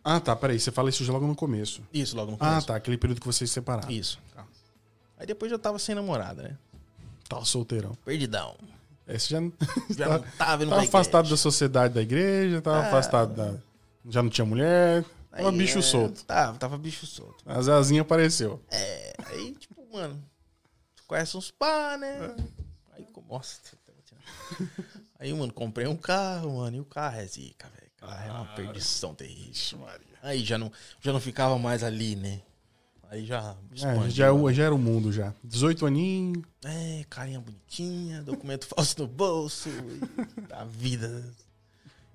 Ah, 0.07 0.19
tá, 0.19 0.35
peraí. 0.35 0.59
Você 0.59 0.71
fala 0.71 0.89
isso 0.89 1.03
já 1.03 1.11
logo 1.11 1.25
no 1.25 1.35
começo. 1.35 1.81
Isso, 1.91 2.15
logo 2.15 2.29
no 2.31 2.37
Ah, 2.39 2.47
começo. 2.49 2.67
tá. 2.67 2.75
Aquele 2.75 2.95
período 2.97 3.19
que 3.19 3.25
vocês 3.25 3.49
se 3.49 3.55
separaram. 3.55 3.89
Isso. 3.89 4.19
Tá. 4.35 4.45
Aí 5.17 5.25
depois 5.25 5.51
eu 5.51 5.57
tava 5.57 5.79
sem 5.79 5.95
namorada, 5.95 6.43
né? 6.43 6.57
Tava 7.27 7.43
solteirão. 7.43 7.95
Perdidão. 8.05 8.55
Esse 9.07 9.29
já, 9.31 9.39
Já 9.89 10.05
Tá- 10.19 10.19
não 10.19 10.31
tava 10.37 10.63
indo 10.63 10.69
tava 10.69 10.81
afastado 10.83 11.27
da 11.29 11.35
sociedade 11.37 11.93
da 11.95 12.01
igreja, 12.03 12.61
tava 12.61 12.77
Ah. 12.77 12.87
afastado 12.87 13.33
da. 13.35 13.55
Já 14.07 14.21
não 14.21 14.29
tinha 14.29 14.45
mulher. 14.45 15.03
Tava 15.31 15.49
Aí, 15.49 15.57
bicho 15.57 15.79
é, 15.79 15.81
solto. 15.81 16.23
Tava, 16.23 16.57
tava 16.59 16.77
bicho 16.77 17.05
solto. 17.07 17.43
A 17.45 17.59
Zazinha 17.61 18.03
apareceu. 18.03 18.61
É, 18.69 19.13
aí, 19.25 19.53
tipo, 19.55 19.83
mano, 19.91 20.23
tu 20.95 21.03
conhece 21.07 21.35
uns 21.35 21.49
pá, 21.49 21.97
né? 21.97 22.35
Aí, 22.93 23.05
como- 23.11 23.27
nossa, 23.27 23.57
tá 23.61 24.15
aí, 25.19 25.33
mano, 25.33 25.51
comprei 25.51 25.87
um 25.87 25.95
carro, 25.97 26.57
mano, 26.57 26.77
e 26.77 26.79
o 26.79 26.85
carro 26.85 27.17
é 27.17 27.25
zica, 27.25 27.67
velho. 27.69 27.84
Carro 28.05 28.27
é 28.27 28.31
uma 28.31 28.45
perdição 28.55 29.13
terrível. 29.15 29.79
Maria. 29.79 30.05
Aí 30.21 30.43
já 30.43 30.57
não, 30.57 30.71
já 31.01 31.11
não 31.13 31.19
ficava 31.19 31.57
mais 31.59 31.83
ali, 31.83 32.15
né? 32.15 32.41
Aí 33.09 33.25
já 33.25 33.55
É, 33.71 33.75
já, 34.09 34.33
mano. 34.33 34.51
já 34.51 34.63
era 34.65 34.73
o 34.75 34.77
mundo 34.79 35.11
já. 35.11 35.33
18 35.43 35.85
aninhos. 35.85 36.43
É, 36.63 37.05
carinha 37.09 37.39
bonitinha, 37.39 38.23
documento 38.23 38.65
falso 38.73 38.99
no 38.99 39.07
bolso, 39.07 39.69
a 40.51 40.63
vida. 40.65 41.23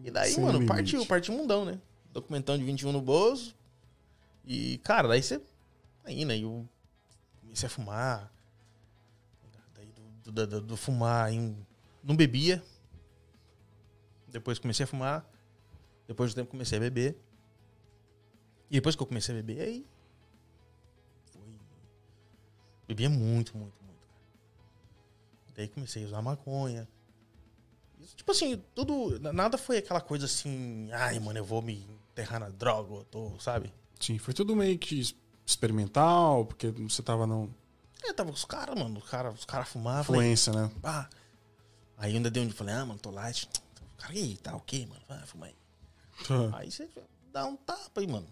E 0.03 0.11
daí, 0.11 0.33
Sem 0.33 0.43
mano, 0.43 0.59
limite. 0.59 0.69
partiu, 0.75 1.07
partiu 1.07 1.35
mundão, 1.35 1.65
né? 1.65 1.79
Documentão 2.13 2.59
de 2.59 2.65
21 2.65 2.91
no 2.91 3.01
bolso. 3.01 3.55
E, 4.45 4.79
cara, 4.79 5.07
daí 5.07 5.23
você. 5.23 5.41
Aí, 6.05 6.25
né? 6.25 6.37
Eu 6.39 6.67
comecei 7.41 7.67
a 7.67 7.71
fumar. 7.71 8.33
Daí 9.77 9.87
do, 10.25 10.33
do, 10.33 10.47
do- 10.47 10.61
do 10.63 10.77
fumar, 10.77 11.27
aí, 11.27 11.55
não 12.03 12.17
bebia. 12.17 12.61
Depois 14.27 14.59
comecei 14.59 14.85
a 14.85 14.87
fumar. 14.87 15.25
Depois 16.11 16.33
do 16.33 16.35
tempo 16.35 16.51
comecei 16.51 16.77
a 16.77 16.81
beber. 16.81 17.17
E 18.69 18.75
depois 18.75 18.97
que 18.97 19.03
eu 19.03 19.07
comecei 19.07 19.33
a 19.33 19.39
beber, 19.39 19.61
aí. 19.61 19.87
Foi. 21.27 21.43
Bebia 22.89 23.09
muito, 23.09 23.57
muito, 23.57 23.77
muito. 23.85 24.09
Daí 25.55 25.69
comecei 25.69 26.03
a 26.03 26.07
usar 26.07 26.21
maconha. 26.21 26.89
Tipo 28.17 28.33
assim, 28.33 28.61
tudo. 28.75 29.21
Nada 29.33 29.57
foi 29.57 29.79
aquela 29.79 30.01
coisa 30.01 30.27
assim, 30.27 30.91
ai, 30.91 31.21
mano, 31.21 31.39
eu 31.39 31.45
vou 31.45 31.63
me 31.63 31.87
enterrar 32.11 32.41
na 32.41 32.49
droga, 32.49 32.93
eu 32.93 33.05
tô, 33.05 33.39
sabe? 33.39 33.73
Sim, 34.01 34.19
foi 34.19 34.35
tudo 34.35 34.57
meio 34.57 34.77
que 34.81 35.01
experimental, 35.47 36.45
porque 36.45 36.73
você 36.73 37.05
tava 37.05 37.25
não. 37.25 37.55
Eu 38.03 38.13
tava 38.13 38.31
com 38.31 38.35
os 38.35 38.45
caras, 38.45 38.77
mano, 38.77 38.99
os 38.99 39.09
caras 39.09 39.39
os 39.39 39.45
cara 39.45 39.65
fumavam. 39.65 40.03
Falei, 40.03 40.23
Influência, 40.23 40.53
né? 40.53 40.73
pá. 40.83 41.09
Aí 41.97 42.11
eu 42.11 42.17
ainda 42.17 42.33
dei 42.33 42.43
onde 42.43 42.53
falei, 42.53 42.75
ah, 42.75 42.85
mano, 42.85 42.99
tô 42.99 43.13
light. 43.13 43.49
Cara, 43.97 44.13
e 44.13 44.19
aí, 44.19 44.37
tá 44.39 44.57
ok, 44.57 44.87
mano? 44.87 45.03
Vai, 45.07 45.25
fuma 45.25 45.47
aí. 45.47 45.60
Tá. 46.27 46.59
Aí 46.59 46.71
você 46.71 46.89
dá 47.33 47.45
um 47.47 47.57
tapa 47.57 48.01
aí, 48.01 48.07
mano. 48.07 48.27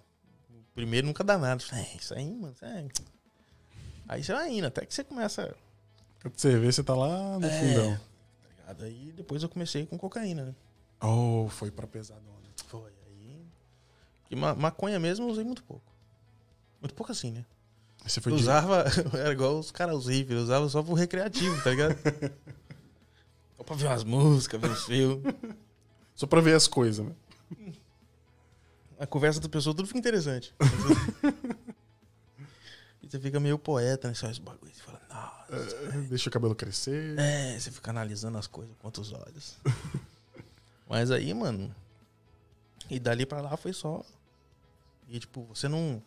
Primeiro 0.75 1.07
nunca 1.07 1.25
dá 1.25 1.37
nada. 1.39 1.63
É, 1.73 1.97
isso 1.97 2.15
aí, 2.15 2.31
mano. 2.35 2.53
isso 2.55 2.65
aí. 2.65 4.23
Você 4.23 4.33
vai 4.33 4.51
indo, 4.53 4.67
até 4.67 4.85
que 4.87 4.95
você 4.95 5.03
começa. 5.05 5.55
Quando 6.23 6.39
você 6.39 6.59
vê, 6.59 6.71
você 6.73 6.83
tá 6.83 6.95
lá 6.95 7.39
no 7.39 7.47
É. 7.47 7.61
fundão. 7.61 8.01
Tá? 8.67 8.85
Aí 8.85 9.13
depois 9.17 9.43
eu 9.43 9.49
comecei 9.49 9.87
com 9.87 9.99
cocaína, 9.99 10.45
né? 10.47 10.55
Oh, 11.03 11.49
foi 11.49 11.71
pra 11.71 11.87
pesadona. 11.87 12.27
Foi, 12.67 12.91
aí. 13.07 13.41
E 14.31 14.37
ma 14.37 14.55
maconha 14.55 14.99
mesmo 14.99 15.27
eu 15.27 15.31
usei 15.31 15.45
muito 15.45 15.63
pouco. 15.65 15.85
Muito 16.81 16.95
pouco 16.95 17.11
assim, 17.13 17.31
né? 17.33 17.45
Você 18.05 18.21
foi 18.21 18.33
Eu 18.33 18.37
de... 18.37 18.43
usava, 18.43 18.85
era 19.19 19.33
igual 19.33 19.59
os 19.59 19.71
caras, 19.71 19.97
os 19.97 20.07
hippies, 20.07 20.37
eu 20.37 20.43
usava 20.45 20.69
só 20.69 20.83
pro 20.83 20.95
recreativo, 20.95 21.61
tá 21.63 21.71
ligado? 21.71 21.97
Só 23.57 23.65
pra 23.65 23.75
ver 23.75 23.87
umas 23.87 24.05
músicas, 24.05 24.61
ver 24.61 24.71
uns 24.71 24.85
filmes. 24.85 25.35
Só 26.15 26.27
pra 26.29 26.41
ver 26.41 26.55
as 26.55 26.69
coisas, 26.69 27.05
né? 27.05 27.13
A 28.99 29.07
conversa 29.07 29.39
da 29.39 29.49
pessoa 29.49 29.75
tudo 29.75 29.87
fica 29.87 29.99
interessante. 29.99 30.53
e 33.01 33.09
você 33.09 33.21
fica 33.21 33.39
meio 33.39 33.57
poeta, 33.57 34.09
né? 34.09 34.15
Só 34.15 34.29
esse 34.29 34.41
bagulho. 34.41 34.75
Você 34.75 34.83
fala, 34.83 35.01
nossa. 35.09 35.77
É, 35.77 36.01
Deixa 36.09 36.29
o 36.29 36.33
cabelo 36.33 36.55
crescer. 36.55 37.17
É, 37.17 37.59
você 37.59 37.71
fica 37.71 37.91
analisando 37.91 38.37
as 38.39 38.49
coisas 38.49 38.75
com 38.77 38.89
outros 38.89 39.13
olhos. 39.13 39.57
Mas 40.89 41.13
aí, 41.13 41.33
mano. 41.33 41.73
E 42.91 42.99
dali 42.99 43.25
pra 43.25 43.41
lá 43.41 43.57
foi 43.57 43.73
só. 43.73 44.05
E 45.07 45.21
tipo, 45.21 45.45
você 45.45 45.69
não. 45.69 46.03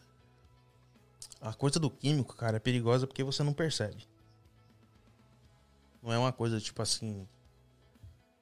A 1.39 1.53
coisa 1.53 1.79
do 1.79 1.89
químico, 1.89 2.35
cara, 2.35 2.57
é 2.57 2.59
perigosa 2.59 3.07
porque 3.07 3.23
você 3.23 3.41
não 3.41 3.53
percebe. 3.53 4.05
Não 6.03 6.11
é 6.11 6.17
uma 6.17 6.33
coisa 6.33 6.59
tipo 6.59 6.81
assim. 6.81 7.25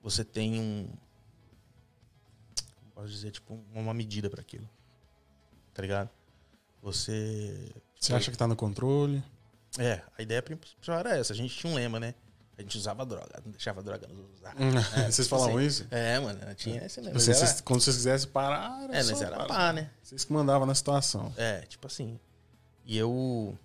Você 0.01 0.23
tem 0.23 0.59
um. 0.59 0.89
Posso 2.99 3.13
dizer? 3.13 3.31
Tipo, 3.31 3.63
uma 3.73 3.93
medida 3.93 4.29
pra 4.29 4.41
aquilo. 4.41 4.69
Tá 5.73 5.81
ligado? 5.81 6.09
Você. 6.81 7.71
Você 7.97 8.13
acha 8.13 8.29
que 8.29 8.37
tá 8.37 8.45
no 8.45 8.57
controle? 8.57 9.23
É, 9.77 10.01
a 10.17 10.21
ideia 10.21 10.41
principal 10.41 10.99
era 10.99 11.17
essa. 11.17 11.31
A 11.31 11.35
gente 11.35 11.55
tinha 11.55 11.71
um 11.71 11.75
lema, 11.77 11.97
né? 11.97 12.13
A 12.57 12.61
gente 12.61 12.77
usava 12.77 13.05
droga, 13.05 13.41
não 13.45 13.53
deixava 13.53 13.81
droga 13.81 14.05
nos 14.07 14.33
usar. 14.33 14.53
Vocês 15.07 15.15
tipo 15.15 15.29
falavam 15.29 15.57
assim. 15.57 15.65
isso? 15.65 15.87
É, 15.89 16.19
mano, 16.19 16.55
tinha 16.55 16.85
esse 16.85 16.99
lema. 16.99 17.17
Vocês- 17.17 17.41
era- 17.41 17.61
quando 17.61 17.79
vocês 17.79 17.95
quisessem 17.95 18.29
parar, 18.31 18.83
era 18.83 18.97
é, 18.97 19.03
mas 19.03 19.21
era 19.21 19.37
parar. 19.37 19.47
pá, 19.47 19.71
né? 19.73 19.89
Vocês 20.03 20.25
que 20.25 20.33
mandavam 20.33 20.67
na 20.67 20.75
situação. 20.75 21.33
É, 21.37 21.61
tipo 21.61 21.87
assim. 21.87 22.19
E 22.83 22.97
eu. 22.97 23.57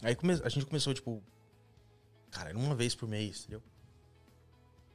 Aí 0.00 0.14
come... 0.14 0.40
a 0.44 0.48
gente 0.48 0.64
começou, 0.64 0.94
tipo. 0.94 1.20
Cara, 2.30 2.50
era 2.50 2.58
uma 2.58 2.76
vez 2.76 2.94
por 2.94 3.08
mês, 3.08 3.40
entendeu? 3.40 3.62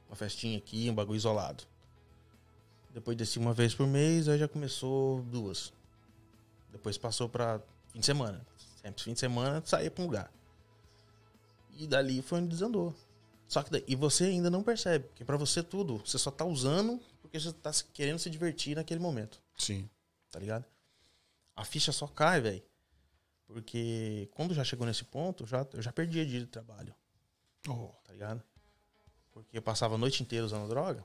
Uma 0.08 0.16
festinha 0.16 0.56
aqui, 0.56 0.88
um 0.88 0.94
bagulho 0.94 1.18
isolado. 1.18 1.64
Depois 2.92 3.16
desse 3.16 3.38
uma 3.38 3.52
vez 3.52 3.74
por 3.74 3.86
mês, 3.86 4.28
aí 4.28 4.38
já 4.38 4.48
começou 4.48 5.22
duas. 5.22 5.72
Depois 6.70 6.98
passou 6.98 7.28
pra 7.28 7.60
fim 7.92 8.00
de 8.00 8.06
semana. 8.06 8.44
Sempre 8.82 9.02
fim 9.02 9.12
de 9.12 9.20
semana 9.20 9.62
saía 9.64 9.90
pra 9.90 10.02
um 10.02 10.06
lugar. 10.06 10.32
E 11.76 11.86
dali 11.86 12.20
foi 12.22 12.40
onde 12.40 12.48
desandou. 12.48 12.94
Só 13.46 13.62
que 13.62 13.70
daí, 13.70 13.84
e 13.86 13.96
você 13.96 14.24
ainda 14.24 14.48
não 14.48 14.62
percebe, 14.62 15.08
porque 15.08 15.24
pra 15.24 15.36
você 15.36 15.62
tudo, 15.62 15.98
você 15.98 16.18
só 16.18 16.30
tá 16.30 16.44
usando 16.44 17.00
porque 17.20 17.38
você 17.38 17.52
tá 17.52 17.70
querendo 17.92 18.18
se 18.18 18.30
divertir 18.30 18.76
naquele 18.76 19.00
momento 19.00 19.40
Sim. 19.56 19.88
tá 20.30 20.38
ligado? 20.38 20.64
A 21.56 21.64
ficha 21.64 21.90
só 21.92 22.06
cai, 22.06 22.40
velho. 22.40 22.62
Porque 23.46 24.28
quando 24.32 24.54
já 24.54 24.62
chegou 24.62 24.86
nesse 24.86 25.04
ponto, 25.04 25.44
já, 25.46 25.66
eu 25.72 25.82
já 25.82 25.92
perdi 25.92 26.24
dia 26.24 26.40
de 26.40 26.46
trabalho, 26.46 26.94
Oh, 27.68 27.88
tá 28.04 28.12
ligado? 28.12 28.42
Porque 29.32 29.58
eu 29.58 29.62
passava 29.62 29.96
a 29.96 29.98
noite 29.98 30.22
inteira 30.22 30.46
usando 30.46 30.68
droga. 30.68 31.04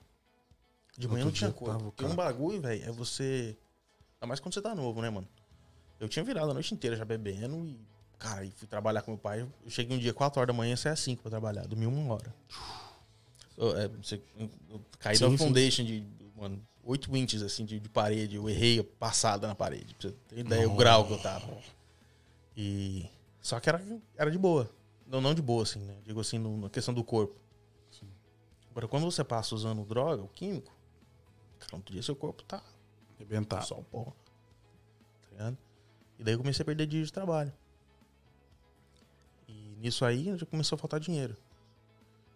De 0.98 1.08
manhã 1.08 1.26
não 1.26 1.32
tinha 1.32 1.52
tava 1.52 1.78
o 1.78 1.92
Porque 1.92 2.06
um 2.06 2.16
bagulho, 2.16 2.62
velho, 2.62 2.84
é 2.84 2.92
você. 2.92 3.58
Ainda 4.16 4.28
mais 4.28 4.40
quando 4.40 4.54
você 4.54 4.62
tá 4.62 4.74
novo, 4.74 5.02
né, 5.02 5.10
mano? 5.10 5.28
Eu 6.00 6.08
tinha 6.08 6.24
virado 6.24 6.52
a 6.52 6.54
noite 6.54 6.74
inteira 6.74 6.96
já 6.96 7.06
bebendo 7.06 7.66
e, 7.66 7.80
cara, 8.18 8.46
e 8.46 8.52
fui 8.52 8.68
trabalhar 8.68 9.02
com 9.02 9.12
meu 9.12 9.18
pai. 9.18 9.42
Eu 9.64 9.70
cheguei 9.70 9.96
um 9.96 10.00
dia 10.00 10.14
4 10.14 10.40
horas 10.40 10.48
da 10.48 10.58
manhã, 10.58 10.76
saí 10.76 10.92
às 10.92 11.00
5 11.00 11.22
pra 11.22 11.30
trabalhar. 11.32 11.66
Dormi 11.68 11.86
uma 11.86 12.14
hora. 12.14 12.34
Eu, 13.58 13.78
é, 13.78 13.88
você, 13.88 14.22
eu 14.70 14.82
caí 15.00 15.16
Sim, 15.18 15.24
da 15.26 15.30
sim. 15.32 15.38
foundation 15.38 15.84
de, 15.86 16.06
mano, 16.36 16.62
8 16.84 17.16
inches, 17.16 17.42
assim, 17.42 17.66
de, 17.66 17.80
de 17.80 17.90
parede. 17.90 18.36
Eu 18.36 18.50
errei 18.50 18.80
a 18.80 18.84
passada 18.84 19.48
na 19.48 19.56
parede. 19.56 19.94
Pra 19.96 20.10
você 20.10 20.16
ter 20.30 20.40
ideia 20.40 20.70
o 20.70 20.76
grau 20.76 21.06
que 21.06 21.14
eu 21.14 21.20
tava. 21.20 21.58
E... 22.56 23.06
Só 23.42 23.60
que 23.60 23.70
era, 23.70 23.82
era 24.18 24.32
de 24.32 24.38
boa. 24.38 24.70
Não, 25.08 25.22
não 25.22 25.34
de 25.34 25.42
boa, 25.42 25.64
assim, 25.64 25.80
né? 25.80 25.96
Digo 26.04 26.20
assim, 26.20 26.38
no- 26.38 26.58
na 26.58 26.70
questão 26.70 26.94
do 26.94 27.04
corpo. 27.04 27.36
Agora, 28.72 28.88
quando 28.90 29.04
você 29.06 29.24
passa 29.24 29.56
usando 29.56 29.86
droga, 29.86 30.22
o 30.22 30.28
químico, 30.28 30.75
no 31.72 31.78
outro 31.78 31.92
dia 31.92 32.02
seu 32.02 32.16
corpo 32.16 32.44
tá 32.44 32.64
arrebentar. 33.16 33.62
só 33.62 33.80
o 33.80 33.84
pó. 33.84 34.14
Tá 35.22 35.30
ligado? 35.32 35.58
E 36.18 36.24
daí 36.24 36.34
eu 36.34 36.38
comecei 36.38 36.64
a 36.64 36.66
perder 36.66 36.86
dias 36.86 37.08
de 37.08 37.14
trabalho. 37.14 37.52
E 39.48 39.76
nisso 39.80 40.06
aí 40.06 40.38
já 40.38 40.46
começou 40.46 40.76
a 40.76 40.80
faltar 40.80 41.00
dinheiro. 41.00 41.36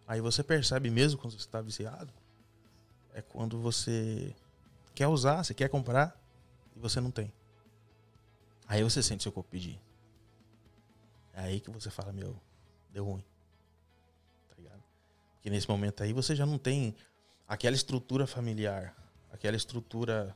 Aí 0.07 0.22
você 0.22 0.43
percebe 0.43 0.89
mesmo 0.89 1.19
quando 1.19 1.34
você 1.34 1.39
está 1.39 1.61
viciado, 1.61 2.11
é 3.14 3.22
quando 3.22 3.60
você 3.60 4.35
quer 4.95 5.07
usar, 5.07 5.43
você 5.43 5.53
quer 5.53 5.69
comprar 5.69 6.19
e 6.76 6.80
você 6.80 6.99
não 6.99 7.11
tem. 7.11 7.31
Aí 8.68 8.84
você 8.84 9.01
sente 9.01 9.23
seu 9.23 9.31
corpo 9.31 9.49
pedir. 9.49 9.80
É 11.34 11.41
aí 11.41 11.60
que 11.60 11.69
você 11.69 11.89
fala, 11.89 12.11
meu, 12.11 12.35
deu 12.91 13.06
ruim. 13.06 13.23
Tá 14.49 14.56
ligado? 14.57 14.84
Porque 15.34 15.49
nesse 15.49 15.69
momento 15.69 16.03
aí 16.03 16.11
você 16.11 16.35
já 16.35 16.45
não 16.45 16.57
tem 16.57 16.95
aquela 17.47 17.76
estrutura 17.76 18.27
familiar, 18.27 18.95
aquela 19.31 19.56
estrutura 19.56 20.35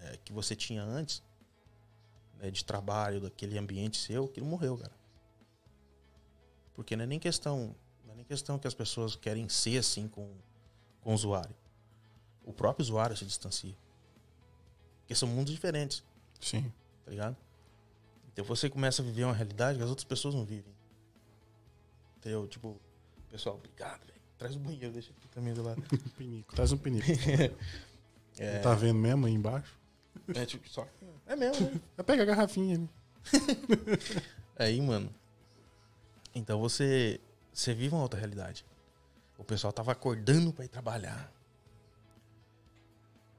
é, 0.00 0.16
que 0.18 0.32
você 0.32 0.54
tinha 0.54 0.82
antes, 0.82 1.22
né, 2.38 2.50
de 2.50 2.64
trabalho, 2.64 3.20
daquele 3.20 3.58
ambiente 3.58 3.98
seu, 3.98 4.26
que 4.28 4.40
morreu, 4.40 4.76
cara. 4.76 4.92
Porque 6.74 6.96
não 6.96 7.04
é 7.04 7.06
nem 7.06 7.18
questão, 7.18 7.74
não 8.04 8.12
é 8.12 8.16
nem 8.16 8.24
questão 8.24 8.58
que 8.58 8.66
as 8.66 8.74
pessoas 8.74 9.14
querem 9.14 9.48
ser 9.48 9.78
assim 9.78 10.08
com, 10.08 10.34
com 11.00 11.10
o 11.10 11.14
usuário. 11.14 11.54
O 12.44 12.52
próprio 12.52 12.82
usuário 12.82 13.16
se 13.16 13.24
distancia. 13.24 13.76
Porque 15.00 15.14
são 15.14 15.28
mundos 15.28 15.52
diferentes, 15.52 16.02
Sim. 16.40 16.72
tá 17.04 17.10
ligado? 17.10 17.36
Então 18.32 18.44
você 18.44 18.70
começa 18.70 19.02
a 19.02 19.04
viver 19.04 19.24
uma 19.24 19.34
realidade 19.34 19.76
que 19.76 19.84
as 19.84 19.90
outras 19.90 20.04
pessoas 20.04 20.34
não 20.34 20.44
vivem. 20.44 20.72
Entendeu? 22.16 22.46
Tipo, 22.46 22.80
pessoal, 23.28 23.56
obrigado, 23.56 24.06
velho. 24.06 24.19
Traz 24.40 24.56
o 24.56 24.58
banheiro, 24.58 24.90
deixa 24.90 25.12
aqui 25.12 25.28
também 25.28 25.52
do 25.52 25.62
lado. 25.62 25.82
Pinico. 26.16 26.56
Traz 26.56 26.72
um 26.72 26.78
pinico. 26.78 27.06
É, 28.38 28.60
Tá 28.60 28.74
vendo 28.74 28.98
mesmo 28.98 29.26
aí 29.26 29.34
embaixo? 29.34 29.78
é 30.34 30.46
tipo, 30.46 30.66
só. 30.66 30.88
É 31.26 31.36
mesmo, 31.36 31.70
né? 31.70 31.80
Pega 32.06 32.22
a 32.22 32.24
garrafinha 32.26 32.76
ali. 32.76 32.88
Aí, 34.58 34.80
mano. 34.80 35.12
Então 36.34 36.58
você. 36.58 37.20
Você 37.52 37.74
vive 37.74 37.94
uma 37.94 38.02
outra 38.02 38.18
realidade. 38.18 38.64
O 39.36 39.44
pessoal 39.44 39.72
tava 39.74 39.92
acordando 39.92 40.54
pra 40.54 40.64
ir 40.64 40.68
trabalhar. 40.68 41.30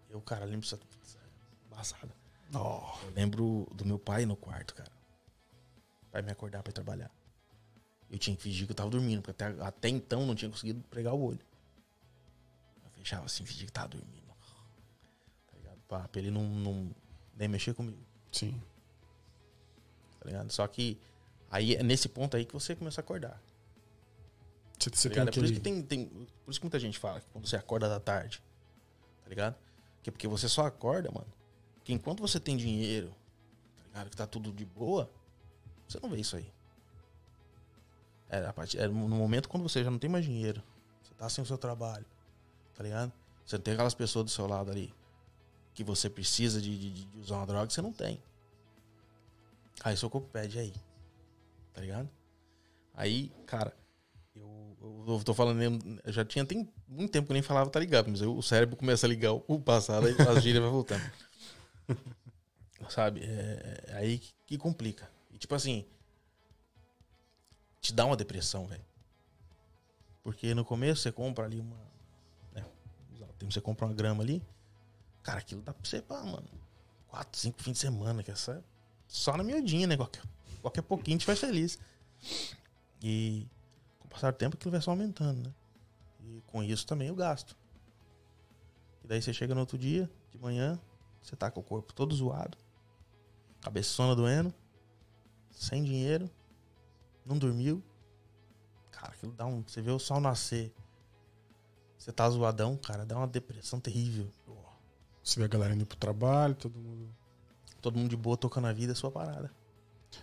Eu, 0.09 0.21
cara, 0.21 0.45
lembro 0.45 0.61
dessa. 0.69 0.77
Embaçada. 1.65 2.13
Oh, 2.53 2.83
Eu 3.05 3.11
lembro 3.15 3.67
do 3.73 3.83
meu 3.85 3.97
pai 3.97 4.25
no 4.25 4.35
quarto, 4.35 4.75
cara. 4.75 4.91
Pra 6.11 6.21
me 6.21 6.31
acordar 6.31 6.61
pra 6.61 6.69
ir 6.69 6.73
trabalhar. 6.73 7.09
Eu 8.11 8.19
tinha 8.19 8.35
que 8.35 8.43
fingir 8.43 8.65
que 8.65 8.71
eu 8.73 8.75
tava 8.75 8.89
dormindo, 8.89 9.21
porque 9.21 9.41
até, 9.41 9.63
até 9.63 9.89
então 9.89 10.25
não 10.25 10.35
tinha 10.35 10.51
conseguido 10.51 10.81
pregar 10.89 11.13
o 11.13 11.21
olho. 11.21 11.39
Eu 12.83 12.91
fechava 12.91 13.25
assim, 13.25 13.45
fingia 13.45 13.65
que 13.65 13.71
tava 13.71 13.87
dormindo. 13.87 14.27
Tá 15.49 15.57
ligado? 15.57 15.77
Pra, 15.87 16.07
pra 16.09 16.21
ele 16.21 16.29
não, 16.29 16.43
não 16.43 16.91
nem 17.37 17.47
mexer 17.47 17.73
comigo. 17.73 17.97
sim. 18.31 18.61
Tá 20.19 20.27
ligado? 20.27 20.51
Só 20.51 20.67
que 20.67 20.99
aí 21.49 21.75
é 21.75 21.81
nesse 21.81 22.07
ponto 22.09 22.37
aí 22.37 22.45
que 22.45 22.53
você 22.53 22.75
começa 22.75 22.99
a 22.99 23.03
acordar. 23.03 23.41
Você, 24.77 24.89
você 24.89 25.09
Tá 25.09 25.15
tem 25.15 25.23
ligado? 25.23 25.29
É 25.29 25.31
por 25.31 25.43
isso 25.45 25.53
aquele... 25.53 25.81
que 25.81 25.87
tem, 25.87 26.05
tem. 26.05 26.27
Por 26.45 26.51
isso 26.51 26.59
que 26.59 26.65
muita 26.65 26.79
gente 26.79 26.99
fala 26.99 27.21
que 27.21 27.27
quando 27.31 27.47
você 27.47 27.55
acorda 27.55 27.87
da 27.89 27.99
tarde. 27.99 28.41
Tá 29.23 29.29
ligado? 29.29 29.55
Que 30.03 30.09
é 30.09 30.11
porque 30.11 30.27
você 30.27 30.49
só 30.49 30.65
acorda, 30.65 31.09
mano. 31.11 31.27
Que 31.83 31.93
enquanto 31.93 32.19
você 32.19 32.39
tem 32.39 32.57
dinheiro, 32.57 33.15
tá 33.77 33.83
ligado? 33.85 34.09
Que 34.09 34.17
tá 34.17 34.27
tudo 34.27 34.51
de 34.51 34.65
boa, 34.65 35.09
você 35.87 35.99
não 35.99 36.09
vê 36.09 36.19
isso 36.19 36.35
aí. 36.35 36.51
É, 38.31 38.45
a 38.45 38.53
partir, 38.53 38.79
é 38.79 38.87
no 38.87 39.09
momento 39.09 39.49
quando 39.49 39.63
você 39.63 39.83
já 39.83 39.91
não 39.91 39.99
tem 39.99 40.09
mais 40.09 40.23
dinheiro. 40.23 40.63
Você 41.03 41.13
tá 41.15 41.27
sem 41.29 41.43
o 41.43 41.45
seu 41.45 41.57
trabalho. 41.57 42.05
Tá 42.73 42.81
ligado? 42.83 43.11
Você 43.45 43.57
não 43.57 43.61
tem 43.63 43.73
aquelas 43.73 43.93
pessoas 43.93 44.25
do 44.25 44.31
seu 44.31 44.47
lado 44.47 44.71
ali 44.71 44.93
que 45.73 45.83
você 45.83 46.09
precisa 46.09 46.61
de, 46.61 46.77
de- 46.77 47.05
de 47.05 47.19
usar 47.19 47.35
uma 47.37 47.45
droga 47.45 47.69
você 47.69 47.81
não 47.81 47.91
tem. 47.91 48.21
Aí 49.83 49.97
seu 49.97 50.09
corpo 50.09 50.29
pede 50.29 50.57
aí. 50.59 50.73
Tá 51.73 51.81
ligado? 51.81 52.09
Aí, 52.93 53.31
cara, 53.45 53.73
eu, 54.35 54.77
eu, 54.81 55.05
eu 55.17 55.23
tô 55.23 55.33
falando 55.33 55.61
eu 56.03 56.13
já 56.13 56.23
tinha 56.23 56.45
tem 56.45 56.69
muito 56.87 57.11
tempo 57.11 57.25
que 57.27 57.31
eu 57.31 57.35
nem 57.35 57.41
falava, 57.43 57.69
tá 57.69 57.79
ligado? 57.79 58.09
Mas 58.09 58.21
eu- 58.21 58.35
o 58.35 58.41
cérebro 58.43 58.77
começa 58.77 59.05
a 59.05 59.09
ligar 59.09 59.33
o, 59.33 59.59
passado, 59.59 60.07
aí 60.07 60.15
as 60.29 60.41
gírias 60.43 60.61
vai 60.63 60.71
voltando. 60.71 61.03
Sabe? 62.89 63.21
É, 63.23 63.83
é 63.87 63.93
aí 63.95 64.17
que, 64.19 64.33
que 64.47 64.57
complica. 64.57 65.09
E 65.31 65.37
tipo 65.37 65.53
assim, 65.55 65.85
te 67.81 67.93
dá 67.93 68.05
uma 68.05 68.15
depressão, 68.15 68.67
velho. 68.67 68.85
Porque 70.23 70.53
no 70.53 70.63
começo 70.63 71.01
você 71.01 71.11
compra 71.11 71.45
ali 71.45 71.59
uma. 71.59 71.77
Né, 72.53 72.63
o 73.19 73.45
você 73.45 73.59
compra 73.59 73.87
uma 73.87 73.93
grama 73.93 74.23
ali. 74.23 74.41
Cara, 75.23 75.39
aquilo 75.39 75.61
dá 75.61 75.73
pra 75.73 75.83
você, 75.83 76.01
pá, 76.01 76.21
mano. 76.23 76.47
Quatro, 77.07 77.39
cinco 77.39 77.61
fins 77.61 77.73
de 77.73 77.79
semana, 77.79 78.23
que 78.23 78.31
essa. 78.31 78.63
Só 79.07 79.35
na 79.35 79.43
miudinha, 79.43 79.87
né? 79.87 79.97
Qualquer, 79.97 80.23
qualquer 80.61 80.81
pouquinho 80.83 81.17
te 81.17 81.25
faz 81.25 81.39
feliz. 81.39 81.77
E 83.01 83.47
com 83.99 84.07
o 84.07 84.09
passar 84.09 84.31
do 84.31 84.37
tempo 84.37 84.55
aquilo 84.55 84.71
vai 84.71 84.79
só 84.79 84.91
aumentando, 84.91 85.47
né? 85.47 85.53
E 86.21 86.41
com 86.47 86.63
isso 86.63 86.85
também 86.85 87.07
eu 87.07 87.15
gasto. 87.15 87.57
E 89.03 89.07
daí 89.07 89.21
você 89.21 89.33
chega 89.33 89.55
no 89.55 89.61
outro 89.61 89.77
dia, 89.77 90.09
de 90.29 90.37
manhã, 90.37 90.79
você 91.21 91.35
tá 91.35 91.49
com 91.49 91.59
o 91.59 91.63
corpo 91.63 91.93
todo 91.93 92.15
zoado, 92.15 92.57
cabeçona 93.59 94.15
doendo, 94.15 94.53
sem 95.49 95.83
dinheiro, 95.83 96.29
não 97.31 97.39
dormiu. 97.39 97.81
Cara, 98.91 99.13
aquilo 99.13 99.31
dá 99.33 99.45
um. 99.45 99.63
Você 99.65 99.81
vê 99.81 99.91
o 99.91 99.99
sol 99.99 100.19
nascer. 100.19 100.71
Você 101.97 102.11
tá 102.11 102.29
zoadão, 102.29 102.75
cara, 102.77 103.05
dá 103.05 103.15
uma 103.17 103.27
depressão 103.27 103.79
terrível. 103.79 104.31
Você 105.23 105.39
vê 105.39 105.45
a 105.45 105.47
galera 105.47 105.73
indo 105.73 105.85
pro 105.85 105.97
trabalho, 105.97 106.55
todo 106.55 106.77
mundo. 106.79 107.07
Todo 107.81 107.97
mundo 107.97 108.09
de 108.09 108.17
boa 108.17 108.35
tocando 108.37 108.67
a 108.67 108.73
vida, 108.73 108.91
é 108.91 108.95
sua 108.95 109.11
parada. 109.11 109.51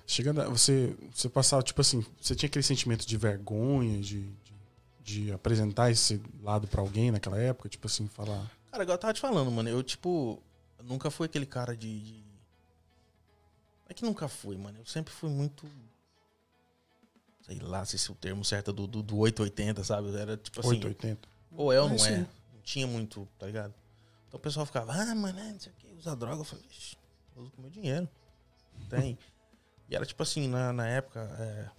Chegando, 0.06 0.42
a- 0.42 0.48
você, 0.48 0.96
você 1.12 1.28
passava, 1.28 1.62
tipo 1.62 1.80
assim, 1.80 2.04
você 2.20 2.34
tinha 2.34 2.48
aquele 2.48 2.62
sentimento 2.62 3.06
de 3.06 3.16
vergonha, 3.16 4.00
de, 4.00 4.22
de, 4.22 4.54
de 5.02 5.32
apresentar 5.32 5.90
esse 5.90 6.20
lado 6.42 6.66
pra 6.68 6.80
alguém 6.80 7.10
naquela 7.10 7.38
época, 7.38 7.68
tipo 7.68 7.86
assim, 7.86 8.06
falar. 8.08 8.50
Cara, 8.70 8.82
igual 8.82 8.94
eu 8.96 9.00
tava 9.00 9.14
te 9.14 9.20
falando, 9.20 9.50
mano, 9.50 9.68
eu, 9.68 9.82
tipo, 9.82 10.40
nunca 10.84 11.10
fui 11.10 11.26
aquele 11.26 11.46
cara 11.46 11.76
de. 11.76 12.00
de... 12.00 12.24
É 13.88 13.94
que 13.94 14.04
nunca 14.04 14.28
fui, 14.28 14.56
mano. 14.56 14.78
Eu 14.78 14.86
sempre 14.86 15.12
fui 15.14 15.30
muito. 15.30 15.66
Sei 17.48 17.58
lá 17.60 17.82
se 17.84 17.96
esse 17.96 18.10
é 18.10 18.12
o 18.12 18.14
termo 18.14 18.44
certo 18.44 18.70
é 18.70 18.74
do, 18.74 18.86
do, 18.86 19.02
do 19.02 19.16
880, 19.16 19.82
sabe? 19.82 20.14
Era 20.14 20.36
tipo 20.36 20.60
assim. 20.60 20.68
880. 20.68 21.26
Ou 21.52 21.72
é 21.72 21.80
ou 21.80 21.88
não 21.88 21.96
É, 21.96 21.98
é. 21.98 22.16
sim. 22.16 22.26
Não 22.52 22.60
tinha 22.62 22.86
muito, 22.86 23.26
tá 23.38 23.46
ligado? 23.46 23.74
Então 24.28 24.38
o 24.38 24.42
pessoal 24.42 24.66
ficava, 24.66 24.92
ah, 24.92 25.14
mano, 25.14 25.38
é, 25.38 25.52
não 25.52 25.58
sei 25.58 25.72
o 25.72 25.74
que, 25.74 25.94
usa 25.94 26.14
droga. 26.14 26.42
Eu 26.42 26.44
falei, 26.44 26.64
eu 27.34 27.42
uso 27.42 27.50
com 27.52 27.62
meu 27.62 27.70
dinheiro. 27.70 28.06
Tem. 28.90 29.18
e 29.88 29.96
era 29.96 30.04
tipo 30.04 30.22
assim, 30.22 30.46
na, 30.46 30.72
na 30.74 30.86
época, 30.86 31.20
é, 31.40 31.70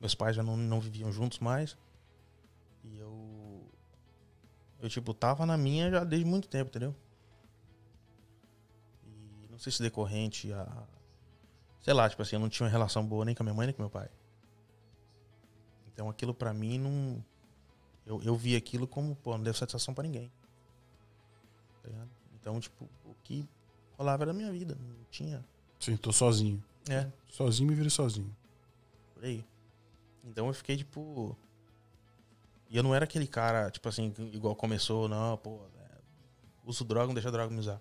meus 0.00 0.14
pais 0.14 0.34
já 0.34 0.42
não, 0.42 0.56
não 0.56 0.80
viviam 0.80 1.12
juntos 1.12 1.38
mais. 1.38 1.76
E 2.82 2.98
eu. 2.98 3.70
Eu, 4.80 4.88
tipo, 4.88 5.12
tava 5.14 5.46
na 5.46 5.56
minha 5.56 5.90
já 5.90 6.04
desde 6.04 6.26
muito 6.26 6.48
tempo, 6.48 6.70
entendeu? 6.70 6.94
E 9.06 9.46
não 9.50 9.58
sei 9.58 9.70
se 9.70 9.82
decorrente 9.82 10.52
a. 10.52 10.86
Sei 11.80 11.92
lá, 11.92 12.08
tipo 12.08 12.22
assim, 12.22 12.36
eu 12.36 12.40
não 12.40 12.48
tinha 12.48 12.64
uma 12.64 12.70
relação 12.70 13.06
boa 13.06 13.24
nem 13.26 13.34
com 13.34 13.42
a 13.42 13.44
minha 13.44 13.54
mãe 13.54 13.66
nem 13.66 13.74
com 13.74 13.82
meu 13.82 13.90
pai. 13.90 14.08
Então 15.94 16.10
aquilo 16.10 16.34
pra 16.34 16.52
mim 16.52 16.78
não. 16.78 17.24
Eu, 18.04 18.20
eu 18.22 18.36
vi 18.36 18.54
aquilo 18.56 18.86
como, 18.86 19.14
pô, 19.16 19.32
não 19.36 19.42
deu 19.44 19.54
satisfação 19.54 19.94
pra 19.94 20.02
ninguém. 20.04 20.30
Tá 21.82 21.88
ligado? 21.88 22.10
Então, 22.34 22.60
tipo, 22.60 22.84
o 23.04 23.14
que 23.22 23.48
rolava 23.96 24.24
era 24.24 24.32
da 24.32 24.36
minha 24.36 24.52
vida. 24.52 24.74
Não 24.74 25.04
tinha. 25.10 25.42
Sim, 25.80 25.96
tô 25.96 26.12
sozinho. 26.12 26.62
É, 26.90 27.10
Sozinho 27.30 27.68
me 27.68 27.74
virei 27.74 27.88
sozinho. 27.90 28.34
por 29.14 29.24
aí. 29.24 29.42
Então 30.22 30.46
eu 30.48 30.52
fiquei, 30.52 30.76
tipo. 30.76 31.36
E 32.68 32.76
eu 32.76 32.82
não 32.82 32.94
era 32.94 33.04
aquele 33.04 33.26
cara, 33.26 33.70
tipo 33.70 33.88
assim, 33.88 34.12
igual 34.32 34.54
começou, 34.56 35.08
não, 35.08 35.36
pô, 35.38 35.60
é, 35.78 35.98
uso 36.66 36.84
droga, 36.84 37.06
não 37.06 37.14
deixa 37.14 37.28
a 37.28 37.32
droga 37.32 37.52
me 37.52 37.60
usar. 37.60 37.80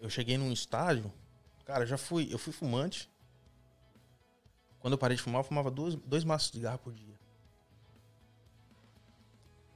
Eu 0.00 0.08
cheguei 0.08 0.38
num 0.38 0.52
estágio, 0.52 1.12
cara, 1.64 1.82
eu 1.84 1.86
já 1.88 1.98
fui, 1.98 2.28
eu 2.32 2.38
fui 2.38 2.52
fumante. 2.52 3.10
Quando 4.86 4.92
eu 4.92 4.98
parei 4.98 5.16
de 5.16 5.22
fumar, 5.24 5.40
eu 5.40 5.44
fumava 5.44 5.68
dois, 5.68 5.96
dois 5.96 6.22
maços 6.22 6.48
de 6.48 6.58
cigarro 6.58 6.78
por 6.78 6.92
dia. 6.92 7.12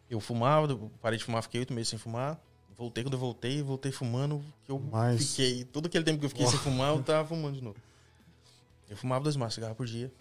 Eu 0.08 0.20
fumava, 0.20 0.68
parei 1.02 1.18
de 1.18 1.24
fumar, 1.24 1.42
fiquei 1.42 1.58
oito 1.62 1.72
meses 1.74 1.88
sem 1.88 1.98
fumar. 1.98 2.40
Voltei 2.76 3.02
quando 3.02 3.14
eu 3.14 3.18
voltei, 3.18 3.60
voltei 3.60 3.90
fumando, 3.90 4.40
que 4.64 4.70
eu 4.70 4.78
Mas- 4.78 5.30
fiquei. 5.30 5.64
Todo 5.64 5.86
aquele 5.86 6.04
tempo 6.04 6.20
que 6.20 6.26
eu 6.26 6.30
fiquei 6.30 6.46
sem 6.46 6.60
fumar, 6.60 6.94
eu 6.94 7.02
tava 7.02 7.26
fumando 7.34 7.56
de 7.56 7.60
novo. 7.60 7.76
Eu 8.88 8.96
fumava 8.96 9.24
dois 9.24 9.34
maços 9.34 9.54
de 9.54 9.54
cigarro 9.56 9.74
por 9.74 9.84
dia. 9.84 10.12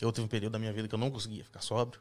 Eu 0.00 0.10
teve 0.10 0.24
um 0.24 0.28
período 0.28 0.54
da 0.54 0.58
minha 0.58 0.72
vida 0.72 0.88
que 0.88 0.94
eu 0.96 0.98
não 0.98 1.08
conseguia 1.08 1.44
ficar 1.44 1.60
sóbrio. 1.60 2.00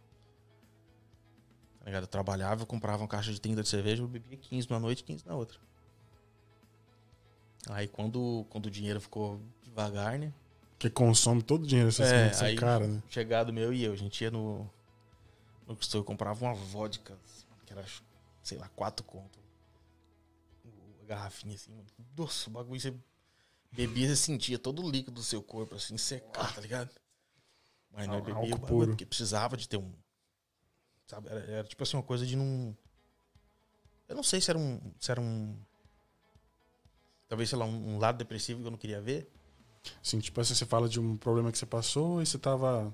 Tá 1.81 1.85
ligado? 1.85 2.05
Eu 2.05 2.07
trabalhava, 2.07 2.63
eu 2.63 2.65
comprava 2.65 3.03
uma 3.03 3.07
caixa 3.07 3.31
de 3.31 3.39
30 3.39 3.61
de 3.61 3.69
cerveja, 3.69 4.01
eu 4.01 4.07
bebia 4.07 4.37
15 4.37 4.67
numa 4.71 4.79
noite 4.79 5.01
e 5.01 5.03
15 5.03 5.27
na 5.27 5.35
outra. 5.35 5.59
Aí 7.69 7.87
quando, 7.87 8.43
quando 8.49 8.65
o 8.65 8.71
dinheiro 8.71 8.99
ficou 8.99 9.39
devagar, 9.61 10.17
né? 10.17 10.33
Que 10.83 10.89
consome 10.89 11.41
todo 11.41 11.63
o 11.63 11.65
dinheiro 11.65 11.89
dessa 11.89 12.03
É, 12.03 12.27
essa 12.27 12.43
aí- 12.43 12.57
cara, 12.57 12.85
né? 12.85 13.01
Chegado 13.07 13.53
meu 13.53 13.71
e 13.71 13.85
eu, 13.85 13.93
a 13.93 13.95
gente 13.95 14.21
ia 14.21 14.29
no. 14.29 14.69
No 15.65 15.77
que 15.77 15.95
eu 15.95 16.03
comprava 16.03 16.43
uma 16.43 16.53
vodka, 16.53 17.17
que 17.65 17.71
era, 17.71 17.85
sei 18.43 18.57
lá, 18.57 18.67
quatro 18.67 19.05
conto. 19.05 19.39
A 21.01 21.05
garrafinha 21.05 21.55
assim, 21.55 21.71
mano. 21.71 21.85
Nossa, 22.17 22.49
o 22.49 22.51
bagulho 22.51 22.81
você 22.81 22.93
bebia, 23.71 24.09
você 24.09 24.17
sentia 24.17 24.59
todo 24.59 24.83
o 24.83 24.91
líquido 24.91 25.13
do 25.13 25.23
seu 25.23 25.41
corpo, 25.41 25.73
assim, 25.73 25.97
secar, 25.97 26.53
tá 26.53 26.59
ligado? 26.59 26.89
Mas 27.89 28.05
nós 28.05 28.17
Álcool 28.17 28.33
bebia 28.33 28.55
o 28.55 28.57
bagulho, 28.57 28.87
porque 28.89 29.05
precisava 29.05 29.55
de 29.55 29.69
ter 29.69 29.77
um. 29.77 29.89
Sabe? 31.07 31.29
Era, 31.29 31.39
era 31.45 31.63
tipo 31.63 31.81
assim, 31.81 31.95
uma 31.95 32.03
coisa 32.03 32.25
de 32.25 32.35
não. 32.35 32.75
Eu 34.09 34.17
não 34.17 34.23
sei 34.23 34.41
se 34.41 34.49
era 34.51 34.59
um. 34.59 34.81
Se 34.99 35.09
era 35.09 35.21
um. 35.21 35.57
Talvez, 37.29 37.49
sei 37.49 37.57
lá, 37.57 37.63
um, 37.63 37.95
um 37.95 37.99
lado 37.99 38.17
depressivo 38.17 38.59
que 38.59 38.67
eu 38.67 38.71
não 38.71 38.77
queria 38.77 38.99
ver. 38.99 39.31
Assim, 40.03 40.19
tipo 40.19 40.39
assim, 40.39 40.53
você 40.55 40.65
fala 40.65 40.87
de 40.87 40.99
um 40.99 41.17
problema 41.17 41.51
que 41.51 41.57
você 41.57 41.65
passou 41.65 42.21
e 42.21 42.25
você 42.25 42.37
tava. 42.37 42.93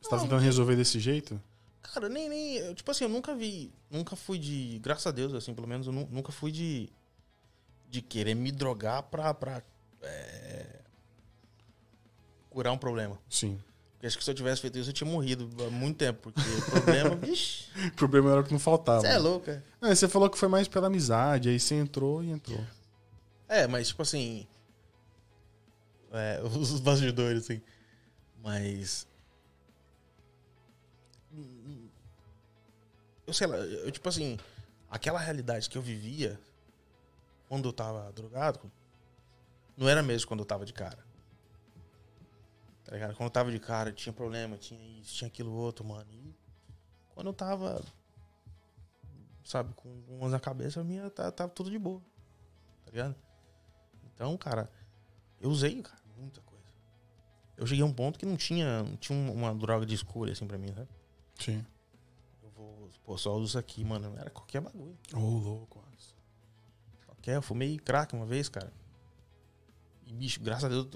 Você 0.00 0.08
tava 0.10 0.22
Não, 0.22 0.28
tentando 0.28 0.42
resolver 0.44 0.76
desse 0.76 0.98
jeito? 1.00 1.40
Cara, 1.82 2.08
nem, 2.08 2.28
nem. 2.28 2.74
Tipo 2.74 2.90
assim, 2.90 3.04
eu 3.04 3.10
nunca 3.10 3.34
vi. 3.34 3.72
Nunca 3.90 4.16
fui 4.16 4.38
de. 4.38 4.78
Graças 4.82 5.06
a 5.06 5.10
Deus, 5.10 5.34
assim, 5.34 5.54
pelo 5.54 5.66
menos, 5.66 5.86
eu 5.86 5.92
nu- 5.92 6.08
nunca 6.10 6.32
fui 6.32 6.50
de. 6.52 6.88
De 7.88 8.00
querer 8.02 8.34
me 8.34 8.50
drogar 8.50 9.02
pra. 9.04 9.32
pra 9.34 9.62
é, 10.02 10.80
curar 12.50 12.72
um 12.72 12.78
problema. 12.78 13.18
Sim. 13.28 13.58
Porque 13.92 14.06
acho 14.06 14.18
que 14.18 14.24
se 14.24 14.30
eu 14.30 14.34
tivesse 14.34 14.60
feito 14.60 14.78
isso, 14.78 14.90
eu 14.90 14.94
tinha 14.94 15.10
morrido 15.10 15.48
há 15.66 15.70
muito 15.70 15.96
tempo. 15.98 16.30
Porque 16.32 16.40
problema, 16.70 17.14
vixi. 17.24 17.64
O 17.88 17.92
problema 17.92 18.30
era 18.30 18.40
o 18.40 18.44
que 18.44 18.52
não 18.52 18.58
faltava. 18.58 19.00
Você 19.02 19.06
é 19.08 19.18
louco, 19.18 19.50
é. 19.50 19.62
Não, 19.80 19.88
você 19.94 20.08
falou 20.08 20.28
que 20.28 20.36
foi 20.38 20.48
mais 20.48 20.68
pela 20.68 20.86
amizade, 20.88 21.48
aí 21.48 21.58
você 21.60 21.74
entrou 21.76 22.22
e 22.22 22.30
entrou. 22.30 22.62
É, 23.48 23.66
mas 23.66 23.88
tipo 23.88 24.02
assim. 24.02 24.46
É, 26.16 26.42
os 26.44 26.80
bastidores, 26.80 27.44
assim. 27.44 27.62
Mas. 28.42 29.06
Eu 33.26 33.32
sei 33.32 33.46
lá, 33.46 33.56
eu 33.56 33.90
tipo 33.90 34.08
assim. 34.08 34.38
Aquela 34.88 35.18
realidade 35.18 35.68
que 35.68 35.76
eu 35.76 35.82
vivia 35.82 36.38
quando 37.48 37.68
eu 37.68 37.72
tava 37.72 38.12
drogado, 38.12 38.70
não 39.76 39.88
era 39.88 40.02
mesmo 40.02 40.28
quando 40.28 40.40
eu 40.40 40.46
tava 40.46 40.64
de 40.64 40.72
cara. 40.72 41.04
Tá 42.84 42.92
ligado? 42.92 43.16
Quando 43.16 43.26
eu 43.26 43.30
tava 43.30 43.50
de 43.50 43.58
cara, 43.58 43.92
tinha 43.92 44.12
problema, 44.12 44.56
tinha 44.56 44.80
isso, 45.00 45.14
tinha 45.14 45.28
aquilo 45.28 45.52
outro, 45.52 45.84
mano. 45.84 46.06
E 46.12 46.34
quando 47.10 47.26
eu 47.26 47.34
tava, 47.34 47.82
sabe, 49.44 49.74
com 49.74 49.88
umas 50.08 50.30
na 50.30 50.38
cabeça, 50.38 50.80
a 50.80 50.84
minha 50.84 51.10
tava, 51.10 51.32
tava 51.32 51.50
tudo 51.50 51.68
de 51.68 51.78
boa. 51.78 52.00
Tá 52.84 52.92
ligado? 52.92 53.16
Então, 54.14 54.36
cara, 54.36 54.70
eu 55.40 55.50
usei, 55.50 55.82
cara, 55.82 56.00
muita 56.16 56.40
coisa. 56.42 56.64
Eu 57.56 57.66
cheguei 57.66 57.82
a 57.82 57.86
um 57.86 57.92
ponto 57.92 58.18
que 58.18 58.26
não 58.26 58.36
tinha, 58.36 58.82
não 58.82 58.96
tinha 58.96 59.16
um- 59.18 59.32
uma 59.32 59.54
droga 59.54 59.86
de 59.86 59.94
escolha, 59.94 60.32
assim, 60.32 60.46
pra 60.46 60.58
mim, 60.58 60.72
sabe? 60.74 60.88
Sim. 61.38 61.64
Eu 62.42 62.50
vou, 62.50 62.90
pô, 63.04 63.16
só 63.16 63.34
uso 63.34 63.46
isso 63.46 63.58
aqui, 63.58 63.82
mano. 63.84 64.14
Era 64.18 64.30
qualquer 64.30 64.60
bagulho. 64.60 64.96
Ô, 65.14 65.18
louco. 65.18 65.82
Qualquer, 67.06 67.36
eu 67.36 67.42
fumei 67.42 67.78
crack 67.78 68.14
uma 68.14 68.26
vez, 68.26 68.48
cara. 68.48 68.72
E, 70.06 70.12
bicho, 70.12 70.40
graças 70.40 70.64
a 70.64 70.68
Deus, 70.68 70.86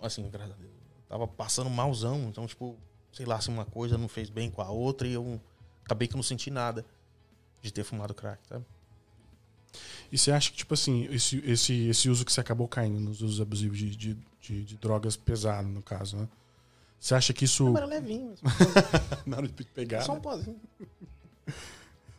assim, 0.00 0.28
graças 0.30 0.52
a 0.52 0.56
Deus, 0.56 0.70
eu 0.72 1.02
tava 1.08 1.26
passando 1.26 1.68
malzão. 1.70 2.28
Então, 2.28 2.46
tipo, 2.46 2.78
sei 3.12 3.26
lá, 3.26 3.40
se 3.40 3.48
uma 3.48 3.64
coisa 3.64 3.98
não 3.98 4.06
fez 4.08 4.30
bem 4.30 4.50
com 4.50 4.62
a 4.62 4.70
outra 4.70 5.08
e 5.08 5.12
eu 5.12 5.40
acabei 5.84 6.06
que 6.06 6.14
eu 6.14 6.18
não 6.18 6.22
senti 6.22 6.50
nada 6.50 6.84
de 7.60 7.72
ter 7.72 7.82
fumado 7.82 8.14
crack, 8.14 8.46
sabe? 8.46 8.64
E 10.12 10.18
você 10.18 10.30
acha 10.32 10.50
que, 10.50 10.56
tipo 10.58 10.74
assim, 10.74 11.04
esse, 11.06 11.38
esse, 11.38 11.88
esse 11.88 12.08
uso 12.08 12.24
que 12.24 12.32
você 12.32 12.40
acabou 12.40 12.66
caindo 12.68 12.98
nos 13.00 13.22
usos 13.22 13.40
abusivos 13.40 13.78
de, 13.78 13.94
de, 13.96 14.18
de, 14.40 14.64
de 14.64 14.76
drogas 14.76 15.16
pesadas, 15.16 15.70
no 15.70 15.82
caso, 15.82 16.16
né? 16.16 16.28
Você 16.98 17.14
acha 17.14 17.32
que 17.32 17.44
isso. 17.44 17.74
Era 17.76 17.86
levinho, 17.86 18.34
mas 18.42 18.54
Na 19.26 19.38
hora 19.38 19.48
de 19.48 19.64
pegar. 19.64 20.02
só 20.02 20.12
um 20.12 20.16
né? 20.16 20.20
pozinho. 20.20 20.60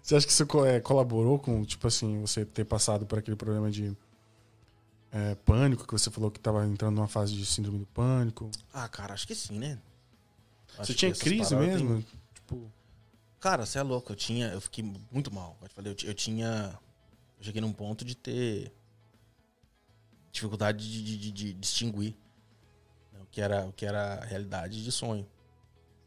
Você 0.01 0.15
acha 0.15 0.25
que 0.25 0.33
isso 0.33 0.65
é, 0.65 0.79
colaborou 0.79 1.37
com, 1.39 1.63
tipo 1.63 1.87
assim, 1.87 2.19
você 2.21 2.43
ter 2.43 2.65
passado 2.65 3.05
por 3.05 3.19
aquele 3.19 3.37
problema 3.37 3.69
de 3.71 3.95
é, 5.11 5.35
pânico, 5.35 5.85
que 5.85 5.93
você 5.93 6.09
falou 6.09 6.31
que 6.31 6.39
tava 6.39 6.65
entrando 6.65 6.95
numa 6.95 7.07
fase 7.07 7.33
de 7.33 7.45
síndrome 7.45 7.77
do 7.79 7.85
pânico? 7.85 8.49
Ah, 8.73 8.89
cara, 8.89 9.13
acho 9.13 9.27
que 9.27 9.35
sim, 9.35 9.59
né? 9.59 9.79
Acho 10.77 10.87
você 10.91 10.93
tinha 10.95 11.13
crise 11.13 11.55
mesmo? 11.55 11.95
tem- 11.95 12.05
Tipo, 12.33 12.71
Cara, 13.39 13.65
você 13.65 13.79
é 13.79 13.83
louco. 13.83 14.11
Eu 14.11 14.15
tinha. 14.15 14.47
Eu 14.49 14.61
fiquei 14.61 14.83
muito 15.11 15.33
mal. 15.33 15.57
Eu, 15.61 15.67
te 15.67 15.75
falei, 15.75 15.91
eu, 15.93 16.09
eu 16.09 16.13
tinha. 16.13 16.77
Eu 17.39 17.43
cheguei 17.43 17.61
num 17.61 17.73
ponto 17.73 18.05
de 18.05 18.15
ter 18.15 18.71
dificuldade 20.31 20.89
de, 20.89 21.03
de- 21.03 21.17
de- 21.17 21.31
de 21.31 21.53
distinguir 21.53 22.15
né, 23.13 23.19
o, 23.21 23.25
que 23.31 23.41
era, 23.41 23.65
o 23.65 23.73
que 23.73 23.85
era 23.85 24.23
realidade 24.25 24.83
de 24.83 24.91
sonho. 24.91 25.27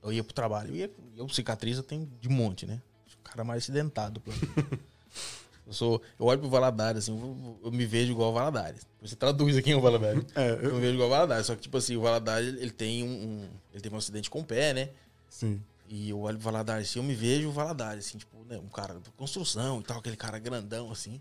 Eu 0.03 0.13
ia 0.13 0.23
pro 0.25 0.35
trabalho. 0.35 0.71
Eu, 0.71 0.77
ia, 0.77 0.91
eu 1.17 1.29
cicatriz 1.29 1.77
eu 1.77 1.83
tenho 1.83 2.07
de 2.21 2.29
monte, 2.29 2.67
né? 2.67 2.81
O 3.21 3.23
cara 3.25 3.43
mais 3.45 3.63
acidentado. 3.65 4.23
eu 5.67 5.73
sou. 5.73 6.03
Eu 6.19 6.27
olho 6.27 6.41
pro 6.41 6.49
Valadares, 6.51 7.05
assim, 7.05 7.19
eu, 7.19 7.59
eu 7.65 7.73
me 7.73 7.87
vejo 7.87 8.13
igual 8.13 8.31
o 8.31 8.35
Valadares. 8.35 8.83
Você 9.01 9.17
traduz 9.17 9.57
aqui 9.57 9.75
o 9.75 9.81
Valadares. 9.81 10.25
é, 10.37 10.51
Eu 10.51 10.57
eu, 10.63 10.75
me 10.75 10.81
vejo 10.81 10.95
igual 10.95 11.09
o 11.09 11.11
Valadares. 11.13 11.47
Só 11.47 11.55
que, 11.55 11.63
tipo 11.63 11.77
assim, 11.79 11.97
o 11.97 12.03
Valadares, 12.03 12.49
ele 12.61 12.71
tem 12.71 13.03
um, 13.03 13.49
Ele 13.73 13.81
teve 13.81 13.95
um 13.95 13.99
acidente 13.99 14.29
com 14.29 14.41
o 14.41 14.45
pé, 14.45 14.73
né? 14.75 14.91
sim. 15.29 15.61
E 15.87 16.09
eu 16.11 16.19
olho 16.21 16.39
o 16.39 16.41
Valadares 16.41 16.89
assim, 16.89 16.99
eu 16.99 17.03
me 17.03 17.15
vejo 17.15 17.49
o 17.49 17.53
Valadares, 17.53 18.07
assim, 18.07 18.17
tipo, 18.17 18.43
né, 18.45 18.59
um 18.59 18.69
cara 18.69 18.95
de 18.99 19.11
construção 19.11 19.81
e 19.81 19.83
tal, 19.85 19.99
aquele 19.99 20.17
cara 20.17 20.39
grandão, 20.39 20.91
assim. 20.91 21.21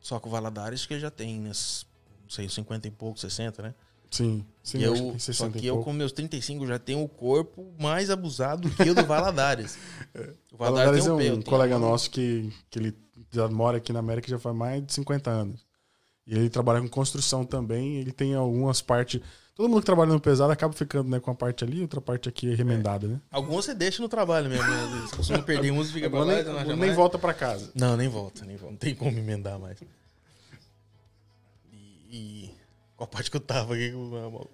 Só 0.00 0.18
que 0.18 0.26
o 0.26 0.30
Valadares 0.30 0.84
que 0.84 0.94
ele 0.94 1.00
já 1.00 1.12
tem, 1.12 1.38
né, 1.40 1.52
sei, 2.30 2.48
50 2.48 2.88
e 2.88 2.90
pouco, 2.90 3.18
60, 3.18 3.62
né? 3.62 3.74
Sim, 4.10 4.44
sim. 4.62 4.78
E 4.78 4.82
eu 4.82 4.96
só 4.96 5.18
60 5.18 5.58
que 5.58 5.66
eu, 5.66 5.82
com 5.82 5.92
meus 5.92 6.10
35, 6.12 6.66
já 6.66 6.78
tenho 6.78 7.02
o 7.02 7.08
corpo 7.08 7.72
mais 7.78 8.10
abusado 8.10 8.68
do 8.68 8.74
que 8.74 8.90
o 8.90 8.94
do 8.94 9.04
Valadares. 9.06 9.78
O 10.50 10.54
O 10.54 10.56
Valadares 10.58 11.06
é 11.06 11.10
o 11.10 11.14
um 11.14 11.18
peito, 11.18 11.34
tem 11.34 11.42
colega 11.44 11.78
mão- 11.78 11.90
nosso 11.90 12.10
que, 12.10 12.52
que 12.68 12.78
ele 12.78 12.96
já 13.30 13.46
mora 13.48 13.76
aqui 13.78 13.92
na 13.92 14.00
América 14.00 14.28
já 14.28 14.38
faz 14.38 14.54
mais 14.56 14.84
de 14.84 14.92
50 14.92 15.30
anos. 15.30 15.64
E 16.26 16.34
ele 16.34 16.50
trabalha 16.50 16.80
com 16.80 16.88
construção 16.88 17.44
também. 17.44 17.96
Ele 17.96 18.12
tem 18.12 18.34
algumas 18.34 18.80
partes. 18.80 19.20
Todo 19.54 19.68
mundo 19.68 19.80
que 19.80 19.86
trabalha 19.86 20.12
no 20.12 20.20
pesado 20.20 20.52
acaba 20.52 20.72
ficando 20.72 21.10
né, 21.10 21.18
com 21.20 21.30
a 21.30 21.34
parte 21.34 21.64
ali, 21.64 21.82
outra 21.82 22.00
parte 22.00 22.28
aqui 22.28 22.54
remendada, 22.54 23.06
né? 23.06 23.20
Alguns 23.30 23.64
você 23.64 23.74
deixa 23.74 24.00
no 24.00 24.08
trabalho 24.08 24.48
mesmo. 24.48 24.64
Né? 24.66 24.98
Eles 24.98 25.10
costumam 25.10 25.42
perder 25.42 25.70
uns 25.70 25.90
fica 25.90 26.08
pra 26.08 26.20
lá. 26.20 26.34
nem, 26.34 26.44
não 26.44 26.76
nem 26.76 26.94
volta 26.94 27.18
pra 27.18 27.34
casa. 27.34 27.70
Não, 27.74 27.96
nem 27.96 28.08
volta, 28.08 28.44
nem 28.44 28.56
volta. 28.56 28.72
Não 28.72 28.78
tem 28.78 28.94
como 28.94 29.18
emendar 29.18 29.58
mais. 29.58 29.78
E, 32.10 32.50
qual 32.96 33.06
parte 33.06 33.30
que 33.30 33.36
eu 33.36 33.40
tava 33.40 33.74
aqui? 33.74 33.92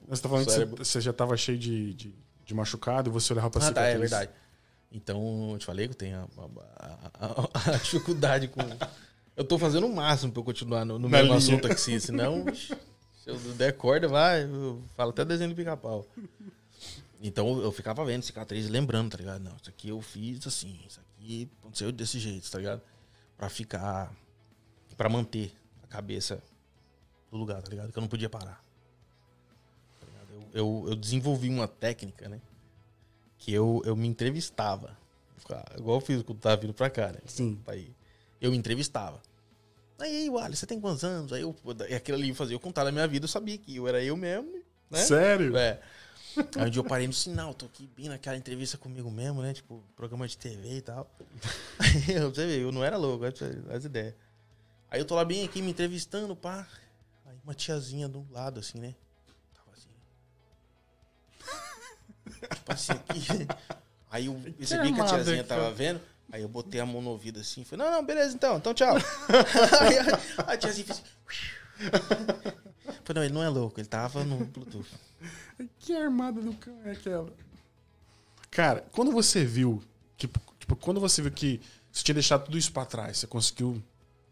Você 0.08 0.22
tá 0.22 0.28
falando 0.28 0.46
que 0.46 0.52
Cérebro. 0.52 0.76
você, 0.84 0.84
você 0.92 1.00
já 1.00 1.12
tava 1.12 1.36
cheio 1.36 1.58
de, 1.58 1.94
de, 1.94 2.14
de 2.44 2.54
machucado 2.54 3.08
e 3.08 3.12
você 3.12 3.32
olhava 3.32 3.50
pra 3.50 3.60
Ah, 3.60 3.64
tá, 3.64 3.68
cicatriz. 3.68 3.94
é 3.94 3.98
verdade. 3.98 4.30
Então, 4.92 5.50
eu 5.52 5.58
te 5.58 5.66
falei 5.66 5.86
que 5.88 5.92
eu 5.92 5.96
tenho 5.98 6.16
a, 6.18 6.84
a- 6.84 7.10
a- 7.14 7.72
a 7.74 7.76
dificuldade 7.78 8.48
com. 8.48 8.60
Eu 9.36 9.44
tô 9.44 9.58
fazendo 9.58 9.86
o 9.86 9.94
máximo 9.94 10.32
pra 10.32 10.40
eu 10.40 10.44
continuar 10.44 10.84
no, 10.84 10.98
no 10.98 11.08
Na 11.08 11.18
mesmo 11.18 11.26
linha. 11.34 11.38
assunto 11.38 11.66
aqui, 11.66 12.00
senão, 12.00 12.44
se 12.54 12.74
eu 13.26 13.36
der 13.54 13.72
corda, 13.76 14.06
vai, 14.08 14.44
eu 14.44 14.82
falo 14.96 15.10
até 15.10 15.24
desenho 15.24 15.50
do 15.50 15.56
pica-pau. 15.56 16.06
Então 17.20 17.60
eu 17.60 17.72
ficava 17.72 18.04
vendo 18.04 18.22
cicatriz 18.22 18.68
lembrando, 18.68 19.10
tá 19.12 19.18
ligado? 19.18 19.42
Não, 19.42 19.56
isso 19.56 19.68
aqui 19.68 19.88
eu 19.88 20.00
fiz 20.00 20.46
assim, 20.46 20.78
isso 20.86 21.00
aqui 21.00 21.50
aconteceu 21.60 21.90
desse 21.90 22.18
jeito, 22.18 22.50
tá 22.50 22.58
ligado? 22.58 22.80
Pra 23.36 23.48
ficar. 23.48 24.12
Pra 24.96 25.08
manter 25.10 25.52
a 25.82 25.86
cabeça 25.86 26.42
no 27.30 27.38
lugar, 27.38 27.62
tá 27.62 27.70
ligado? 27.70 27.92
Que 27.92 27.98
eu 27.98 28.00
não 28.00 28.08
podia 28.08 28.28
parar. 28.28 28.62
Tá? 30.00 30.06
Eu, 30.30 30.48
eu, 30.52 30.84
eu 30.88 30.96
desenvolvi 30.96 31.48
uma 31.48 31.68
técnica, 31.68 32.28
né? 32.28 32.40
Que 33.38 33.52
eu, 33.52 33.82
eu 33.84 33.96
me 33.96 34.06
entrevistava. 34.06 34.96
Igual 35.76 35.98
eu 35.98 36.00
fiz 36.00 36.22
quando 36.22 36.40
tava 36.40 36.56
vindo 36.56 36.74
pra 36.74 36.90
cá, 36.90 37.12
né? 37.12 37.20
Sim. 37.26 37.60
Aí 37.66 37.94
eu 38.40 38.50
me 38.50 38.56
entrevistava. 38.56 39.20
Aí, 39.98 40.28
Wally, 40.28 40.56
você 40.56 40.66
tem 40.66 40.80
quantos 40.80 41.04
anos? 41.04 41.32
Aí 41.32 41.42
eu, 41.42 41.56
aquilo 41.94 42.18
ali 42.18 42.34
fazia 42.34 42.54
eu 42.54 42.60
contar 42.60 42.84
da 42.84 42.92
minha 42.92 43.06
vida, 43.06 43.24
eu 43.24 43.28
sabia 43.28 43.56
que 43.56 43.76
eu 43.76 43.88
era 43.88 44.02
eu 44.02 44.16
mesmo, 44.16 44.62
né? 44.90 44.98
Sério? 44.98 45.56
É. 45.56 45.80
Aí 46.54 46.66
um 46.66 46.70
dia 46.70 46.80
eu 46.80 46.84
parei 46.84 47.06
no 47.06 47.14
sinal, 47.14 47.54
tô 47.54 47.64
aqui 47.64 47.88
bem 47.96 48.08
naquela 48.08 48.36
entrevista 48.36 48.76
comigo 48.76 49.10
mesmo, 49.10 49.40
né? 49.40 49.54
Tipo, 49.54 49.82
programa 49.96 50.28
de 50.28 50.36
TV 50.36 50.76
e 50.76 50.80
tal. 50.82 51.10
Aí 51.80 52.14
eu, 52.14 52.28
você 52.28 52.46
vê, 52.46 52.62
eu 52.62 52.70
não 52.70 52.84
era 52.84 52.98
louco, 52.98 53.24
as 53.24 53.84
ideias. 53.84 54.14
Aí 54.90 55.00
eu 55.00 55.04
tô 55.06 55.14
lá 55.14 55.24
bem 55.24 55.44
aqui 55.44 55.62
me 55.62 55.70
entrevistando, 55.70 56.36
pá. 56.36 56.68
Uma 57.46 57.54
tiazinha 57.54 58.08
do 58.08 58.26
lado, 58.32 58.58
assim, 58.58 58.80
né? 58.80 58.92
Tava 59.54 59.70
assim. 59.72 59.88
Tipo 62.56 62.72
assim, 62.72 62.92
aqui. 62.92 63.46
Aí 64.10 64.26
eu 64.26 64.34
percebi 64.58 64.92
que 64.92 65.00
a 65.00 65.04
armada, 65.04 65.08
tiazinha 65.10 65.44
cara. 65.44 65.62
tava 65.62 65.72
vendo. 65.72 66.00
Aí 66.32 66.42
eu 66.42 66.48
botei 66.48 66.80
a 66.80 66.84
mão 66.84 67.00
no 67.00 67.10
ouvido 67.10 67.38
assim, 67.38 67.62
falei, 67.62 67.86
não, 67.86 67.92
não, 67.92 68.04
beleza 68.04 68.34
então, 68.34 68.56
então 68.56 68.74
tchau. 68.74 68.96
aí 69.80 69.96
a, 69.96 70.54
a 70.54 70.56
tiazinha 70.56 70.86
fez. 70.86 71.04
Falei, 73.04 73.14
não, 73.14 73.22
ele 73.22 73.34
não 73.34 73.44
é 73.44 73.48
louco, 73.48 73.78
ele 73.78 73.86
tava 73.86 74.24
no 74.24 74.44
Bluetooth. 74.44 74.90
Que 75.78 75.94
armada 75.94 76.40
do 76.40 76.52
cão 76.54 76.76
é 76.84 76.90
aquela? 76.90 77.32
Cara, 78.50 78.84
quando 78.90 79.12
você 79.12 79.44
viu 79.44 79.80
que, 80.16 80.28
tipo, 80.58 80.74
quando 80.74 80.98
você 80.98 81.22
viu 81.22 81.30
que 81.30 81.60
você 81.92 82.02
tinha 82.02 82.14
deixado 82.14 82.44
tudo 82.46 82.58
isso 82.58 82.72
pra 82.72 82.84
trás, 82.84 83.18
você 83.18 83.28
conseguiu 83.28 83.80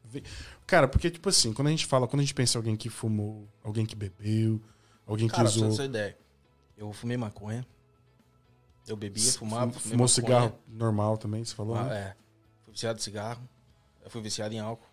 ver. 0.05 0.24
Cara, 0.66 0.89
porque, 0.89 1.11
tipo 1.11 1.28
assim, 1.28 1.53
quando 1.53 1.69
a 1.69 1.70
gente 1.70 1.86
fala, 1.86 2.07
quando 2.09 2.20
a 2.20 2.23
gente 2.23 2.35
pensa 2.35 2.57
em 2.57 2.59
alguém 2.59 2.77
que 2.77 2.89
fumou, 2.89 3.49
alguém 3.62 3.85
que 3.85 3.95
bebeu, 3.95 4.61
alguém 5.07 5.28
que 5.28 5.35
Cara, 5.35 5.49
usou. 5.49 5.69
essa 5.69 5.85
ideia. 5.85 6.16
Eu 6.77 6.93
fumei 6.93 7.16
maconha. 7.16 7.66
Eu 8.86 8.97
bebia, 8.97 9.32
fumava. 9.32 9.73
fumou 9.73 9.91
maconha. 9.99 10.09
cigarro 10.09 10.59
normal 10.66 11.16
também, 11.19 11.45
você 11.45 11.55
falou? 11.55 11.77
Ah, 11.77 11.85
né? 11.85 11.99
é. 11.99 12.16
Fui 12.65 12.73
viciado 12.73 12.99
em 12.99 13.03
cigarro. 13.03 13.49
Eu 14.03 14.11
fui 14.11 14.20
viciado 14.20 14.55
em 14.55 14.59
álcool. 14.59 14.86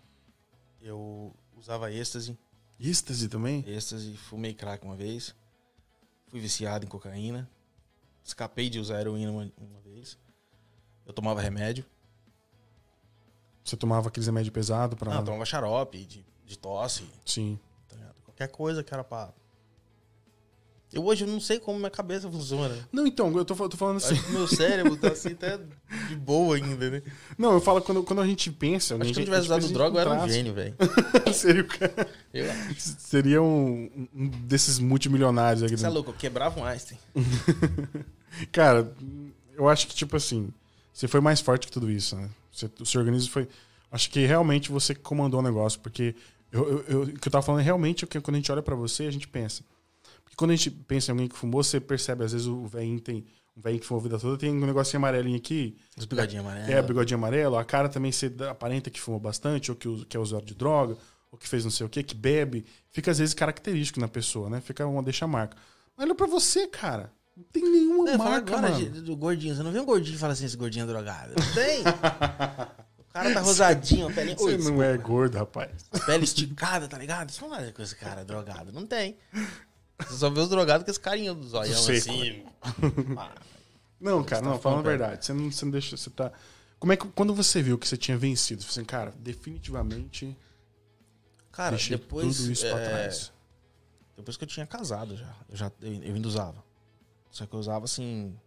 Eu 0.80 1.34
usava 1.56 1.92
êxtase. 1.92 2.38
Êxtase 2.78 3.28
também? 3.28 3.64
Êxtase, 3.66 4.16
fumei 4.16 4.54
crack 4.54 4.84
uma 4.84 4.96
vez. 4.96 5.34
Fui 6.28 6.40
viciado 6.40 6.84
em 6.84 6.88
cocaína. 6.88 7.48
Escapei 8.24 8.70
de 8.70 8.78
usar 8.78 9.00
heroína 9.00 9.30
uma, 9.30 9.52
uma 9.58 9.80
vez. 9.80 10.18
Eu 11.04 11.12
tomava 11.12 11.40
remédio. 11.40 11.84
Você 13.64 13.76
tomava 13.76 14.08
aqueles 14.08 14.26
remédios 14.26 14.52
pesados 14.52 14.98
pra. 14.98 15.12
Ah, 15.12 15.18
eu 15.20 15.24
tomava 15.24 15.44
xarope 15.44 16.04
de, 16.04 16.24
de 16.44 16.58
tosse. 16.58 17.04
Sim. 17.24 17.58
tá? 17.88 17.96
Qualquer 18.24 18.48
coisa 18.48 18.82
que 18.82 18.92
era 18.92 19.04
pra. 19.04 19.32
Eu 20.92 21.02
hoje 21.06 21.24
não 21.24 21.40
sei 21.40 21.58
como 21.58 21.78
minha 21.78 21.90
cabeça 21.90 22.30
funciona. 22.30 22.76
Não, 22.92 23.06
então, 23.06 23.34
eu 23.34 23.46
tô, 23.46 23.54
tô 23.66 23.76
falando 23.78 23.96
assim. 23.96 24.12
Acho 24.12 24.24
que 24.26 24.32
meu 24.32 24.46
cérebro 24.46 24.94
tá 24.98 25.08
assim 25.08 25.30
até 25.30 25.58
de 26.08 26.14
boa 26.16 26.56
ainda, 26.56 26.90
né? 26.90 27.02
Não, 27.38 27.52
eu 27.52 27.62
falo 27.62 27.80
quando, 27.80 28.02
quando 28.02 28.20
a 28.20 28.26
gente 28.26 28.52
pensa. 28.52 28.96
Acho 28.96 29.04
que 29.08 29.14
se 29.14 29.20
eu 29.20 29.24
tivesse 29.24 29.42
gente- 29.44 29.50
usado 29.52 29.62
gente 29.62 29.72
droga, 29.72 29.96
eu 29.96 30.00
era 30.02 30.22
um 30.22 30.28
gênio, 30.28 30.52
velho. 30.52 30.76
Seria 31.32 31.62
o 31.62 31.66
cara. 31.66 32.08
Eu 32.34 32.50
acho. 32.50 32.74
Seria 32.98 33.40
um, 33.42 34.06
um 34.14 34.28
desses 34.28 34.78
multimilionários 34.78 35.62
aqui. 35.62 35.78
Você 35.78 35.86
é 35.86 35.88
louco, 35.88 36.10
eu 36.10 36.14
quebrava 36.14 36.60
um 36.60 36.64
Einstein. 36.64 36.98
Cara, 38.52 38.92
eu 39.54 39.68
acho 39.70 39.86
que, 39.86 39.94
tipo 39.94 40.14
assim, 40.16 40.52
você 40.92 41.08
foi 41.08 41.20
mais 41.22 41.40
forte 41.40 41.66
que 41.66 41.72
tudo 41.72 41.90
isso, 41.90 42.16
né? 42.16 42.28
Você- 42.52 42.70
o 42.80 42.86
seu 42.86 43.00
organismo 43.00 43.30
foi. 43.32 43.48
Acho 43.90 44.10
que 44.10 44.24
realmente 44.26 44.70
você 44.70 44.94
que 44.94 45.00
comandou 45.00 45.40
o 45.40 45.42
negócio, 45.42 45.80
porque 45.80 46.14
eu, 46.50 46.68
eu, 46.68 46.84
eu- 46.88 47.02
o 47.02 47.06
que 47.18 47.28
eu 47.28 47.32
tava 47.32 47.42
falando 47.44 47.60
é 47.60 47.64
realmente 47.64 48.04
o 48.04 48.06
que 48.06 48.20
quando 48.20 48.34
a 48.36 48.38
gente 48.38 48.52
olha 48.52 48.62
pra 48.62 48.74
você, 48.76 49.04
a 49.04 49.10
gente 49.10 49.26
pensa. 49.28 49.64
Porque 50.22 50.36
quando 50.36 50.50
a 50.52 50.56
gente 50.56 50.70
pensa 50.70 51.10
em 51.10 51.12
alguém 51.12 51.28
que 51.28 51.36
fumou, 51.36 51.62
você 51.62 51.80
percebe, 51.80 52.24
às 52.24 52.32
vezes 52.32 52.46
o 52.46 52.64
velhinho 52.66 53.00
tem. 53.00 53.24
Um 53.54 53.60
velhinho 53.60 53.80
que 53.82 53.86
fumou 53.86 54.00
a 54.00 54.02
vida 54.04 54.18
toda 54.18 54.38
tem 54.38 54.50
um 54.50 54.64
negocinho 54.66 54.96
amarelinho 54.98 55.36
aqui. 55.36 55.76
Os 55.96 56.06
bigodinhos 56.06 56.42
amarelos. 56.44 56.70
É, 56.70 56.80
bigodinho 56.80 57.18
amarelo, 57.18 57.56
a 57.58 57.64
cara 57.64 57.86
também 57.88 58.10
você 58.10 58.32
aparenta 58.48 58.88
que 58.88 58.98
fumou 58.98 59.20
bastante, 59.20 59.70
ou 59.70 59.76
que, 59.76 60.06
que 60.06 60.16
é 60.16 60.20
usuário 60.20 60.46
de 60.46 60.54
droga, 60.54 60.96
ou 61.30 61.36
que 61.38 61.46
fez 61.46 61.62
não 61.64 61.70
sei 61.70 61.84
o 61.84 61.88
que, 61.90 62.02
que 62.02 62.14
bebe. 62.14 62.64
Fica 62.90 63.10
às 63.10 63.18
vezes 63.18 63.34
característico 63.34 64.00
na 64.00 64.08
pessoa, 64.08 64.48
né? 64.48 64.62
Fica 64.62 64.86
uma 64.86 65.02
deixa 65.02 65.26
marca. 65.26 65.54
Olha 65.98 66.14
pra 66.14 66.26
você, 66.26 66.66
cara. 66.66 67.12
Não 67.36 67.44
tem 67.44 67.62
nenhuma 67.62 68.04
Não, 68.04 68.18
fala 68.18 68.30
marca, 68.30 68.56
agora 68.56 68.72
mano. 68.72 69.02
do 69.02 69.16
gordinho. 69.16 69.54
Você 69.54 69.62
não 69.62 69.72
vê 69.72 69.80
um 69.80 69.84
gordinho 69.84 70.14
que 70.14 70.20
fala 70.20 70.32
assim, 70.34 70.44
esse 70.44 70.56
gordinho 70.56 70.84
é 70.84 70.86
drogado. 70.86 71.34
Não 71.36 71.54
tem. 71.54 71.80
o 71.80 73.04
cara 73.12 73.32
tá 73.32 73.40
rosadinho, 73.42 74.08
a 74.08 74.12
pele, 74.12 74.34
Você 74.34 74.44
Oi, 74.44 74.58
não 74.58 74.82
é 74.82 74.96
gordo, 74.98 75.38
rapaz. 75.38 75.70
pele 76.04 76.24
esticada, 76.24 76.86
tá 76.88 76.98
ligado? 76.98 77.30
Você 77.30 77.40
não 77.40 77.48
vai 77.50 77.64
ver 77.64 77.72
com 77.72 77.82
esse 77.82 77.96
cara 77.96 78.24
drogado. 78.24 78.70
Não 78.70 78.86
tem. 78.86 79.16
Você 79.98 80.16
só 80.18 80.28
vê 80.28 80.40
os 80.40 80.48
drogados 80.50 80.84
com 80.84 80.90
esse 80.90 81.00
carinha 81.00 81.32
do 81.32 81.46
zoião 81.46 81.82
Seco, 81.82 82.10
assim. 82.10 82.44
Ah, 83.18 83.32
Não, 84.00 84.22
cara, 84.24 84.42
não, 84.42 84.52
tá 84.54 84.58
falando 84.58 84.80
a 84.80 84.82
verdade. 84.90 85.24
Você 85.24 85.32
não, 85.32 85.50
você 85.50 85.64
não 85.64 85.72
deixa. 85.72 85.96
Você 85.96 86.10
tá. 86.10 86.32
Como 86.78 86.92
é 86.92 86.96
que. 86.96 87.06
Quando 87.08 87.34
você 87.34 87.62
viu 87.62 87.78
que 87.78 87.88
você 87.88 87.96
tinha 87.96 88.18
vencido, 88.18 88.62
você 88.62 88.68
falou 88.68 88.80
assim, 88.80 88.84
cara, 88.84 89.14
definitivamente 89.18 90.36
Cara, 91.52 91.76
depois. 91.76 92.36
tudo 92.38 92.52
isso 92.52 92.66
pra 92.68 92.80
é, 92.80 92.88
trás. 92.88 93.32
Depois 94.16 94.36
que 94.36 94.44
eu 94.44 94.48
tinha 94.48 94.66
casado 94.66 95.16
já. 95.16 95.34
Eu, 95.48 95.56
já, 95.56 95.72
eu, 95.80 95.92
eu 95.94 96.14
ainda 96.14 96.26
usava. 96.28 96.64
Só 97.32 97.46
que 97.46 97.54
eu 97.54 97.58
usava 97.58 97.86
assim. 97.86 98.38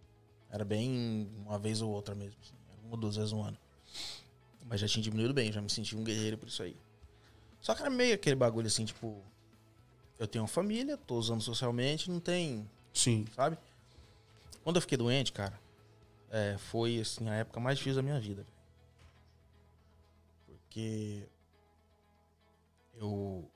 Era 0.50 0.64
bem 0.64 1.28
uma 1.46 1.60
vez 1.60 1.82
ou 1.82 1.92
outra 1.92 2.16
mesmo. 2.16 2.38
assim, 2.42 2.54
uma 2.84 2.92
ou 2.92 2.98
duas 2.98 3.18
vezes 3.18 3.34
no 3.34 3.42
ano. 3.42 3.58
Mas 4.68 4.80
já 4.80 4.88
tinha 4.88 5.04
diminuído 5.04 5.34
bem, 5.34 5.52
já 5.52 5.62
me 5.62 5.70
senti 5.70 5.98
um 5.98 6.04
guerreiro 6.04 6.38
por 6.38 6.48
isso 6.48 6.64
aí. 6.64 6.78
Só 7.60 7.74
que 7.74 7.82
era 7.82 7.90
meio 7.90 8.14
aquele 8.16 8.36
bagulho 8.36 8.68
assim, 8.68 8.86
tipo. 8.86 9.22
Eu 10.18 10.28
tenho 10.28 10.44
uma 10.44 10.48
família, 10.48 10.96
tô 10.96 11.18
usando 11.18 11.42
socialmente, 11.42 12.10
não 12.10 12.22
tem. 12.22 12.70
Sim. 12.94 13.26
Sabe? 13.36 13.58
Quando 14.64 14.78
eu 14.78 14.82
fiquei 14.82 14.98
doente, 14.98 15.34
cara, 15.34 15.60
é, 16.30 16.58
foi 16.58 17.00
assim, 17.00 17.28
a 17.28 17.36
época 17.36 17.60
mais 17.60 17.78
difícil 17.78 17.98
da 17.98 18.02
minha 18.02 18.20
vida. 18.20 18.46
Porque 20.46 21.28
eu. 22.94 23.50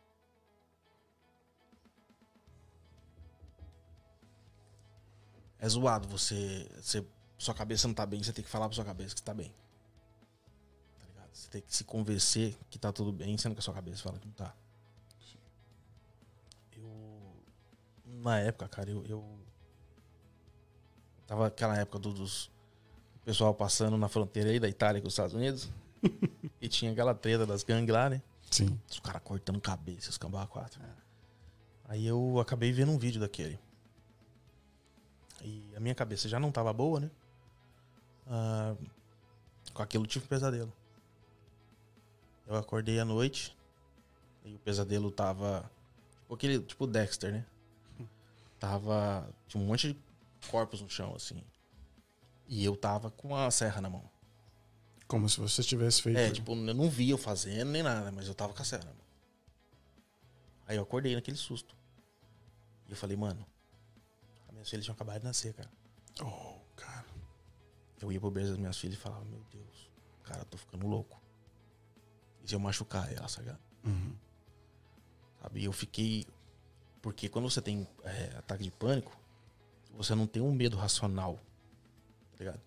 É 5.59 5.67
zoado 5.67 6.07
você, 6.07 6.69
você. 6.81 7.05
Sua 7.37 7.53
cabeça 7.53 7.87
não 7.87 7.93
tá 7.95 8.05
bem, 8.05 8.21
você 8.21 8.33
tem 8.33 8.43
que 8.43 8.49
falar 8.49 8.67
pra 8.67 8.75
sua 8.75 8.85
cabeça 8.85 9.15
que 9.15 9.21
tá 9.21 9.33
bem. 9.33 9.53
Tá 10.99 11.05
ligado? 11.07 11.29
Você 11.33 11.49
tem 11.49 11.61
que 11.61 11.73
se 11.75 11.83
convencer 11.83 12.57
que 12.69 12.77
tá 12.79 12.91
tudo 12.91 13.11
bem, 13.11 13.37
sendo 13.37 13.53
que 13.55 13.59
a 13.59 13.61
sua 13.61 13.73
cabeça 13.73 14.01
fala 14.03 14.19
que 14.19 14.25
não 14.27 14.33
tá. 14.33 14.53
Eu. 16.75 17.43
Na 18.05 18.39
época, 18.39 18.67
cara, 18.67 18.89
eu. 18.89 19.05
eu 19.05 19.39
tava 21.27 21.47
aquela 21.47 21.77
época 21.77 21.99
do- 21.99 22.13
dos. 22.13 22.45
O 23.21 23.25
pessoal 23.25 23.53
passando 23.53 23.97
na 23.97 24.07
fronteira 24.07 24.49
aí 24.49 24.59
da 24.59 24.67
Itália 24.67 25.01
com 25.01 25.07
os 25.07 25.13
Estados 25.13 25.33
Unidos. 25.35 25.69
e 26.61 26.67
tinha 26.67 26.91
aquela 26.91 27.13
treta 27.13 27.45
das 27.45 27.63
gangues 27.63 27.93
lá, 27.93 28.09
né? 28.09 28.21
Sim. 28.49 28.79
Os 28.89 28.99
caras 28.99 29.21
cortando 29.23 29.61
cabeça, 29.61 30.09
os 30.09 30.17
cambá 30.17 30.47
quatro. 30.47 30.81
Aí 31.85 32.05
eu 32.07 32.39
acabei 32.39 32.71
vendo 32.71 32.91
um 32.91 32.97
vídeo 32.97 33.19
daquele. 33.21 33.59
E 35.43 35.73
a 35.75 35.79
minha 35.79 35.95
cabeça 35.95 36.27
já 36.27 36.39
não 36.39 36.51
tava 36.51 36.71
boa, 36.73 36.99
né? 36.99 37.11
Ah, 38.27 38.75
com 39.73 39.81
aquilo 39.81 40.03
eu 40.03 40.07
tive 40.07 40.25
um 40.25 40.27
pesadelo. 40.27 40.73
Eu 42.47 42.55
acordei 42.55 42.99
à 42.99 43.05
noite 43.05 43.55
e 44.43 44.55
o 44.55 44.59
pesadelo 44.59 45.11
tava. 45.11 45.69
Tipo 46.21 46.33
aquele. 46.33 46.59
Tipo 46.59 46.87
Dexter, 46.87 47.31
né? 47.31 47.45
tava. 48.59 49.29
Tinha 49.47 49.63
um 49.63 49.67
monte 49.67 49.93
de 49.93 49.99
corpos 50.49 50.81
no 50.81 50.89
chão, 50.89 51.13
assim. 51.15 51.43
E 52.47 52.65
eu 52.65 52.75
tava 52.75 53.11
com 53.11 53.35
a 53.35 53.49
serra 53.51 53.81
na 53.81 53.89
mão. 53.89 54.03
Como 55.07 55.27
se 55.27 55.39
você 55.39 55.63
tivesse 55.63 56.01
feito. 56.01 56.17
É, 56.17 56.31
tipo, 56.31 56.53
eu 56.53 56.73
não 56.73 56.89
via 56.89 57.13
eu 57.13 57.17
fazendo 57.17 57.69
nem 57.71 57.83
nada, 57.83 58.11
mas 58.11 58.27
eu 58.27 58.33
tava 58.33 58.53
com 58.53 58.61
a 58.61 58.65
serra 58.65 58.85
na 58.85 58.91
mão. 58.91 59.05
Aí 60.67 60.77
eu 60.77 60.83
acordei 60.83 61.15
naquele 61.15 61.37
susto. 61.37 61.75
E 62.87 62.91
eu 62.91 62.97
falei, 62.97 63.17
mano, 63.17 63.45
as 64.59 64.67
minhas 64.67 64.69
filhas 64.69 64.85
tinham 64.85 64.93
acabado 64.93 65.19
de 65.19 65.25
nascer, 65.25 65.53
cara. 65.53 65.69
Oh, 66.21 66.59
cara. 66.75 67.05
Eu 68.01 68.11
ia 68.11 68.19
pro 68.19 68.29
berço 68.29 68.49
das 68.49 68.57
minhas 68.57 68.77
filhas 68.77 68.97
e 68.97 69.01
falava, 69.01 69.23
meu 69.25 69.41
Deus, 69.51 69.89
cara, 70.23 70.41
eu 70.41 70.45
tô 70.45 70.57
ficando 70.57 70.87
louco. 70.87 71.19
E 72.43 72.47
se 72.47 72.55
eu 72.55 72.59
machucar 72.59 73.11
ela, 73.11 73.27
sabe? 73.27 73.51
Uhum. 73.83 74.15
Sabe? 75.41 75.63
Eu 75.63 75.71
fiquei. 75.71 76.25
Porque 77.01 77.29
quando 77.29 77.49
você 77.49 77.61
tem 77.61 77.87
é, 78.03 78.37
ataque 78.37 78.63
de 78.63 78.71
pânico, 78.71 79.17
você 79.95 80.13
não 80.13 80.27
tem 80.27 80.41
um 80.41 80.51
medo 80.51 80.77
racional. 80.77 81.35
Tá 82.31 82.39
ligado? 82.39 82.61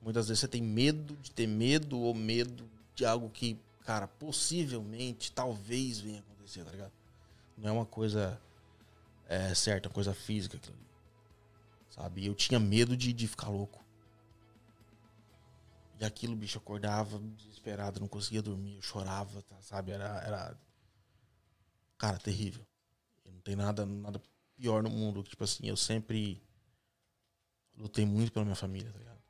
Muitas 0.00 0.28
vezes 0.28 0.40
você 0.40 0.48
tem 0.48 0.62
medo 0.62 1.16
de 1.16 1.30
ter 1.30 1.46
medo 1.46 1.98
ou 1.98 2.14
medo 2.14 2.68
de 2.94 3.04
algo 3.04 3.30
que, 3.30 3.58
cara, 3.84 4.06
possivelmente, 4.06 5.32
talvez 5.32 5.98
venha 6.00 6.20
acontecer, 6.20 6.64
tá 6.64 6.70
ligado? 6.70 6.92
Não 7.56 7.68
é 7.68 7.72
uma 7.72 7.86
coisa 7.86 8.40
é, 9.28 9.54
certa, 9.54 9.88
uma 9.88 9.94
coisa 9.94 10.12
física 10.12 10.56
aquilo 10.56 10.76
ali. 10.76 10.91
Sabe? 11.94 12.24
Eu 12.26 12.34
tinha 12.34 12.58
medo 12.58 12.96
de, 12.96 13.12
de 13.12 13.28
ficar 13.28 13.48
louco. 13.48 13.84
E 16.00 16.04
aquilo, 16.04 16.34
bicho, 16.34 16.58
acordava 16.58 17.18
desesperado, 17.36 18.00
não 18.00 18.08
conseguia 18.08 18.42
dormir, 18.42 18.76
eu 18.76 18.82
chorava, 18.82 19.42
tá, 19.42 19.56
sabe? 19.60 19.92
Era, 19.92 20.06
era. 20.22 20.58
Cara, 21.98 22.18
terrível. 22.18 22.64
Não 23.24 23.40
tem 23.40 23.54
nada, 23.54 23.86
nada 23.86 24.20
pior 24.56 24.82
no 24.82 24.90
mundo. 24.90 25.22
Tipo 25.22 25.44
assim, 25.44 25.66
eu 25.68 25.76
sempre 25.76 26.42
lutei 27.76 28.04
muito 28.04 28.32
pela 28.32 28.44
minha 28.44 28.56
família, 28.56 28.90
tá 28.90 28.98
ligado? 28.98 29.22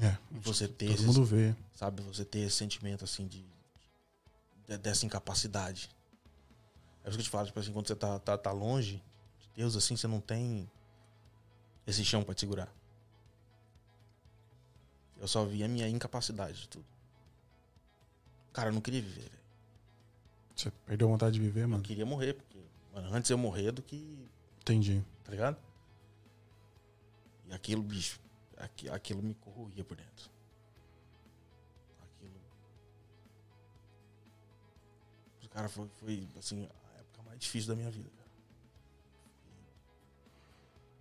É. 0.00 0.18
E 0.36 0.38
você 0.38 0.68
ter 0.68 0.86
Todo 0.86 0.94
esses- 0.94 1.06
mundo 1.06 1.24
vê. 1.24 1.54
sabe, 1.74 2.02
você 2.02 2.24
ter 2.24 2.40
esse 2.40 2.56
sentimento 2.56 3.04
assim 3.04 3.26
de, 3.26 3.44
de- 4.66 4.78
dessa 4.78 5.06
incapacidade. 5.06 5.90
É 7.02 7.08
isso 7.08 7.16
que 7.18 7.22
eu 7.22 7.24
te 7.24 7.30
falo, 7.30 7.46
tipo 7.46 7.58
assim, 7.58 7.72
quando 7.72 7.86
você 7.88 7.96
tá, 7.96 8.18
tá, 8.18 8.36
tá 8.38 8.52
longe 8.52 9.02
de 9.40 9.48
Deus, 9.56 9.74
assim, 9.76 9.96
você 9.96 10.06
não 10.06 10.20
tem 10.20 10.70
esse 11.86 12.04
chão 12.04 12.22
pra 12.24 12.34
te 12.34 12.40
segurar. 12.40 12.72
Eu 15.18 15.28
só 15.28 15.44
vi 15.44 15.62
a 15.64 15.68
minha 15.68 15.88
incapacidade 15.88 16.60
de 16.62 16.68
tudo. 16.68 16.84
Cara, 18.52 18.68
eu 18.68 18.72
não 18.74 18.80
queria 18.80 19.00
viver, 19.00 19.22
velho. 19.28 19.44
Você 20.54 20.70
perdeu 20.86 21.08
a 21.08 21.10
vontade 21.10 21.34
de 21.34 21.40
viver, 21.40 21.62
Eu 21.64 21.68
mano? 21.68 21.82
queria 21.82 22.06
morrer, 22.06 22.34
porque 22.34 22.58
mano, 22.92 23.12
antes 23.12 23.30
eu 23.30 23.38
morrer 23.38 23.72
do 23.72 23.82
que. 23.82 24.28
Entendi. 24.60 25.02
Tá 25.24 25.30
ligado? 25.32 25.56
E 27.46 27.52
aquilo, 27.52 27.82
bicho, 27.82 28.20
aqui- 28.56 28.88
aquilo 28.88 29.22
me 29.22 29.34
corroía 29.34 29.84
por 29.84 29.96
dentro. 29.96 30.30
Aquilo. 32.02 32.40
Cara, 35.50 35.68
foi, 35.68 35.88
foi 36.00 36.28
assim, 36.38 36.64
a 36.94 36.98
época 37.00 37.22
mais 37.24 37.38
difícil 37.38 37.68
da 37.68 37.76
minha 37.76 37.90
vida, 37.90 38.10
cara. 38.10 38.23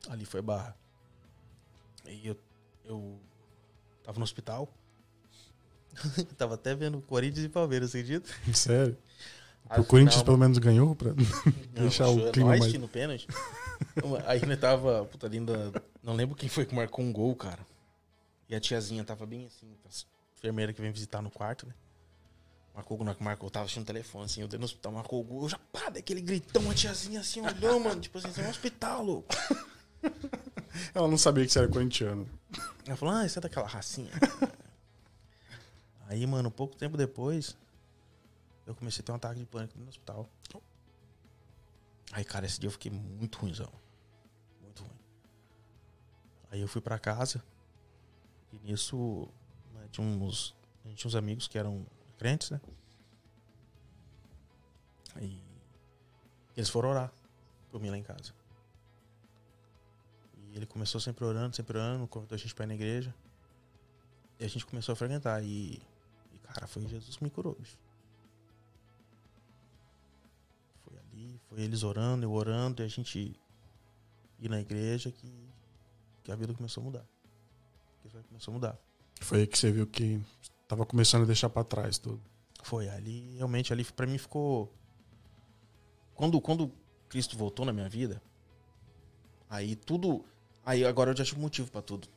Ali 0.09 0.25
foi 0.25 0.41
barra. 0.41 0.75
E 2.07 2.27
eu, 2.27 2.37
eu 2.85 3.19
tava 4.03 4.17
no 4.19 4.23
hospital. 4.23 4.69
tava 6.37 6.55
até 6.55 6.75
vendo 6.75 7.01
Corinthians 7.01 7.45
e 7.45 7.49
Palmeiras, 7.49 7.91
você 7.91 7.99
acredita? 7.99 8.29
Sério. 8.53 8.97
A 9.69 9.79
o 9.79 9.85
Corinthians 9.85 10.15
final- 10.15 10.25
pelo 10.25 10.37
menos 10.37 10.57
ganhou 10.57 10.93
pra 10.93 11.11
deixar 11.73 12.07
o 12.09 12.17
Não, 12.17 12.31
clima 12.33 12.49
mais. 12.49 12.73
no 12.73 12.87
pênalti. 12.87 13.27
Aí 14.27 14.41
ainda 14.41 14.57
tava, 14.57 15.05
puta 15.05 15.27
linda, 15.27 15.71
não 16.03 16.13
lembro 16.13 16.35
quem 16.35 16.49
foi 16.49 16.65
que 16.65 16.75
marcou 16.75 17.03
um 17.03 17.13
gol, 17.13 17.33
cara. 17.35 17.59
E 18.49 18.53
a 18.55 18.59
tiazinha 18.59 19.05
tava 19.05 19.25
bem 19.25 19.45
assim, 19.45 19.65
a 19.85 19.89
enfermeira 20.37 20.73
que 20.73 20.81
vem 20.81 20.91
visitar 20.91 21.21
no 21.21 21.31
quarto, 21.31 21.65
né? 21.65 21.73
Marcou 22.75 22.99
o 23.01 23.15
que 23.15 23.23
marcou, 23.23 23.47
eu 23.47 23.51
tava 23.51 23.63
assistindo 23.65 23.83
o 23.83 23.87
telefone, 23.87 24.25
assim, 24.25 24.41
eu 24.41 24.47
dei 24.49 24.59
no 24.59 24.65
hospital, 24.65 24.91
marcou 24.91 25.21
o 25.21 25.23
gol, 25.23 25.43
eu 25.43 25.49
já, 25.49 25.57
pá, 25.71 25.89
daquele 25.89 26.21
gritão, 26.21 26.69
a 26.69 26.73
tiazinha 26.73 27.21
assim, 27.21 27.39
olhou, 27.39 27.79
mano, 27.79 28.01
tipo 28.01 28.17
assim, 28.17 28.31
você 28.33 28.41
é 28.41 28.47
um 28.47 28.49
hospital, 28.49 29.03
louco. 29.03 29.33
Ela 30.93 31.07
não 31.07 31.17
sabia 31.17 31.45
que 31.45 31.51
você 31.51 31.59
era 31.59 31.67
corintiano. 31.67 32.27
Ela 32.85 32.97
falou, 32.97 33.15
ah, 33.15 33.25
isso 33.25 33.39
é 33.39 33.41
daquela 33.41 33.67
racinha. 33.67 34.11
Aí, 36.07 36.25
mano, 36.27 36.51
pouco 36.51 36.75
tempo 36.75 36.97
depois, 36.97 37.57
eu 38.65 38.75
comecei 38.75 39.01
a 39.01 39.05
ter 39.05 39.11
um 39.11 39.15
ataque 39.15 39.39
de 39.39 39.45
pânico 39.45 39.77
no 39.79 39.87
hospital. 39.87 40.29
Aí, 42.11 42.23
cara, 42.23 42.45
esse 42.45 42.59
dia 42.59 42.67
eu 42.67 42.71
fiquei 42.71 42.91
muito 42.91 43.37
ruimzão. 43.39 43.71
Muito 44.61 44.83
ruim. 44.83 44.99
Aí 46.51 46.61
eu 46.61 46.67
fui 46.67 46.81
pra 46.81 46.99
casa. 46.99 47.43
E 48.51 48.59
nisso, 48.59 49.27
né, 49.73 49.87
tinha 49.91 50.05
uns, 50.05 50.55
a 50.85 50.89
gente 50.89 50.99
tinha 50.99 51.09
uns 51.09 51.15
amigos 51.15 51.47
que 51.47 51.57
eram 51.57 51.85
crentes, 52.17 52.51
né? 52.51 52.61
Aí 55.15 55.41
eles 56.55 56.69
foram 56.69 56.89
orar 56.89 57.11
por 57.71 57.81
mim 57.81 57.89
lá 57.89 57.97
em 57.97 58.03
casa. 58.03 58.33
E 60.53 60.57
ele 60.57 60.67
começou 60.67 61.01
sempre 61.01 61.25
orando, 61.25 61.55
sempre 61.55 61.75
orando, 61.77 62.07
convidou 62.07 62.35
a 62.35 62.37
gente 62.37 62.53
pra 62.53 62.63
ir 62.65 62.67
na 62.67 62.75
igreja. 62.75 63.13
E 64.39 64.45
a 64.45 64.47
gente 64.47 64.63
começou 64.65 64.93
a 64.93 64.95
frequentar. 64.95 65.43
E, 65.43 65.81
e, 66.31 66.37
cara, 66.43 66.67
foi 66.67 66.87
Jesus 66.87 67.17
que 67.17 67.23
me 67.23 67.31
curou, 67.31 67.55
bicho. 67.55 67.75
Foi 70.85 70.95
ali, 70.99 71.41
foi 71.49 71.61
eles 71.61 71.81
orando, 71.81 72.23
eu 72.23 72.31
orando, 72.31 72.83
e 72.83 72.85
a 72.85 72.87
gente 72.87 73.35
ir 74.39 74.49
na 74.49 74.61
igreja 74.61 75.11
que, 75.11 75.49
que 76.23 76.31
a 76.31 76.35
vida 76.35 76.53
começou 76.53 76.81
a 76.81 76.85
mudar. 76.85 77.05
Que 78.03 78.09
começou 78.09 78.51
a 78.51 78.55
mudar. 78.55 78.77
Foi 79.21 79.39
aí 79.39 79.47
que 79.47 79.57
você 79.57 79.71
viu 79.71 79.87
que 79.87 80.21
tava 80.67 80.85
começando 80.85 81.23
a 81.23 81.25
deixar 81.25 81.49
pra 81.49 81.63
trás 81.63 81.97
tudo. 81.97 82.21
Foi 82.61 82.89
ali, 82.89 83.35
realmente 83.37 83.73
ali 83.73 83.83
pra 83.83 84.05
mim 84.05 84.19
ficou. 84.19 84.71
Quando, 86.13 86.39
quando 86.39 86.71
Cristo 87.09 87.35
voltou 87.35 87.65
na 87.65 87.73
minha 87.73 87.89
vida, 87.89 88.21
aí 89.49 89.75
tudo. 89.75 90.23
Aí 90.65 90.85
agora 90.85 91.11
eu 91.11 91.17
já 91.17 91.25
tive 91.25 91.39
motivo 91.39 91.69
pra 91.69 91.81
tudo. 91.81 92.07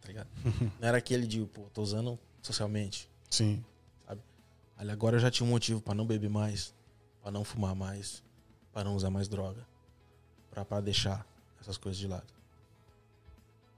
Tá 0.00 0.08
ligado? 0.08 0.28
Não 0.80 0.88
era 0.88 0.98
aquele 0.98 1.26
de, 1.26 1.44
pô, 1.46 1.62
tô 1.72 1.82
usando 1.82 2.18
socialmente. 2.42 3.10
Sim. 3.30 3.64
Ali 4.76 4.90
agora 4.90 5.16
eu 5.16 5.20
já 5.20 5.30
tinha 5.30 5.46
um 5.46 5.50
motivo 5.50 5.80
pra 5.80 5.94
não 5.94 6.06
beber 6.06 6.28
mais, 6.28 6.74
pra 7.22 7.30
não 7.30 7.44
fumar 7.44 7.74
mais, 7.74 8.22
pra 8.72 8.84
não 8.84 8.94
usar 8.94 9.08
mais 9.08 9.26
droga, 9.26 9.66
pra, 10.50 10.66
pra 10.66 10.82
deixar 10.82 11.26
essas 11.58 11.78
coisas 11.78 11.98
de 11.98 12.06
lado. 12.06 12.26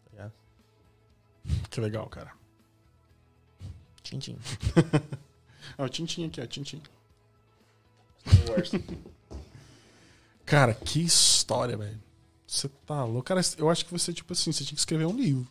Tá 0.04 0.10
ligado? 0.10 0.32
Que 1.70 1.80
legal, 1.80 2.08
cara. 2.08 2.32
Tchim, 4.02 4.18
tchim. 4.18 4.38
Ó, 5.78 5.84
o 5.84 5.88
Tintin 5.88 6.26
aqui, 6.26 6.40
ó, 6.40 6.46
Wars. 8.50 8.70
Cara, 10.44 10.74
que 10.74 11.00
história, 11.00 11.76
velho. 11.76 12.00
Você 12.48 12.68
tá 12.86 13.04
louco. 13.04 13.24
Cara, 13.24 13.40
eu 13.58 13.68
acho 13.68 13.84
que 13.84 13.92
você, 13.92 14.12
tipo 14.12 14.32
assim, 14.32 14.50
você 14.50 14.64
tinha 14.64 14.74
que 14.74 14.80
escrever 14.80 15.04
um 15.06 15.14
livro. 15.14 15.46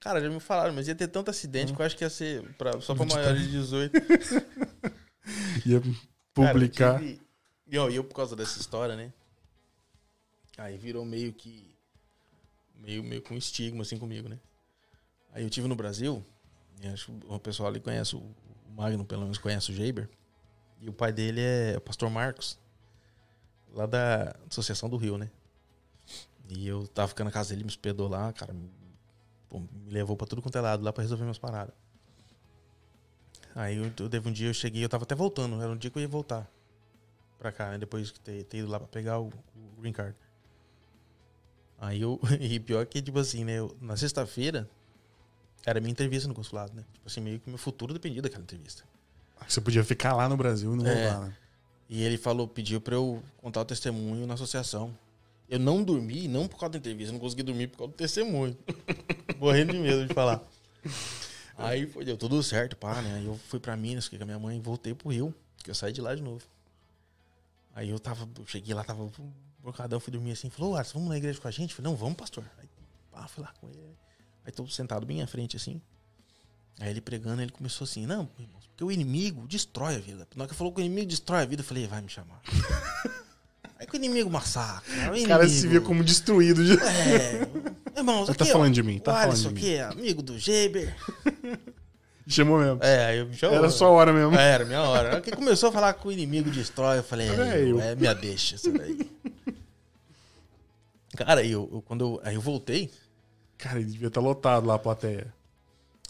Cara, 0.00 0.20
já 0.20 0.28
me 0.28 0.40
falaram, 0.40 0.74
mas 0.74 0.88
ia 0.88 0.94
ter 0.94 1.06
tanto 1.08 1.30
acidente 1.30 1.72
que 1.72 1.80
eu 1.80 1.86
acho 1.86 1.96
que 1.96 2.02
ia 2.02 2.10
ser 2.10 2.42
pra, 2.54 2.80
só 2.80 2.94
pra 2.94 3.04
maiores 3.06 3.42
de 3.42 3.50
18. 3.52 3.92
Ia 5.66 5.80
publicar. 6.34 6.94
Cara, 6.94 7.04
eu 7.04 7.08
tive- 7.08 7.20
E 7.68 7.78
ó, 7.78 7.88
e 7.88 7.94
eu, 7.96 8.02
por 8.04 8.14
causa 8.14 8.34
dessa 8.34 8.58
história, 8.58 8.96
né? 8.96 9.12
Aí 10.58 10.76
virou 10.76 11.04
meio 11.04 11.32
que. 11.32 11.64
Meio, 12.76 13.04
meio 13.04 13.22
com 13.22 13.36
estigma, 13.36 13.82
assim, 13.82 13.98
comigo, 13.98 14.28
né? 14.28 14.38
Aí 15.32 15.44
eu 15.44 15.50
tive 15.50 15.68
no 15.68 15.76
Brasil, 15.76 16.24
acho 16.92 17.12
que 17.12 17.26
o 17.28 17.38
pessoal 17.38 17.68
ali 17.68 17.78
conhece, 17.78 18.16
o 18.16 18.18
o 18.18 18.72
Magno 18.72 19.04
pelo 19.04 19.22
menos 19.22 19.36
conhece 19.38 19.70
o 19.70 19.74
Jaber. 19.74 20.08
E 20.80 20.88
o 20.88 20.92
pai 20.92 21.12
dele 21.12 21.40
é 21.40 21.74
o 21.76 21.80
pastor 21.80 22.08
Marcos, 22.08 22.56
lá 23.74 23.84
da 23.84 24.34
Associação 24.48 24.88
do 24.88 24.96
Rio, 24.96 25.18
né? 25.18 25.28
E 26.50 26.66
eu 26.66 26.86
tava 26.88 27.08
ficando 27.08 27.26
na 27.26 27.32
casa 27.32 27.50
dele, 27.50 27.62
me 27.64 27.68
hospedou 27.70 28.08
lá, 28.08 28.32
cara. 28.32 28.52
Me, 28.52 28.68
pô, 29.48 29.60
me 29.60 29.90
levou 29.90 30.16
pra 30.16 30.26
tudo 30.26 30.42
quanto 30.42 30.58
é 30.58 30.60
lado 30.60 30.82
lá 30.82 30.92
pra 30.92 31.02
resolver 31.02 31.22
minhas 31.24 31.38
paradas. 31.38 31.74
Aí 33.54 33.76
eu, 33.76 33.84
eu 33.98 34.08
teve 34.08 34.28
um 34.28 34.32
dia 34.32 34.48
eu 34.48 34.54
cheguei, 34.54 34.84
eu 34.84 34.88
tava 34.88 35.04
até 35.04 35.14
voltando, 35.14 35.60
era 35.60 35.70
um 35.70 35.76
dia 35.76 35.90
que 35.90 35.98
eu 35.98 36.02
ia 36.02 36.08
voltar 36.08 36.48
pra 37.38 37.50
cá, 37.50 37.70
né? 37.70 37.78
Depois 37.78 38.08
de 38.08 38.20
ter, 38.20 38.44
ter 38.44 38.58
ido 38.58 38.68
lá 38.68 38.78
pra 38.78 38.88
pegar 38.88 39.18
o, 39.18 39.28
o 39.28 39.80
green 39.80 39.92
card. 39.92 40.14
Aí 41.78 42.00
eu. 42.02 42.20
E 42.40 42.60
pior 42.60 42.84
que, 42.86 43.00
tipo 43.00 43.18
assim, 43.18 43.44
né? 43.44 43.58
eu- 43.58 43.76
na 43.80 43.96
sexta-feira 43.96 44.68
era 45.64 45.80
minha 45.80 45.90
entrevista 45.90 46.26
no 46.28 46.34
consulado, 46.34 46.72
né? 46.74 46.84
Tipo 46.94 47.06
assim, 47.08 47.20
meio 47.20 47.38
que 47.40 47.48
meu 47.48 47.58
futuro 47.58 47.92
dependia 47.92 48.22
daquela 48.22 48.42
entrevista. 48.42 48.84
Você 49.48 49.60
podia 49.60 49.82
ficar 49.82 50.14
lá 50.14 50.28
no 50.28 50.36
Brasil 50.36 50.72
e 50.72 50.76
não 50.76 50.86
É. 50.86 50.94
voltar, 51.08 51.20
né? 51.26 51.36
E 51.88 52.02
ele 52.02 52.16
falou, 52.18 52.46
pediu 52.46 52.80
pra 52.80 52.94
eu 52.94 53.22
contar 53.38 53.62
o 53.62 53.64
testemunho 53.64 54.26
na 54.26 54.34
associação. 54.34 54.96
Eu 55.50 55.58
não 55.58 55.82
dormi, 55.82 56.28
não 56.28 56.46
por 56.46 56.60
causa 56.60 56.74
da 56.74 56.78
entrevista, 56.78 57.12
não 57.12 57.18
consegui 57.18 57.42
dormir 57.42 57.66
por 57.66 57.78
causa 57.78 57.92
do 57.92 57.96
testemunho. 57.96 58.56
Morrendo 59.36 59.72
de 59.72 59.80
medo 59.80 60.06
de 60.06 60.14
falar. 60.14 60.40
Aí 61.58 61.86
foi, 61.88 62.04
deu 62.04 62.16
tudo 62.16 62.40
certo, 62.40 62.76
pá, 62.76 63.02
né? 63.02 63.16
Aí 63.16 63.26
eu 63.26 63.36
fui 63.48 63.58
pra 63.58 63.76
Minas, 63.76 64.04
fiquei 64.04 64.18
com 64.18 64.22
a 64.22 64.26
minha 64.26 64.38
mãe 64.38 64.58
e 64.58 64.60
voltei 64.60 64.94
pro 64.94 65.10
Rio, 65.10 65.34
que 65.62 65.68
eu 65.68 65.74
saí 65.74 65.92
de 65.92 66.00
lá 66.00 66.14
de 66.14 66.22
novo. 66.22 66.44
Aí 67.74 67.90
eu 67.90 67.98
tava, 67.98 68.28
eu 68.38 68.46
cheguei 68.46 68.72
lá, 68.72 68.84
tava 68.84 69.10
Brocadão, 69.58 69.98
fui 69.98 70.12
dormir 70.12 70.30
assim, 70.30 70.48
falou, 70.50 70.76
Alisson, 70.76 70.94
vamos 70.94 71.08
na 71.08 71.16
igreja 71.16 71.40
com 71.40 71.48
a 71.48 71.50
gente? 71.50 71.70
Eu 71.70 71.76
falei, 71.76 71.90
não, 71.90 71.98
vamos, 71.98 72.16
pastor. 72.16 72.44
Aí, 72.58 72.68
pá, 73.10 73.26
fui 73.26 73.42
lá 73.42 73.52
com 73.60 73.68
ele. 73.68 73.98
Aí 74.44 74.52
tô 74.52 74.64
sentado 74.68 75.04
bem 75.04 75.20
à 75.20 75.26
frente, 75.26 75.56
assim. 75.56 75.82
Aí 76.78 76.90
ele 76.90 77.00
pregando, 77.00 77.42
ele 77.42 77.50
começou 77.50 77.84
assim, 77.84 78.06
não, 78.06 78.26
porque 78.26 78.84
o 78.84 78.90
inimigo 78.90 79.46
destrói 79.48 79.96
a 79.96 79.98
vida. 79.98 80.28
Na 80.34 80.44
hora 80.44 80.50
que 80.50 80.56
falou 80.56 80.72
que 80.72 80.80
o 80.80 80.84
inimigo 80.84 81.08
destrói 81.08 81.42
a 81.42 81.44
vida, 81.44 81.60
eu 81.60 81.66
falei, 81.66 81.86
vai 81.86 82.00
me 82.00 82.08
chamar. 82.08 82.40
Aí 83.80 83.86
que 83.86 83.94
o 83.94 83.96
inimigo 83.96 84.28
massacra. 84.30 85.10
O, 85.10 85.16
O 85.16 85.26
cara 85.26 85.48
se 85.48 85.54
inimigo- 85.60 85.70
via 85.70 85.80
como 85.80 86.04
destruído. 86.04 86.64
já. 86.66 86.74
É, 86.74 87.40
Ele 87.96 88.26
tá 88.26 88.32
aqui, 88.32 88.42
ó, 88.42 88.46
falando 88.52 88.74
de 88.74 88.82
mim, 88.82 88.98
tá 88.98 89.10
o 89.10 89.14
falando 89.14 89.36
de 89.36 89.48
mim. 89.48 89.56
aqui 89.56 89.74
é 89.74 89.82
amigo 89.82 90.22
do 90.22 90.38
Geber. 90.38 90.94
Chamou 92.28 92.60
mesmo. 92.60 92.78
É, 92.84 93.06
aí 93.06 93.18
eu 93.18 93.26
me 93.26 93.34
chamou. 93.36 93.56
Era 93.58 93.68
sua 93.70 93.88
hora 93.88 94.12
mesmo. 94.12 94.36
É, 94.36 94.52
Era 94.52 94.64
minha 94.64 94.82
hora. 94.82 95.20
Que 95.20 95.32
começou 95.32 95.70
a 95.70 95.72
falar 95.72 95.94
que 95.94 96.06
o 96.06 96.12
inimigo 96.12 96.48
destrói, 96.50 96.98
eu 96.98 97.02
falei, 97.02 97.28
é, 97.28 97.64
eu. 97.68 97.80
é 97.80 97.94
minha 97.96 98.14
deixa 98.14 98.54
isso 98.54 98.70
daí. 98.70 99.10
Cara, 101.16 101.42
eu, 101.44 101.68
eu- 101.72 101.82
quando 101.82 102.02
eu, 102.04 102.20
aí 102.22 102.34
eu 102.34 102.40
voltei, 102.40 102.90
Cara, 103.58 103.78
ele 103.80 103.90
devia 103.90 104.08
estar 104.08 104.20
lotado 104.22 104.66
lá 104.66 104.74
a 104.74 104.78
plateia. 104.78 105.32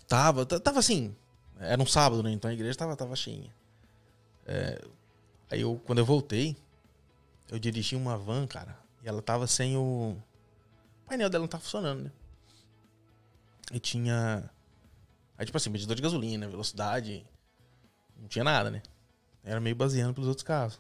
tava, 0.07 0.45
tava 0.47 0.79
assim, 0.79 1.15
era 1.59 1.81
um 1.83 1.87
sábado, 1.87 2.23
né? 2.23 2.31
Então 2.31 2.49
a 2.51 2.55
igreja 2.55 2.77
tava, 2.79 2.95
tava 2.95 3.17
cheinha. 3.17 3.51
É, 4.47 4.81
aí 5.51 5.63
eu, 5.63 5.81
quando 5.85 5.99
eu 6.01 6.05
voltei, 6.05 6.55
eu 7.51 7.59
dirigi 7.59 7.97
uma 7.97 8.17
van, 8.17 8.47
cara, 8.47 8.79
e 9.03 9.09
ela 9.09 9.21
tava 9.21 9.47
sem 9.47 9.77
o... 9.77 10.17
O 11.03 11.09
painel 11.11 11.29
dela 11.29 11.43
não 11.43 11.49
tava 11.49 11.63
funcionando, 11.63 12.05
né? 12.05 12.13
E 13.73 13.81
tinha... 13.81 14.49
Aí, 15.37 15.45
tipo 15.45 15.57
assim, 15.57 15.71
medidor 15.71 15.97
de 15.97 16.03
gasolina, 16.03 16.49
velocidade, 16.49 17.27
não 18.17 18.29
tinha 18.29 18.45
nada, 18.45 18.71
né? 18.71 18.83
Era 19.43 19.61
meio 19.61 19.75
baseando 19.75 20.15
pelos 20.15 20.29
outros 20.29 20.45
carros. 20.45 20.79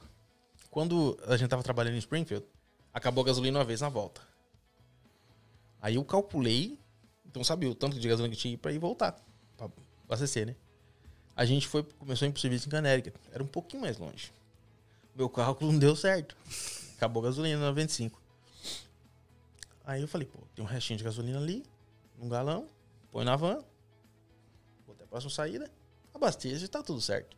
Quando 0.70 1.18
a 1.26 1.36
gente 1.36 1.48
tava 1.48 1.62
trabalhando 1.62 1.94
em 1.94 1.98
Springfield, 1.98 2.47
acabou 2.92 3.22
a 3.22 3.26
gasolina 3.26 3.59
uma 3.59 3.64
vez 3.64 3.80
na 3.80 3.88
volta. 3.88 4.20
Aí 5.82 5.97
eu 5.97 6.05
calculei, 6.05 6.78
então 7.26 7.42
sabia 7.42 7.70
o 7.70 7.74
tanto 7.74 7.98
de 7.98 8.06
gasolina 8.06 8.32
que 8.34 8.40
tinha 8.40 8.56
pra 8.56 8.70
ir 8.70 8.78
voltar, 8.78 9.18
pra 9.56 9.68
abastecer, 10.05 10.47
né? 10.47 10.55
A 11.34 11.44
gente 11.44 11.66
foi, 11.66 11.82
começou 11.82 12.26
a 12.26 12.28
ir 12.28 12.32
pro 12.32 12.40
serviço 12.40 12.68
em 12.68 12.70
Connecticut, 12.70 13.18
era 13.32 13.42
um 13.42 13.47
pouquinho 13.47 13.82
mais 13.82 13.98
longe. 13.98 14.32
Meu 15.15 15.28
cálculo 15.28 15.73
não 15.73 15.78
deu 15.78 15.95
certo. 15.97 16.37
Acabou 16.97 17.23
a 17.23 17.27
gasolina 17.27 17.59
na 17.59 17.66
95. 17.66 18.20
Aí 19.85 20.03
eu 20.03 20.09
falei, 20.09 20.27
pô, 20.27 20.39
tem 20.55 20.65
um 20.65 20.69
restinho 20.69 20.99
de 20.99 21.05
gasolina 21.05 21.39
ali, 21.39 21.65
num 22.16 22.28
galão, 22.28 22.69
põe 23.11 23.24
na 23.24 23.35
van, 23.35 23.65
vou 24.87 24.95
até 24.95 25.05
a 25.05 25.07
próxima 25.07 25.31
saída, 25.31 25.70
abasteço 26.15 26.65
e 26.65 26.69
tá 26.69 26.82
tudo 26.82 27.01
certo. 27.01 27.37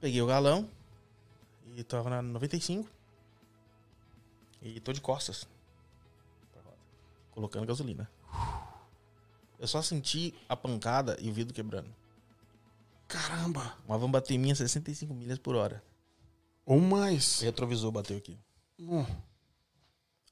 Peguei 0.00 0.22
o 0.22 0.26
galão 0.26 0.70
e 1.76 1.82
tava 1.82 2.08
na 2.08 2.22
95 2.22 2.88
e 4.62 4.80
tô 4.80 4.92
de 4.92 5.00
costas. 5.00 5.46
Colocando 7.30 7.66
gasolina. 7.66 8.10
Eu 9.58 9.66
só 9.66 9.82
senti 9.82 10.34
a 10.48 10.56
pancada 10.56 11.16
e 11.20 11.28
o 11.28 11.32
vidro 11.32 11.52
quebrando. 11.52 11.92
Caramba! 13.06 13.76
Uma 13.86 13.98
van 13.98 14.10
bateu 14.10 14.34
em 14.34 14.38
mim 14.38 14.52
a 14.52 14.54
65 14.54 15.12
milhas 15.14 15.38
por 15.38 15.54
hora. 15.54 15.82
Ou 16.68 16.78
mais. 16.80 17.40
Retrovisor 17.40 17.90
bateu 17.90 18.18
aqui. 18.18 18.38
Hum. 18.78 19.06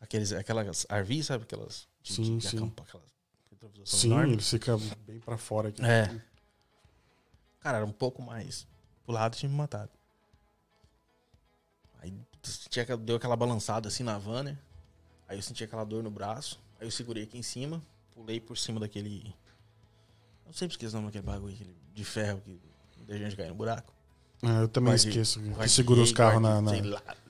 Aqueles, 0.00 0.32
aquelas 0.32 0.86
RV, 0.90 1.22
sabe? 1.22 1.44
Aquelas. 1.44 1.88
de- 2.02 2.12
Sim, 2.12 2.36
de 2.38 2.46
sim. 2.48 2.56
acampa- 2.58 2.82
aquelas 2.82 3.06
Sim, 3.86 4.08
enormes. 4.08 4.32
ele 4.52 4.60
fica 4.60 4.76
bem 5.06 5.18
pra 5.18 5.38
fora 5.38 5.70
aqui. 5.70 5.82
É. 5.82 6.08
Cara, 7.60 7.78
era 7.78 7.86
um 7.86 7.90
pouco 7.92 8.20
mais. 8.20 8.66
Pro 9.04 9.14
lado 9.14 9.34
tinha 9.34 9.48
me 9.48 9.56
matado. 9.56 9.90
Aí 12.00 12.12
aquela- 12.80 12.98
deu 12.98 13.16
aquela 13.16 13.34
balançada 13.36 13.88
assim 13.88 14.02
na 14.02 14.18
van, 14.18 14.42
né? 14.42 14.58
Aí 15.26 15.38
eu 15.38 15.42
senti 15.42 15.64
aquela 15.64 15.84
dor 15.84 16.02
no 16.02 16.10
braço. 16.10 16.60
Aí 16.78 16.86
eu 16.86 16.90
segurei 16.90 17.24
aqui 17.24 17.38
em 17.38 17.42
cima, 17.42 17.82
pulei 18.12 18.38
por 18.38 18.56
cima 18.58 18.78
daquele. 18.78 19.34
Eu 20.46 20.52
sempre 20.52 20.74
esqueço 20.74 20.94
o 20.96 21.00
nome 21.00 21.06
daquele 21.06 21.24
bagulho 21.24 21.54
aquele 21.54 21.74
de 21.94 22.04
ferro 22.04 22.40
que 22.42 22.60
deixa 23.06 23.24
a 23.24 23.28
gente 23.30 23.36
cair 23.36 23.48
no 23.48 23.54
buraco. 23.54 23.92
Ah, 24.42 24.60
eu 24.62 24.68
também 24.68 24.94
esqueço. 24.94 25.40
Que 25.40 25.68
segura 25.68 26.00
os 26.00 26.12
carros 26.12 26.40
na. 26.40 26.60
na-. 26.60 26.72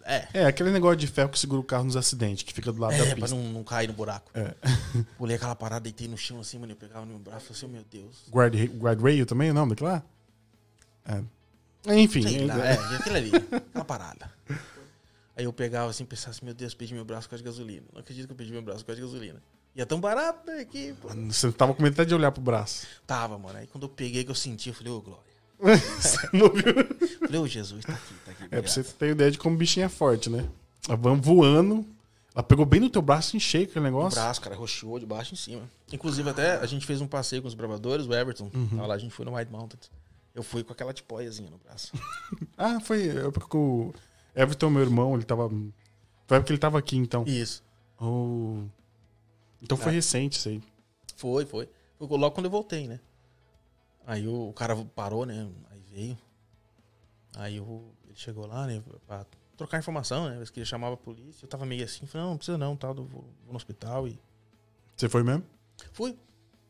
É. 0.08 0.28
É, 0.32 0.46
aquele 0.46 0.70
negócio 0.70 0.96
de 0.96 1.06
ferro 1.08 1.28
que 1.28 1.38
segura 1.38 1.60
o 1.60 1.64
carro 1.64 1.82
nos 1.84 1.96
acidentes, 1.96 2.44
que 2.44 2.52
fica 2.54 2.72
do 2.72 2.80
lado 2.80 2.92
da 2.92 2.98
É, 2.98 3.06
pra 3.06 3.16
pista. 3.16 3.34
não, 3.34 3.42
não 3.52 3.64
cair 3.64 3.88
no 3.88 3.92
buraco. 3.92 4.30
É. 4.34 4.54
Pulei 5.18 5.34
aquela 5.34 5.56
parada, 5.56 5.80
deitei 5.80 6.06
no 6.06 6.16
chão 6.16 6.38
assim, 6.40 6.58
mano. 6.60 6.72
Eu 6.72 6.76
pegava 6.76 7.04
no 7.04 7.12
meu 7.12 7.18
braço 7.18 7.46
e 7.50 7.52
assim, 7.52 7.66
oh, 7.66 7.68
meu 7.68 7.84
Deus. 7.90 8.24
Guard, 8.30 8.54
guardrail 8.76 9.26
também 9.26 9.48
é 9.48 9.50
o 9.50 9.54
nome 9.54 9.70
daquilo 9.70 9.88
lá? 9.88 10.02
É. 11.04 11.96
Enfim. 11.96 12.22
Sei 12.22 12.42
é- 12.42 12.46
lá, 12.46 12.66
é, 12.66 12.72
aquilo 12.72 13.16
ali, 13.16 13.32
aquela 13.34 13.84
parada. 13.84 14.30
Aí 15.36 15.44
eu 15.44 15.52
pegava 15.52 15.90
assim, 15.90 16.04
pensava 16.04 16.30
assim, 16.30 16.44
meu 16.44 16.54
Deus, 16.54 16.72
perdi 16.72 16.94
meu 16.94 17.04
braço 17.04 17.26
por 17.26 17.30
causa 17.30 17.42
de 17.42 17.48
gasolina. 17.50 17.86
Não 17.92 18.00
acredito 18.00 18.26
que 18.26 18.32
eu 18.32 18.36
perdi 18.36 18.52
meu 18.52 18.62
braço 18.62 18.80
por 18.80 18.86
causa 18.86 19.00
de 19.00 19.06
gasolina. 19.06 19.42
E 19.74 19.82
é 19.82 19.84
tão 19.84 20.00
barato 20.00 20.46
né, 20.46 20.60
aqui, 20.60 20.94
pô. 21.02 21.08
Você 21.08 21.52
tava 21.52 21.74
com 21.74 21.82
medo 21.82 21.92
até 21.92 22.04
de 22.04 22.14
olhar 22.14 22.30
pro 22.30 22.40
braço. 22.40 22.86
Tava, 23.06 23.36
mano. 23.38 23.58
Aí 23.58 23.66
quando 23.66 23.84
eu 23.84 23.88
peguei, 23.90 24.24
que 24.24 24.30
eu 24.30 24.34
senti, 24.34 24.68
eu 24.68 24.74
falei, 24.74 24.92
ô, 24.92 25.00
Glória. 25.00 25.35
Você 25.58 26.28
não 26.32 26.48
viu? 26.50 27.18
Falei, 27.20 27.40
ô, 27.40 27.46
Jesus, 27.46 27.84
tá 27.84 27.92
aqui, 27.94 28.14
tá 28.24 28.30
aqui. 28.32 28.44
É 28.50 28.60
pra 28.60 28.70
você 28.70 28.82
ter 28.82 29.10
ideia 29.12 29.30
de 29.30 29.38
como 29.38 29.54
o 29.54 29.58
bichinho 29.58 29.86
é 29.86 29.88
forte, 29.88 30.28
né? 30.30 30.46
A 30.88 30.94
van 30.94 31.16
voando. 31.20 31.84
Ela 32.34 32.42
pegou 32.42 32.66
bem 32.66 32.80
no 32.80 32.90
teu 32.90 33.00
braço 33.00 33.34
em 33.36 33.40
cheio 33.40 33.64
aquele 33.64 33.80
O 33.80 33.82
negócio. 33.84 34.20
braço, 34.20 34.40
cara, 34.42 34.54
roxeou 34.54 34.98
de 34.98 35.06
baixo 35.06 35.32
em 35.32 35.36
cima. 35.36 35.62
Inclusive, 35.90 36.28
até 36.28 36.56
a 36.58 36.66
gente 36.66 36.84
fez 36.84 37.00
um 37.00 37.06
passeio 37.06 37.40
com 37.40 37.48
os 37.48 37.54
bravadores, 37.54 38.06
o 38.06 38.12
Everton. 38.14 38.50
Uhum. 38.54 38.68
Tava 38.68 38.86
lá, 38.86 38.94
a 38.94 38.98
gente 38.98 39.12
foi 39.14 39.24
no 39.24 39.34
White 39.34 39.50
Mountains. 39.50 39.90
Eu 40.34 40.42
fui 40.42 40.62
com 40.62 40.70
aquela 40.72 40.92
tipóiazinha 40.92 41.48
no 41.50 41.56
braço. 41.58 41.92
Ah, 42.58 42.78
foi. 42.80 43.06
Eu, 43.06 43.32
porque 43.32 43.56
o 43.56 43.94
Everton, 44.34 44.68
meu 44.70 44.82
irmão, 44.82 45.14
ele 45.14 45.24
tava. 45.24 45.48
Foi 46.26 46.38
porque 46.40 46.52
ele 46.52 46.58
tava 46.58 46.78
aqui, 46.78 46.96
então. 46.98 47.24
Isso. 47.26 47.62
Oh. 47.98 48.60
Então 49.62 49.76
foi 49.78 49.92
Ah. 49.92 49.94
recente 49.94 50.38
isso 50.38 50.48
aí. 50.50 50.62
Foi, 51.16 51.46
foi. 51.46 51.66
Foi 51.98 52.06
logo 52.18 52.30
quando 52.34 52.46
eu 52.46 52.50
voltei, 52.50 52.86
né? 52.86 53.00
Aí 54.06 54.26
o, 54.28 54.48
o 54.50 54.52
cara 54.52 54.76
parou, 54.94 55.26
né? 55.26 55.48
Aí 55.70 55.80
veio. 55.90 56.18
Aí 57.34 57.60
o, 57.60 57.90
ele 58.04 58.14
chegou 58.14 58.46
lá, 58.46 58.66
né? 58.66 58.82
Pra 59.06 59.26
trocar 59.56 59.78
informação, 59.78 60.28
né? 60.28 60.44
Que 60.52 60.60
ele 60.60 60.66
chamava 60.66 60.94
a 60.94 60.96
polícia. 60.96 61.44
Eu 61.44 61.48
tava 61.48 61.66
meio 61.66 61.84
assim, 61.84 62.06
falei, 62.06 62.24
não, 62.24 62.30
não 62.30 62.36
precisa 62.38 62.56
não, 62.56 62.76
tal, 62.76 62.94
eu 62.96 63.04
vou, 63.04 63.22
vou 63.44 63.50
no 63.50 63.56
hospital 63.56 64.06
e. 64.06 64.18
Você 64.96 65.08
foi 65.08 65.22
mesmo? 65.22 65.44
Fui. 65.92 66.16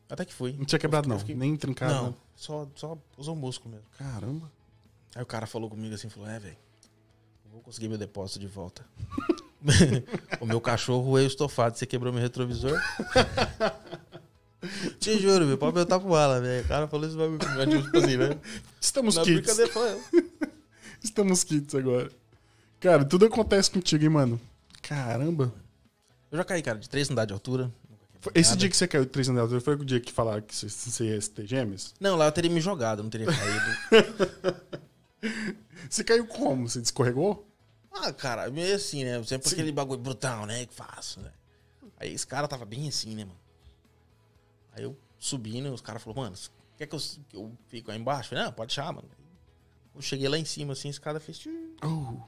Até 0.09 0.25
que 0.25 0.33
fui. 0.33 0.53
Não 0.53 0.65
tinha 0.65 0.79
quebrado, 0.79 1.07
Eu 1.07 1.09
não. 1.11 1.19
fiquei- 1.19 1.35
Nem 1.35 1.55
trincado. 1.55 1.93
Não, 1.93 2.03
não. 2.07 2.15
só, 2.35 2.67
só 2.75 2.97
usou 3.17 3.35
o 3.35 3.37
músculo 3.37 3.75
mesmo. 3.75 3.87
Caramba. 3.97 4.51
Aí 5.15 5.21
o 5.21 5.25
cara 5.25 5.45
falou 5.45 5.69
comigo 5.69 5.93
assim, 5.93 6.09
falou, 6.09 6.29
é, 6.29 6.39
velho, 6.39 6.57
eu 7.45 7.51
vou 7.51 7.61
conseguir 7.61 7.87
meu 7.87 7.97
depósito 7.97 8.39
de 8.39 8.47
volta. 8.47 8.85
o 10.39 10.45
meu 10.45 10.61
cachorro 10.61 11.01
roeu 11.03 11.25
estofado, 11.25 11.77
você 11.77 11.85
quebrou 11.85 12.13
meu 12.13 12.21
retrovisor? 12.21 12.79
Te 14.99 15.19
juro, 15.19 15.45
meu 15.45 15.57
pau 15.57 15.71
tá 15.85 15.99
pro 15.99 16.09
bala, 16.09 16.41
velho. 16.41 16.65
O 16.65 16.67
cara 16.67 16.87
falou 16.87 17.07
esse 17.07 17.15
bagulho 17.15 17.39
comigo, 17.39 17.83
tipo 17.83 17.97
assim, 17.97 18.17
né? 18.17 18.37
Estamos 18.81 19.15
Na 19.15 19.23
kits. 19.23 19.57
Estamos 21.03 21.43
kits 21.43 21.75
agora. 21.75 22.09
Cara, 22.79 23.05
tudo 23.05 23.25
acontece 23.25 23.69
contigo, 23.69 24.03
hein, 24.03 24.09
mano? 24.09 24.41
Caramba. 24.81 25.53
Eu 26.31 26.37
já 26.37 26.43
caí, 26.43 26.61
cara, 26.61 26.79
de 26.79 26.89
três 26.89 27.09
andares 27.09 27.27
de 27.27 27.33
altura. 27.33 27.71
Esse 28.33 28.49
nada. 28.49 28.59
dia 28.59 28.69
que 28.69 28.77
você 28.77 28.87
caiu 28.87 29.05
de 29.05 29.11
três 29.11 29.29
andares, 29.29 29.63
foi 29.63 29.75
o 29.75 29.85
dia 29.85 29.99
que 29.99 30.11
falaram 30.11 30.41
que 30.41 30.55
você, 30.55 30.67
você 30.67 31.05
ia 31.05 31.21
ter 31.21 31.45
gêmeos? 31.45 31.93
Não, 31.99 32.15
lá 32.15 32.25
eu 32.25 32.31
teria 32.31 32.51
me 32.51 32.59
jogado, 32.59 32.99
eu 32.99 33.03
não 33.03 33.09
teria 33.09 33.27
caído. 33.27 34.57
Você 35.89 36.03
caiu 36.03 36.27
como? 36.27 36.67
Você 36.67 36.79
escorregou? 36.79 37.47
ah, 37.91 38.13
cara, 38.13 38.49
meio 38.51 38.75
assim, 38.75 39.03
né? 39.03 39.23
Sempre 39.23 39.49
aquele 39.51 39.71
bagulho 39.71 39.99
brutal, 39.99 40.45
né? 40.45 40.65
Que 40.65 40.73
faço, 40.73 41.19
né? 41.19 41.31
Aí 41.97 42.13
esse 42.13 42.27
cara 42.27 42.47
tava 42.47 42.65
bem 42.65 42.87
assim, 42.87 43.15
né, 43.15 43.23
mano? 43.25 43.39
Aí 44.77 44.83
eu 44.83 44.95
subindo, 45.17 45.73
os 45.73 45.81
caras 45.81 46.03
falaram, 46.03 46.21
mano, 46.23 46.35
quer 46.77 46.85
que 46.85 46.95
eu, 46.95 46.99
que 47.27 47.35
eu 47.35 47.51
fique 47.67 47.89
lá 47.89 47.95
embaixo? 47.97 48.27
Eu 48.27 48.29
falei, 48.29 48.45
não, 48.45 48.51
pode 48.53 48.67
deixar, 48.69 48.93
mano. 48.93 49.09
Eu 49.95 50.01
cheguei 50.03 50.29
lá 50.29 50.37
em 50.37 50.45
cima, 50.45 50.73
assim, 50.73 50.89
esse 50.89 51.01
cara 51.01 51.19
fez. 51.19 51.43
Oh. 51.83 52.21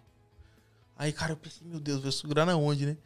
Aí, 0.98 1.14
cara, 1.14 1.34
eu 1.34 1.38
pensei, 1.38 1.62
meu 1.68 1.80
Deus, 1.80 2.02
vou 2.02 2.12
segurar 2.12 2.46
na 2.46 2.56
onde, 2.56 2.88
né? 2.88 2.98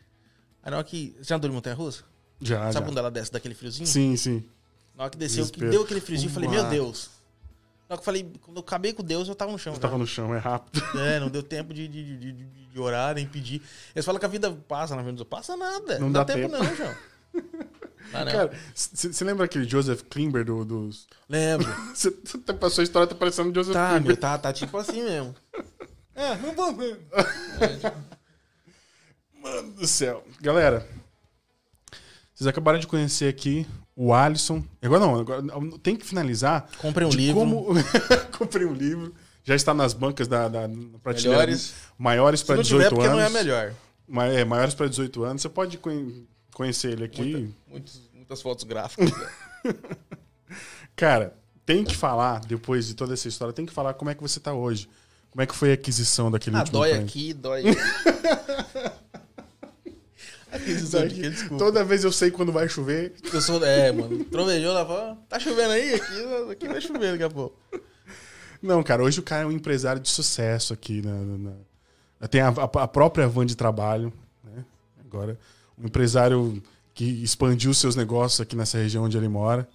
Aí 0.64 0.72
na 0.72 0.78
hora 0.78 0.86
que. 0.86 1.14
Você 1.18 1.26
já 1.26 1.36
andou 1.36 1.50
de 1.50 1.54
montanha 1.56 1.76
russa? 1.76 2.06
Já, 2.40 2.60
Sabe 2.72 2.74
já. 2.74 2.82
quando 2.82 2.98
ela 2.98 3.12
desce 3.12 3.32
daquele 3.32 3.54
friozinho? 3.54 3.86
Sim, 3.86 4.16
sim. 4.16 4.46
Na 4.96 5.04
hora 5.04 5.12
que 5.12 5.18
desceu, 5.18 5.46
que 5.50 5.60
deu 5.60 5.82
aquele 5.84 6.00
friozinho, 6.00 6.30
eu 6.30 6.34
falei, 6.34 6.50
meu. 6.50 6.70
Deus. 6.70 7.10
Na 7.90 7.96
hora 7.96 7.98
que 7.98 8.02
eu 8.02 8.06
falei, 8.06 8.32
quando 8.42 8.58
eu 8.58 8.62
acabei 8.62 8.94
com 8.94 9.04
Deus, 9.04 9.28
eu 9.28 9.36
tava 9.36 9.52
no 9.52 9.60
chão. 9.60 9.74
Eu 9.74 9.80
tava 9.80 9.98
no 9.98 10.08
chão, 10.08 10.34
é 10.34 10.38
rápido. 10.40 10.82
É, 10.98 11.20
não 11.20 11.28
deu 11.30 11.44
tempo 11.44 11.74
de, 11.74 11.88
de, 11.90 12.18
de, 12.18 12.32
de, 12.32 12.46
de 12.68 12.80
orar, 12.80 13.16
nem 13.16 13.28
pedir. 13.28 13.62
Eles 13.94 14.06
falam 14.06 14.18
que 14.20 14.26
a 14.26 14.30
vida 14.30 14.50
passa 14.68 14.96
na 14.96 15.02
vida. 15.02 15.26
Passa 15.26 15.58
nada. 15.58 16.00
Não 16.00 16.08
Não, 16.08 16.14
dá, 16.14 16.24
dá 16.24 16.34
tempo, 16.34 16.50
tempo. 16.50 16.64
não, 16.64 16.76
João. 16.76 16.96
Ah. 18.14 18.26
Cara, 18.26 18.52
você 18.74 19.24
lembra 19.24 19.46
aquele 19.46 19.68
Joseph 19.68 20.02
Klimber 20.10 20.44
do, 20.46 20.64
dos. 20.66 21.08
Lembro. 21.30 21.68
Você 21.94 22.12
passou 22.60 22.82
a 22.82 22.84
história, 22.84 23.08
tá 23.08 23.16
parecendo 23.16 23.50
o 23.50 23.56
Joseph 23.56 23.74
Tá, 23.74 23.90
Klimber. 23.92 24.08
meu, 24.08 24.18
tá, 24.18 24.38
tá 24.38 24.54
tipo 24.54 24.78
assim 24.78 25.04
mesmo. 25.04 25.36
É, 26.16 26.36
não 26.38 26.54
vou 26.54 26.72
mesmo. 26.74 27.00
Mano 29.42 29.72
do 29.72 29.88
céu. 29.88 30.24
Galera, 30.40 30.88
vocês 32.36 32.46
acabaram 32.48 32.78
de 32.78 32.86
conhecer 32.86 33.28
aqui 33.28 33.66
o 33.96 34.14
Alisson. 34.14 34.64
Agora 34.80 35.00
não, 35.00 35.20
agora 35.20 35.42
tem 35.82 35.96
que 35.96 36.06
finalizar. 36.06 36.70
Comprei 36.78 37.08
um 37.08 37.10
livro. 37.10 37.40
Como... 37.42 37.66
Comprei 38.38 38.66
um 38.66 38.74
livro. 38.74 39.14
Já 39.44 39.56
está 39.56 39.74
nas 39.74 39.94
bancas 39.94 40.28
da, 40.28 40.48
da 40.48 40.70
prateleira 41.02 41.40
Melhores. 41.40 41.74
maiores 41.98 42.44
para 42.44 42.56
não 42.58 42.64
18 42.64 42.82
tiver, 42.82 42.90
porque 42.90 43.06
anos. 43.08 43.18
não 43.18 43.26
é 43.26 43.30
melhor. 43.30 43.74
É, 44.36 44.46
maiores 44.46 44.74
para 44.74 44.88
18 44.88 45.24
anos, 45.24 45.42
você 45.42 45.50
pode 45.50 45.78
conhecer 46.54 46.92
ele 46.94 47.04
aqui. 47.06 47.24
Muita- 47.34 47.54
muitos- 47.68 48.02
muitas 48.14 48.42
fotos 48.42 48.64
gráficas. 48.64 49.12
né? 49.12 49.30
Cara, 50.96 51.36
tem 51.66 51.84
que 51.84 51.96
falar, 51.96 52.40
depois 52.42 52.86
de 52.88 52.94
toda 52.94 53.14
essa 53.14 53.28
história, 53.28 53.54
tem 53.54 53.66
que 53.66 53.74
falar 53.74 53.94
como 53.96 54.12
é 54.12 54.16
que 54.16 54.22
você 54.22 54.40
tá 54.40 54.54
hoje. 54.54 54.88
Como 55.32 55.42
é 55.42 55.48
que 55.48 55.56
foi 55.56 55.72
a 55.72 55.74
aquisição 55.74 56.30
daquele 56.30 56.56
ah, 56.58 56.64
dói 56.70 56.94
aqui, 56.94 57.34
dói. 57.34 57.64
Aqueles 60.52 60.92
Dói 60.92 61.08
aqui, 61.08 61.30
desculpa. 61.30 61.58
Toda 61.58 61.84
vez 61.84 62.04
eu 62.04 62.12
sei 62.12 62.30
quando 62.30 62.52
vai 62.52 62.70
chover. 62.70 63.16
Eu 63.34 63.42
sou, 63.42 63.64
é, 63.66 63.92
mano. 63.92 64.24
Trovejou 64.26 64.72
lá 64.72 64.86
fora. 64.86 65.18
Tá 65.28 65.40
chovendo 65.40 65.72
aí? 65.72 65.96
Aqui, 65.96 66.52
aqui 66.52 66.68
vai 66.68 66.80
chover 66.80 67.12
daqui 67.14 67.24
a 67.24 67.30
pouco. 67.30 67.58
Não, 68.62 68.84
cara, 68.84 69.04
hoje 69.04 69.20
o 69.20 69.24
cara 69.24 69.44
é 69.44 69.46
um 69.48 69.52
empresário 69.52 70.00
de 70.00 70.10
sucesso 70.10 70.72
aqui 70.74 71.02
na. 71.02 71.12
na- 71.16 71.54
na- 72.20 72.28
Tem 72.28 72.40
a, 72.42 72.50
a- 72.50 72.84
a 72.84 72.88
própria 72.88 73.28
van 73.28 73.46
de 73.48 73.56
trabalho, 73.58 74.14
né? 74.44 74.64
Agora, 75.04 75.40
um 75.84 75.88
empresário 75.88 76.64
que 76.94 77.04
expandiu 77.24 77.74
seus 77.74 77.96
negócios 77.96 78.40
aqui 78.42 78.56
nessa 78.56 78.78
região 78.78 79.04
onde 79.04 79.18
ele 79.18 79.28
mora. 79.28 79.68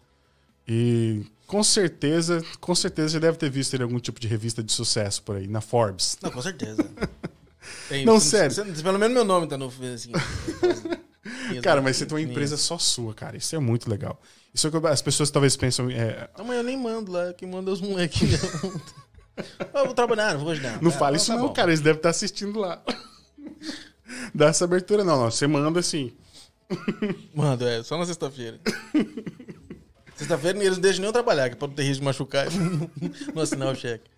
E 0.66 1.22
com 1.46 1.62
certeza, 1.62 2.42
com 2.60 2.74
certeza 2.74 3.10
você 3.10 3.20
deve 3.20 3.36
ter 3.38 3.50
visto 3.50 3.74
ele 3.74 3.82
em 3.82 3.86
algum 3.86 3.98
tipo 4.00 4.18
de 4.20 4.26
revista 4.28 4.62
de 4.62 4.72
sucesso 4.72 5.22
por 5.22 5.36
aí, 5.36 5.46
na 5.46 5.60
Forbes. 5.60 6.16
Não, 6.22 6.30
com 6.30 6.42
certeza. 6.42 6.84
Tem- 7.88 8.04
Não, 8.04 8.18
sério. 8.20 8.54
Pelo 8.82 8.98
menos 8.98 9.14
meu 9.14 9.24
nome 9.24 9.46
tá 9.46 9.56
no. 9.58 9.66
Assim, 9.94 10.12
Cara, 11.62 11.82
mas 11.82 11.96
você 11.96 12.06
tem 12.06 12.16
uma 12.16 12.22
empresa 12.22 12.56
só 12.56 12.78
sua, 12.78 13.12
cara. 13.14 13.36
Isso 13.36 13.54
é 13.54 13.58
muito 13.58 13.90
legal. 13.90 14.20
Isso 14.54 14.66
é 14.66 14.70
o 14.70 14.80
que 14.80 14.86
as 14.86 15.02
pessoas 15.02 15.30
talvez 15.30 15.56
pensam. 15.56 15.90
é, 15.90 16.28
Não, 16.38 16.44
mas 16.44 16.56
eu 16.56 16.62
nem 16.62 16.76
mando 16.76 17.12
lá. 17.12 17.32
Quem 17.34 17.48
manda 17.48 17.70
é 17.70 17.74
os 17.74 17.80
moleques. 17.80 18.42
eu 19.74 19.84
vou 19.84 19.94
trabalhar, 19.94 20.32
não 20.34 20.40
vou 20.40 20.50
hoje 20.50 20.62
não. 20.62 20.80
não 20.82 20.90
Ah, 20.90 20.94
fala 20.94 21.10
tá 21.12 21.16
isso, 21.16 21.32
não, 21.32 21.48
bom. 21.48 21.52
cara. 21.52 21.70
Eles 21.70 21.80
devem 21.80 21.98
estar 21.98 22.10
assistindo 22.10 22.58
lá. 22.60 22.82
Dá 24.34 24.46
essa 24.46 24.64
abertura, 24.64 25.04
não, 25.04 25.20
não. 25.20 25.30
Você 25.30 25.46
manda 25.46 25.80
assim. 25.80 26.12
Mando, 27.34 27.66
é, 27.66 27.82
só 27.82 27.96
na 27.96 28.06
sexta-feira. 28.06 28.60
Sexta-feira 30.14 30.58
eles 30.58 30.72
não 30.72 30.80
deixam 30.82 31.00
nem 31.00 31.08
eu 31.08 31.12
trabalhar, 31.12 31.48
que 31.48 31.56
pode 31.56 31.74
ter 31.74 31.84
risco 31.84 32.00
de 32.00 32.04
machucar 32.04 32.46
e 32.50 32.56
não 33.32 33.42
assinar 33.42 33.72
o 33.72 33.74
cheque. 33.74 34.10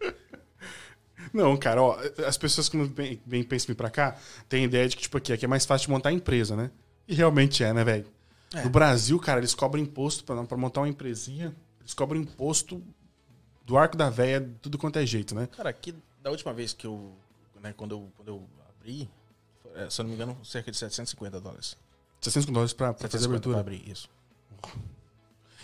Não, 1.32 1.56
cara, 1.56 1.82
ó, 1.82 1.98
as 2.26 2.36
pessoas 2.36 2.68
que 2.68 2.76
bem, 2.88 3.20
bem 3.24 3.42
pensam 3.44 3.74
pra 3.74 3.90
cá 3.90 4.16
têm 4.48 4.62
a 4.62 4.64
ideia 4.64 4.88
de 4.88 4.96
que, 4.96 5.02
tipo, 5.02 5.16
aqui, 5.18 5.32
aqui 5.32 5.44
é 5.44 5.48
mais 5.48 5.64
fácil 5.64 5.86
de 5.86 5.92
montar 5.92 6.12
empresa, 6.12 6.56
né? 6.56 6.70
E 7.06 7.14
realmente 7.14 7.62
é, 7.62 7.72
né, 7.72 7.84
velho? 7.84 8.06
É. 8.54 8.64
No 8.64 8.70
Brasil, 8.70 9.18
cara, 9.18 9.40
eles 9.40 9.54
cobram 9.54 9.80
imposto 9.80 10.24
pra, 10.24 10.42
pra 10.44 10.56
montar 10.56 10.80
uma 10.80 10.88
empresinha. 10.88 11.54
Eles 11.80 11.94
cobram 11.94 12.20
imposto 12.20 12.82
do 13.64 13.76
arco 13.76 13.96
da 13.96 14.10
véia, 14.10 14.48
tudo 14.60 14.78
quanto 14.78 14.98
é 14.98 15.06
jeito, 15.06 15.34
né? 15.34 15.48
Cara, 15.56 15.70
aqui, 15.70 15.94
da 16.20 16.30
última 16.30 16.52
vez 16.52 16.72
que 16.72 16.86
eu, 16.86 17.12
né, 17.62 17.72
quando 17.76 17.92
eu, 17.92 18.12
quando 18.16 18.28
eu 18.28 18.48
abri, 18.68 19.02
é, 19.02 19.19
se 19.88 20.00
eu 20.00 20.04
não 20.04 20.10
me 20.10 20.14
engano, 20.16 20.36
cerca 20.44 20.70
de 20.70 20.76
750 20.76 21.40
dólares. 21.40 21.76
600 22.20 22.46
dólares 22.52 22.72
pra 22.72 22.92
fazer 22.92 23.06
a 23.06 23.10
750 23.10 23.26
abertura. 23.26 23.54
Pra 23.54 23.60
abrir, 23.60 23.90
isso. 23.90 24.08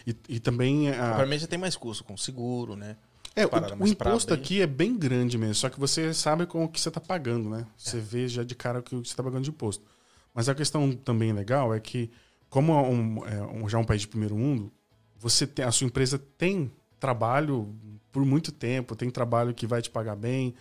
E, 0.06 0.16
e 0.28 0.40
também 0.40 0.88
a, 0.90 0.94
Provavelmente 0.94 1.40
você 1.40 1.46
tem 1.46 1.58
mais 1.58 1.76
custo 1.76 2.04
com 2.04 2.16
seguro, 2.16 2.76
né? 2.76 2.96
É, 3.34 3.44
o, 3.44 3.50
o 3.84 3.86
imposto 3.86 4.32
aqui 4.32 4.62
é 4.62 4.66
bem 4.66 4.96
grande 4.96 5.36
mesmo, 5.36 5.54
só 5.56 5.68
que 5.68 5.78
você 5.78 6.14
sabe 6.14 6.46
com 6.46 6.64
o 6.64 6.68
que 6.68 6.80
você 6.80 6.88
está 6.88 7.00
pagando, 7.00 7.50
né? 7.50 7.66
É. 7.68 7.72
Você 7.76 8.00
vê 8.00 8.26
já 8.28 8.42
de 8.42 8.54
cara 8.54 8.78
o 8.78 8.82
que 8.82 8.94
você 8.94 9.02
está 9.10 9.22
pagando 9.22 9.42
de 9.44 9.50
imposto. 9.50 9.84
Mas 10.32 10.48
a 10.48 10.54
questão 10.54 10.92
também 10.94 11.32
legal 11.32 11.74
é 11.74 11.80
que, 11.80 12.10
como 12.48 12.72
é 12.72 12.80
um, 12.82 13.26
é 13.26 13.42
um- 13.42 13.68
já 13.68 13.76
é 13.76 13.80
um 13.80 13.84
país 13.84 14.00
de 14.02 14.08
primeiro 14.08 14.36
mundo, 14.36 14.72
você 15.18 15.46
tem, 15.46 15.64
a 15.64 15.72
sua 15.72 15.86
empresa 15.86 16.18
tem 16.38 16.70
trabalho 16.98 17.74
por 18.10 18.24
muito 18.24 18.50
tempo, 18.52 18.96
tem 18.96 19.10
trabalho 19.10 19.52
que 19.52 19.66
vai 19.66 19.82
te 19.82 19.90
pagar 19.90 20.16
bem. 20.16 20.54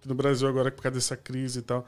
Que 0.00 0.08
no 0.08 0.14
Brasil 0.14 0.48
agora, 0.48 0.70
por 0.72 0.82
causa 0.82 0.96
dessa 0.96 1.16
crise 1.16 1.60
e 1.60 1.62
tal, 1.62 1.86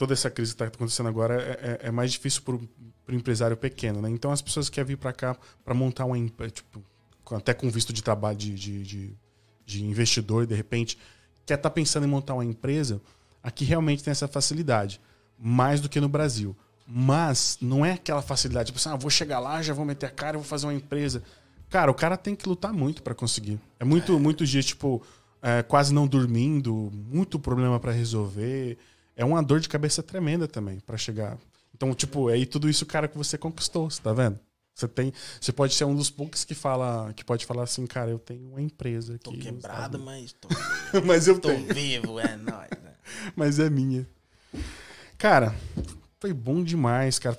toda 0.00 0.14
essa 0.14 0.30
crise 0.30 0.52
que 0.52 0.62
está 0.62 0.64
acontecendo 0.64 1.10
agora 1.10 1.34
é, 1.42 1.78
é- 1.84 1.88
é 1.88 1.90
mais 1.90 2.10
difícil 2.10 2.40
para 2.40 2.54
o 2.56 3.14
empresário 3.14 3.54
pequeno, 3.54 4.00
né? 4.00 4.08
Então 4.08 4.32
as 4.32 4.40
pessoas 4.40 4.70
querem 4.70 4.88
vir 4.88 4.96
para 4.96 5.12
cá 5.12 5.36
para 5.62 5.74
montar 5.74 6.06
uma 6.06 6.16
empresa, 6.16 6.52
tipo, 6.54 6.82
até 7.32 7.52
com 7.52 7.68
visto 7.68 7.92
de 7.92 8.02
trabalho 8.02 8.34
de, 8.38 8.54
de, 8.54 8.82
de, 8.82 9.14
de 9.66 9.84
investidor, 9.84 10.46
de 10.46 10.54
repente, 10.54 10.96
quer 11.44 11.56
estar 11.56 11.68
pensando 11.68 12.06
em 12.06 12.08
montar 12.08 12.32
uma 12.32 12.46
empresa, 12.46 12.98
aqui 13.42 13.62
realmente 13.62 14.02
tem 14.02 14.10
essa 14.10 14.26
facilidade, 14.26 14.98
mais 15.38 15.82
do 15.82 15.88
que 15.88 16.00
no 16.00 16.08
Brasil. 16.08 16.56
Mas 16.86 17.58
não 17.60 17.84
é 17.84 17.92
aquela 17.92 18.22
facilidade, 18.22 18.68
tipo 18.68 18.78
assim, 18.78 18.88
ah, 18.88 18.96
vou 18.96 19.10
chegar 19.10 19.38
lá, 19.38 19.60
já 19.60 19.74
vou 19.74 19.84
meter 19.84 20.06
a 20.06 20.10
cara, 20.10 20.38
vou 20.38 20.46
fazer 20.46 20.64
uma 20.64 20.72
empresa. 20.72 21.22
Cara, 21.68 21.90
o 21.90 21.94
cara 21.94 22.16
tem 22.16 22.34
que 22.34 22.48
lutar 22.48 22.72
muito 22.72 23.02
para 23.02 23.14
conseguir. 23.14 23.60
É 23.78 23.84
muito, 23.84 24.18
muitos 24.18 24.48
dias, 24.48 24.64
tipo, 24.64 25.02
é, 25.42 25.62
quase 25.62 25.92
não 25.92 26.06
dormindo, 26.08 26.90
muito 26.90 27.38
problema 27.38 27.78
para 27.78 27.92
resolver. 27.92 28.78
É 29.16 29.24
uma 29.24 29.42
dor 29.42 29.60
de 29.60 29.68
cabeça 29.68 30.02
tremenda 30.02 30.48
também 30.48 30.80
para 30.80 30.96
chegar. 30.96 31.38
Então, 31.74 31.94
tipo, 31.94 32.28
aí 32.28 32.46
tudo 32.46 32.68
isso, 32.68 32.84
cara, 32.86 33.08
que 33.08 33.16
você 33.16 33.36
conquistou, 33.38 33.90
você 33.90 34.00
tá 34.00 34.12
vendo? 34.12 34.38
Você 34.74 34.88
tem, 34.88 35.12
você 35.40 35.52
pode 35.52 35.74
ser 35.74 35.84
um 35.84 35.94
dos 35.94 36.08
poucos 36.10 36.44
que 36.44 36.54
fala, 36.54 37.12
que 37.14 37.24
pode 37.24 37.44
falar 37.44 37.64
assim, 37.64 37.86
cara, 37.86 38.10
eu 38.10 38.18
tenho 38.18 38.48
uma 38.48 38.62
empresa 38.62 39.14
aqui. 39.16 39.24
Tô 39.24 39.32
quebrado, 39.32 39.98
mas 39.98 40.32
tô, 40.32 40.48
mas 41.04 41.28
eu 41.28 41.38
tô 41.38 41.48
tenho, 41.48 41.74
vivo, 41.74 42.18
é 42.18 42.36
nóis. 42.36 42.70
Né? 42.82 42.92
mas 43.36 43.58
é 43.58 43.68
minha. 43.68 44.08
Cara, 45.18 45.54
foi 46.18 46.32
bom 46.32 46.62
demais, 46.62 47.18
cara. 47.18 47.36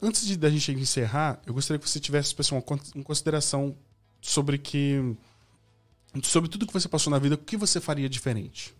Antes 0.00 0.26
de 0.26 0.36
da 0.36 0.48
gente 0.48 0.72
encerrar, 0.72 1.40
eu 1.46 1.52
gostaria 1.52 1.78
que 1.78 1.88
você 1.88 2.00
tivesse, 2.00 2.34
pessoal, 2.34 2.58
uma 2.58 2.62
con- 2.62 2.80
uma 2.94 3.04
consideração 3.04 3.76
sobre 4.20 4.56
que 4.58 5.14
sobre 6.22 6.48
tudo 6.50 6.66
que 6.66 6.72
você 6.72 6.88
passou 6.88 7.10
na 7.10 7.18
vida, 7.18 7.34
o 7.34 7.38
que 7.38 7.56
você 7.56 7.80
faria 7.80 8.08
diferente? 8.08 8.74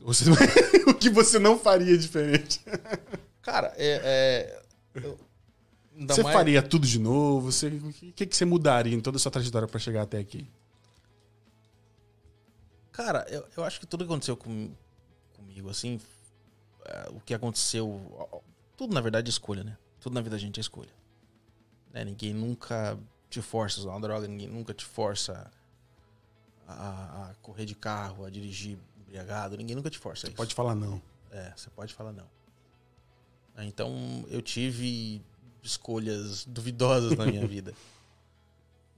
Você- 0.00 0.24
o 0.88 0.94
que 0.94 1.08
você 1.10 1.38
não 1.38 1.58
faria 1.58 1.96
diferente? 1.96 2.60
Cara, 3.42 3.72
é. 3.76 4.62
é 4.94 5.00
eu- 5.02 5.18
você 6.08 6.22
mais- 6.22 6.34
faria 6.34 6.60
tudo 6.62 6.86
de 6.86 6.98
novo? 6.98 7.52
Você- 7.52 7.68
o 7.68 7.92
que, 8.12 8.26
que 8.26 8.36
você 8.36 8.44
mudaria 8.44 8.94
em 8.94 9.00
toda 9.00 9.16
a 9.16 9.20
sua 9.20 9.30
trajetória 9.30 9.68
para 9.68 9.78
chegar 9.78 10.02
até 10.02 10.18
aqui? 10.18 10.48
Cara, 12.92 13.26
eu, 13.28 13.44
eu 13.56 13.64
acho 13.64 13.80
que 13.80 13.86
tudo 13.86 14.04
que 14.04 14.10
aconteceu 14.10 14.36
com, 14.36 14.70
comigo, 15.36 15.68
assim, 15.68 16.00
é, 16.84 17.08
o 17.10 17.20
que 17.20 17.34
aconteceu. 17.34 18.00
Tudo, 18.76 18.94
na 18.94 19.00
verdade, 19.00 19.28
é 19.28 19.30
escolha, 19.30 19.64
né? 19.64 19.76
Tudo 20.00 20.14
na 20.14 20.20
vida 20.20 20.36
da 20.36 20.40
gente 20.40 20.58
é 20.58 20.60
escolha. 20.60 20.92
Né? 21.92 22.04
Ninguém 22.04 22.32
nunca 22.32 22.98
te 23.30 23.40
força 23.42 23.78
a 23.78 23.82
usar 23.82 23.90
uma 23.90 24.00
droga, 24.00 24.28
ninguém 24.28 24.48
nunca 24.48 24.72
te 24.72 24.84
força 24.84 25.50
a, 26.68 27.30
a 27.30 27.34
correr 27.42 27.64
de 27.64 27.74
carro, 27.74 28.24
a 28.24 28.30
dirigir 28.30 28.78
embriagado, 29.14 29.56
ninguém 29.56 29.76
nunca 29.76 29.88
te 29.88 29.98
força 29.98 30.26
a 30.26 30.28
isso. 30.28 30.36
Pode 30.36 30.54
falar 30.54 30.74
não. 30.74 31.00
É, 31.30 31.52
você 31.56 31.70
pode 31.70 31.94
falar 31.94 32.12
não. 32.12 32.26
É, 33.56 33.64
Então, 33.64 34.24
eu 34.28 34.42
tive 34.42 35.22
escolhas 35.62 36.44
duvidosas 36.44 37.16
na 37.16 37.24
minha 37.26 37.46
vida. 37.46 37.72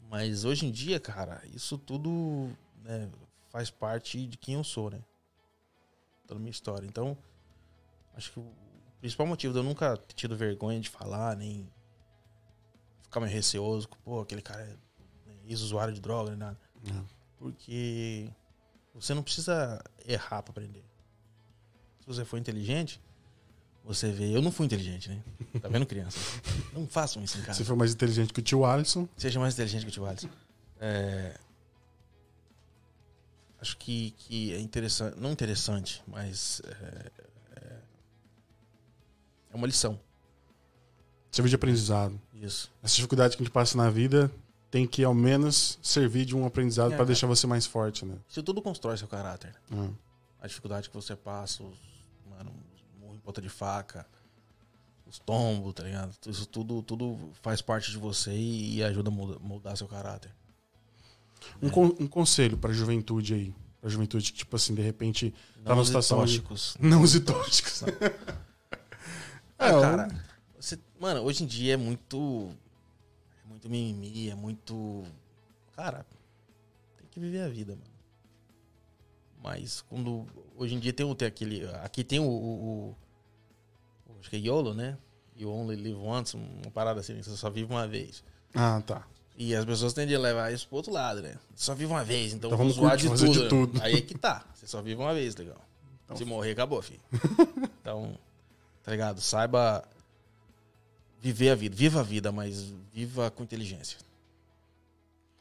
Mas 0.08 0.44
hoje 0.44 0.66
em 0.66 0.70
dia, 0.70 0.98
cara, 0.98 1.42
isso 1.52 1.76
tudo 1.76 2.50
né, 2.82 3.10
faz 3.50 3.70
parte 3.70 4.26
de 4.26 4.36
quem 4.38 4.54
eu 4.54 4.64
sou, 4.64 4.90
né? 4.90 5.00
Toda 6.26 6.38
a 6.38 6.42
minha 6.42 6.50
história. 6.50 6.86
Então, 6.86 7.16
acho 8.14 8.32
que 8.32 8.38
o 8.40 8.46
principal 9.00 9.26
motivo 9.26 9.52
de 9.52 9.58
eu 9.60 9.64
nunca 9.64 9.96
ter 9.96 10.14
tido 10.14 10.36
vergonha 10.36 10.80
de 10.80 10.88
falar, 10.88 11.36
nem 11.36 11.68
ficar 13.02 13.20
meio 13.20 13.32
receoso, 13.32 13.88
pô, 14.04 14.20
aquele 14.20 14.42
cara 14.42 14.62
é 14.62 14.76
né, 15.26 15.36
ex-usuário 15.46 15.92
de 15.92 16.00
droga, 16.00 16.30
nem 16.30 16.38
nada. 16.38 16.58
Não. 16.82 17.06
Porque 17.38 18.30
você 19.00 19.14
não 19.14 19.22
precisa 19.22 19.82
errar 20.06 20.42
pra 20.42 20.50
aprender. 20.50 20.84
Se 22.00 22.06
você 22.06 22.24
for 22.24 22.36
inteligente, 22.38 23.00
você 23.84 24.10
vê. 24.10 24.34
Eu 24.36 24.42
não 24.42 24.50
fui 24.50 24.66
inteligente, 24.66 25.08
né? 25.08 25.22
Tá 25.60 25.68
vendo, 25.68 25.86
criança? 25.86 26.18
Não 26.72 26.86
façam 26.86 27.22
isso 27.22 27.38
em 27.38 27.42
casa. 27.42 27.58
Você 27.58 27.64
foi 27.64 27.76
mais 27.76 27.92
inteligente 27.92 28.32
que 28.32 28.40
o 28.40 28.42
tio 28.42 28.64
Alisson. 28.64 29.08
Seja 29.16 29.40
mais 29.40 29.54
inteligente 29.54 29.82
que 29.82 29.88
o 29.88 29.92
tio 29.92 30.06
Alisson. 30.06 30.28
É... 30.80 31.38
Acho 33.60 33.76
que, 33.78 34.10
que 34.18 34.52
é 34.52 34.60
interessante. 34.60 35.18
Não 35.18 35.32
interessante, 35.32 36.02
mas. 36.06 36.60
É, 36.64 37.10
é- 37.56 37.80
é 39.52 39.56
uma 39.56 39.66
lição. 39.66 39.98
Serviu 41.32 41.48
de 41.50 41.56
aprendizado. 41.56 42.20
Isso. 42.34 42.70
Essa 42.82 42.94
dificuldade 42.96 43.36
que 43.36 43.42
a 43.42 43.44
gente 43.44 43.52
passa 43.52 43.76
na 43.76 43.88
vida 43.90 44.30
tem 44.76 44.86
que, 44.86 45.02
ao 45.02 45.14
menos, 45.14 45.78
servir 45.82 46.26
de 46.26 46.36
um 46.36 46.44
aprendizado 46.44 46.92
É, 46.92 46.96
para 46.96 47.04
é. 47.04 47.06
deixar 47.06 47.26
você 47.26 47.46
mais 47.46 47.64
forte, 47.64 48.04
né? 48.04 48.14
Isso 48.28 48.42
tudo 48.42 48.60
constrói 48.60 48.94
seu 48.98 49.08
caráter. 49.08 49.54
Ah. 49.72 49.88
a 50.38 50.46
dificuldade 50.46 50.90
que 50.90 50.94
você 50.94 51.16
passa, 51.16 51.62
os, 51.62 51.78
mano, 52.28 52.52
os 53.10 53.18
ponta 53.20 53.40
de 53.40 53.48
faca, 53.48 54.06
os 55.06 55.18
tombos, 55.18 55.72
tá 55.72 55.82
ligado? 55.82 56.14
Isso 56.26 56.44
tudo, 56.46 56.82
tudo 56.82 57.18
faz 57.42 57.62
parte 57.62 57.90
de 57.90 57.96
você 57.96 58.32
e, 58.36 58.82
ajuda 58.84 59.08
a 59.08 59.12
moldar 59.12 59.74
seu 59.78 59.88
caráter. 59.88 60.30
Um, 61.62 61.70
con- 61.70 61.96
um 61.98 62.06
conselho 62.06 62.58
pra 62.58 62.70
juventude 62.72 63.32
aí. 63.34 63.54
Pra 63.80 63.88
juventude 63.88 64.30
que, 64.30 64.38
tipo 64.38 64.54
assim, 64.56 64.74
de 64.74 64.82
repente, 64.82 65.30
tá 65.30 65.36
Não 65.64 65.70
numa 65.76 65.80
use 65.82 65.88
situação. 65.88 66.18
de- 66.26 66.40
tóxicos. 66.40 66.76
Não 66.80 67.00
use 67.02 67.20
tóxicos. 67.20 67.82
Ah, 69.58 69.68
É, 69.68 69.72
eu- 69.72 69.80
cara, 69.80 70.24
você, 70.60 70.78
mano, 71.00 71.22
hoje 71.22 71.42
em 71.42 71.46
dia 71.46 71.72
é 71.74 71.76
muito. 71.78 72.50
Muito 73.66 73.70
mimimi, 73.70 74.30
é 74.30 74.34
muito. 74.34 75.04
Cara, 75.74 76.06
tem 76.98 77.06
que 77.10 77.20
viver 77.20 77.40
a 77.42 77.48
vida, 77.48 77.72
mano. 77.72 77.86
Mas 79.42 79.82
quando. 79.82 80.26
Hoje 80.56 80.74
em 80.74 80.78
dia 80.78 80.92
tem, 80.92 81.14
tem 81.14 81.28
aquele. 81.28 81.66
Aqui 81.82 82.02
tem 82.02 82.18
o, 82.20 82.24
o- 82.24 82.88
o- 82.90 82.96
Acho 84.20 84.30
que 84.30 84.36
é 84.36 84.38
YOLO, 84.40 84.72
né? 84.74 84.96
You 85.36 85.50
only 85.50 85.76
live 85.76 85.98
once, 86.00 86.36
uma 86.36 86.70
parada 86.72 87.00
assim, 87.00 87.20
você 87.22 87.36
só 87.36 87.50
vive 87.50 87.70
uma 87.72 87.86
vez. 87.86 88.24
Ah, 88.54 88.82
tá. 88.84 89.06
E 89.36 89.54
as 89.54 89.64
pessoas 89.66 89.92
tendem 89.92 90.16
a 90.16 90.18
levar 90.18 90.50
isso 90.52 90.66
pro 90.66 90.78
outro 90.78 90.90
lado, 90.92 91.20
né? 91.20 91.36
Só 91.54 91.74
vive 91.74 91.92
uma 91.92 92.02
vez, 92.02 92.32
então, 92.32 92.48
Então 92.48 92.56
vamos 92.58 92.74
zoar 92.74 92.96
de 92.96 93.06
tudo. 93.08 93.30
de 93.32 93.48
tudo. 93.48 93.82
Aí 93.82 93.96
é 93.96 94.00
que 94.00 94.16
tá. 94.16 94.46
Você 94.54 94.66
só 94.66 94.80
vive 94.80 95.00
uma 95.00 95.12
vez, 95.12 95.36
legal. 95.36 95.60
Se 96.14 96.24
morrer, 96.24 96.52
acabou, 96.52 96.80
filho. 96.80 97.00
então, 97.82 98.16
tá 98.82 98.90
ligado? 98.92 99.20
Saiba 99.20 99.86
viver 101.20 101.50
a 101.50 101.54
vida. 101.54 101.74
Viva 101.74 102.00
a 102.00 102.02
vida, 102.02 102.32
mas 102.32 102.72
viva 102.92 103.30
com 103.30 103.42
inteligência. 103.42 103.98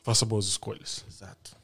Faça 0.03 0.25
boas 0.25 0.45
escolhas. 0.45 1.03
Exato. 1.07 1.55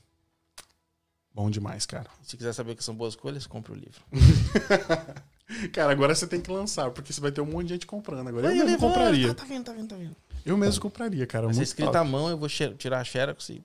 Bom 1.34 1.50
demais, 1.50 1.86
cara. 1.86 2.10
Se 2.24 2.36
quiser 2.36 2.54
saber 2.54 2.74
o 2.74 2.76
que 2.76 2.84
são 2.84 2.96
boas 2.96 3.14
escolhas, 3.14 3.48
compre 3.48 3.72
o 3.72 3.76
livro. 3.76 4.02
Cara, 5.74 5.92
agora 5.92 6.16
você 6.16 6.26
tem 6.26 6.40
que 6.40 6.50
lançar, 6.50 6.92
porque 6.92 7.12
você 7.12 7.20
vai 7.20 7.32
ter 7.32 7.42
um 7.42 7.46
monte 7.46 7.68
de 7.68 7.74
gente 7.74 7.86
comprando. 7.86 8.28
Agora 8.28 8.56
eu 8.56 8.66
mesmo 8.66 8.80
compraria. 8.80 9.28
Tá, 9.30 9.44
tá 9.44 9.44
vendo, 9.44 9.66
tá 9.66 9.74
vendo, 9.74 9.88
tá 9.90 9.96
vendo. 9.96 10.16
Eu 10.46 10.58
mesmo 10.58 10.82
compraria, 10.82 11.28
cara. 11.28 11.52
Escrito 11.52 11.88
top. 11.88 11.98
à 11.98 12.04
mão, 12.04 12.30
eu 12.30 12.38
vou 12.38 12.48
tirar 12.50 13.00
a 13.00 13.04
xerox 13.04 13.50
e... 13.50 13.64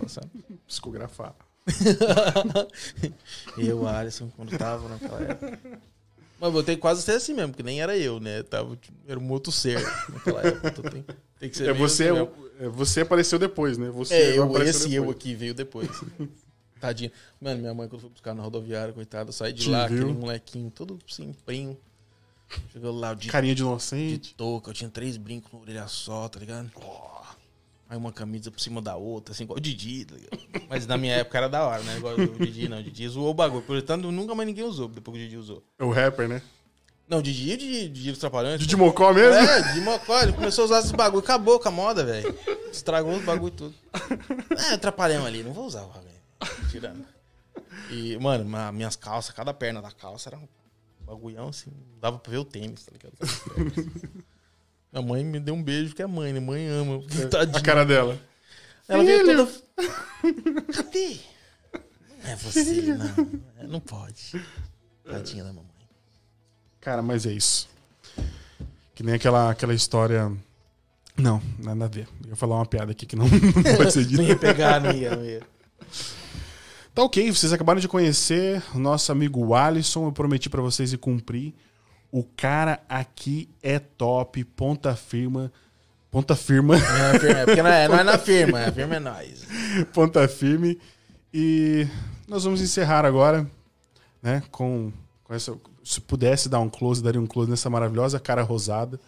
Psicografar. 0.66 1.34
eu, 3.58 3.86
Alisson, 3.86 4.30
quando 4.30 4.56
tava 4.56 4.88
naquela 4.88 5.20
época. 5.20 5.80
Mas 6.40 6.46
eu 6.48 6.52
botei 6.52 6.76
quase 6.76 7.02
ser 7.02 7.12
assim 7.12 7.34
mesmo, 7.34 7.50
porque 7.52 7.62
nem 7.62 7.82
era 7.82 7.96
eu, 7.98 8.18
né? 8.18 8.42
Tava, 8.42 8.74
tipo, 8.76 8.96
era 9.06 9.20
um 9.20 9.30
outro 9.30 9.52
ser 9.52 9.78
naquela 10.08 10.40
época. 10.42 10.68
Então 10.68 10.90
tem, 10.90 11.04
tem 11.38 11.50
que 11.50 11.56
ser 11.56 11.68
É, 11.68 11.72
você, 11.74 12.10
mesmo. 12.10 12.30
é, 12.58 12.68
você 12.68 13.02
apareceu 13.02 13.38
depois, 13.38 13.76
né? 13.76 13.90
Você 13.90 14.14
É, 14.14 14.38
eu, 14.38 14.62
esse 14.62 14.94
eu 14.94 15.02
depois. 15.02 15.16
aqui 15.16 15.34
veio 15.34 15.54
depois. 15.54 15.90
Tadinha. 16.80 17.12
Mano, 17.38 17.60
minha 17.60 17.74
mãe, 17.74 17.86
quando 17.88 18.00
foi 18.00 18.10
buscar 18.10 18.34
na 18.34 18.42
rodoviária, 18.42 18.92
coitada, 18.94 19.28
eu 19.28 19.32
saí 19.34 19.52
de 19.52 19.64
Te 19.64 19.70
lá, 19.70 19.86
viu? 19.86 19.98
aquele 19.98 20.18
molequinho 20.18 20.70
todo 20.70 20.98
simprinho. 21.06 21.76
Chegou 22.72 22.90
lá, 22.90 23.12
de, 23.14 23.28
Carinha 23.28 23.54
de 23.54 23.58
de 23.62 23.66
inocente. 23.68 24.34
touca, 24.34 24.70
eu 24.70 24.74
tinha 24.74 24.88
três 24.90 25.16
brincos 25.18 25.52
na 25.52 25.58
orelha 25.60 25.86
só, 25.88 26.26
tá 26.28 26.40
ligado? 26.40 26.70
Aí 27.90 27.96
uma 27.98 28.12
camisa 28.12 28.52
por 28.52 28.60
cima 28.60 28.80
da 28.80 28.94
outra, 28.94 29.34
assim, 29.34 29.42
igual 29.42 29.56
o 29.56 29.60
Didi, 29.60 30.04
tá 30.04 30.14
ligado? 30.14 30.40
Mas 30.70 30.86
na 30.86 30.96
minha 30.96 31.16
época 31.16 31.36
era 31.38 31.48
da 31.48 31.66
hora, 31.66 31.82
né? 31.82 31.96
Igual 31.96 32.14
o 32.14 32.38
Didi, 32.38 32.68
não. 32.68 32.78
O 32.78 32.82
Didi 32.84 33.08
zoou 33.08 33.30
o 33.30 33.34
bagulho. 33.34 33.62
Portanto, 33.62 34.12
nunca 34.12 34.32
mais 34.32 34.46
ninguém 34.46 34.62
usou, 34.64 34.86
depois 34.86 35.16
que 35.18 35.24
o 35.24 35.26
Didi 35.26 35.36
usou. 35.36 35.60
É 35.76 35.82
o 35.84 35.90
rapper, 35.90 36.28
né? 36.28 36.40
Não, 37.08 37.18
o 37.18 37.22
Didi, 37.22 37.52
o 37.52 37.56
Didi, 37.56 37.88
Didi 37.88 38.10
dos 38.12 38.20
Trapalhões. 38.20 38.64
De 38.64 38.76
Mocó 38.76 39.12
mesmo? 39.12 39.34
É, 39.34 39.62
Didi 39.62 39.80
Mocó, 39.80 40.22
ele 40.22 40.32
começou 40.32 40.62
a 40.62 40.64
usar 40.66 40.78
esses 40.78 40.92
bagulho, 40.92 41.24
acabou 41.24 41.58
com 41.58 41.66
a 41.68 41.72
moda, 41.72 42.04
velho. 42.04 42.32
Estragou 42.70 43.12
os 43.16 43.24
bagulho 43.24 43.52
tudo. 43.52 43.74
É, 44.70 44.76
trapalhão 44.76 45.26
ali, 45.26 45.42
não 45.42 45.52
vou 45.52 45.66
usar 45.66 45.82
o 45.82 45.88
bagulho. 45.88 46.10
Tirando. 46.70 47.04
E, 47.90 48.16
mano, 48.18 48.44
ma- 48.44 48.70
minhas 48.70 48.94
calças, 48.94 49.34
cada 49.34 49.52
perna 49.52 49.82
da 49.82 49.90
calça 49.90 50.28
era 50.28 50.38
um 50.38 50.46
bagulhão 51.04 51.48
assim, 51.48 51.70
não 51.90 51.98
dava 51.98 52.20
pra 52.20 52.30
ver 52.30 52.38
o 52.38 52.44
tênis, 52.44 52.84
tá 52.86 52.92
ligado? 52.92 53.14
Minha 54.92 55.06
mãe 55.06 55.24
me 55.24 55.38
deu 55.38 55.54
um 55.54 55.62
beijo, 55.62 55.94
que 55.94 56.02
é 56.02 56.06
mãe, 56.06 56.32
né? 56.32 56.40
Mãe 56.40 56.66
ama. 56.68 57.02
A 57.24 57.26
Tadinha. 57.28 57.60
cara 57.62 57.84
dela. 57.84 58.18
Ela 58.88 59.04
veio 59.04 59.24
Filho. 59.24 59.46
toda. 59.46 60.72
Cadê? 60.72 61.16
Não 62.22 62.30
é 62.30 62.36
você, 62.36 62.82
não. 62.82 63.40
É, 63.58 63.66
Não 63.66 63.80
pode. 63.80 64.40
Tadinha 65.04 65.44
da 65.44 65.50
mamãe. 65.52 65.70
Cara, 66.80 67.02
mas 67.02 67.24
é 67.24 67.32
isso. 67.32 67.68
Que 68.94 69.02
nem 69.02 69.14
aquela, 69.14 69.50
aquela 69.50 69.72
história. 69.74 70.30
Não, 71.16 71.40
nada 71.58 71.84
a 71.84 71.88
ver. 71.88 72.08
Eu 72.24 72.30
ia 72.30 72.36
falar 72.36 72.56
uma 72.56 72.66
piada 72.66 72.92
aqui 72.92 73.06
que 73.06 73.14
não, 73.16 73.26
não 73.30 73.76
pode 73.76 73.92
ser 73.92 74.00
Não 74.10 74.10
dita. 74.10 74.22
ia 74.24 74.36
pegar, 74.36 74.80
não 74.80 74.90
ia, 74.92 75.14
não 75.16 75.24
ia. 75.24 75.42
Tá 76.94 77.02
ok, 77.04 77.30
vocês 77.30 77.52
acabaram 77.52 77.80
de 77.80 77.86
conhecer 77.88 78.60
o 78.74 78.78
nosso 78.78 79.12
amigo 79.12 79.54
Alisson. 79.54 80.06
Eu 80.06 80.12
prometi 80.12 80.50
pra 80.50 80.60
vocês 80.60 80.92
e 80.92 80.98
cumpri. 80.98 81.54
O 82.12 82.24
cara 82.24 82.80
aqui 82.88 83.48
é 83.62 83.78
top, 83.78 84.42
ponta 84.44 84.96
firma. 84.96 85.52
Ponta 86.10 86.34
firma, 86.34 86.76
Não 86.76 87.04
é, 87.06 87.18
firma, 87.20 87.38
é 87.38 87.44
porque 87.46 87.62
não 87.62 87.70
é, 87.70 87.88
não 87.88 87.98
é 87.98 88.02
na 88.02 88.18
firma, 88.18 88.64
a 88.64 88.72
firma 88.72 88.96
é 88.96 88.98
nós. 88.98 89.46
ponta 89.92 90.26
firme. 90.26 90.76
E 91.32 91.86
nós 92.26 92.42
vamos 92.42 92.60
encerrar 92.60 93.04
agora, 93.04 93.48
né? 94.20 94.42
Com, 94.50 94.92
com 95.22 95.32
essa. 95.32 95.56
Se 95.84 96.00
pudesse 96.00 96.48
dar 96.48 96.58
um 96.58 96.68
close, 96.68 97.00
daria 97.02 97.20
um 97.20 97.26
close 97.26 97.48
nessa 97.48 97.70
maravilhosa 97.70 98.18
cara 98.18 98.42
rosada. 98.42 98.98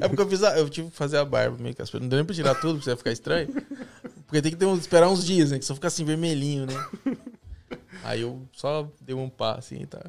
É 0.00 0.06
porque 0.08 0.22
eu 0.22 0.28
fiz 0.28 0.42
a, 0.44 0.56
eu 0.56 0.68
tive 0.68 0.90
que 0.90 0.96
fazer 0.96 1.18
a 1.18 1.24
barba 1.24 1.56
meio 1.58 1.74
que 1.74 1.82
as 1.82 1.92
Não 1.92 2.08
deu 2.08 2.16
nem 2.18 2.24
pra 2.24 2.34
tirar 2.34 2.54
tudo, 2.54 2.76
pra 2.76 2.84
você 2.84 2.96
ficar 2.96 3.10
estranho. 3.10 3.48
Porque 4.26 4.40
tem 4.40 4.52
que 4.52 4.56
ter 4.56 4.66
esperar 4.76 5.08
uns 5.08 5.24
dias, 5.24 5.50
né? 5.50 5.58
Que 5.58 5.64
só 5.64 5.74
fica 5.74 5.88
assim 5.88 6.04
vermelhinho, 6.04 6.66
né? 6.66 6.74
Aí 8.04 8.20
eu 8.20 8.40
só 8.52 8.88
dei 9.00 9.14
um 9.14 9.28
pá 9.28 9.56
assim, 9.56 9.84
tá? 9.84 10.00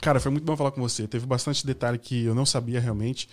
Cara, 0.00 0.18
foi 0.20 0.30
muito 0.30 0.44
bom 0.44 0.56
falar 0.56 0.70
com 0.70 0.80
você. 0.80 1.06
Teve 1.06 1.26
bastante 1.26 1.66
detalhe 1.66 1.98
que 1.98 2.24
eu 2.24 2.34
não 2.34 2.46
sabia 2.46 2.80
realmente. 2.80 3.28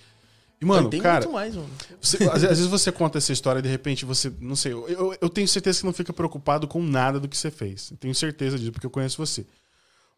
E, 0.59 0.65
mano, 0.65 0.89
tem 0.89 0.99
cara, 1.01 1.19
muito 1.25 1.33
mais, 1.33 1.55
mano. 1.55 1.69
você- 2.01 2.23
às, 2.29 2.41
vezes 2.41 2.65
você 2.65 2.91
conta 2.91 3.19
essa 3.19 3.31
história 3.31 3.59
e 3.59 3.61
de 3.61 3.69
repente 3.69 4.03
você. 4.05 4.33
Não 4.39 4.55
sei, 4.55 4.73
eu, 4.73 4.87
eu- 4.89 5.17
eu 5.21 5.29
tenho 5.29 5.47
certeza 5.47 5.79
que 5.79 5.85
não 5.85 5.93
fica 5.93 6.11
preocupado 6.11 6.67
com 6.67 6.81
nada 6.81 7.19
do 7.19 7.27
que 7.27 7.37
você 7.37 7.51
fez. 7.51 7.91
Eu 7.91 7.97
tenho 7.97 8.15
certeza 8.15 8.57
disso, 8.57 8.71
porque 8.71 8.85
eu 8.85 8.89
conheço 8.91 9.17
você. 9.17 9.45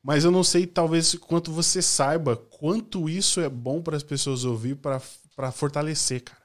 Mas 0.01 0.23
eu 0.23 0.31
não 0.31 0.43
sei, 0.45 0.65
talvez, 0.65 1.13
quanto 1.15 1.51
você 1.51 1.81
saiba 1.81 2.37
quanto 2.37 3.09
isso 3.09 3.41
é 3.41 3.49
bom 3.49 3.81
para 3.81 3.97
as 3.97 4.03
pessoas 4.03 4.45
ouvir 4.45 4.75
para 4.77 5.01
fortalecer, 5.51 6.21
cara. 6.23 6.39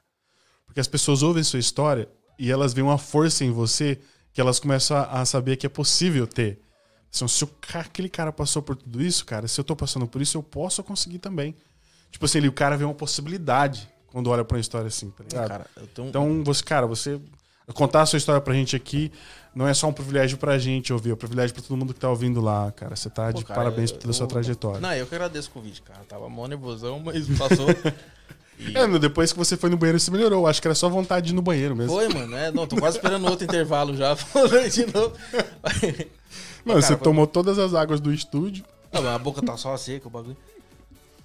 Porque 0.65 0.81
as 0.81 0.87
pessoas 0.87 1.23
ouvem 1.23 1.41
sua 1.41 1.59
história 1.59 2.09
e 2.37 2.51
elas 2.51 2.73
veem 2.73 2.85
uma 2.85 2.97
força 2.97 3.45
em 3.45 3.51
você 3.51 3.97
que 4.33 4.41
elas 4.41 4.59
começam 4.59 4.97
a, 4.97 5.21
a 5.21 5.25
saber 5.25 5.55
que 5.55 5.65
é 5.65 5.69
possível 5.69 6.27
ter. 6.27 6.59
Assim, 7.13 7.27
se 7.27 7.45
ca- 7.61 7.79
aquele 7.81 8.09
cara 8.09 8.31
passou 8.31 8.61
por 8.61 8.75
tudo 8.75 9.01
isso, 9.01 9.25
cara, 9.25 9.47
se 9.47 9.59
eu 9.59 9.63
tô 9.63 9.75
passando 9.75 10.05
por 10.07 10.21
isso, 10.21 10.37
eu 10.37 10.43
posso 10.43 10.83
conseguir 10.83 11.19
também. 11.19 11.55
Tipo 12.11 12.25
assim, 12.25 12.37
ele- 12.39 12.47
o 12.49 12.53
cara 12.53 12.77
vê 12.77 12.83
uma 12.83 12.93
possibilidade 12.93 13.89
quando 14.07 14.29
olha 14.29 14.43
pra 14.45 14.55
uma 14.55 14.61
história 14.61 14.87
assim, 14.87 15.09
tá 15.09 15.23
ligado? 15.23 15.47
Cara, 15.47 15.65
eu 15.77 15.87
tenho 15.87 16.07
Então, 16.09 16.43
você, 16.43 16.63
cara, 16.63 16.85
você 16.87 17.19
contar 17.73 18.01
a 18.03 18.05
sua 18.05 18.17
história 18.17 18.39
pra 18.39 18.53
gente 18.53 18.75
aqui 18.75 19.11
não 19.53 19.67
é 19.67 19.73
só 19.73 19.87
um 19.87 19.93
privilégio 19.93 20.37
pra 20.37 20.57
gente 20.59 20.91
ouvir, 20.93 21.11
é 21.11 21.13
um 21.13 21.17
privilégio 21.17 21.53
pra 21.53 21.63
todo 21.63 21.75
mundo 21.77 21.93
que 21.93 21.99
tá 21.99 22.09
ouvindo 22.09 22.39
lá, 22.41 22.71
cara. 22.73 22.95
Você 22.95 23.09
tá 23.09 23.31
Pô, 23.31 23.39
de 23.39 23.45
cara, 23.45 23.59
parabéns 23.61 23.91
eu- 23.91 23.97
pela 23.97 24.13
sua 24.13 24.25
eu- 24.25 24.27
trajetória. 24.29 24.79
Não, 24.81 24.93
eu 24.93 25.07
que 25.07 25.15
agradeço 25.15 25.49
o 25.49 25.51
convite, 25.51 25.81
cara. 25.81 26.01
Tava 26.07 26.27
mó 26.29 26.45
nervosão, 26.47 26.99
mas 26.99 27.27
passou. 27.37 27.67
E- 27.69 27.75
É, 28.77 28.87
meu, 28.87 28.97
depois 28.99 29.33
que 29.33 29.37
você 29.37 29.57
foi 29.57 29.69
no 29.69 29.75
banheiro, 29.75 29.99
você 29.99 30.09
melhorou. 30.09 30.47
Acho 30.47 30.61
que 30.61 30.67
era 30.67 30.75
só 30.75 30.87
vontade 30.87 31.25
de 31.27 31.33
ir 31.33 31.35
no 31.35 31.41
banheiro 31.41 31.75
mesmo. 31.75 31.91
Foi, 31.93 32.07
mano. 32.07 32.35
É, 32.37 32.51
não, 32.53 32.65
tô 32.65 32.77
quase 32.77 32.97
esperando 32.97 33.27
outro 33.27 33.43
intervalo 33.43 33.93
já. 33.97 34.15
Falei 34.17 34.69
de 34.69 34.85
novo. 34.93 35.13
Mano, 36.65 36.79
Cara, 36.81 36.81
você 36.81 36.97
foi- 36.97 37.03
tomou 37.03 37.27
todas 37.27 37.59
as 37.59 37.73
águas 37.73 37.99
do 38.01 38.11
estúdio. 38.11 38.65
Não, 38.91 39.07
a 39.07 39.19
boca 39.19 39.41
tá 39.41 39.55
só 39.55 39.75
seca, 39.77 40.07
o 40.07 40.11
bagulho. 40.11 40.37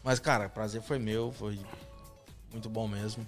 Mas, 0.05 0.19
cara, 0.19 0.47
o 0.47 0.51
prazer 0.51 0.83
foi 0.83 0.99
meu, 0.99 1.33
foi 1.33 1.59
muito 2.53 2.69
bom 2.69 2.87
mesmo. 2.87 3.27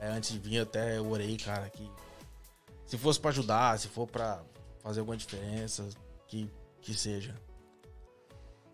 É, 0.00 0.08
antes 0.10 0.30
de 0.32 0.38
vir, 0.38 0.58
até 0.60 0.98
eu 0.98 1.10
orei, 1.10 1.36
cara, 1.36 1.68
que 1.70 1.88
se 2.86 2.96
fosse 2.96 3.18
pra 3.18 3.30
ajudar, 3.30 3.78
se 3.78 3.88
for 3.88 4.06
pra 4.06 4.40
fazer 4.82 5.00
alguma 5.00 5.16
diferença, 5.16 5.88
que, 6.28 6.48
que 6.80 6.94
seja. 6.94 7.34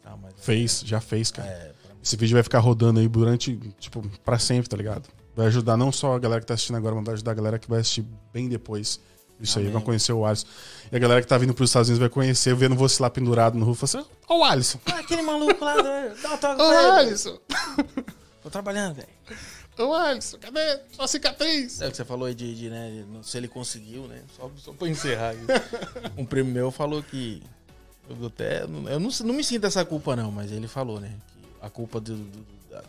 Tá, 0.02 0.16
mas, 0.16 0.35
Fez, 0.36 0.82
já 0.85 1.01
fez, 1.01 1.31
cara. 1.31 1.48
É, 1.48 1.69
mim, 1.69 1.98
Esse 2.02 2.16
vídeo 2.16 2.35
vai 2.35 2.43
ficar 2.43 2.59
rodando 2.59 3.01
aí 3.01 3.09
durante, 3.09 3.56
tipo, 3.78 4.02
pra 4.23 4.39
sempre, 4.39 4.69
tá 4.69 4.77
ligado? 4.77 5.09
Vai 5.35 5.47
ajudar 5.47 5.77
não 5.77 5.90
só 5.90 6.15
a 6.15 6.19
galera 6.19 6.40
que 6.43 6.47
tá 6.47 6.55
assistindo 6.55 6.77
agora, 6.77 6.94
mas 6.94 7.05
vai 7.05 7.15
ajudar 7.15 7.31
a 7.31 7.35
galera 7.35 7.59
que 7.59 7.69
vai 7.69 7.81
assistir 7.81 8.05
bem 8.32 8.48
depois. 8.48 9.01
Isso 9.40 9.59
aí, 9.59 9.65
Amém. 9.65 9.74
vai 9.74 9.82
conhecer 9.82 10.12
o 10.12 10.24
Alisson. 10.24 10.47
E 10.90 10.97
a 10.97 10.98
galera 10.98 11.20
que 11.20 11.27
tá 11.27 11.36
vindo 11.36 11.52
pros 11.55 11.70
Estados 11.70 11.89
Unidos 11.89 12.01
vai 12.01 12.09
conhecer, 12.09 12.55
vendo 12.55 12.74
você 12.77 13.02
lá 13.02 13.11
pendurado 13.11 13.59
no 13.59 13.65
roof, 13.66 13.82
assim, 13.85 14.05
ó 14.28 14.36
o 14.39 14.44
Alisson. 14.44 14.78
Ah, 14.86 15.01
aquele 15.01 15.23
maluco 15.23 15.65
lá, 15.65 15.74
dá 15.77 16.28
uma 16.28 16.39
toca 16.39 16.62
Ô. 16.62 16.66
Alisson! 16.93 17.39
Tô 18.43 18.51
trabalhando, 18.51 18.94
velho. 18.97 19.09
Ô 19.78 19.93
Alisson, 19.93 20.39
cadê 20.39 20.78
sua 20.93 21.09
cicatriz? 21.09 21.81
É 21.81 21.89
o 21.89 21.90
que 21.90 21.97
você 21.97 22.05
falou 22.05 22.27
aí 22.27 22.35
de, 22.35 22.55
de, 22.55 22.70
né, 22.70 23.05
de- 23.20 23.27
se 23.28 23.36
ele 23.36 23.48
conseguiu, 23.48 24.06
né? 24.06 24.23
Só, 24.36 24.51
só 24.56 24.73
pra 24.73 24.89
encerrar 24.89 25.31
aí. 25.31 25.39
Um 26.16 26.24
primo 26.24 26.51
meu 26.51 26.70
falou 26.70 27.02
que. 27.02 27.43
Eu 28.09 28.27
até. 28.27 28.62
Eu 28.62 28.69
não, 29.01 29.11
não 29.24 29.35
me 29.35 29.43
sinto 29.43 29.66
essa 29.66 29.85
culpa, 29.85 30.15
não, 30.15 30.31
mas 30.31 30.52
ele 30.52 30.69
falou, 30.69 31.01
né? 31.01 31.11
Que 31.32 31.66
a 31.66 31.69
culpa 31.70 31.98
do, 32.01 32.15
do- 32.16 32.47
da, 32.70 32.82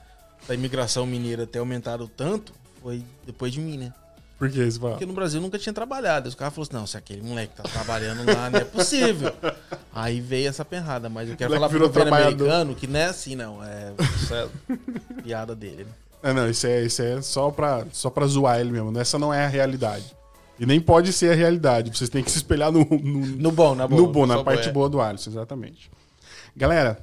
da 0.47 0.53
imigração 0.53 1.07
mineira 1.07 1.47
ter 1.47 1.57
aumentado 1.59 2.07
tanto 2.07 2.53
foi 2.83 3.03
depois 3.25 3.51
de 3.51 3.59
mim, 3.61 3.77
né? 3.77 3.93
Por 4.37 4.49
que 4.49 4.61
isso? 4.61 4.79
Porque 4.79 5.05
no 5.05 5.13
Brasil 5.13 5.39
nunca 5.39 5.57
tinha 5.57 5.71
trabalhado. 5.71 6.27
Os 6.27 6.35
caras 6.35 6.53
falaram 6.53 6.67
assim: 6.69 6.77
não, 6.77 6.87
se 6.87 6.97
aquele 6.97 7.21
moleque 7.21 7.55
tá 7.55 7.63
trabalhando 7.63 8.25
lá, 8.25 8.49
não 8.49 8.59
é 8.59 8.65
possível. 8.65 9.33
Aí 9.93 10.19
veio 10.19 10.49
essa 10.49 10.65
perrada, 10.65 11.07
mas 11.07 11.29
eu 11.29 11.37
quero 11.37 11.53
falar 11.53 11.69
pro 11.69 11.79
governo 11.79 12.13
americano 12.13 12.75
que 12.75 12.85
não 12.85 12.99
é 12.99 13.05
assim, 13.05 13.35
não. 13.35 13.63
É, 13.63 13.93
isso 14.15 14.33
é 14.33 14.47
piada 15.23 15.55
dele, 15.55 15.85
né? 15.85 15.91
É, 16.21 16.33
não, 16.33 16.49
isso 16.49 16.65
é, 16.67 16.83
isso 16.83 17.01
é 17.01 17.21
só, 17.21 17.51
pra, 17.51 17.85
só 17.91 18.09
pra 18.09 18.25
zoar 18.25 18.59
ele 18.59 18.71
mesmo. 18.71 18.97
Essa 18.99 19.17
não 19.17 19.33
é 19.33 19.45
a 19.45 19.47
realidade. 19.47 20.05
E 20.59 20.65
nem 20.65 20.81
pode 20.81 21.13
ser 21.13 21.31
a 21.31 21.35
realidade. 21.35 21.95
Vocês 21.95 22.09
têm 22.09 22.23
que 22.23 22.31
se 22.31 22.37
espelhar 22.37 22.71
no, 22.71 22.83
no, 22.83 23.25
No 23.25 23.51
bom, 23.51 23.75
na 23.75 23.87
boa. 23.87 24.01
no 24.01 24.07
bom, 24.07 24.25
na 24.25 24.43
parte 24.43 24.69
é. 24.69 24.71
boa 24.71 24.89
do 24.89 24.99
Alisson, 24.99 25.29
exatamente. 25.29 25.89
Galera, 26.55 26.97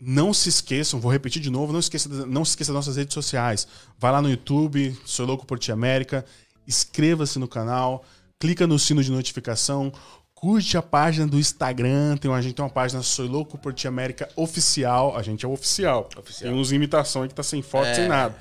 não 0.00 0.32
se 0.32 0.48
esqueçam, 0.48 1.00
vou 1.00 1.10
repetir 1.10 1.42
de 1.42 1.50
novo, 1.50 1.72
não, 1.72 1.80
esqueça, 1.80 2.08
não 2.26 2.44
se 2.44 2.50
esqueça 2.50 2.72
das 2.72 2.86
nossas 2.86 2.96
redes 2.96 3.14
sociais. 3.14 3.66
Vai 3.98 4.12
lá 4.12 4.22
no 4.22 4.30
YouTube, 4.30 4.96
Sou 5.04 5.26
Louco 5.26 5.46
por 5.46 5.58
Ti 5.58 5.72
América, 5.72 6.24
inscreva-se 6.66 7.38
no 7.38 7.48
canal, 7.48 8.04
clica 8.38 8.66
no 8.66 8.78
sino 8.78 9.02
de 9.02 9.10
notificação, 9.10 9.92
Curte 10.40 10.76
a 10.76 10.82
página 10.82 11.26
do 11.26 11.36
Instagram. 11.36 12.16
Tem, 12.16 12.32
a 12.32 12.40
gente 12.40 12.54
tem 12.54 12.64
uma 12.64 12.70
página 12.70 13.02
Sou 13.02 13.26
Louco 13.26 13.58
por 13.58 13.74
Ti 13.74 13.88
América 13.88 14.28
oficial. 14.36 15.16
A 15.16 15.20
gente 15.20 15.44
é 15.44 15.48
oficial. 15.48 16.08
Oficial. 16.16 16.52
Tem 16.52 16.60
uns 16.60 16.70
imitações 16.70 17.26
que 17.28 17.34
tá 17.34 17.42
sem 17.42 17.60
foto, 17.60 17.86
É. 17.86 17.94
sem 17.94 18.06
nada. 18.06 18.36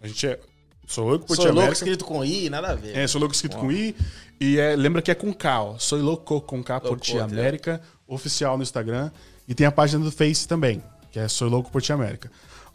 A 0.00 0.08
gente 0.08 0.26
é. 0.26 0.40
Sou 0.86 1.06
Louco 1.06 1.26
por 1.26 1.36
Sou 1.36 1.44
Ti 1.44 1.48
louco 1.48 1.60
América. 1.60 1.84
escrito 1.84 2.04
com 2.06 2.24
I, 2.24 2.48
nada 2.48 2.70
a 2.70 2.74
ver. 2.74 2.96
É, 2.96 3.06
Sou 3.06 3.18
Louco 3.20 3.34
escrito 3.34 3.58
com 3.58 3.70
I. 3.70 3.94
E 4.40 4.58
é, 4.58 4.74
lembra 4.74 5.02
que 5.02 5.10
é 5.10 5.14
com 5.14 5.34
K, 5.34 5.60
ó. 5.62 5.78
Sou 5.78 5.98
Louco 5.98 6.40
com 6.40 6.64
K 6.64 6.80
por 6.80 6.98
Ti? 6.98 7.18
América, 7.18 7.78
oficial 8.06 8.56
no 8.56 8.62
Instagram. 8.62 9.10
E 9.46 9.54
tem 9.54 9.66
a 9.66 9.72
página 9.72 10.02
do 10.02 10.10
Face 10.10 10.48
também, 10.48 10.82
que 11.14 11.20
é 11.20 11.28
Sou 11.28 11.48
Louco 11.48 11.70
por 11.70 11.80
Ti 11.80 11.92
América. 11.92 12.28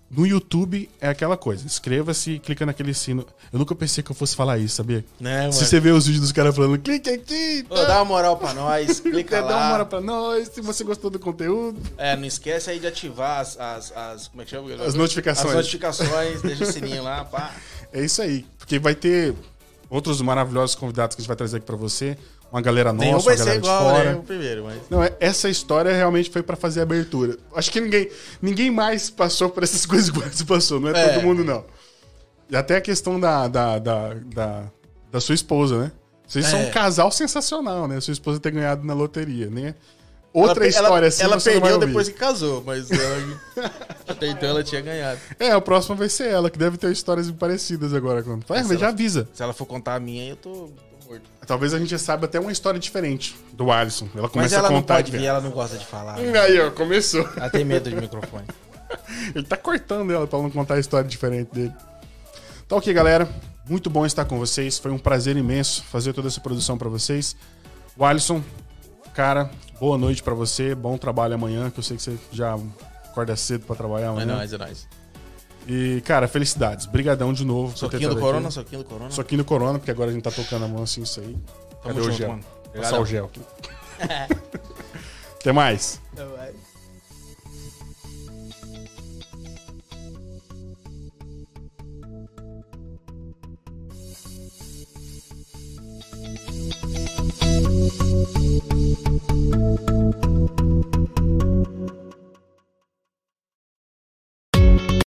No 0.09 0.25
YouTube 0.25 0.89
é 1.01 1.09
aquela 1.09 1.35
coisa. 1.35 1.65
Inscreva-se 1.65 2.31
e 2.31 2.39
clica 2.39 2.65
naquele 2.65 2.93
sino. 2.93 3.25
Eu 3.51 3.59
nunca 3.59 3.75
pensei 3.75 4.01
que 4.01 4.09
eu 4.09 4.15
fosse 4.15 4.33
falar 4.33 4.57
isso, 4.57 4.77
sabia? 4.77 5.03
Né? 5.19 5.51
Se 5.51 5.65
você 5.65 5.77
vê 5.77 5.91
os 5.91 6.05
vídeos 6.07 6.21
dos 6.21 6.31
caras 6.31 6.55
falando, 6.55 6.79
clique 6.79 7.09
aqui, 7.09 7.65
Ô, 7.69 7.75
dá 7.75 7.97
uma 7.97 8.05
moral 8.05 8.37
pra 8.37 8.53
nós, 8.53 9.01
clica 9.01 9.41
dá 9.41 9.47
uma 9.49 9.55
lá. 9.55 9.69
moral 9.71 9.85
pra 9.85 9.99
nós, 10.01 10.47
se 10.47 10.61
você 10.61 10.85
gostou 10.85 11.11
do 11.11 11.19
conteúdo. 11.19 11.77
É, 11.97 12.15
não 12.15 12.23
esquece 12.25 12.69
aí 12.71 12.79
de 12.79 12.87
ativar 12.87 13.41
as, 13.41 13.59
as, 13.59 13.91
as- 13.91 14.27
como 14.29 14.41
é 14.41 14.45
que 14.45 14.51
chama? 14.51 14.73
As 14.83 14.95
notificações. 14.95 15.49
As 15.49 15.55
notificações, 15.57 16.41
deixa 16.41 16.63
o 16.63 16.71
sininho 16.71 17.03
lá, 17.03 17.25
pá. 17.25 17.53
É 17.91 18.01
isso 18.03 18.21
aí. 18.21 18.45
Porque 18.57 18.79
vai 18.79 18.95
ter 18.95 19.35
outros 19.89 20.21
maravilhosos 20.21 20.75
convidados 20.75 21.15
que 21.15 21.19
a 21.19 21.23
gente 21.23 21.27
vai 21.27 21.37
trazer 21.37 21.57
aqui 21.57 21.65
pra 21.65 21.75
você. 21.75 22.17
Uma 22.51 22.61
galera 22.61 22.91
nossa, 22.91 23.05
Nenhum 23.05 23.17
uma 23.17 23.23
vai 23.23 23.37
ser 23.37 23.43
galera 23.43 23.61
de 23.61 23.67
igual, 23.67 23.83
fora. 23.95 24.11
né, 24.13 24.15
o 24.19 24.23
primeiro, 24.23 24.63
mas... 24.63 24.77
Não, 24.89 25.03
é- 25.03 25.13
essa 25.19 25.47
história 25.49 25.93
realmente 25.93 26.29
foi 26.31 26.41
pra 26.41 26.55
fazer 26.55 26.79
a 26.79 26.83
abertura. 26.83 27.37
Acho 27.53 27.71
que 27.71 27.79
ninguém, 27.79 28.09
ninguém 28.41 28.71
mais 28.71 29.09
passou 29.09 29.49
por 29.49 29.61
essas 29.63 29.85
coisas 29.87 30.09
que 30.09 30.17
você 30.19 30.43
passou, 30.45 30.79
não 30.79 30.89
é, 30.89 30.99
É. 30.99 31.09
todo 31.13 31.23
mundo, 31.23 31.43
não. 31.43 31.63
E 32.49 32.55
até 32.55 32.77
a 32.77 32.81
questão 32.81 33.19
da, 33.19 33.47
da, 33.47 33.77
da, 33.77 34.13
da, 34.33 34.63
da 35.11 35.21
sua 35.21 35.35
esposa, 35.35 35.77
né? 35.77 35.91
Vocês 36.27 36.45
são 36.47 36.59
É. 36.59 36.65
um 36.65 36.71
casal 36.71 37.11
sensacional, 37.11 37.87
né? 37.87 37.99
Sua 38.01 38.11
esposa 38.13 38.39
ter 38.39 38.51
ganhado 38.51 38.83
na 38.83 38.93
loteria, 38.95 39.47
né? 39.49 39.75
Outra 40.33 40.63
Ela- 40.63 40.67
história 40.69 40.95
ela, 40.97 41.07
assim 41.07 41.23
Ela 41.23 41.39
perdeu 41.41 41.77
depois 41.79 42.07
que 42.09 42.15
casou, 42.15 42.63
mas 42.65 42.89
ela- 42.91 43.71
até 44.07 44.27
então 44.27 44.49
ela 44.49 44.63
tinha 44.63 44.81
ganhado. 44.81 45.19
É, 45.39 45.51
a 45.51 45.61
próxima 45.61 45.95
vai 45.95 46.09
ser 46.09 46.29
ela, 46.31 46.49
que 46.49 46.57
deve 46.57 46.77
ter 46.77 46.91
histórias 46.91 47.29
parecidas 47.31 47.93
agora. 47.93 48.21
Quando... 48.23 48.43
É, 48.53 48.63
Se 48.63 48.77
já 48.77 48.89
avisa. 48.89 49.27
Se 49.33 49.41
ela 49.43 49.53
for 49.53 49.65
contar 49.65 49.95
a 49.95 49.99
minha, 49.99 50.29
eu 50.29 50.35
tô, 50.35 50.69
Talvez 51.47 51.73
a 51.73 51.79
gente 51.79 51.97
saiba 51.97 52.25
até 52.25 52.39
uma 52.39 52.51
história 52.51 52.79
diferente 52.79 53.35
do 53.53 53.71
Alisson. 53.71 54.07
Ela 54.13 54.23
Mas 54.23 54.31
começa 54.31 54.55
ela 54.55 54.67
a 54.67 54.71
não 54.71 54.81
contar 54.81 54.95
pode 54.97 55.11
de 55.11 55.17
vir, 55.17 55.25
ela 55.25 55.41
não 55.41 55.49
gosta 55.51 55.77
de 55.77 55.85
falar. 55.85 56.17
né? 56.17 56.37
Aí, 56.39 56.59
ó, 56.59 56.69
começou. 56.71 57.27
Ela 57.35 57.49
tem 57.49 57.65
medo 57.65 57.89
de 57.89 57.95
microfone. 57.95 58.45
Ele 59.35 59.45
tá 59.45 59.57
cortando 59.57 60.11
ela 60.11 60.27
pra 60.27 60.39
não 60.39 60.49
contar 60.51 60.75
a 60.75 60.79
história 60.79 61.07
diferente 61.07 61.49
dele. 61.53 61.73
Então, 62.65 62.77
ok, 62.77 62.93
galera. 62.93 63.27
Muito 63.67 63.89
bom 63.89 64.05
estar 64.05 64.25
com 64.25 64.37
vocês. 64.39 64.77
Foi 64.79 64.91
um 64.91 64.97
prazer 64.97 65.37
imenso 65.37 65.83
fazer 65.83 66.13
toda 66.13 66.27
essa 66.27 66.39
produção 66.41 66.77
pra 66.77 66.89
vocês. 66.89 67.35
O 67.97 68.03
Alisson, 68.05 68.43
cara, 69.13 69.49
boa 69.79 69.97
noite 69.97 70.23
pra 70.23 70.33
você. 70.33 70.73
Bom 70.73 70.97
trabalho 70.97 71.35
amanhã, 71.35 71.69
que 71.69 71.79
eu 71.79 71.83
sei 71.83 71.97
que 71.97 72.01
você 72.03 72.17
já 72.31 72.55
acorda 73.05 73.35
cedo 73.35 73.65
pra 73.65 73.75
trabalhar 73.75 74.05
É 74.05 74.09
amanhã. 74.09 74.35
nóis, 74.37 74.53
é 74.53 74.57
nóis. 74.57 74.87
E, 75.69 76.01
cara, 76.01 76.27
felicidades. 76.27 76.87
Brigadão 76.87 77.31
de 77.31 77.45
novo. 77.45 77.67
por 77.73 77.73
ter 77.73 77.97
Soquinho 77.97 78.09
do 78.09 78.19
Corona, 78.19 78.47
aqui. 78.47 78.55
soquinho 78.55 78.83
do 78.83 78.89
Corona. 78.89 79.11
Soquinho 79.11 79.43
do 79.43 79.45
Corona, 79.45 79.77
porque 79.77 79.91
agora 79.91 80.09
a 80.09 80.13
gente 80.13 80.23
tá 80.23 80.31
tocando 80.31 80.65
a 80.65 80.67
mão 80.67 80.81
assim, 80.81 81.03
isso 81.03 81.19
aí. 81.19 81.37
Tamo 81.83 81.83
Cadê 81.83 81.99
o 81.99 82.03
junto, 82.05 82.17
gel? 82.17 82.29
mano. 82.29 82.43
Passar 82.75 82.99
o 82.99 83.05
gel 83.05 83.25
aqui. 83.25 83.41
Até 85.39 85.51
mais. 85.51 86.01
Thank 100.61 100.95